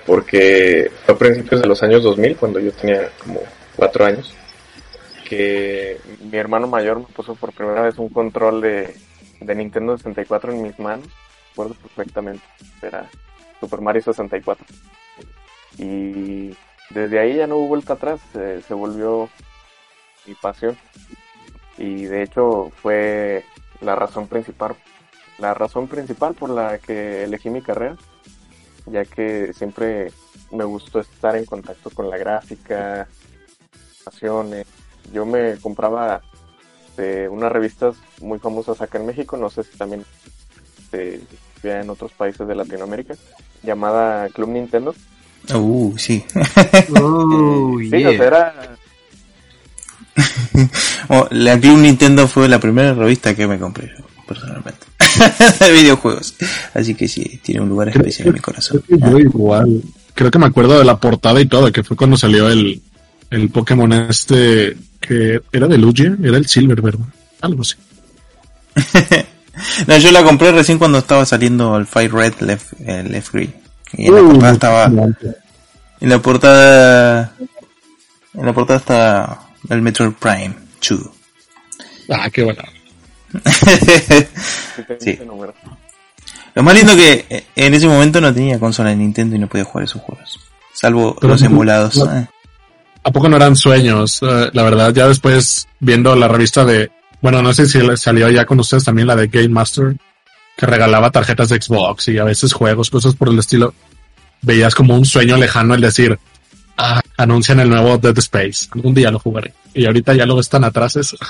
porque 0.05 0.89
fue 1.05 1.13
a 1.15 1.17
principios 1.17 1.61
de 1.61 1.67
los 1.67 1.83
años 1.83 2.01
2000, 2.03 2.35
cuando 2.37 2.59
yo 2.59 2.71
tenía 2.71 3.09
como 3.23 3.41
cuatro 3.75 4.05
años, 4.05 4.33
que 5.29 5.97
mi 6.31 6.37
hermano 6.37 6.67
mayor 6.67 6.99
me 6.99 7.05
puso 7.05 7.35
por 7.35 7.53
primera 7.53 7.81
vez 7.83 7.97
un 7.99 8.09
control 8.09 8.61
de, 8.61 8.95
de 9.41 9.55
Nintendo 9.55 9.95
64 9.97 10.53
en 10.53 10.63
mis 10.63 10.79
manos, 10.79 11.07
recuerdo 11.51 11.75
perfectamente, 11.75 12.43
era 12.81 13.07
Super 13.59 13.81
Mario 13.81 14.01
64. 14.01 14.65
Y 15.77 16.55
desde 16.89 17.19
ahí 17.19 17.35
ya 17.35 17.45
no 17.47 17.57
hubo 17.57 17.67
vuelta 17.67 17.93
atrás, 17.93 18.19
se- 18.33 18.73
volvió 18.73 19.29
mi 20.25 20.33
pasión 20.35 20.75
y 21.77 22.05
de 22.05 22.23
hecho 22.23 22.71
fue 22.81 23.43
la 23.81 23.95
razón 23.95 24.27
principal 24.27 24.75
la 25.37 25.53
razón 25.53 25.87
principal 25.87 26.33
por 26.33 26.49
la 26.49 26.77
que 26.77 27.23
elegí 27.23 27.49
mi 27.49 27.61
carrera 27.61 27.97
ya 28.85 29.03
que 29.03 29.51
siempre 29.53 30.11
me 30.51 30.63
gustó 30.63 30.99
estar 30.99 31.35
en 31.35 31.45
contacto 31.45 31.89
con 31.89 32.09
la 32.09 32.17
gráfica 32.17 33.07
animaciones. 34.05 34.67
yo 35.11 35.25
me 35.25 35.57
compraba 35.57 36.21
de 36.95 37.27
unas 37.27 37.51
revistas 37.51 37.95
muy 38.21 38.39
famosas 38.39 38.81
acá 38.81 38.97
en 38.99 39.07
México 39.07 39.35
no 39.35 39.49
sé 39.49 39.63
si 39.63 39.77
también 39.77 40.05
se 40.91 41.19
veía 41.61 41.81
en 41.81 41.89
otros 41.89 42.13
países 42.13 42.47
de 42.47 42.55
Latinoamérica 42.55 43.15
llamada 43.63 44.29
Club 44.29 44.49
Nintendo 44.49 44.93
Uh, 45.53 45.93
sí. 45.97 46.25
Oh, 46.99 47.77
sí, 47.79 47.89
yeah. 47.89 48.09
o 48.09 48.13
sea, 48.13 48.25
era 48.27 48.77
Oh, 51.07 51.27
la 51.29 51.59
Club 51.59 51.77
Nintendo 51.77 52.27
fue 52.27 52.49
la 52.49 52.59
primera 52.59 52.93
revista 52.93 53.35
que 53.35 53.47
me 53.47 53.59
compré 53.59 53.91
yo, 53.95 54.03
personalmente. 54.27 54.87
de 55.59 55.71
videojuegos. 55.71 56.33
Así 56.73 56.95
que 56.95 57.07
sí, 57.07 57.39
tiene 57.43 57.61
un 57.61 57.69
lugar 57.69 57.89
especial 57.89 58.29
en 58.29 58.33
mi 58.33 58.39
corazón. 58.39 58.81
Creo 58.87 58.99
que 58.99 59.11
yo 59.11 59.19
igual. 59.19 59.81
Creo 60.15 60.31
que 60.31 60.39
me 60.39 60.47
acuerdo 60.47 60.79
de 60.79 60.85
la 60.85 60.99
portada 60.99 61.39
y 61.39 61.45
todo, 61.45 61.71
que 61.71 61.83
fue 61.83 61.95
cuando 61.95 62.17
salió 62.17 62.49
el, 62.49 62.81
el 63.29 63.49
Pokémon 63.49 63.93
este 63.93 64.75
que 64.99 65.41
era 65.51 65.67
de 65.67 65.77
Lugia, 65.77 66.17
era 66.23 66.37
el 66.37 66.47
Silver, 66.47 66.81
¿verdad? 66.81 67.05
Algo 67.41 67.61
así. 67.61 67.75
No, 69.87 69.97
yo 69.97 70.11
la 70.11 70.21
compré 70.21 70.51
recién 70.51 70.77
cuando 70.77 70.97
estaba 70.97 71.25
saliendo 71.25 71.77
el 71.77 71.85
Fire 71.85 72.11
Red 72.11 72.41
Left, 72.41 72.73
eh, 72.85 73.03
Left 73.03 73.31
Green. 73.31 73.55
Y 73.93 74.07
en 74.07 74.15
la 74.15 74.21
portada 74.21 74.51
estaba, 74.51 74.85
en 76.01 76.09
la 76.09 76.21
portada, 76.21 77.33
en 78.33 78.45
la 78.45 78.53
portada 78.53 78.79
está 78.79 79.44
el 79.69 79.81
Metroid 79.81 80.11
Prime 80.13 80.53
2. 80.89 80.99
Ah, 82.09 82.29
qué 82.29 82.43
bueno. 82.43 82.61
sí. 84.99 85.19
Lo 86.53 86.63
más 86.63 86.75
lindo 86.75 86.95
que 86.95 87.25
eh, 87.29 87.45
en 87.55 87.73
ese 87.73 87.87
momento 87.87 88.21
no 88.21 88.33
tenía 88.33 88.59
consola 88.59 88.89
de 88.89 88.95
Nintendo 88.95 89.35
y 89.35 89.39
no 89.39 89.47
podía 89.47 89.65
jugar 89.65 89.83
esos 89.85 90.01
juegos. 90.01 90.39
Salvo 90.73 91.15
Pero 91.19 91.33
los 91.33 91.41
no- 91.41 91.47
emulados. 91.47 91.97
no- 91.97 92.17
eh. 92.17 92.27
¿A 93.03 93.11
poco 93.11 93.29
no 93.29 93.35
eran 93.35 93.55
sueños? 93.55 94.19
Eh, 94.23 94.49
la 94.53 94.63
verdad, 94.63 94.93
ya 94.93 95.07
después 95.07 95.67
viendo 95.79 96.15
la 96.15 96.27
revista 96.27 96.65
de, 96.65 96.91
bueno, 97.21 97.41
no 97.41 97.53
sé 97.53 97.67
si 97.67 97.79
salió 97.97 98.29
ya 98.29 98.45
con 98.45 98.59
ustedes 98.59 98.83
también 98.83 99.07
la 99.07 99.15
de 99.15 99.27
Game 99.27 99.49
Master, 99.49 99.95
que 100.57 100.65
regalaba 100.65 101.11
tarjetas 101.11 101.49
de 101.49 101.61
Xbox 101.61 102.07
y 102.07 102.17
a 102.17 102.23
veces 102.23 102.53
juegos, 102.53 102.89
cosas 102.89 103.13
por 103.15 103.29
el 103.29 103.37
estilo. 103.37 103.73
Veías 104.41 104.73
como 104.73 104.95
un 104.95 105.05
sueño 105.05 105.37
lejano 105.37 105.75
el 105.75 105.81
decir, 105.81 106.17
ah, 106.77 107.01
anuncian 107.17 107.59
el 107.59 107.69
nuevo 107.69 107.97
Dead 107.97 108.17
Space, 108.19 108.67
algún 108.71 108.93
día 108.93 109.11
lo 109.11 109.19
jugaré. 109.19 109.53
Y 109.73 109.85
ahorita 109.85 110.13
ya 110.13 110.25
lo 110.25 110.35
ves 110.35 110.49
tan 110.49 110.63
atrás 110.63 110.95
eso. 110.95 111.17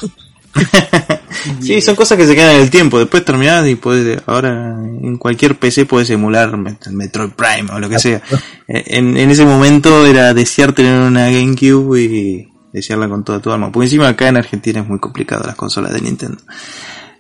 Sí, 1.60 1.82
son 1.82 1.96
cosas 1.96 2.18
que 2.18 2.26
se 2.26 2.34
quedan 2.36 2.56
en 2.56 2.62
el 2.62 2.70
tiempo. 2.70 2.98
Después 2.98 3.24
terminás 3.26 3.68
y 3.68 3.76
puedes, 3.76 4.22
ahora 4.26 4.78
en 4.80 5.18
cualquier 5.18 5.58
PC 5.60 5.86
puedes 5.86 6.10
emular 6.10 6.56
Met- 6.58 6.90
Metroid 6.90 7.32
Prime 7.32 7.70
o 7.72 7.80
lo 7.80 7.90
que 7.90 8.00
sea. 8.00 8.22
Eh, 8.68 8.84
En, 8.88 9.16
en 9.18 9.30
ese 9.30 9.46
momento 9.46 10.06
era 10.08 10.34
desear 10.34 10.72
tener 10.74 11.00
una 11.02 11.30
GameCube 11.30 12.02
y 12.02 12.48
desearla 12.74 13.08
con 13.10 13.24
toda 13.24 13.40
tu 13.42 13.52
alma. 13.52 13.72
Porque 13.72 13.86
encima 13.88 14.08
acá 14.08 14.30
en 14.30 14.38
Argentina 14.38 14.80
es 14.80 14.88
muy 14.88 14.98
complicado 15.00 15.44
las 15.46 15.56
consolas 15.56 15.94
de 15.94 16.02
Nintendo. 16.02 16.38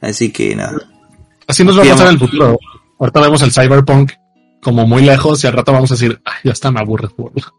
Así 0.01 0.31
que 0.31 0.55
nada. 0.55 0.77
Así 1.47 1.63
nos 1.63 1.77
va 1.77 1.83
a 1.83 1.85
pasar 1.89 2.07
en 2.07 2.13
el 2.13 2.19
futuro. 2.19 2.57
Ahorita 2.99 3.19
vemos 3.21 3.41
el 3.41 3.51
Cyberpunk 3.51 4.11
como 4.63 4.87
muy 4.87 5.03
lejos 5.03 5.43
y 5.43 5.47
al 5.47 5.53
rato 5.53 5.71
vamos 5.73 5.91
a 5.91 5.95
decir, 5.95 6.19
ah, 6.25 6.31
ya 6.43 6.51
está, 6.53 6.71
me 6.71 6.79
aburre 6.79 7.09
jugarlo. 7.09 7.53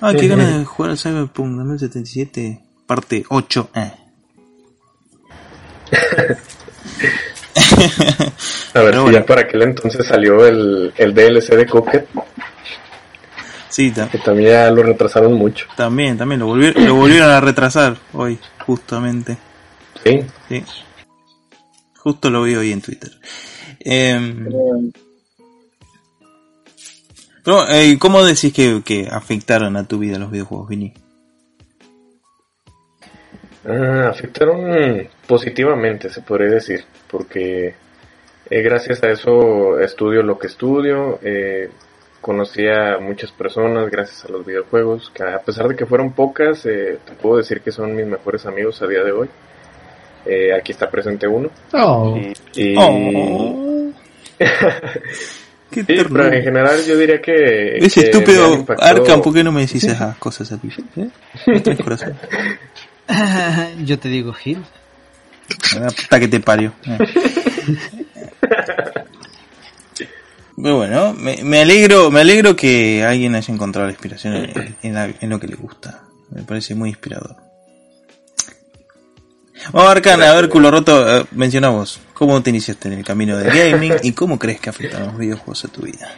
Ah, 0.00 0.12
qué 0.14 0.28
ganas 0.28 0.58
de 0.58 0.64
jugar 0.64 0.92
al 0.92 0.98
Cyberpunk 0.98 1.56
2077, 1.56 2.60
parte 2.86 3.24
8. 3.28 3.70
Eh. 3.74 3.92
A 8.74 8.80
ver 8.80 8.94
si 8.94 9.00
bueno. 9.00 9.10
ya 9.10 9.26
para 9.26 9.40
aquel 9.42 9.62
entonces 9.62 10.06
salió 10.06 10.46
el, 10.46 10.92
el 10.96 11.14
DLC 11.14 11.50
de 11.56 11.66
Cuphead, 11.66 12.04
Sí, 13.68 13.92
que 14.10 14.18
también 14.18 14.50
ya 14.50 14.70
lo 14.70 14.82
retrasaron 14.82 15.34
mucho. 15.34 15.66
también, 15.76 16.16
también 16.18 16.40
lo 16.40 16.46
volvieron, 16.46 16.84
lo 16.84 16.94
volvieron 16.94 17.30
a 17.30 17.40
retrasar 17.40 17.96
hoy, 18.12 18.38
justamente. 18.66 19.36
Sí, 20.04 20.20
Sí. 20.48 20.64
Justo 21.98 22.30
lo 22.30 22.42
vi 22.42 22.54
hoy 22.54 22.72
en 22.72 22.80
Twitter. 22.80 23.10
Em, 23.80 24.46
pero, 27.48 27.66
eh, 27.70 27.96
¿cómo 27.98 28.22
decís 28.22 28.52
que, 28.52 28.82
que 28.84 29.08
afectaron 29.10 29.74
a 29.78 29.86
tu 29.88 29.98
vida 29.98 30.18
los 30.18 30.30
videojuegos, 30.30 30.68
Vini? 30.68 30.92
Ah, 33.66 34.08
afectaron 34.10 35.08
positivamente, 35.26 36.10
se 36.10 36.20
podría 36.20 36.50
decir, 36.50 36.84
porque 37.10 37.74
eh, 38.50 38.62
gracias 38.62 39.02
a 39.02 39.10
eso 39.10 39.78
estudio 39.80 40.22
lo 40.22 40.38
que 40.38 40.46
estudio, 40.48 41.18
eh, 41.22 41.70
conocí 42.20 42.66
a 42.66 42.98
muchas 42.98 43.32
personas 43.32 43.90
gracias 43.90 44.26
a 44.26 44.32
los 44.32 44.44
videojuegos, 44.44 45.10
que 45.14 45.22
a 45.22 45.38
pesar 45.40 45.68
de 45.68 45.76
que 45.76 45.86
fueron 45.86 46.12
pocas, 46.12 46.66
eh, 46.66 46.98
te 47.04 47.12
puedo 47.12 47.38
decir 47.38 47.62
que 47.62 47.72
son 47.72 47.96
mis 47.96 48.06
mejores 48.06 48.44
amigos 48.44 48.82
a 48.82 48.86
día 48.86 49.02
de 49.02 49.12
hoy. 49.12 49.28
Eh, 50.26 50.52
aquí 50.52 50.72
está 50.72 50.90
presente 50.90 51.26
uno. 51.26 51.48
Oh. 51.72 52.14
Y, 52.54 52.72
y- 52.72 52.74
Oh. 52.78 53.90
Qué 55.70 55.80
sí, 55.80 55.86
pero 55.86 56.32
en 56.32 56.42
general 56.42 56.82
yo 56.86 56.96
diría 56.96 57.20
que... 57.20 57.78
Han 57.80 57.84
estúpido 57.84 58.64
Arkham, 58.78 59.20
¿por 59.20 59.34
qué 59.34 59.44
no 59.44 59.52
me 59.52 59.60
decís 59.62 59.84
esas 59.84 60.16
cosas 60.16 60.50
a 60.52 60.56
ti? 60.58 60.68
¿Eh? 60.96 61.08
No 61.46 61.62
tenés 61.62 61.80
corazón. 61.80 62.14
Yo 63.84 63.98
te 63.98 64.08
digo, 64.08 64.32
Gil. 64.32 64.62
La 65.80 65.88
puta 65.90 66.20
que 66.20 66.28
te 66.28 66.40
parió. 66.40 66.72
Eh. 66.86 66.98
Pero 70.60 70.76
bueno, 70.76 71.14
me, 71.14 71.42
me 71.44 71.60
alegro, 71.60 72.10
me 72.10 72.20
alegro 72.20 72.56
que 72.56 73.04
alguien 73.04 73.34
haya 73.34 73.54
encontrado 73.54 73.86
la 73.86 73.92
inspiración 73.92 74.34
en, 74.34 74.76
en 74.82 74.94
la- 74.94 75.10
en 75.20 75.30
lo 75.30 75.38
que 75.38 75.46
le 75.46 75.54
gusta. 75.56 76.02
Me 76.30 76.42
parece 76.42 76.74
muy 76.74 76.88
inspirador. 76.90 77.36
Vamos, 79.72 79.90
Arcana, 79.90 80.30
a 80.30 80.34
ver, 80.34 80.48
culo 80.48 80.70
roto, 80.70 81.18
eh, 81.20 81.24
menciona 81.32 81.68
vos. 81.70 82.00
¿Cómo 82.18 82.42
te 82.42 82.50
iniciaste 82.50 82.88
en 82.88 82.94
el 82.94 83.04
camino 83.04 83.36
del 83.36 83.46
gaming 83.46 83.92
y 84.02 84.10
cómo 84.10 84.40
crees 84.40 84.58
que 84.58 84.70
afectan 84.70 85.06
los 85.06 85.16
videojuegos 85.16 85.64
a 85.64 85.68
tu 85.68 85.82
vida? 85.82 86.10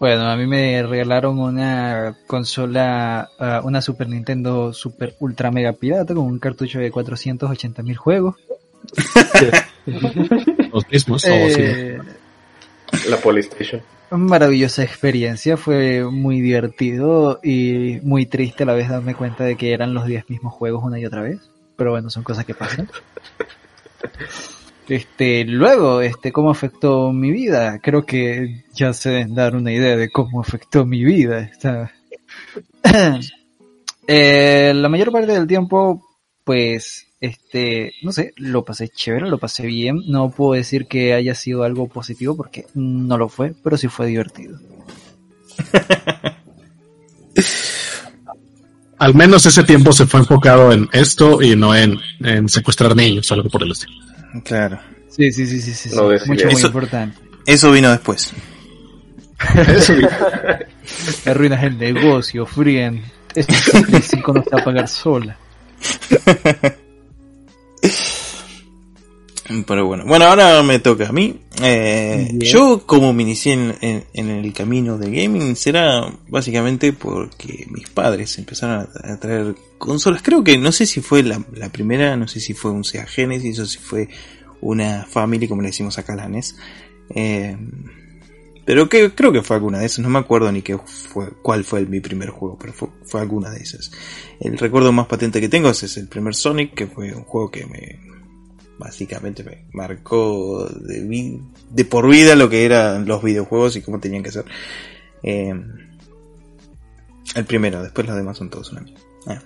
Bueno, 0.00 0.28
a 0.28 0.36
mí 0.36 0.44
me 0.44 0.82
regalaron 0.82 1.38
una 1.38 2.16
consola, 2.26 3.30
ah, 3.38 3.60
una 3.62 3.80
Super 3.80 4.08
Nintendo 4.08 4.72
Super 4.72 5.14
Ultra 5.20 5.52
Mega 5.52 5.72
Pirata 5.74 6.12
con 6.14 6.24
un 6.24 6.40
cartucho 6.40 6.80
de 6.80 6.90
480 6.90 7.80
mil 7.84 7.96
juegos. 7.96 8.34
Los 10.72 10.88
mismos. 10.90 11.22
sí. 11.22 11.30
Eh, 11.30 12.00
La 13.08 13.18
Polystation. 13.18 13.82
maravillosa 14.10 14.82
experiencia, 14.82 15.56
fue 15.56 16.02
muy 16.02 16.40
divertido 16.40 17.38
y 17.40 18.00
muy 18.02 18.26
triste 18.26 18.64
a 18.64 18.66
la 18.66 18.74
vez 18.74 18.88
darme 18.88 19.14
cuenta 19.14 19.44
de 19.44 19.54
que 19.54 19.72
eran 19.72 19.94
los 19.94 20.06
10 20.06 20.28
mismos 20.28 20.52
juegos 20.52 20.82
una 20.82 20.98
y 20.98 21.06
otra 21.06 21.22
vez. 21.22 21.38
Pero 21.76 21.92
bueno, 21.92 22.10
son 22.10 22.24
cosas 22.24 22.44
que 22.44 22.54
pasan. 22.54 22.90
Este, 24.92 25.46
luego, 25.46 26.02
este, 26.02 26.32
¿cómo 26.32 26.50
afectó 26.50 27.12
mi 27.12 27.30
vida? 27.30 27.78
Creo 27.78 28.04
que 28.04 28.66
ya 28.74 28.92
se 28.92 29.24
dar 29.26 29.56
una 29.56 29.72
idea 29.72 29.96
de 29.96 30.10
cómo 30.10 30.42
afectó 30.42 30.84
mi 30.84 31.02
vida. 31.02 31.50
Eh, 34.08 34.72
la 34.74 34.88
mayor 34.88 35.12
parte 35.12 35.30
del 35.30 35.46
tiempo, 35.46 36.02
pues, 36.42 37.06
este, 37.20 37.92
no 38.02 38.10
sé, 38.10 38.34
lo 38.36 38.64
pasé 38.64 38.88
chévere, 38.88 39.30
lo 39.30 39.38
pasé 39.38 39.64
bien. 39.64 40.02
No 40.08 40.30
puedo 40.30 40.54
decir 40.54 40.86
que 40.86 41.14
haya 41.14 41.36
sido 41.36 41.62
algo 41.62 41.86
positivo 41.86 42.36
porque 42.36 42.66
no 42.74 43.16
lo 43.16 43.28
fue, 43.28 43.54
pero 43.62 43.76
sí 43.76 43.86
fue 43.86 44.08
divertido. 44.08 44.58
Al 48.98 49.14
menos 49.14 49.46
ese 49.46 49.62
tiempo 49.62 49.92
se 49.92 50.06
fue 50.06 50.18
enfocado 50.20 50.72
en 50.72 50.88
esto 50.92 51.40
y 51.40 51.54
no 51.54 51.74
en, 51.74 52.00
en 52.20 52.48
secuestrar 52.48 52.96
niños 52.96 53.30
o 53.30 53.34
algo 53.34 53.48
por 53.48 53.62
el 53.62 53.70
estilo. 53.70 54.11
Claro. 54.44 54.78
Sí, 55.08 55.30
sí, 55.30 55.46
sí, 55.46 55.60
sí, 55.60 55.72
sí. 55.74 55.90
No 55.94 56.04
Mucho, 56.04 56.26
muy 56.26 56.38
eso. 56.54 56.66
importante. 56.68 57.18
Eso 57.46 57.70
vino 57.70 57.90
después. 57.90 58.32
Eso, 59.56 59.94
Arruinas 61.30 61.62
el 61.64 61.76
negocio, 61.78 62.46
Frien. 62.46 63.02
Esta 63.34 63.54
Play 63.82 64.02
5 64.02 64.32
no 64.32 64.42
se 64.44 64.50
va 64.50 64.60
a 64.60 64.64
pagar 64.64 64.88
sola. 64.88 65.36
Pero 69.66 69.86
bueno, 69.86 70.04
bueno, 70.06 70.24
ahora 70.26 70.62
me 70.62 70.78
toca 70.78 71.08
a 71.08 71.12
mí. 71.12 71.40
Eh, 71.62 72.30
yo 72.40 72.86
como 72.86 73.12
me 73.12 73.22
inicié 73.22 73.52
en, 73.54 73.74
en- 73.80 74.04
en 74.14 74.30
el 74.30 74.52
camino 74.52 74.98
del 74.98 75.14
gaming 75.14 75.54
será 75.56 76.12
básicamente 76.28 76.92
porque 76.92 77.66
mis 77.70 77.88
padres 77.88 78.36
empezaron 78.38 78.86
a, 79.04 79.12
a 79.12 79.20
traer 79.20 79.54
consolas. 79.78 80.22
Creo 80.22 80.42
que 80.42 80.58
no 80.58 80.72
sé 80.72 80.86
si 80.86 81.00
fue 81.00 81.22
la, 81.22 81.42
la 81.54 81.70
primera, 81.70 82.16
no 82.16 82.28
sé 82.28 82.40
si 82.40 82.54
fue 82.54 82.70
un 82.70 82.84
Sega 82.84 83.06
Genesis 83.06 83.58
o 83.58 83.66
si 83.66 83.78
fue 83.78 84.08
una 84.60 85.04
Family 85.08 85.48
como 85.48 85.62
le 85.62 85.68
decimos 85.68 85.98
acá 85.98 86.12
a 86.14 86.16
la 86.16 86.28
NES. 86.28 86.56
Eh, 87.14 87.56
pero 88.64 88.88
que, 88.88 89.10
creo 89.12 89.32
que 89.32 89.42
fue 89.42 89.56
alguna 89.56 89.80
de 89.80 89.86
esas, 89.86 89.98
no 89.98 90.08
me 90.08 90.20
acuerdo 90.20 90.52
ni 90.52 90.62
qué 90.62 90.78
fue, 90.78 91.30
cuál 91.42 91.64
fue 91.64 91.80
el- 91.80 91.88
mi 91.88 91.98
primer 92.00 92.30
juego, 92.30 92.56
pero 92.58 92.72
fue, 92.72 92.88
fue 93.04 93.20
alguna 93.20 93.50
de 93.50 93.58
esas. 93.60 93.90
El 94.38 94.56
recuerdo 94.56 94.92
más 94.92 95.06
patente 95.08 95.40
que 95.40 95.48
tengo 95.48 95.68
es, 95.70 95.82
es 95.82 95.96
el 95.96 96.06
primer 96.06 96.34
Sonic, 96.36 96.72
que 96.74 96.86
fue 96.86 97.12
un 97.12 97.24
juego 97.24 97.50
que 97.50 97.66
me 97.66 98.11
básicamente 98.78 99.44
me 99.44 99.64
marcó 99.72 100.64
de, 100.68 101.40
de 101.70 101.84
por 101.84 102.08
vida 102.08 102.34
lo 102.36 102.48
que 102.48 102.64
eran 102.64 103.06
los 103.06 103.22
videojuegos 103.22 103.76
y 103.76 103.82
cómo 103.82 104.00
tenían 104.00 104.22
que 104.22 104.32
ser. 104.32 104.44
Eh, 105.22 105.54
el 107.34 107.44
primero, 107.44 107.82
después 107.82 108.06
los 108.06 108.16
demás 108.16 108.36
son 108.36 108.50
todos 108.50 108.72
una 108.72 108.82
mierda. 108.82 109.00
Ah. 109.26 109.42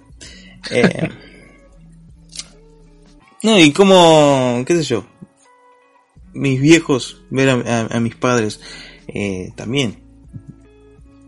Eh, 0.71 1.09
no, 3.43 3.59
y 3.59 3.73
como, 3.73 4.65
qué 4.67 4.77
sé 4.77 4.83
yo, 4.83 5.07
mis 6.33 6.61
viejos, 6.61 7.23
ver 7.31 7.51
a, 7.51 7.55
a- 7.55 7.97
a 7.97 8.01
mis 8.01 8.15
padres 8.17 8.61
eh, 9.09 9.53
también 9.57 9.99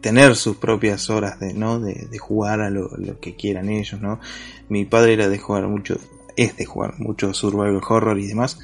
tener 0.01 0.37
sus 0.37 0.57
propias 0.57 1.11
horas 1.11 1.39
de, 1.41 1.55
¿no? 1.55 1.81
de, 1.81 2.07
de 2.11 2.19
jugar 2.19 2.61
a 2.61 2.71
lo, 2.71 2.89
lo 2.97 3.19
que 3.21 3.35
quieran 3.37 3.69
ellos, 3.69 4.01
¿no? 4.01 4.21
Mi 4.69 4.85
padre 4.85 5.15
era 5.15 5.29
de 5.29 5.39
jugar 5.39 5.67
mucho, 5.67 5.99
es 6.39 6.57
de 6.57 6.65
jugar 6.65 6.99
mucho 6.99 7.35
survival 7.35 7.81
horror 7.87 8.19
y 8.19 8.27
demás. 8.27 8.59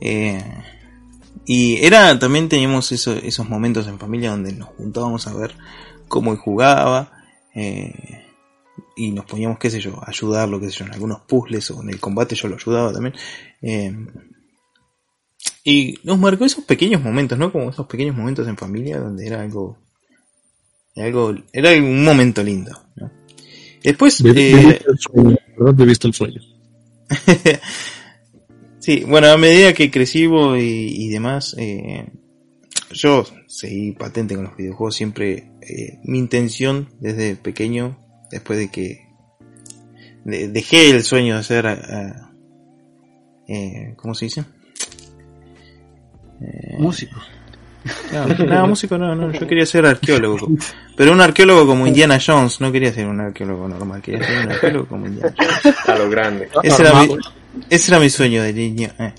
Eh, 0.00 0.42
y 1.44 1.76
era, 1.84 2.18
también 2.18 2.48
teníamos 2.48 2.92
eso- 2.92 3.14
esos 3.16 3.48
momentos 3.48 3.86
en 3.88 3.98
familia 3.98 4.30
donde 4.30 4.52
nos 4.52 4.68
juntábamos 4.70 5.26
a 5.26 5.34
ver 5.34 5.54
cómo 6.08 6.32
él 6.32 6.38
jugaba. 6.38 7.12
eh, 7.54 8.22
y 8.98 9.10
nos 9.12 9.24
poníamos, 9.24 9.58
qué 9.58 9.70
sé 9.70 9.80
yo, 9.80 9.98
a 10.02 10.10
ayudarlo, 10.10 10.60
qué 10.60 10.66
sé 10.70 10.78
yo, 10.80 10.84
en 10.86 10.92
algunos 10.92 11.20
puzzles 11.22 11.70
o 11.70 11.82
en 11.82 11.88
el 11.90 11.98
combate 12.00 12.34
yo 12.34 12.48
lo 12.48 12.56
ayudaba 12.56 12.92
también. 12.92 13.14
eh, 13.62 13.94
y 15.64 15.98
nos 16.04 16.18
marcó 16.18 16.44
esos 16.44 16.64
pequeños 16.64 17.02
momentos, 17.02 17.38
¿no? 17.38 17.50
Como 17.50 17.70
esos 17.70 17.86
pequeños 17.86 18.16
momentos 18.16 18.46
en 18.46 18.56
familia 18.56 19.00
donde 19.00 19.26
era 19.26 19.40
algo. 19.40 19.76
Era 20.94 21.06
algo. 21.06 21.34
Era 21.52 21.70
un 21.72 22.04
momento 22.04 22.42
lindo, 22.42 22.72
¿no? 22.96 23.10
Después. 23.82 24.22
Vivi- 24.22 24.38
eh, 24.38 24.54
Viviste 24.56 24.90
el 24.90 24.98
sueño, 24.98 25.36
el 26.08 26.14
sueño. 26.14 26.40
sí, 28.78 29.04
bueno, 29.06 29.28
a 29.28 29.36
medida 29.36 29.72
que 29.72 29.90
crecimos 29.90 30.58
y, 30.58 31.08
demás, 31.08 31.54
eh, 31.58 32.06
yo 32.92 33.24
seguí 33.46 33.92
patente 33.92 34.34
con 34.34 34.44
los 34.44 34.56
videojuegos. 34.56 34.96
Siempre 34.96 35.50
eh, 35.60 35.98
mi 36.04 36.18
intención 36.18 36.88
desde 37.00 37.36
pequeño, 37.36 37.98
después 38.30 38.58
de 38.58 38.68
que 38.70 39.06
de- 40.24 40.48
dejé 40.48 40.90
el 40.90 41.02
sueño 41.04 41.36
de 41.36 41.42
ser, 41.44 41.66
ah, 41.66 42.32
eh, 43.48 43.94
¿cómo 43.96 44.14
se 44.14 44.26
dice? 44.26 44.44
Eh, 46.40 46.76
Músico. 46.78 47.20
No, 48.12 48.26
no, 48.46 48.66
músico 48.68 48.98
no, 48.98 49.14
no, 49.14 49.32
yo 49.32 49.46
quería 49.46 49.66
ser 49.66 49.86
arqueólogo. 49.86 50.48
Pero 50.96 51.12
un 51.12 51.20
arqueólogo 51.20 51.66
como 51.66 51.86
Indiana 51.86 52.18
Jones, 52.24 52.60
no 52.60 52.70
quería 52.72 52.92
ser 52.92 53.06
un 53.06 53.20
arqueólogo 53.20 53.68
normal, 53.68 54.00
quería 54.02 54.26
ser 54.26 54.44
un 54.46 54.52
arqueólogo 54.52 54.86
como 54.86 55.06
Indiana 55.06 55.34
Jones. 55.62 55.76
A 55.88 55.94
lo 55.96 56.10
grande. 56.10 56.48
Ese 56.62 56.82
era 56.82 57.02
mi, 57.02 57.08
ese 57.70 57.90
era 57.90 58.00
mi 58.00 58.10
sueño 58.10 58.42
de 58.42 58.52
niño. 58.52 58.90
eh. 58.98 59.12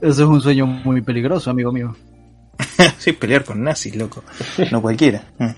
Eso 0.00 0.22
es 0.22 0.28
un 0.28 0.40
sueño 0.40 0.66
muy 0.66 1.00
peligroso, 1.02 1.50
amigo 1.50 1.72
mío. 1.72 1.96
sí, 2.98 3.12
pelear 3.12 3.44
con 3.44 3.62
nazis, 3.62 3.96
loco. 3.96 4.22
No 4.70 4.80
cualquiera. 4.82 5.22
Eh. 5.38 5.54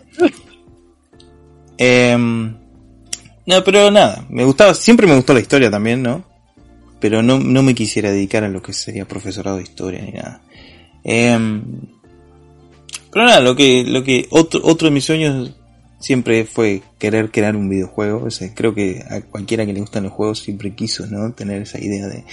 Em, 1.79 2.55
no, 3.47 3.65
pero 3.65 3.91
nada, 3.91 4.25
me 4.29 4.45
gustaba, 4.45 4.75
siempre 4.75 5.07
me 5.07 5.17
gustó 5.17 5.33
la 5.35 5.41
historia 5.41 5.71
también, 5.71 6.03
¿no? 6.03 6.25
Pero 7.01 7.23
no, 7.23 7.39
no 7.39 7.63
me 7.63 7.75
quisiera 7.75 8.11
dedicar 8.11 8.45
a 8.45 8.49
lo 8.49 8.61
que 8.63 8.75
sería 8.75 9.09
profesorado 9.09 9.57
de 9.57 9.63
historia 9.63 10.03
ni 10.03 10.13
nada. 10.13 10.43
Em, 11.03 11.63
pero 13.13 13.25
nada, 13.27 13.41
lo 13.41 13.57
que, 13.57 13.85
lo 13.85 14.03
que, 14.05 14.27
otro, 14.31 14.61
otro 14.65 14.89
de 14.89 14.95
mis 14.95 15.05
sueños 15.05 15.55
siempre 15.99 16.45
fue 16.45 16.83
querer 16.99 17.31
crear 17.31 17.57
un 17.57 17.69
videojuego. 17.69 18.25
O 18.25 18.31
sea, 18.31 18.53
creo 18.55 18.75
que 18.75 19.03
a 19.09 19.21
cualquiera 19.23 19.67
que 19.67 19.73
le 19.73 19.81
gustan 19.81 20.05
los 20.05 20.13
juegos 20.13 20.39
siempre 20.41 20.75
quiso, 20.75 21.07
¿no? 21.07 21.33
Tener 21.33 21.63
esa 21.63 21.79
idea 21.79 22.07
de, 22.09 22.25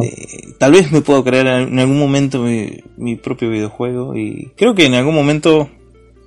de- 0.00 0.54
tal 0.58 0.72
vez 0.72 0.90
me 0.92 1.00
puedo 1.02 1.22
crear 1.24 1.46
en 1.46 1.78
algún 1.78 1.98
momento 1.98 2.42
mi, 2.42 2.78
mi 2.96 3.16
propio 3.16 3.50
videojuego 3.50 4.16
y 4.16 4.50
creo 4.56 4.74
que 4.74 4.86
en 4.86 4.94
algún 4.94 5.14
momento 5.14 5.68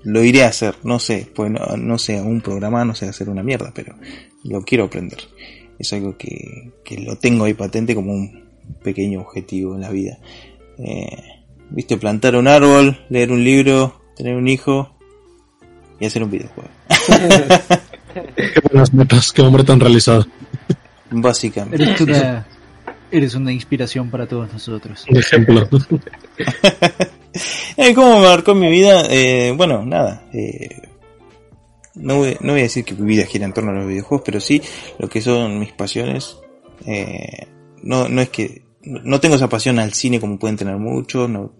lo 0.03 0.23
iré 0.23 0.43
a 0.43 0.49
hacer. 0.49 0.75
No 0.83 0.99
sé, 0.99 1.27
pues 1.33 1.49
no, 1.51 1.59
no 1.77 1.97
sé 1.97 2.17
aún 2.19 2.41
programar, 2.41 2.85
no 2.85 2.93
sé 2.95 3.07
hacer 3.07 3.29
una 3.29 3.43
mierda, 3.43 3.71
pero 3.73 3.95
lo 4.43 4.61
quiero 4.61 4.83
aprender. 4.85 5.19
Es 5.79 5.91
algo 5.93 6.17
que, 6.17 6.71
que 6.83 6.99
lo 6.99 7.17
tengo 7.17 7.45
ahí 7.45 7.53
patente 7.53 7.95
como 7.95 8.13
un 8.13 8.45
pequeño 8.83 9.21
objetivo 9.21 9.75
en 9.75 9.81
la 9.81 9.89
vida. 9.89 10.19
Eh, 10.77 11.17
Viste, 11.69 11.97
plantar 11.97 12.35
un 12.35 12.47
árbol, 12.47 13.05
leer 13.09 13.31
un 13.31 13.43
libro, 13.43 14.01
tener 14.15 14.35
un 14.35 14.47
hijo 14.47 14.95
y 15.99 16.05
hacer 16.05 16.23
un 16.23 16.31
videojuego. 16.31 16.69
Qué 18.35 18.59
buenas 18.71 18.93
metas, 18.93 19.33
qué 19.33 19.41
hombre 19.41 19.63
tan 19.65 19.79
realizado. 19.79 20.25
Básicamente. 21.11 21.83
Eres 21.83 21.99
una, 22.01 22.47
eres 23.11 23.35
una 23.35 23.51
inspiración 23.51 24.09
para 24.09 24.25
todos 24.25 24.51
nosotros. 24.53 25.05
Un 25.09 25.17
ejemplo. 25.17 25.67
Eh, 27.75 27.93
¿Cómo 27.93 28.21
me 28.21 28.27
marcó 28.27 28.55
mi 28.55 28.71
vida? 28.71 29.03
Eh, 29.09 29.53
bueno, 29.57 29.85
nada. 29.85 30.23
eh, 30.31 30.69
no, 31.95 32.19
voy, 32.19 32.37
no 32.39 32.53
voy 32.53 32.61
a 32.61 32.63
decir 32.63 32.85
que 32.85 32.93
mi 32.93 33.05
vida 33.07 33.25
gira 33.25 33.43
en 33.45 33.51
torno 33.51 33.71
a 33.71 33.75
los 33.75 33.87
videojuegos, 33.89 34.23
pero 34.25 34.39
sí 34.39 34.61
lo 34.99 35.09
que 35.09 35.19
son 35.21 35.59
mis 35.59 35.73
pasiones. 35.73 36.37
eh, 36.85 37.47
no, 37.83 38.07
no 38.07 38.21
es 38.21 38.29
que. 38.29 38.64
No 38.85 39.19
tengo 39.19 39.35
esa 39.35 39.49
pasión 39.49 39.79
al 39.79 39.93
cine 39.93 40.19
como 40.19 40.37
pueden 40.37 40.57
tener 40.57 40.77
muchos. 40.77 41.29
No, 41.29 41.53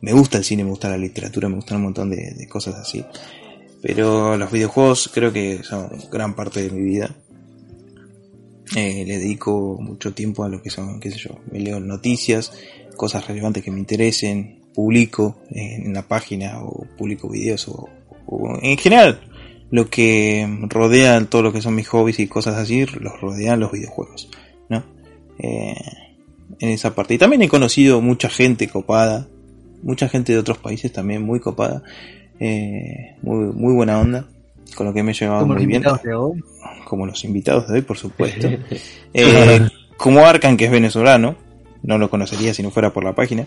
me 0.00 0.12
gusta 0.12 0.38
el 0.38 0.44
cine, 0.44 0.64
me 0.64 0.70
gusta 0.70 0.88
la 0.88 0.98
literatura, 0.98 1.48
me 1.48 1.56
gustan 1.56 1.78
un 1.78 1.84
montón 1.84 2.10
de, 2.10 2.46
cosas 2.48 2.74
así. 2.76 3.04
Pero 3.80 4.36
los 4.36 4.50
videojuegos 4.50 5.10
creo 5.12 5.32
que 5.32 5.62
son 5.62 5.90
gran 6.10 6.34
parte 6.34 6.62
de 6.62 6.70
mi 6.70 6.82
vida. 6.82 7.14
Eh, 8.74 9.04
le 9.06 9.18
dedico 9.18 9.76
mucho 9.80 10.14
tiempo 10.14 10.44
a 10.44 10.48
lo 10.48 10.62
que 10.62 10.70
son, 10.70 10.98
qué 10.98 11.10
sé 11.10 11.18
yo, 11.18 11.38
me 11.50 11.60
leo 11.60 11.78
noticias, 11.78 12.52
cosas 12.96 13.26
relevantes 13.26 13.62
que 13.62 13.70
me 13.70 13.78
interesen, 13.78 14.62
publico 14.72 15.42
en 15.50 15.92
la 15.92 16.08
página 16.08 16.62
o 16.62 16.86
publico 16.96 17.28
videos 17.28 17.68
o, 17.68 17.90
o 18.26 18.58
en 18.62 18.78
general 18.78 19.20
lo 19.72 19.88
que 19.88 20.46
rodea 20.68 21.24
todo 21.24 21.42
lo 21.42 21.52
que 21.52 21.62
son 21.62 21.74
mis 21.74 21.88
hobbies 21.88 22.20
y 22.20 22.28
cosas 22.28 22.56
así, 22.56 22.84
los 22.84 23.20
rodean 23.20 23.58
los 23.58 23.72
videojuegos, 23.72 24.28
¿no? 24.68 24.84
Eh, 25.38 25.74
en 26.62 26.68
esa 26.70 26.94
parte. 26.94 27.14
Y 27.14 27.18
también 27.18 27.42
he 27.42 27.48
conocido 27.48 28.00
mucha 28.00 28.28
gente 28.30 28.68
copada, 28.68 29.26
mucha 29.82 30.08
gente 30.08 30.32
de 30.32 30.38
otros 30.38 30.58
países 30.58 30.92
también 30.92 31.22
muy 31.22 31.40
copada, 31.40 31.82
eh, 32.40 33.16
muy, 33.22 33.52
muy 33.52 33.74
buena 33.74 33.98
onda, 34.00 34.26
con 34.76 34.86
lo 34.86 34.94
que 34.94 35.02
me 35.02 35.10
he 35.12 35.14
llevado 35.14 35.40
Como 35.40 35.54
los 35.54 35.60
muy 35.62 35.66
bien 35.66 35.78
invitados 35.82 36.02
de 36.02 36.14
hoy. 36.14 36.40
como 36.86 37.04
los 37.06 37.24
invitados 37.24 37.66
de 37.68 37.74
hoy, 37.74 37.82
por 37.82 37.98
supuesto. 37.98 38.48
Eh, 39.14 39.60
como 39.96 40.20
Arcan, 40.24 40.56
que 40.56 40.64
es 40.66 40.70
venezolano, 40.70 41.36
no 41.82 41.98
lo 41.98 42.08
conocería 42.08 42.54
si 42.54 42.62
no 42.62 42.70
fuera 42.70 42.92
por 42.92 43.04
la 43.04 43.14
página. 43.14 43.46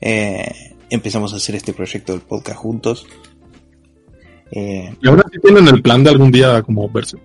eh, 0.00 0.50
empezamos 0.90 1.32
a 1.32 1.36
hacer 1.36 1.54
este 1.54 1.72
proyecto 1.72 2.12
del 2.12 2.20
podcast 2.22 2.58
juntos. 2.58 3.06
Eh, 4.52 4.94
Y 5.02 5.08
ahora 5.08 5.24
sí 5.32 5.38
tienen 5.40 5.66
el 5.68 5.82
plan 5.82 6.02
de 6.04 6.10
algún 6.10 6.30
día 6.30 6.62
como 6.62 6.88
verse. 6.88 7.16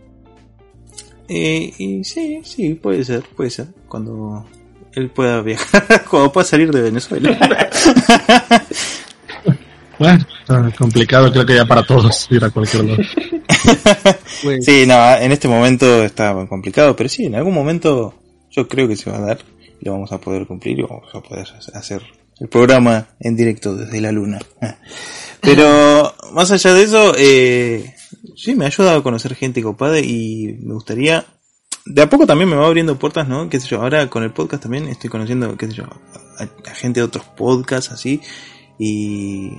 eh, 1.27 1.71
y 1.77 2.03
sí, 2.03 2.39
sí, 2.43 2.73
puede 2.75 3.03
ser, 3.03 3.23
puede 3.35 3.49
ser. 3.49 3.67
Cuando 3.87 4.45
él 4.93 5.09
pueda 5.09 5.41
viajar, 5.41 6.03
cuando 6.09 6.31
pueda 6.31 6.45
salir 6.45 6.71
de 6.71 6.81
Venezuela. 6.81 7.37
Bueno, 9.99 10.25
complicado 10.77 11.29
creo 11.29 11.45
que 11.45 11.55
ya 11.55 11.65
para 11.65 11.83
todos 11.83 12.27
ir 12.31 12.43
a 12.43 12.49
cualquier 12.49 12.85
lado. 12.85 13.03
Pues, 14.41 14.63
sí, 14.63 14.85
no, 14.87 15.15
en 15.17 15.33
este 15.33 15.49
momento 15.49 16.01
está 16.05 16.33
complicado, 16.47 16.95
pero 16.95 17.09
sí, 17.09 17.25
en 17.25 17.35
algún 17.35 17.53
momento 17.53 18.13
yo 18.49 18.69
creo 18.69 18.87
que 18.87 18.95
se 18.95 19.11
va 19.11 19.17
a 19.17 19.21
dar. 19.21 19.39
y 19.81 19.85
Lo 19.85 19.91
vamos 19.91 20.13
a 20.13 20.17
poder 20.21 20.47
cumplir 20.47 20.79
y 20.79 20.83
vamos 20.83 21.13
a 21.13 21.19
poder 21.19 21.45
hacer 21.73 22.01
el 22.39 22.47
programa 22.47 23.09
en 23.19 23.35
directo 23.35 23.75
desde 23.75 23.99
la 23.99 24.13
luna. 24.13 24.39
Pero 25.41 26.13
más 26.31 26.51
allá 26.51 26.73
de 26.73 26.83
eso, 26.83 27.13
eh, 27.17 27.95
sí, 28.37 28.55
me 28.55 28.63
ha 28.63 28.67
ayudado 28.67 28.99
a 28.99 29.03
conocer 29.03 29.35
gente 29.35 29.61
copada 29.61 29.99
y 29.99 30.57
me 30.61 30.73
gustaría... 30.73 31.25
De 31.85 32.01
a 32.01 32.09
poco 32.09 32.27
también 32.27 32.49
me 32.49 32.55
va 32.55 32.65
abriendo 32.65 32.99
puertas, 32.99 33.27
¿no? 33.27 33.49
Qué 33.49 33.59
sé 33.59 33.67
yo, 33.67 33.81
ahora 33.81 34.09
con 34.09 34.23
el 34.23 34.31
podcast 34.31 34.63
también 34.63 34.87
estoy 34.87 35.09
conociendo, 35.09 35.55
qué 35.57 35.67
sé 35.67 35.73
yo, 35.73 35.85
a, 35.85 36.73
gente 36.75 36.99
de 36.99 37.05
otros 37.05 37.25
podcasts 37.25 37.91
así 37.91 38.21
y, 38.77 39.51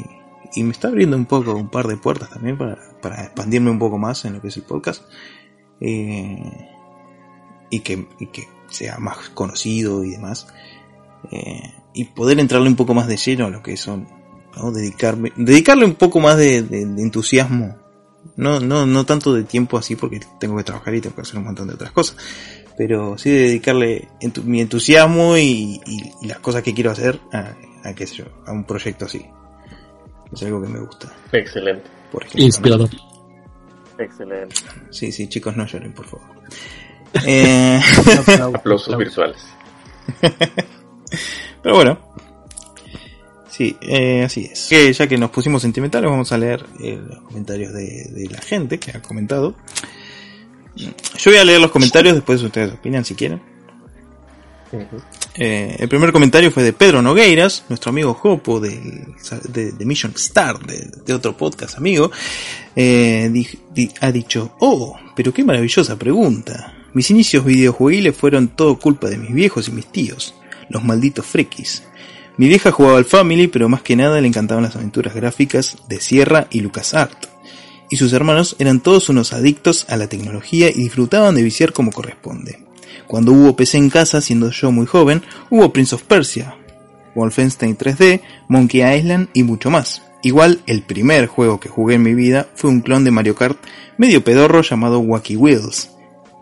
y, 0.54 0.62
me 0.62 0.72
está 0.72 0.88
abriendo 0.88 1.16
un 1.16 1.26
poco 1.26 1.54
un 1.54 1.68
par 1.68 1.86
de 1.86 1.96
puertas 1.96 2.30
también 2.30 2.56
para, 2.56 2.78
para 3.02 3.22
expandirme 3.24 3.70
un 3.70 3.78
poco 3.78 3.98
más 3.98 4.24
en 4.24 4.34
lo 4.34 4.40
que 4.40 4.48
es 4.48 4.56
el 4.56 4.62
podcast 4.62 5.02
eh, 5.80 6.68
y, 7.70 7.80
que, 7.80 8.06
y 8.18 8.26
que 8.26 8.48
sea 8.68 8.98
más 8.98 9.30
conocido 9.30 10.04
y 10.04 10.10
demás 10.10 10.46
eh, 11.30 11.74
y 11.92 12.04
poder 12.04 12.38
entrarle 12.38 12.68
un 12.68 12.76
poco 12.76 12.94
más 12.94 13.08
de 13.08 13.16
lleno 13.16 13.46
a 13.46 13.50
lo 13.50 13.62
que 13.62 13.76
son 13.76 14.08
¿no? 14.56 14.72
dedicarme 14.72 15.32
dedicarle 15.36 15.84
un 15.84 15.94
poco 15.94 16.20
más 16.20 16.36
de, 16.36 16.58
entusiasmo 16.58 17.76
no, 18.36 18.60
no, 18.60 18.86
no 18.86 19.04
tanto 19.04 19.34
de 19.34 19.44
tiempo 19.44 19.78
así 19.78 19.96
porque 19.96 20.20
tengo 20.38 20.56
que 20.56 20.64
trabajar 20.64 20.94
y 20.94 21.00
tengo 21.00 21.16
que 21.16 21.22
hacer 21.22 21.38
un 21.38 21.44
montón 21.44 21.68
de 21.68 21.74
otras 21.74 21.92
cosas. 21.92 22.16
Pero 22.76 23.18
sí 23.18 23.30
dedicarle 23.30 24.08
mi 24.44 24.60
entusiasmo 24.60 25.36
y, 25.36 25.80
y, 25.86 26.26
las 26.26 26.38
cosas 26.38 26.62
que 26.62 26.72
quiero 26.72 26.90
hacer 26.90 27.20
a, 27.32 27.54
a, 27.84 27.94
qué 27.94 28.06
sé 28.06 28.16
yo, 28.16 28.24
a 28.46 28.52
un 28.52 28.64
proyecto 28.64 29.04
así. 29.04 29.24
Es 30.32 30.42
algo 30.42 30.62
que 30.62 30.68
me 30.68 30.80
gusta. 30.80 31.12
Excelente. 31.32 31.84
Por 32.10 32.22
ejemplo, 32.22 32.44
Inspirador. 32.44 32.88
¿no? 32.94 34.04
Excelente. 34.04 34.56
Sí, 34.90 35.12
sí, 35.12 35.28
chicos, 35.28 35.56
no 35.56 35.66
lloren, 35.66 35.92
por 35.92 36.06
favor. 36.06 36.26
eh... 37.26 37.80
Aplausos 38.54 38.96
virtuales. 38.96 39.42
Pero 41.62 41.74
bueno, 41.74 42.09
Sí, 43.60 43.76
eh, 43.82 44.22
así 44.24 44.50
es. 44.50 44.96
Ya 44.96 45.06
que 45.06 45.18
nos 45.18 45.28
pusimos 45.28 45.60
sentimentales, 45.60 46.08
vamos 46.08 46.32
a 46.32 46.38
leer 46.38 46.64
los 46.80 47.20
comentarios 47.24 47.74
de, 47.74 48.26
la 48.30 48.40
gente 48.40 48.78
que 48.78 48.90
ha 48.90 49.02
comentado. 49.02 49.54
Yo 50.74 51.30
voy 51.30 51.36
a 51.36 51.44
leer 51.44 51.60
los 51.60 51.70
comentarios, 51.70 52.14
después 52.14 52.42
ustedes 52.42 52.72
opinan 52.72 53.04
si 53.04 53.14
quieren. 53.14 53.38
Eh, 55.34 55.76
el 55.78 55.88
primer 55.90 56.10
comentario 56.10 56.50
fue 56.50 56.62
de 56.62 56.72
Pedro 56.72 57.02
Nogueiras, 57.02 57.64
nuestro 57.68 57.90
amigo 57.90 58.14
Jopo 58.14 58.60
de, 58.60 58.80
de, 59.50 59.84
Mission 59.84 60.14
Star, 60.16 60.58
de, 60.60 61.12
otro 61.12 61.36
podcast 61.36 61.76
amigo. 61.76 62.10
Eh, 62.74 63.30
ha 64.00 64.10
dicho, 64.10 64.56
oh, 64.60 64.98
pero 65.14 65.34
qué 65.34 65.44
maravillosa 65.44 65.98
pregunta. 65.98 66.72
Mis 66.94 67.10
inicios 67.10 67.44
videojuegiles 67.44 68.16
fueron 68.16 68.48
todo 68.48 68.78
culpa 68.78 69.10
de 69.10 69.18
mis 69.18 69.34
viejos 69.34 69.68
y 69.68 69.72
mis 69.72 69.92
tíos, 69.92 70.34
los 70.70 70.82
malditos 70.82 71.26
frikis. 71.26 71.82
Mi 72.40 72.48
vieja 72.48 72.72
jugaba 72.72 72.96
al 72.96 73.04
Family, 73.04 73.48
pero 73.48 73.68
más 73.68 73.82
que 73.82 73.96
nada 73.96 74.18
le 74.18 74.26
encantaban 74.26 74.64
las 74.64 74.74
aventuras 74.74 75.14
gráficas 75.14 75.76
de 75.90 76.00
Sierra 76.00 76.46
y 76.50 76.60
LucasArts. 76.60 77.28
Y 77.90 77.98
sus 77.98 78.14
hermanos 78.14 78.56
eran 78.58 78.80
todos 78.80 79.10
unos 79.10 79.34
adictos 79.34 79.84
a 79.90 79.98
la 79.98 80.06
tecnología 80.06 80.70
y 80.70 80.84
disfrutaban 80.84 81.34
de 81.34 81.42
viciar 81.42 81.74
como 81.74 81.92
corresponde. 81.92 82.64
Cuando 83.06 83.32
hubo 83.32 83.56
PC 83.56 83.76
en 83.76 83.90
casa, 83.90 84.22
siendo 84.22 84.48
yo 84.52 84.72
muy 84.72 84.86
joven, 84.86 85.22
hubo 85.50 85.70
Prince 85.70 85.94
of 85.94 86.04
Persia, 86.04 86.56
Wolfenstein 87.14 87.76
3D, 87.76 88.22
Monkey 88.48 88.80
Island 88.80 89.28
y 89.34 89.42
mucho 89.42 89.70
más. 89.70 90.00
Igual, 90.22 90.62
el 90.66 90.80
primer 90.80 91.26
juego 91.26 91.60
que 91.60 91.68
jugué 91.68 91.96
en 91.96 92.02
mi 92.04 92.14
vida 92.14 92.48
fue 92.54 92.70
un 92.70 92.80
clon 92.80 93.04
de 93.04 93.10
Mario 93.10 93.34
Kart 93.34 93.58
medio 93.98 94.24
pedorro 94.24 94.62
llamado 94.62 95.00
Wacky 95.00 95.36
Wheels. 95.36 95.90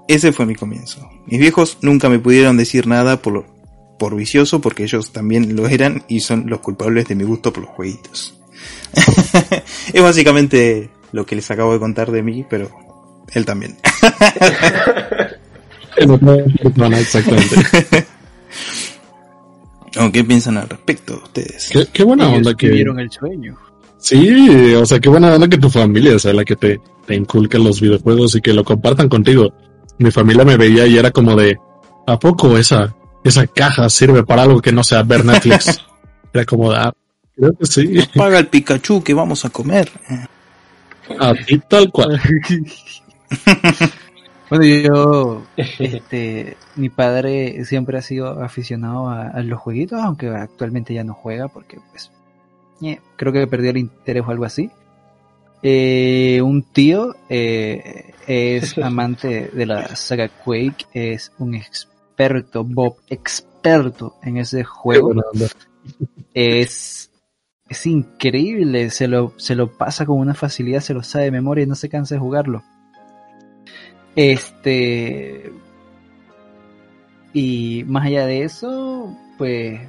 Ese 0.06 0.32
fue 0.32 0.46
mi 0.46 0.54
comienzo. 0.54 1.10
Mis 1.26 1.40
viejos 1.40 1.78
nunca 1.80 2.08
me 2.08 2.20
pudieron 2.20 2.56
decir 2.56 2.86
nada 2.86 3.20
por 3.20 3.32
lo 3.32 3.57
por 3.98 4.16
vicioso 4.16 4.60
porque 4.60 4.84
ellos 4.84 5.12
también 5.12 5.56
lo 5.56 5.68
eran 5.68 6.04
y 6.08 6.20
son 6.20 6.48
los 6.48 6.60
culpables 6.60 7.06
de 7.08 7.14
mi 7.14 7.24
gusto 7.24 7.52
por 7.52 7.64
los 7.64 7.72
jueguitos. 7.72 8.34
es 9.92 10.02
básicamente 10.02 10.90
lo 11.12 11.26
que 11.26 11.36
les 11.36 11.50
acabo 11.50 11.72
de 11.72 11.78
contar 11.78 12.10
de 12.10 12.22
mí, 12.22 12.44
pero 12.48 12.70
él 13.32 13.44
también. 13.44 13.76
exactamente. 16.98 17.56
¿Qué 20.12 20.24
piensan 20.24 20.58
al 20.58 20.68
respecto 20.68 21.20
ustedes? 21.24 21.70
Qué, 21.72 21.86
qué 21.92 22.04
buena 22.04 22.28
onda 22.28 22.54
que 22.54 22.68
vieron 22.68 23.00
el 23.00 23.10
sueño. 23.10 23.56
Sí, 23.98 24.74
o 24.74 24.86
sea, 24.86 25.00
qué 25.00 25.08
buena 25.08 25.34
onda 25.34 25.48
que 25.48 25.58
tu 25.58 25.68
familia 25.68 26.18
sea 26.20 26.32
la 26.32 26.44
que 26.44 26.54
te, 26.54 26.80
te 27.04 27.16
inculque 27.16 27.58
los 27.58 27.80
videojuegos 27.80 28.36
y 28.36 28.40
que 28.40 28.52
lo 28.52 28.64
compartan 28.64 29.08
contigo. 29.08 29.52
Mi 29.98 30.12
familia 30.12 30.44
me 30.44 30.56
veía 30.56 30.86
y 30.86 30.96
era 30.96 31.10
como 31.10 31.34
de, 31.34 31.58
¿a 32.06 32.18
poco 32.18 32.56
esa 32.56 32.94
esa 33.24 33.46
caja 33.46 33.88
sirve 33.88 34.24
para 34.24 34.42
algo 34.42 34.60
que 34.60 34.72
no 34.72 34.82
sea 34.82 35.02
ver 35.02 35.24
Netflix. 35.24 35.84
Era 36.32 36.44
como, 36.44 36.70
ah, 36.72 36.92
creo 37.36 37.52
que 37.54 37.66
sí. 37.66 37.98
Paga 38.14 38.38
el 38.38 38.48
Pikachu 38.48 39.02
que 39.02 39.14
vamos 39.14 39.44
a 39.44 39.50
comer. 39.50 39.90
A 41.18 41.34
ti 41.34 41.58
tal 41.68 41.90
cual. 41.90 42.20
bueno, 44.50 44.64
yo, 44.64 45.42
este, 45.56 46.56
mi 46.76 46.90
padre 46.90 47.64
siempre 47.64 47.98
ha 47.98 48.02
sido 48.02 48.42
aficionado 48.42 49.08
a, 49.08 49.28
a, 49.28 49.42
los 49.42 49.58
jueguitos, 49.58 50.02
aunque 50.02 50.28
actualmente 50.28 50.92
ya 50.92 51.04
no 51.04 51.14
juega 51.14 51.48
porque, 51.48 51.78
pues, 51.90 52.10
eh, 52.82 53.00
creo 53.16 53.32
que 53.32 53.46
perdió 53.46 53.70
el 53.70 53.78
interés 53.78 54.24
o 54.26 54.30
algo 54.30 54.44
así. 54.44 54.70
Eh, 55.62 56.40
un 56.42 56.62
tío 56.62 57.16
eh, 57.28 58.12
es 58.26 58.78
amante 58.82 59.50
de 59.52 59.66
la 59.66 59.96
saga 59.96 60.28
Quake, 60.28 60.86
es 60.92 61.32
un 61.38 61.54
experto 61.54 61.87
experto, 62.18 62.64
Bob, 62.64 62.96
experto 63.08 64.16
en 64.24 64.38
ese 64.38 64.64
juego. 64.64 65.14
Es, 66.34 67.12
es 67.68 67.86
increíble, 67.86 68.90
se 68.90 69.06
lo, 69.06 69.34
se 69.36 69.54
lo 69.54 69.70
pasa 69.70 70.04
con 70.04 70.18
una 70.18 70.34
facilidad, 70.34 70.80
se 70.80 70.94
lo 70.94 71.04
sabe 71.04 71.26
de 71.26 71.30
memoria 71.30 71.62
y 71.62 71.68
no 71.68 71.76
se 71.76 71.88
cansa 71.88 72.16
de 72.16 72.20
jugarlo. 72.20 72.64
Este. 74.16 75.52
Y 77.32 77.84
más 77.86 78.06
allá 78.06 78.26
de 78.26 78.42
eso, 78.42 79.16
pues. 79.38 79.80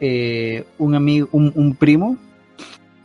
Eh, 0.00 0.64
un 0.78 0.94
amigo, 0.96 1.28
un, 1.30 1.52
un, 1.54 1.76
primo. 1.76 2.16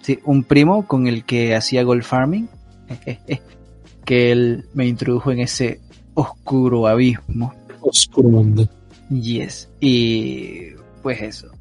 Sí, 0.02 0.20
un 0.24 0.44
primo 0.44 0.88
con 0.88 1.06
el 1.06 1.24
que 1.24 1.56
hacía 1.56 1.84
golf 1.84 2.08
farming. 2.08 2.50
que 4.06 4.32
él 4.32 4.66
me 4.74 4.88
introdujo 4.88 5.32
en 5.32 5.40
ese 5.40 5.82
oscuro 6.16 6.88
abismo 6.88 7.54
oscuro 7.90 8.30
mundo. 8.30 8.68
Yes. 9.10 9.70
Y 9.80 10.72
pues 11.02 11.22
eso. 11.22 11.52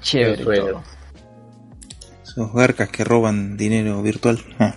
Chévere 0.00 0.44
todo. 0.44 0.82
Esos 2.22 2.52
garcas 2.52 2.88
que 2.88 3.04
roban 3.04 3.56
dinero 3.56 4.02
virtual. 4.02 4.42
Ah. 4.58 4.74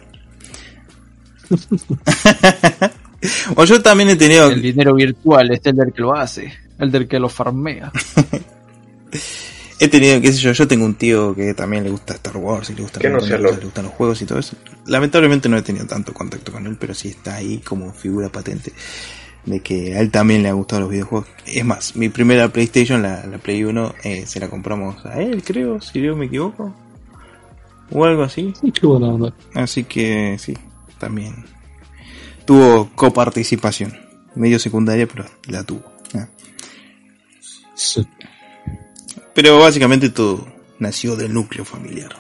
o 3.56 3.64
yo 3.66 3.82
también 3.82 4.10
he 4.10 4.16
tenido. 4.16 4.50
El 4.50 4.62
dinero 4.62 4.94
virtual 4.96 5.52
es 5.52 5.62
el 5.66 5.76
del 5.76 5.94
que 5.94 6.02
lo 6.02 6.16
hace, 6.16 6.52
el 6.80 6.92
del 6.92 7.08
que 7.08 7.20
lo 7.20 7.30
farmea. 7.30 7.92
he 9.80 9.88
tenido, 9.88 10.20
qué 10.20 10.34
sé 10.34 10.40
yo, 10.40 10.52
yo 10.52 10.68
tengo 10.68 10.86
un 10.86 10.96
tío 10.96 11.36
que 11.36 11.54
también 11.54 11.84
le 11.84 11.92
gusta 11.92 12.16
Star 12.16 12.38
Wars 12.38 12.70
y 12.72 12.76
le, 12.76 12.82
gusta 12.82 13.00
no 13.08 13.20
cosas, 13.20 13.40
le 13.40 13.52
gustan 13.52 13.86
los 13.86 13.94
juegos 13.94 14.22
y 14.22 14.26
todo 14.26 14.40
eso. 14.40 14.56
Lamentablemente 14.88 15.48
no 15.48 15.58
he 15.58 15.62
tenido 15.62 15.86
tanto 15.86 16.14
contacto 16.14 16.52
con 16.52 16.66
él, 16.66 16.76
pero 16.80 16.94
sí 16.94 17.10
está 17.10 17.36
ahí 17.36 17.60
como 17.60 17.94
figura 17.94 18.30
patente 18.30 18.74
de 19.46 19.60
que 19.60 19.96
a 19.96 20.00
él 20.00 20.12
también 20.12 20.44
le 20.44 20.50
ha 20.50 20.54
gustado 20.54 20.82
los 20.82 20.92
videojuegos. 20.92 21.28
Es 21.46 21.66
más, 21.66 21.96
mi 21.96 22.10
primera 22.10 22.50
PlayStation, 22.50 23.02
la, 23.02 23.26
la 23.26 23.38
Play 23.38 23.64
1, 23.64 23.96
eh, 24.04 24.26
se 24.26 24.40
la 24.40 24.50
compramos 24.50 25.06
a 25.06 25.22
él, 25.22 25.44
creo, 25.44 25.82
si 25.82 26.02
yo 26.02 26.16
me 26.16 26.26
equivoco. 26.26 26.74
O 27.92 28.06
algo 28.06 28.24
así. 28.24 28.54
Sí, 28.60 28.72
qué 28.72 28.88
buena 28.88 29.08
onda. 29.08 29.34
Así 29.54 29.84
que 29.84 30.38
sí, 30.40 30.58
también 30.98 31.46
tuvo 32.46 32.90
coparticipación. 32.96 33.94
Medio 34.36 34.58
secundaria, 34.58 35.08
pero 35.08 35.26
la 35.48 35.64
tuvo. 35.64 35.94
Sí. 37.76 38.08
Pero 39.34 39.60
básicamente 39.60 40.10
todo 40.10 40.48
nació 40.80 41.16
del 41.16 41.34
núcleo 41.34 41.66
familiar. 41.66 42.16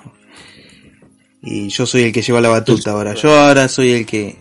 Y 1.41 1.69
yo 1.69 1.85
soy 1.85 2.03
el 2.03 2.11
que 2.11 2.21
lleva 2.21 2.41
la 2.41 2.49
batuta 2.49 2.91
ahora. 2.91 3.13
Yo 3.13 3.37
ahora 3.39 3.67
soy 3.67 3.91
el 3.91 4.05
que 4.05 4.37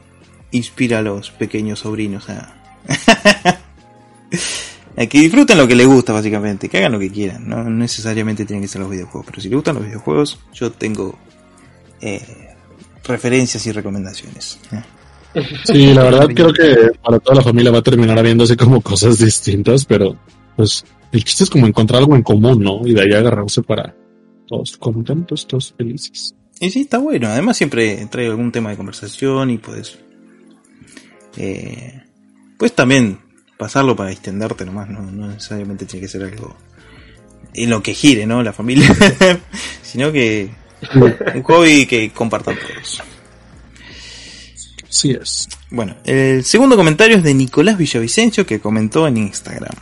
inspira 0.52 0.98
a 0.98 1.02
los 1.02 1.30
pequeños 1.30 1.80
sobrinos 1.80 2.28
a, 2.28 2.61
que 4.96 5.18
disfruten 5.18 5.58
lo 5.58 5.66
que 5.66 5.74
les 5.74 5.86
gusta 5.86 6.12
básicamente, 6.12 6.68
que 6.68 6.78
hagan 6.78 6.92
lo 6.92 6.98
que 6.98 7.10
quieran, 7.10 7.48
no 7.48 7.64
necesariamente 7.64 8.44
tienen 8.44 8.62
que 8.62 8.68
ser 8.68 8.80
los 8.80 8.90
videojuegos, 8.90 9.26
pero 9.26 9.40
si 9.40 9.48
les 9.48 9.56
gustan 9.56 9.76
los 9.76 9.84
videojuegos, 9.84 10.38
yo 10.52 10.72
tengo 10.72 11.18
eh, 12.00 12.54
referencias 13.04 13.66
y 13.66 13.72
recomendaciones. 13.72 14.58
Sí, 15.64 15.94
la 15.94 16.02
verdad 16.02 16.28
creo 16.34 16.52
que 16.52 16.90
para 17.02 17.18
toda 17.18 17.36
la 17.36 17.42
familia 17.42 17.70
va 17.70 17.78
a 17.78 17.82
terminar 17.82 18.18
habiéndose 18.18 18.54
como 18.54 18.82
cosas 18.82 19.18
distintas, 19.18 19.86
pero 19.86 20.14
pues 20.56 20.84
el 21.10 21.24
chiste 21.24 21.44
es 21.44 21.50
como 21.50 21.66
encontrar 21.66 22.00
algo 22.00 22.14
en 22.14 22.22
común, 22.22 22.62
¿no? 22.62 22.82
Y 22.84 22.92
de 22.92 23.00
ahí 23.00 23.12
agarrarse 23.14 23.62
para 23.62 23.96
todos 24.46 24.76
contentos, 24.76 25.46
todos 25.46 25.72
felices. 25.74 26.34
Y 26.60 26.70
sí, 26.70 26.82
está 26.82 26.98
bueno. 26.98 27.28
Además 27.28 27.56
siempre 27.56 28.06
trae 28.10 28.26
algún 28.26 28.52
tema 28.52 28.70
de 28.70 28.76
conversación 28.76 29.50
y 29.50 29.58
puedes... 29.58 29.98
Eh, 31.38 32.01
pues 32.62 32.76
también 32.76 33.18
pasarlo 33.58 33.96
para 33.96 34.10
distenderte 34.10 34.64
nomás, 34.64 34.88
no, 34.88 35.02
no 35.02 35.26
necesariamente 35.26 35.84
tiene 35.84 36.06
que 36.06 36.08
ser 36.08 36.22
algo 36.22 36.56
en 37.54 37.70
lo 37.70 37.82
que 37.82 37.92
gire, 37.92 38.24
¿no? 38.24 38.40
La 38.40 38.52
familia, 38.52 38.88
sino 39.82 40.12
que 40.12 40.48
un 41.34 41.42
hobby 41.42 41.86
que 41.86 42.12
compartan 42.12 42.54
todos. 42.54 43.02
Sí 44.88 45.10
es. 45.10 45.48
Bueno, 45.70 45.96
el 46.04 46.44
segundo 46.44 46.76
comentario 46.76 47.16
es 47.16 47.24
de 47.24 47.34
Nicolás 47.34 47.76
Villavicencio 47.76 48.46
que 48.46 48.60
comentó 48.60 49.08
en 49.08 49.16
Instagram. 49.16 49.74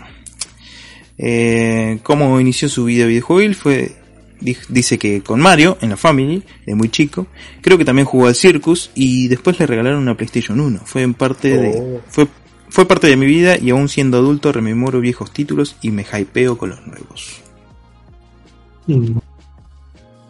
Eh, 1.18 1.98
¿Cómo 2.02 2.40
inició 2.40 2.70
su 2.70 2.86
vida 2.86 3.04
videojuegos? 3.04 3.58
Fue, 3.58 3.94
dice 4.40 4.98
que 4.98 5.20
con 5.20 5.38
Mario, 5.38 5.76
en 5.82 5.90
la 5.90 5.98
Family, 5.98 6.42
de 6.64 6.74
muy 6.74 6.88
chico. 6.88 7.26
Creo 7.60 7.76
que 7.76 7.84
también 7.84 8.06
jugó 8.06 8.28
al 8.28 8.34
Circus 8.34 8.90
y 8.94 9.28
después 9.28 9.60
le 9.60 9.66
regalaron 9.66 10.00
una 10.00 10.16
PlayStation 10.16 10.58
1. 10.58 10.80
Fue 10.86 11.02
en 11.02 11.12
parte 11.12 11.58
de, 11.58 11.74
Oh. 11.76 12.00
fue, 12.08 12.26
fue 12.70 12.86
parte 12.86 13.06
de 13.08 13.16
mi 13.16 13.26
vida 13.26 13.56
y 13.58 13.70
aún 13.70 13.88
siendo 13.88 14.18
adulto 14.18 14.52
rememoro 14.52 15.00
viejos 15.00 15.32
títulos 15.32 15.76
y 15.82 15.90
me 15.90 16.02
hypeo 16.02 16.56
con 16.56 16.70
los 16.70 16.86
nuevos. 16.86 17.40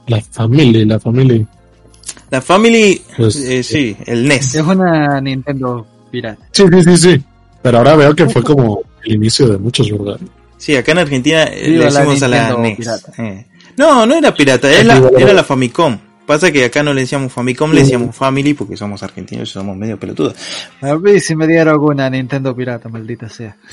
La 0.07 0.21
familia, 0.21 0.85
la 0.85 0.99
familia. 0.99 1.47
La 2.31 2.41
Family, 2.41 3.03
Pues, 3.17 3.37
eh, 3.37 3.62
sí, 3.62 3.97
el 4.07 4.27
NES. 4.27 4.55
Es 4.55 4.62
una 4.62 5.21
Nintendo 5.21 5.87
pirata. 6.11 6.47
Sí, 6.53 6.65
sí, 6.71 6.83
sí, 6.83 6.97
sí. 6.97 7.25
Pero 7.62 7.79
ahora 7.79 7.97
veo 7.97 8.15
que 8.15 8.29
fue 8.29 8.43
como 8.43 8.83
el 9.05 9.15
inicio 9.15 9.49
de 9.49 9.59
muchos, 9.59 9.91
¿verdad? 9.91 10.21
Sí, 10.57 10.77
acá 10.77 10.93
en 10.93 10.99
Argentina 10.99 11.45
eh, 11.45 11.71
Viva 11.71 11.87
le 11.87 11.91
la 11.91 12.01
decimos 12.01 12.23
a 12.23 12.29
la 12.29 12.57
NES. 12.57 12.89
Eh. 13.19 13.47
No, 13.77 14.07
no 14.07 14.15
era 14.15 14.33
pirata, 14.35 14.71
era 14.71 15.01
era 15.19 15.33
la 15.33 15.43
Famicom. 15.43 15.99
Pasa 16.31 16.52
que 16.52 16.65
acá 16.65 16.85
no 16.85 16.94
le 16.94 17.01
decíamos 17.01 17.32
Famicom, 17.32 17.73
le 17.73 17.81
decíamos 17.81 18.15
Family 18.15 18.55
porque 18.55 18.77
somos 18.77 19.02
argentinos 19.02 19.48
y 19.48 19.52
somos 19.52 19.77
medio 19.77 19.98
pelotudos. 19.98 20.36
A 20.81 20.94
ver 20.94 21.20
si 21.20 21.35
me 21.35 21.44
dieron 21.44 21.74
alguna 21.74 22.09
Nintendo 22.09 22.55
pirata, 22.55 22.89
maldita 22.89 23.28
sea. 23.28 23.57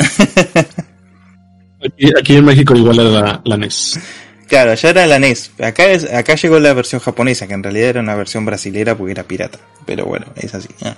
Aquí, 1.85 2.09
aquí 2.19 2.35
en 2.35 2.45
México 2.45 2.75
igual 2.75 2.97
era 2.97 3.11
la, 3.11 3.41
la 3.45 3.57
NES. 3.57 3.99
Claro, 4.47 4.71
allá 4.71 4.89
era 4.89 5.05
la 5.05 5.19
NES. 5.19 5.51
Acá, 5.59 5.85
es, 5.85 6.11
acá 6.11 6.33
llegó 6.33 6.59
la 6.59 6.73
versión 6.73 6.99
japonesa, 6.99 7.45
que 7.45 7.53
en 7.53 7.61
realidad 7.61 7.89
era 7.89 8.01
una 8.01 8.15
versión 8.15 8.43
brasilera 8.43 8.97
porque 8.97 9.11
era 9.11 9.21
pirata. 9.21 9.59
Pero 9.85 10.05
bueno, 10.05 10.25
es 10.35 10.55
así. 10.55 10.69
Ah. 10.81 10.97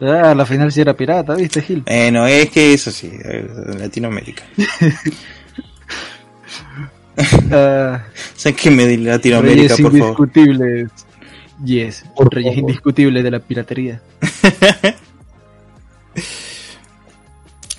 Ah, 0.00 0.34
la 0.34 0.44
final 0.44 0.72
sí 0.72 0.80
era 0.80 0.96
pirata, 0.96 1.36
¿viste, 1.36 1.62
Gil? 1.62 1.84
Bueno, 1.86 2.26
es 2.26 2.50
que 2.50 2.74
eso 2.74 2.90
sí, 2.90 3.12
eh, 3.24 3.46
Latinoamérica. 3.78 4.42
Ah, 7.50 8.04
Sáquenme 8.36 8.86
de 8.86 8.98
Latinoamérica, 8.98 9.74
reyes 9.76 9.80
por 9.80 9.92
favor. 9.92 9.98
indiscutibles. 10.00 10.90
Yes, 11.64 12.04
Por 12.14 12.34
reyes 12.34 12.54
favor. 12.54 12.70
indiscutibles 12.70 13.24
de 13.24 13.30
la 13.30 13.38
piratería. 13.40 14.02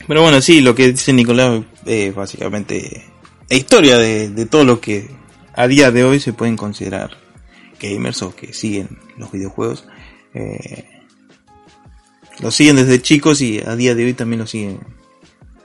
Pero 0.07 0.21
bueno, 0.21 0.41
sí, 0.41 0.61
lo 0.61 0.73
que 0.73 0.91
dice 0.91 1.11
Nicolás 1.13 1.61
es 1.85 2.15
básicamente 2.15 3.03
la 3.49 3.55
historia 3.57 3.97
de, 3.97 4.29
de 4.29 4.45
todo 4.45 4.63
lo 4.63 4.79
que 4.79 5.09
a 5.53 5.67
día 5.67 5.91
de 5.91 6.03
hoy 6.03 6.19
se 6.19 6.33
pueden 6.33 6.55
considerar 6.55 7.17
gamers 7.79 8.21
o 8.21 8.33
que 8.35 8.53
siguen 8.53 8.97
los 9.17 9.31
videojuegos. 9.31 9.85
Eh, 10.33 10.85
lo 12.39 12.51
siguen 12.51 12.77
desde 12.77 13.01
chicos 13.01 13.41
y 13.41 13.59
a 13.59 13.75
día 13.75 13.95
de 13.95 14.05
hoy 14.05 14.13
también 14.13 14.39
lo 14.39 14.47
siguen, 14.47 14.79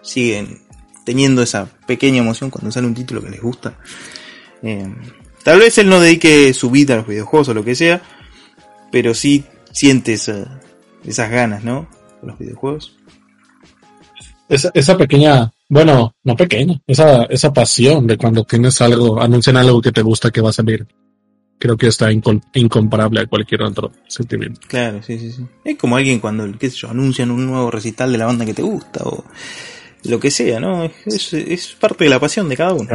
siguen 0.03 0.62
teniendo 1.05 1.43
esa 1.43 1.67
pequeña 1.87 2.19
emoción 2.19 2.51
cuando 2.51 2.71
sale 2.71 2.87
un 2.87 2.95
título 2.95 3.23
que 3.23 3.31
les 3.31 3.41
gusta. 3.43 3.75
Eh, 4.63 4.87
tal 5.43 5.59
vez 5.59 5.77
él 5.79 5.89
no 5.89 6.01
dedique 6.01 6.53
su 6.55 6.71
vida 6.71 6.95
a 6.95 6.99
los 6.99 7.07
videojuegos 7.07 7.49
o 7.49 7.55
lo 7.55 7.65
que 7.65 7.75
sea, 7.75 8.03
pero 8.91 9.15
sí 9.15 9.45
siente 9.73 10.13
esa- 10.15 10.61
esas 11.05 11.31
ganas, 11.31 11.65
¿no? 11.65 11.89
Por 12.21 12.31
los 12.31 12.39
videojuegos. 12.39 12.97
Esa, 14.49 14.71
esa 14.75 14.97
pequeña, 14.99 15.51
bueno, 15.69 16.15
no 16.25 16.37
pequeña, 16.37 16.79
esa, 16.87 17.25
esa 17.25 17.53
pasión 17.53 18.07
de 18.07 18.19
cuando 18.19 18.45
tienes 18.45 18.81
algo, 18.83 19.21
anuncian 19.21 19.57
algo 19.57 19.81
que 19.81 19.93
te 19.93 20.03
gusta 20.03 20.31
que 20.31 20.41
va 20.43 20.51
a 20.51 20.53
salir. 20.53 20.87
Creo 21.59 21.77
que 21.77 21.87
está 21.87 22.11
incom- 22.13 22.43
incomparable 22.55 23.21
a 23.21 23.27
cualquier 23.27 23.63
otro 23.63 23.93
sentimiento. 24.09 24.61
Claro, 24.69 25.01
sí, 25.03 25.19
sí, 25.19 25.31
sí. 25.33 25.47
Es 25.65 25.79
como 25.79 25.97
alguien 25.97 26.19
cuando, 26.19 26.47
qué 26.59 26.69
sé 26.69 26.77
yo, 26.77 26.91
anuncian 26.91 27.31
un 27.31 27.47
nuevo 27.47 27.71
recital 27.71 28.13
de 28.13 28.19
la 28.19 28.27
banda 28.27 28.45
que 28.45 28.53
te 28.53 28.63
gusta 28.63 29.01
o 29.05 29.25
lo 30.05 30.19
que 30.21 30.31
sea, 30.31 30.59
¿no? 30.61 30.85
Es, 31.07 31.33
es- 31.33 31.73
parte 31.75 32.05
de 32.05 32.11
la 32.11 32.19
pasión 32.21 32.49
de 32.49 32.57
cada 32.57 32.75
uno. 32.75 32.89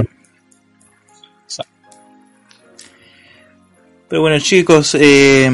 Pero 4.09 4.21
bueno, 4.21 4.39
chicos, 4.39 4.95
eh, 4.95 5.51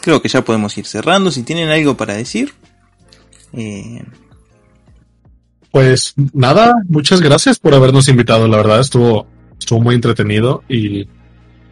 creo 0.00 0.22
que 0.22 0.28
ya 0.28 0.42
podemos 0.42 0.76
ir 0.78 0.86
cerrando. 0.86 1.30
Si 1.30 1.42
tienen 1.42 1.68
algo 1.68 1.96
para 1.96 2.14
decir. 2.14 2.52
Eh, 3.52 4.02
Pues 5.70 6.14
nada, 6.32 6.74
muchas 6.88 7.20
gracias 7.20 7.58
por 7.58 7.74
habernos 7.74 8.08
invitado, 8.08 8.48
la 8.48 8.56
verdad 8.56 8.80
estuvo, 8.80 9.26
estuvo 9.58 9.80
muy 9.80 9.94
entretenido 9.94 10.64
y, 10.70 11.00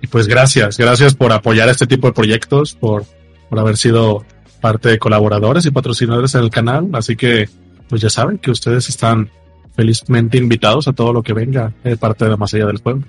y 0.02 0.06
pues 0.10 0.26
gracias, 0.28 0.76
gracias 0.76 1.14
por 1.14 1.32
apoyar 1.32 1.70
este 1.70 1.86
tipo 1.86 2.06
de 2.08 2.12
proyectos, 2.12 2.74
por, 2.74 3.04
por 3.48 3.58
haber 3.58 3.78
sido 3.78 4.24
parte 4.60 4.90
de 4.90 4.98
colaboradores 4.98 5.64
y 5.64 5.70
patrocinadores 5.70 6.34
en 6.34 6.42
el 6.42 6.50
canal, 6.50 6.90
así 6.92 7.16
que 7.16 7.48
pues 7.88 8.00
ya 8.00 8.10
saben 8.10 8.38
que 8.38 8.50
ustedes 8.50 8.88
están 8.88 9.30
felizmente 9.74 10.38
invitados 10.38 10.88
a 10.88 10.92
todo 10.92 11.12
lo 11.12 11.22
que 11.22 11.32
venga 11.32 11.72
de 11.82 11.96
parte 11.96 12.24
de 12.24 12.36
Más 12.36 12.54
Allá 12.54 12.66
del 12.66 12.78
Juego. 12.78 13.00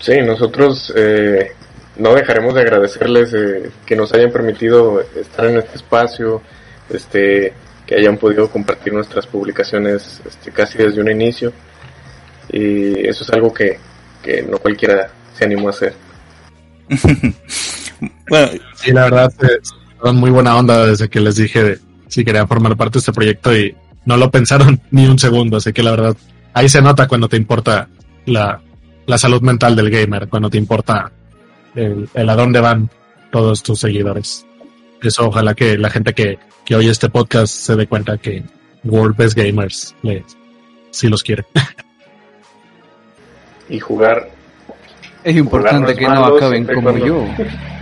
Sí, 0.00 0.20
nosotros 0.22 0.92
eh, 0.96 1.52
no 1.96 2.14
dejaremos 2.14 2.54
de 2.54 2.60
agradecerles 2.60 3.34
eh, 3.34 3.70
que 3.84 3.96
nos 3.96 4.12
hayan 4.12 4.30
permitido 4.30 5.00
estar 5.00 5.46
en 5.46 5.58
este 5.58 5.76
espacio, 5.76 6.40
este, 6.88 7.52
que 7.84 7.96
hayan 7.96 8.16
podido 8.16 8.48
compartir 8.48 8.92
nuestras 8.92 9.26
publicaciones 9.26 10.20
este, 10.24 10.52
casi 10.52 10.78
desde 10.78 11.00
un 11.00 11.10
inicio. 11.10 11.52
Y 12.50 13.06
eso 13.06 13.24
es 13.24 13.30
algo 13.30 13.52
que, 13.52 13.78
que 14.22 14.42
no 14.42 14.58
cualquiera 14.58 15.10
se 15.34 15.44
animó 15.44 15.68
a 15.68 15.70
hacer. 15.70 15.94
bueno, 18.30 18.48
Sí, 18.76 18.92
la 18.92 19.04
verdad, 19.04 19.32
eh, 19.42 19.58
fueron 19.98 20.16
muy 20.16 20.30
buena 20.30 20.56
onda 20.56 20.86
desde 20.86 21.08
que 21.08 21.20
les 21.20 21.36
dije 21.36 21.62
de 21.62 21.87
si 22.08 22.24
querían 22.24 22.48
formar 22.48 22.76
parte 22.76 22.94
de 22.94 22.98
este 23.00 23.12
proyecto 23.12 23.56
y 23.56 23.74
no 24.04 24.16
lo 24.16 24.30
pensaron 24.30 24.80
ni 24.90 25.06
un 25.06 25.18
segundo, 25.18 25.58
así 25.58 25.72
que 25.72 25.82
la 25.82 25.90
verdad, 25.92 26.16
ahí 26.54 26.68
se 26.68 26.82
nota 26.82 27.06
cuando 27.08 27.28
te 27.28 27.36
importa 27.36 27.88
la, 28.26 28.60
la 29.06 29.18
salud 29.18 29.40
mental 29.42 29.76
del 29.76 29.90
gamer, 29.90 30.28
cuando 30.28 30.50
te 30.50 30.58
importa 30.58 31.10
el, 31.74 32.08
el 32.14 32.28
a 32.28 32.34
dónde 32.36 32.60
van 32.60 32.90
todos 33.30 33.62
tus 33.62 33.80
seguidores. 33.80 34.44
Eso 35.02 35.28
ojalá 35.28 35.54
que 35.54 35.78
la 35.78 35.90
gente 35.90 36.12
que, 36.14 36.38
que 36.64 36.74
oye 36.74 36.90
este 36.90 37.08
podcast 37.08 37.52
se 37.54 37.76
dé 37.76 37.86
cuenta 37.86 38.16
que 38.18 38.42
World 38.84 39.16
Best 39.16 39.36
Gamers 39.36 39.94
le, 40.02 40.24
sí 40.90 41.08
los 41.08 41.22
quiere. 41.22 41.44
Y 43.70 43.78
jugar, 43.80 44.30
Es 45.24 45.36
importante 45.36 45.94
que 45.94 46.06
no 46.08 46.24
acaben 46.24 46.64
como 46.64 46.82
cuando- 46.84 47.06
yo. 47.06 47.26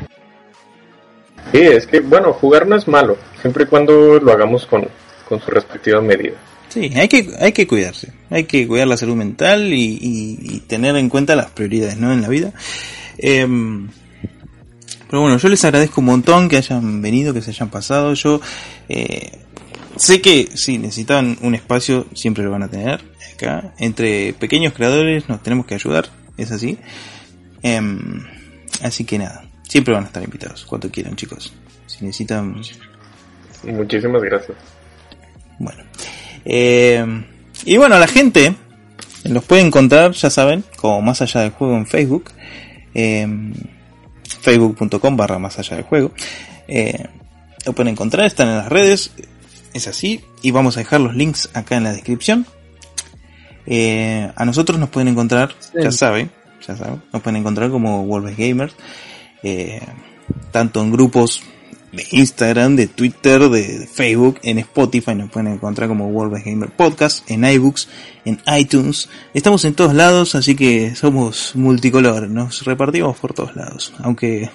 sí, 1.52 1.60
es 1.60 1.86
que 1.86 2.00
bueno, 2.00 2.32
jugar 2.32 2.66
no 2.66 2.76
es 2.76 2.86
malo, 2.88 3.16
siempre 3.40 3.64
y 3.64 3.66
cuando 3.66 4.18
lo 4.20 4.32
hagamos 4.32 4.66
con, 4.66 4.88
con 5.28 5.40
su 5.40 5.50
respectiva 5.50 6.00
medida. 6.00 6.34
Sí, 6.68 6.92
hay 6.94 7.08
que, 7.08 7.30
hay 7.40 7.52
que 7.52 7.66
cuidarse. 7.66 8.12
Hay 8.30 8.44
que 8.44 8.66
cuidar 8.66 8.88
la 8.88 8.96
salud 8.96 9.14
mental 9.14 9.72
y, 9.72 10.62
tener 10.66 10.96
en 10.96 11.08
cuenta 11.08 11.36
las 11.36 11.50
prioridades, 11.50 11.96
¿no? 11.96 12.12
En 12.12 12.22
la 12.22 12.28
vida. 12.28 12.52
Em, 13.18 13.88
pero 15.08 15.22
bueno, 15.22 15.38
yo 15.38 15.48
les 15.48 15.64
agradezco 15.64 16.00
un 16.00 16.06
montón 16.06 16.48
que 16.48 16.56
hayan 16.56 17.00
venido, 17.00 17.32
que 17.32 17.40
se 17.40 17.50
hayan 17.50 17.70
pasado. 17.70 18.14
Yo 18.14 18.40
eh, 18.88 19.38
sé 19.96 20.20
que 20.20 20.48
si 20.54 20.78
necesitan 20.78 21.38
un 21.40 21.54
espacio, 21.54 22.06
siempre 22.14 22.44
lo 22.44 22.50
van 22.50 22.64
a 22.64 22.68
tener 22.68 23.00
acá. 23.34 23.72
Entre 23.78 24.32
pequeños 24.34 24.72
creadores 24.72 25.28
nos 25.28 25.42
tenemos 25.42 25.66
que 25.66 25.76
ayudar, 25.76 26.08
es 26.36 26.50
así. 26.50 26.78
Em, 27.62 28.24
así 28.82 29.04
que 29.04 29.18
nada, 29.18 29.45
siempre 29.76 29.92
van 29.92 30.04
a 30.04 30.06
estar 30.06 30.22
invitados, 30.22 30.64
cuando 30.64 30.90
quieran, 30.90 31.14
chicos. 31.16 31.52
Si 31.86 32.02
necesitan 32.02 32.56
Muchísimas 33.62 34.22
gracias. 34.22 34.56
bueno. 35.58 35.82
Eh, 36.46 37.04
y 37.66 37.76
bueno, 37.76 37.98
la 37.98 38.06
gente 38.06 38.54
los 39.24 39.44
puede 39.44 39.60
encontrar, 39.60 40.12
ya 40.12 40.30
saben, 40.30 40.64
como 40.76 41.02
más 41.02 41.20
allá 41.20 41.42
del 41.42 41.50
juego 41.50 41.76
en 41.76 41.86
Facebook. 41.86 42.30
Eh, 42.94 43.26
Facebook.com 44.40 45.14
barra 45.14 45.38
más 45.38 45.58
allá 45.58 45.76
del 45.76 45.84
juego. 45.84 46.10
Eh, 46.68 47.04
lo 47.66 47.74
pueden 47.74 47.92
encontrar, 47.92 48.24
están 48.24 48.48
en 48.48 48.56
las 48.56 48.70
redes. 48.70 49.10
Es 49.74 49.88
así. 49.88 50.22
Y 50.40 50.52
vamos 50.52 50.78
a 50.78 50.80
dejar 50.80 51.02
los 51.02 51.14
links 51.14 51.50
acá 51.52 51.76
en 51.76 51.84
la 51.84 51.92
descripción. 51.92 52.46
Eh, 53.66 54.32
a 54.34 54.44
nosotros 54.46 54.78
nos 54.78 54.88
pueden 54.88 55.08
encontrar, 55.08 55.54
ya 55.74 55.92
saben, 55.92 56.30
ya 56.66 56.76
saben, 56.76 57.02
nos 57.12 57.20
pueden 57.20 57.40
encontrar 57.40 57.68
como 57.68 58.06
Wolves 58.06 58.38
Gamers. 58.38 58.74
Eh, 59.42 59.80
tanto 60.50 60.82
en 60.82 60.92
grupos 60.92 61.42
de 61.92 62.06
Instagram, 62.10 62.76
de 62.76 62.88
Twitter, 62.88 63.48
de, 63.48 63.86
Facebook, 63.86 64.38
en 64.42 64.58
Spotify 64.58 65.14
nos 65.14 65.30
pueden 65.30 65.52
encontrar 65.52 65.88
como 65.88 66.08
World 66.08 66.44
Gamer 66.44 66.70
Podcast, 66.70 67.28
en 67.30 67.44
iBooks, 67.44 67.88
en 68.24 68.40
iTunes. 68.58 69.08
Estamos 69.34 69.64
en 69.64 69.74
todos 69.74 69.94
lados, 69.94 70.34
así 70.34 70.54
que 70.54 70.94
somos 70.94 71.52
multicolor, 71.54 72.28
nos 72.28 72.64
repartimos 72.64 73.16
por 73.18 73.32
todos 73.32 73.56
lados, 73.56 73.92
aunque 73.98 74.50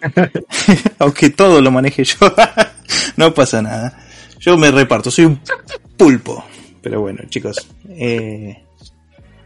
aunque 0.98 1.30
todo 1.30 1.60
lo 1.60 1.70
maneje 1.70 2.04
yo, 2.04 2.16
no 3.16 3.32
pasa 3.32 3.62
nada. 3.62 3.98
Yo 4.38 4.56
me 4.56 4.70
reparto, 4.70 5.10
soy 5.10 5.26
un 5.26 5.40
pulpo. 5.96 6.44
Pero 6.82 7.00
bueno, 7.00 7.22
chicos, 7.28 7.68
eh, 7.88 8.64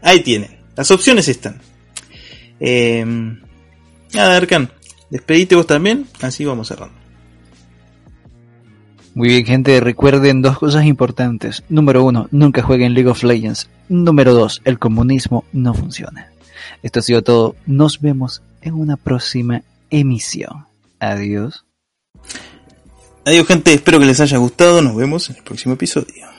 ahí 0.01 0.21
tienen, 0.21 0.57
las 0.75 0.89
opciones 0.89 1.27
están. 1.27 1.61
Eh, 2.59 3.05
nada, 4.13 4.37
Arcan, 4.37 4.71
despedite 5.09 5.55
vos 5.55 5.67
también, 5.67 6.07
así 6.21 6.45
vamos 6.45 6.67
cerrando. 6.67 6.95
Muy 9.17 9.29
bien, 9.29 9.45
gente, 9.45 9.79
recuerden 9.79 10.43
dos 10.43 10.59
cosas 10.59 10.85
importantes. 10.85 11.63
Número 11.69 12.03
uno, 12.03 12.27
nunca 12.29 12.61
jueguen 12.61 12.93
League 12.93 13.09
of 13.09 13.23
Legends. 13.23 13.67
Número 13.89 14.33
dos, 14.33 14.61
el 14.63 14.77
comunismo 14.77 15.43
no 15.53 15.73
funciona. 15.73 16.31
Esto 16.83 16.99
ha 16.99 17.01
sido 17.01 17.23
todo. 17.23 17.55
Nos 17.65 17.99
vemos 17.99 18.43
en 18.61 18.75
una 18.75 18.95
próxima 18.95 19.63
emisión. 19.89 20.67
Adiós. 20.99 21.65
Adiós 23.25 23.47
gente, 23.47 23.73
espero 23.73 23.99
que 23.99 24.05
les 24.05 24.19
haya 24.19 24.37
gustado. 24.37 24.83
Nos 24.83 24.95
vemos 24.95 25.29
en 25.31 25.37
el 25.37 25.43
próximo 25.43 25.73
episodio. 25.73 26.36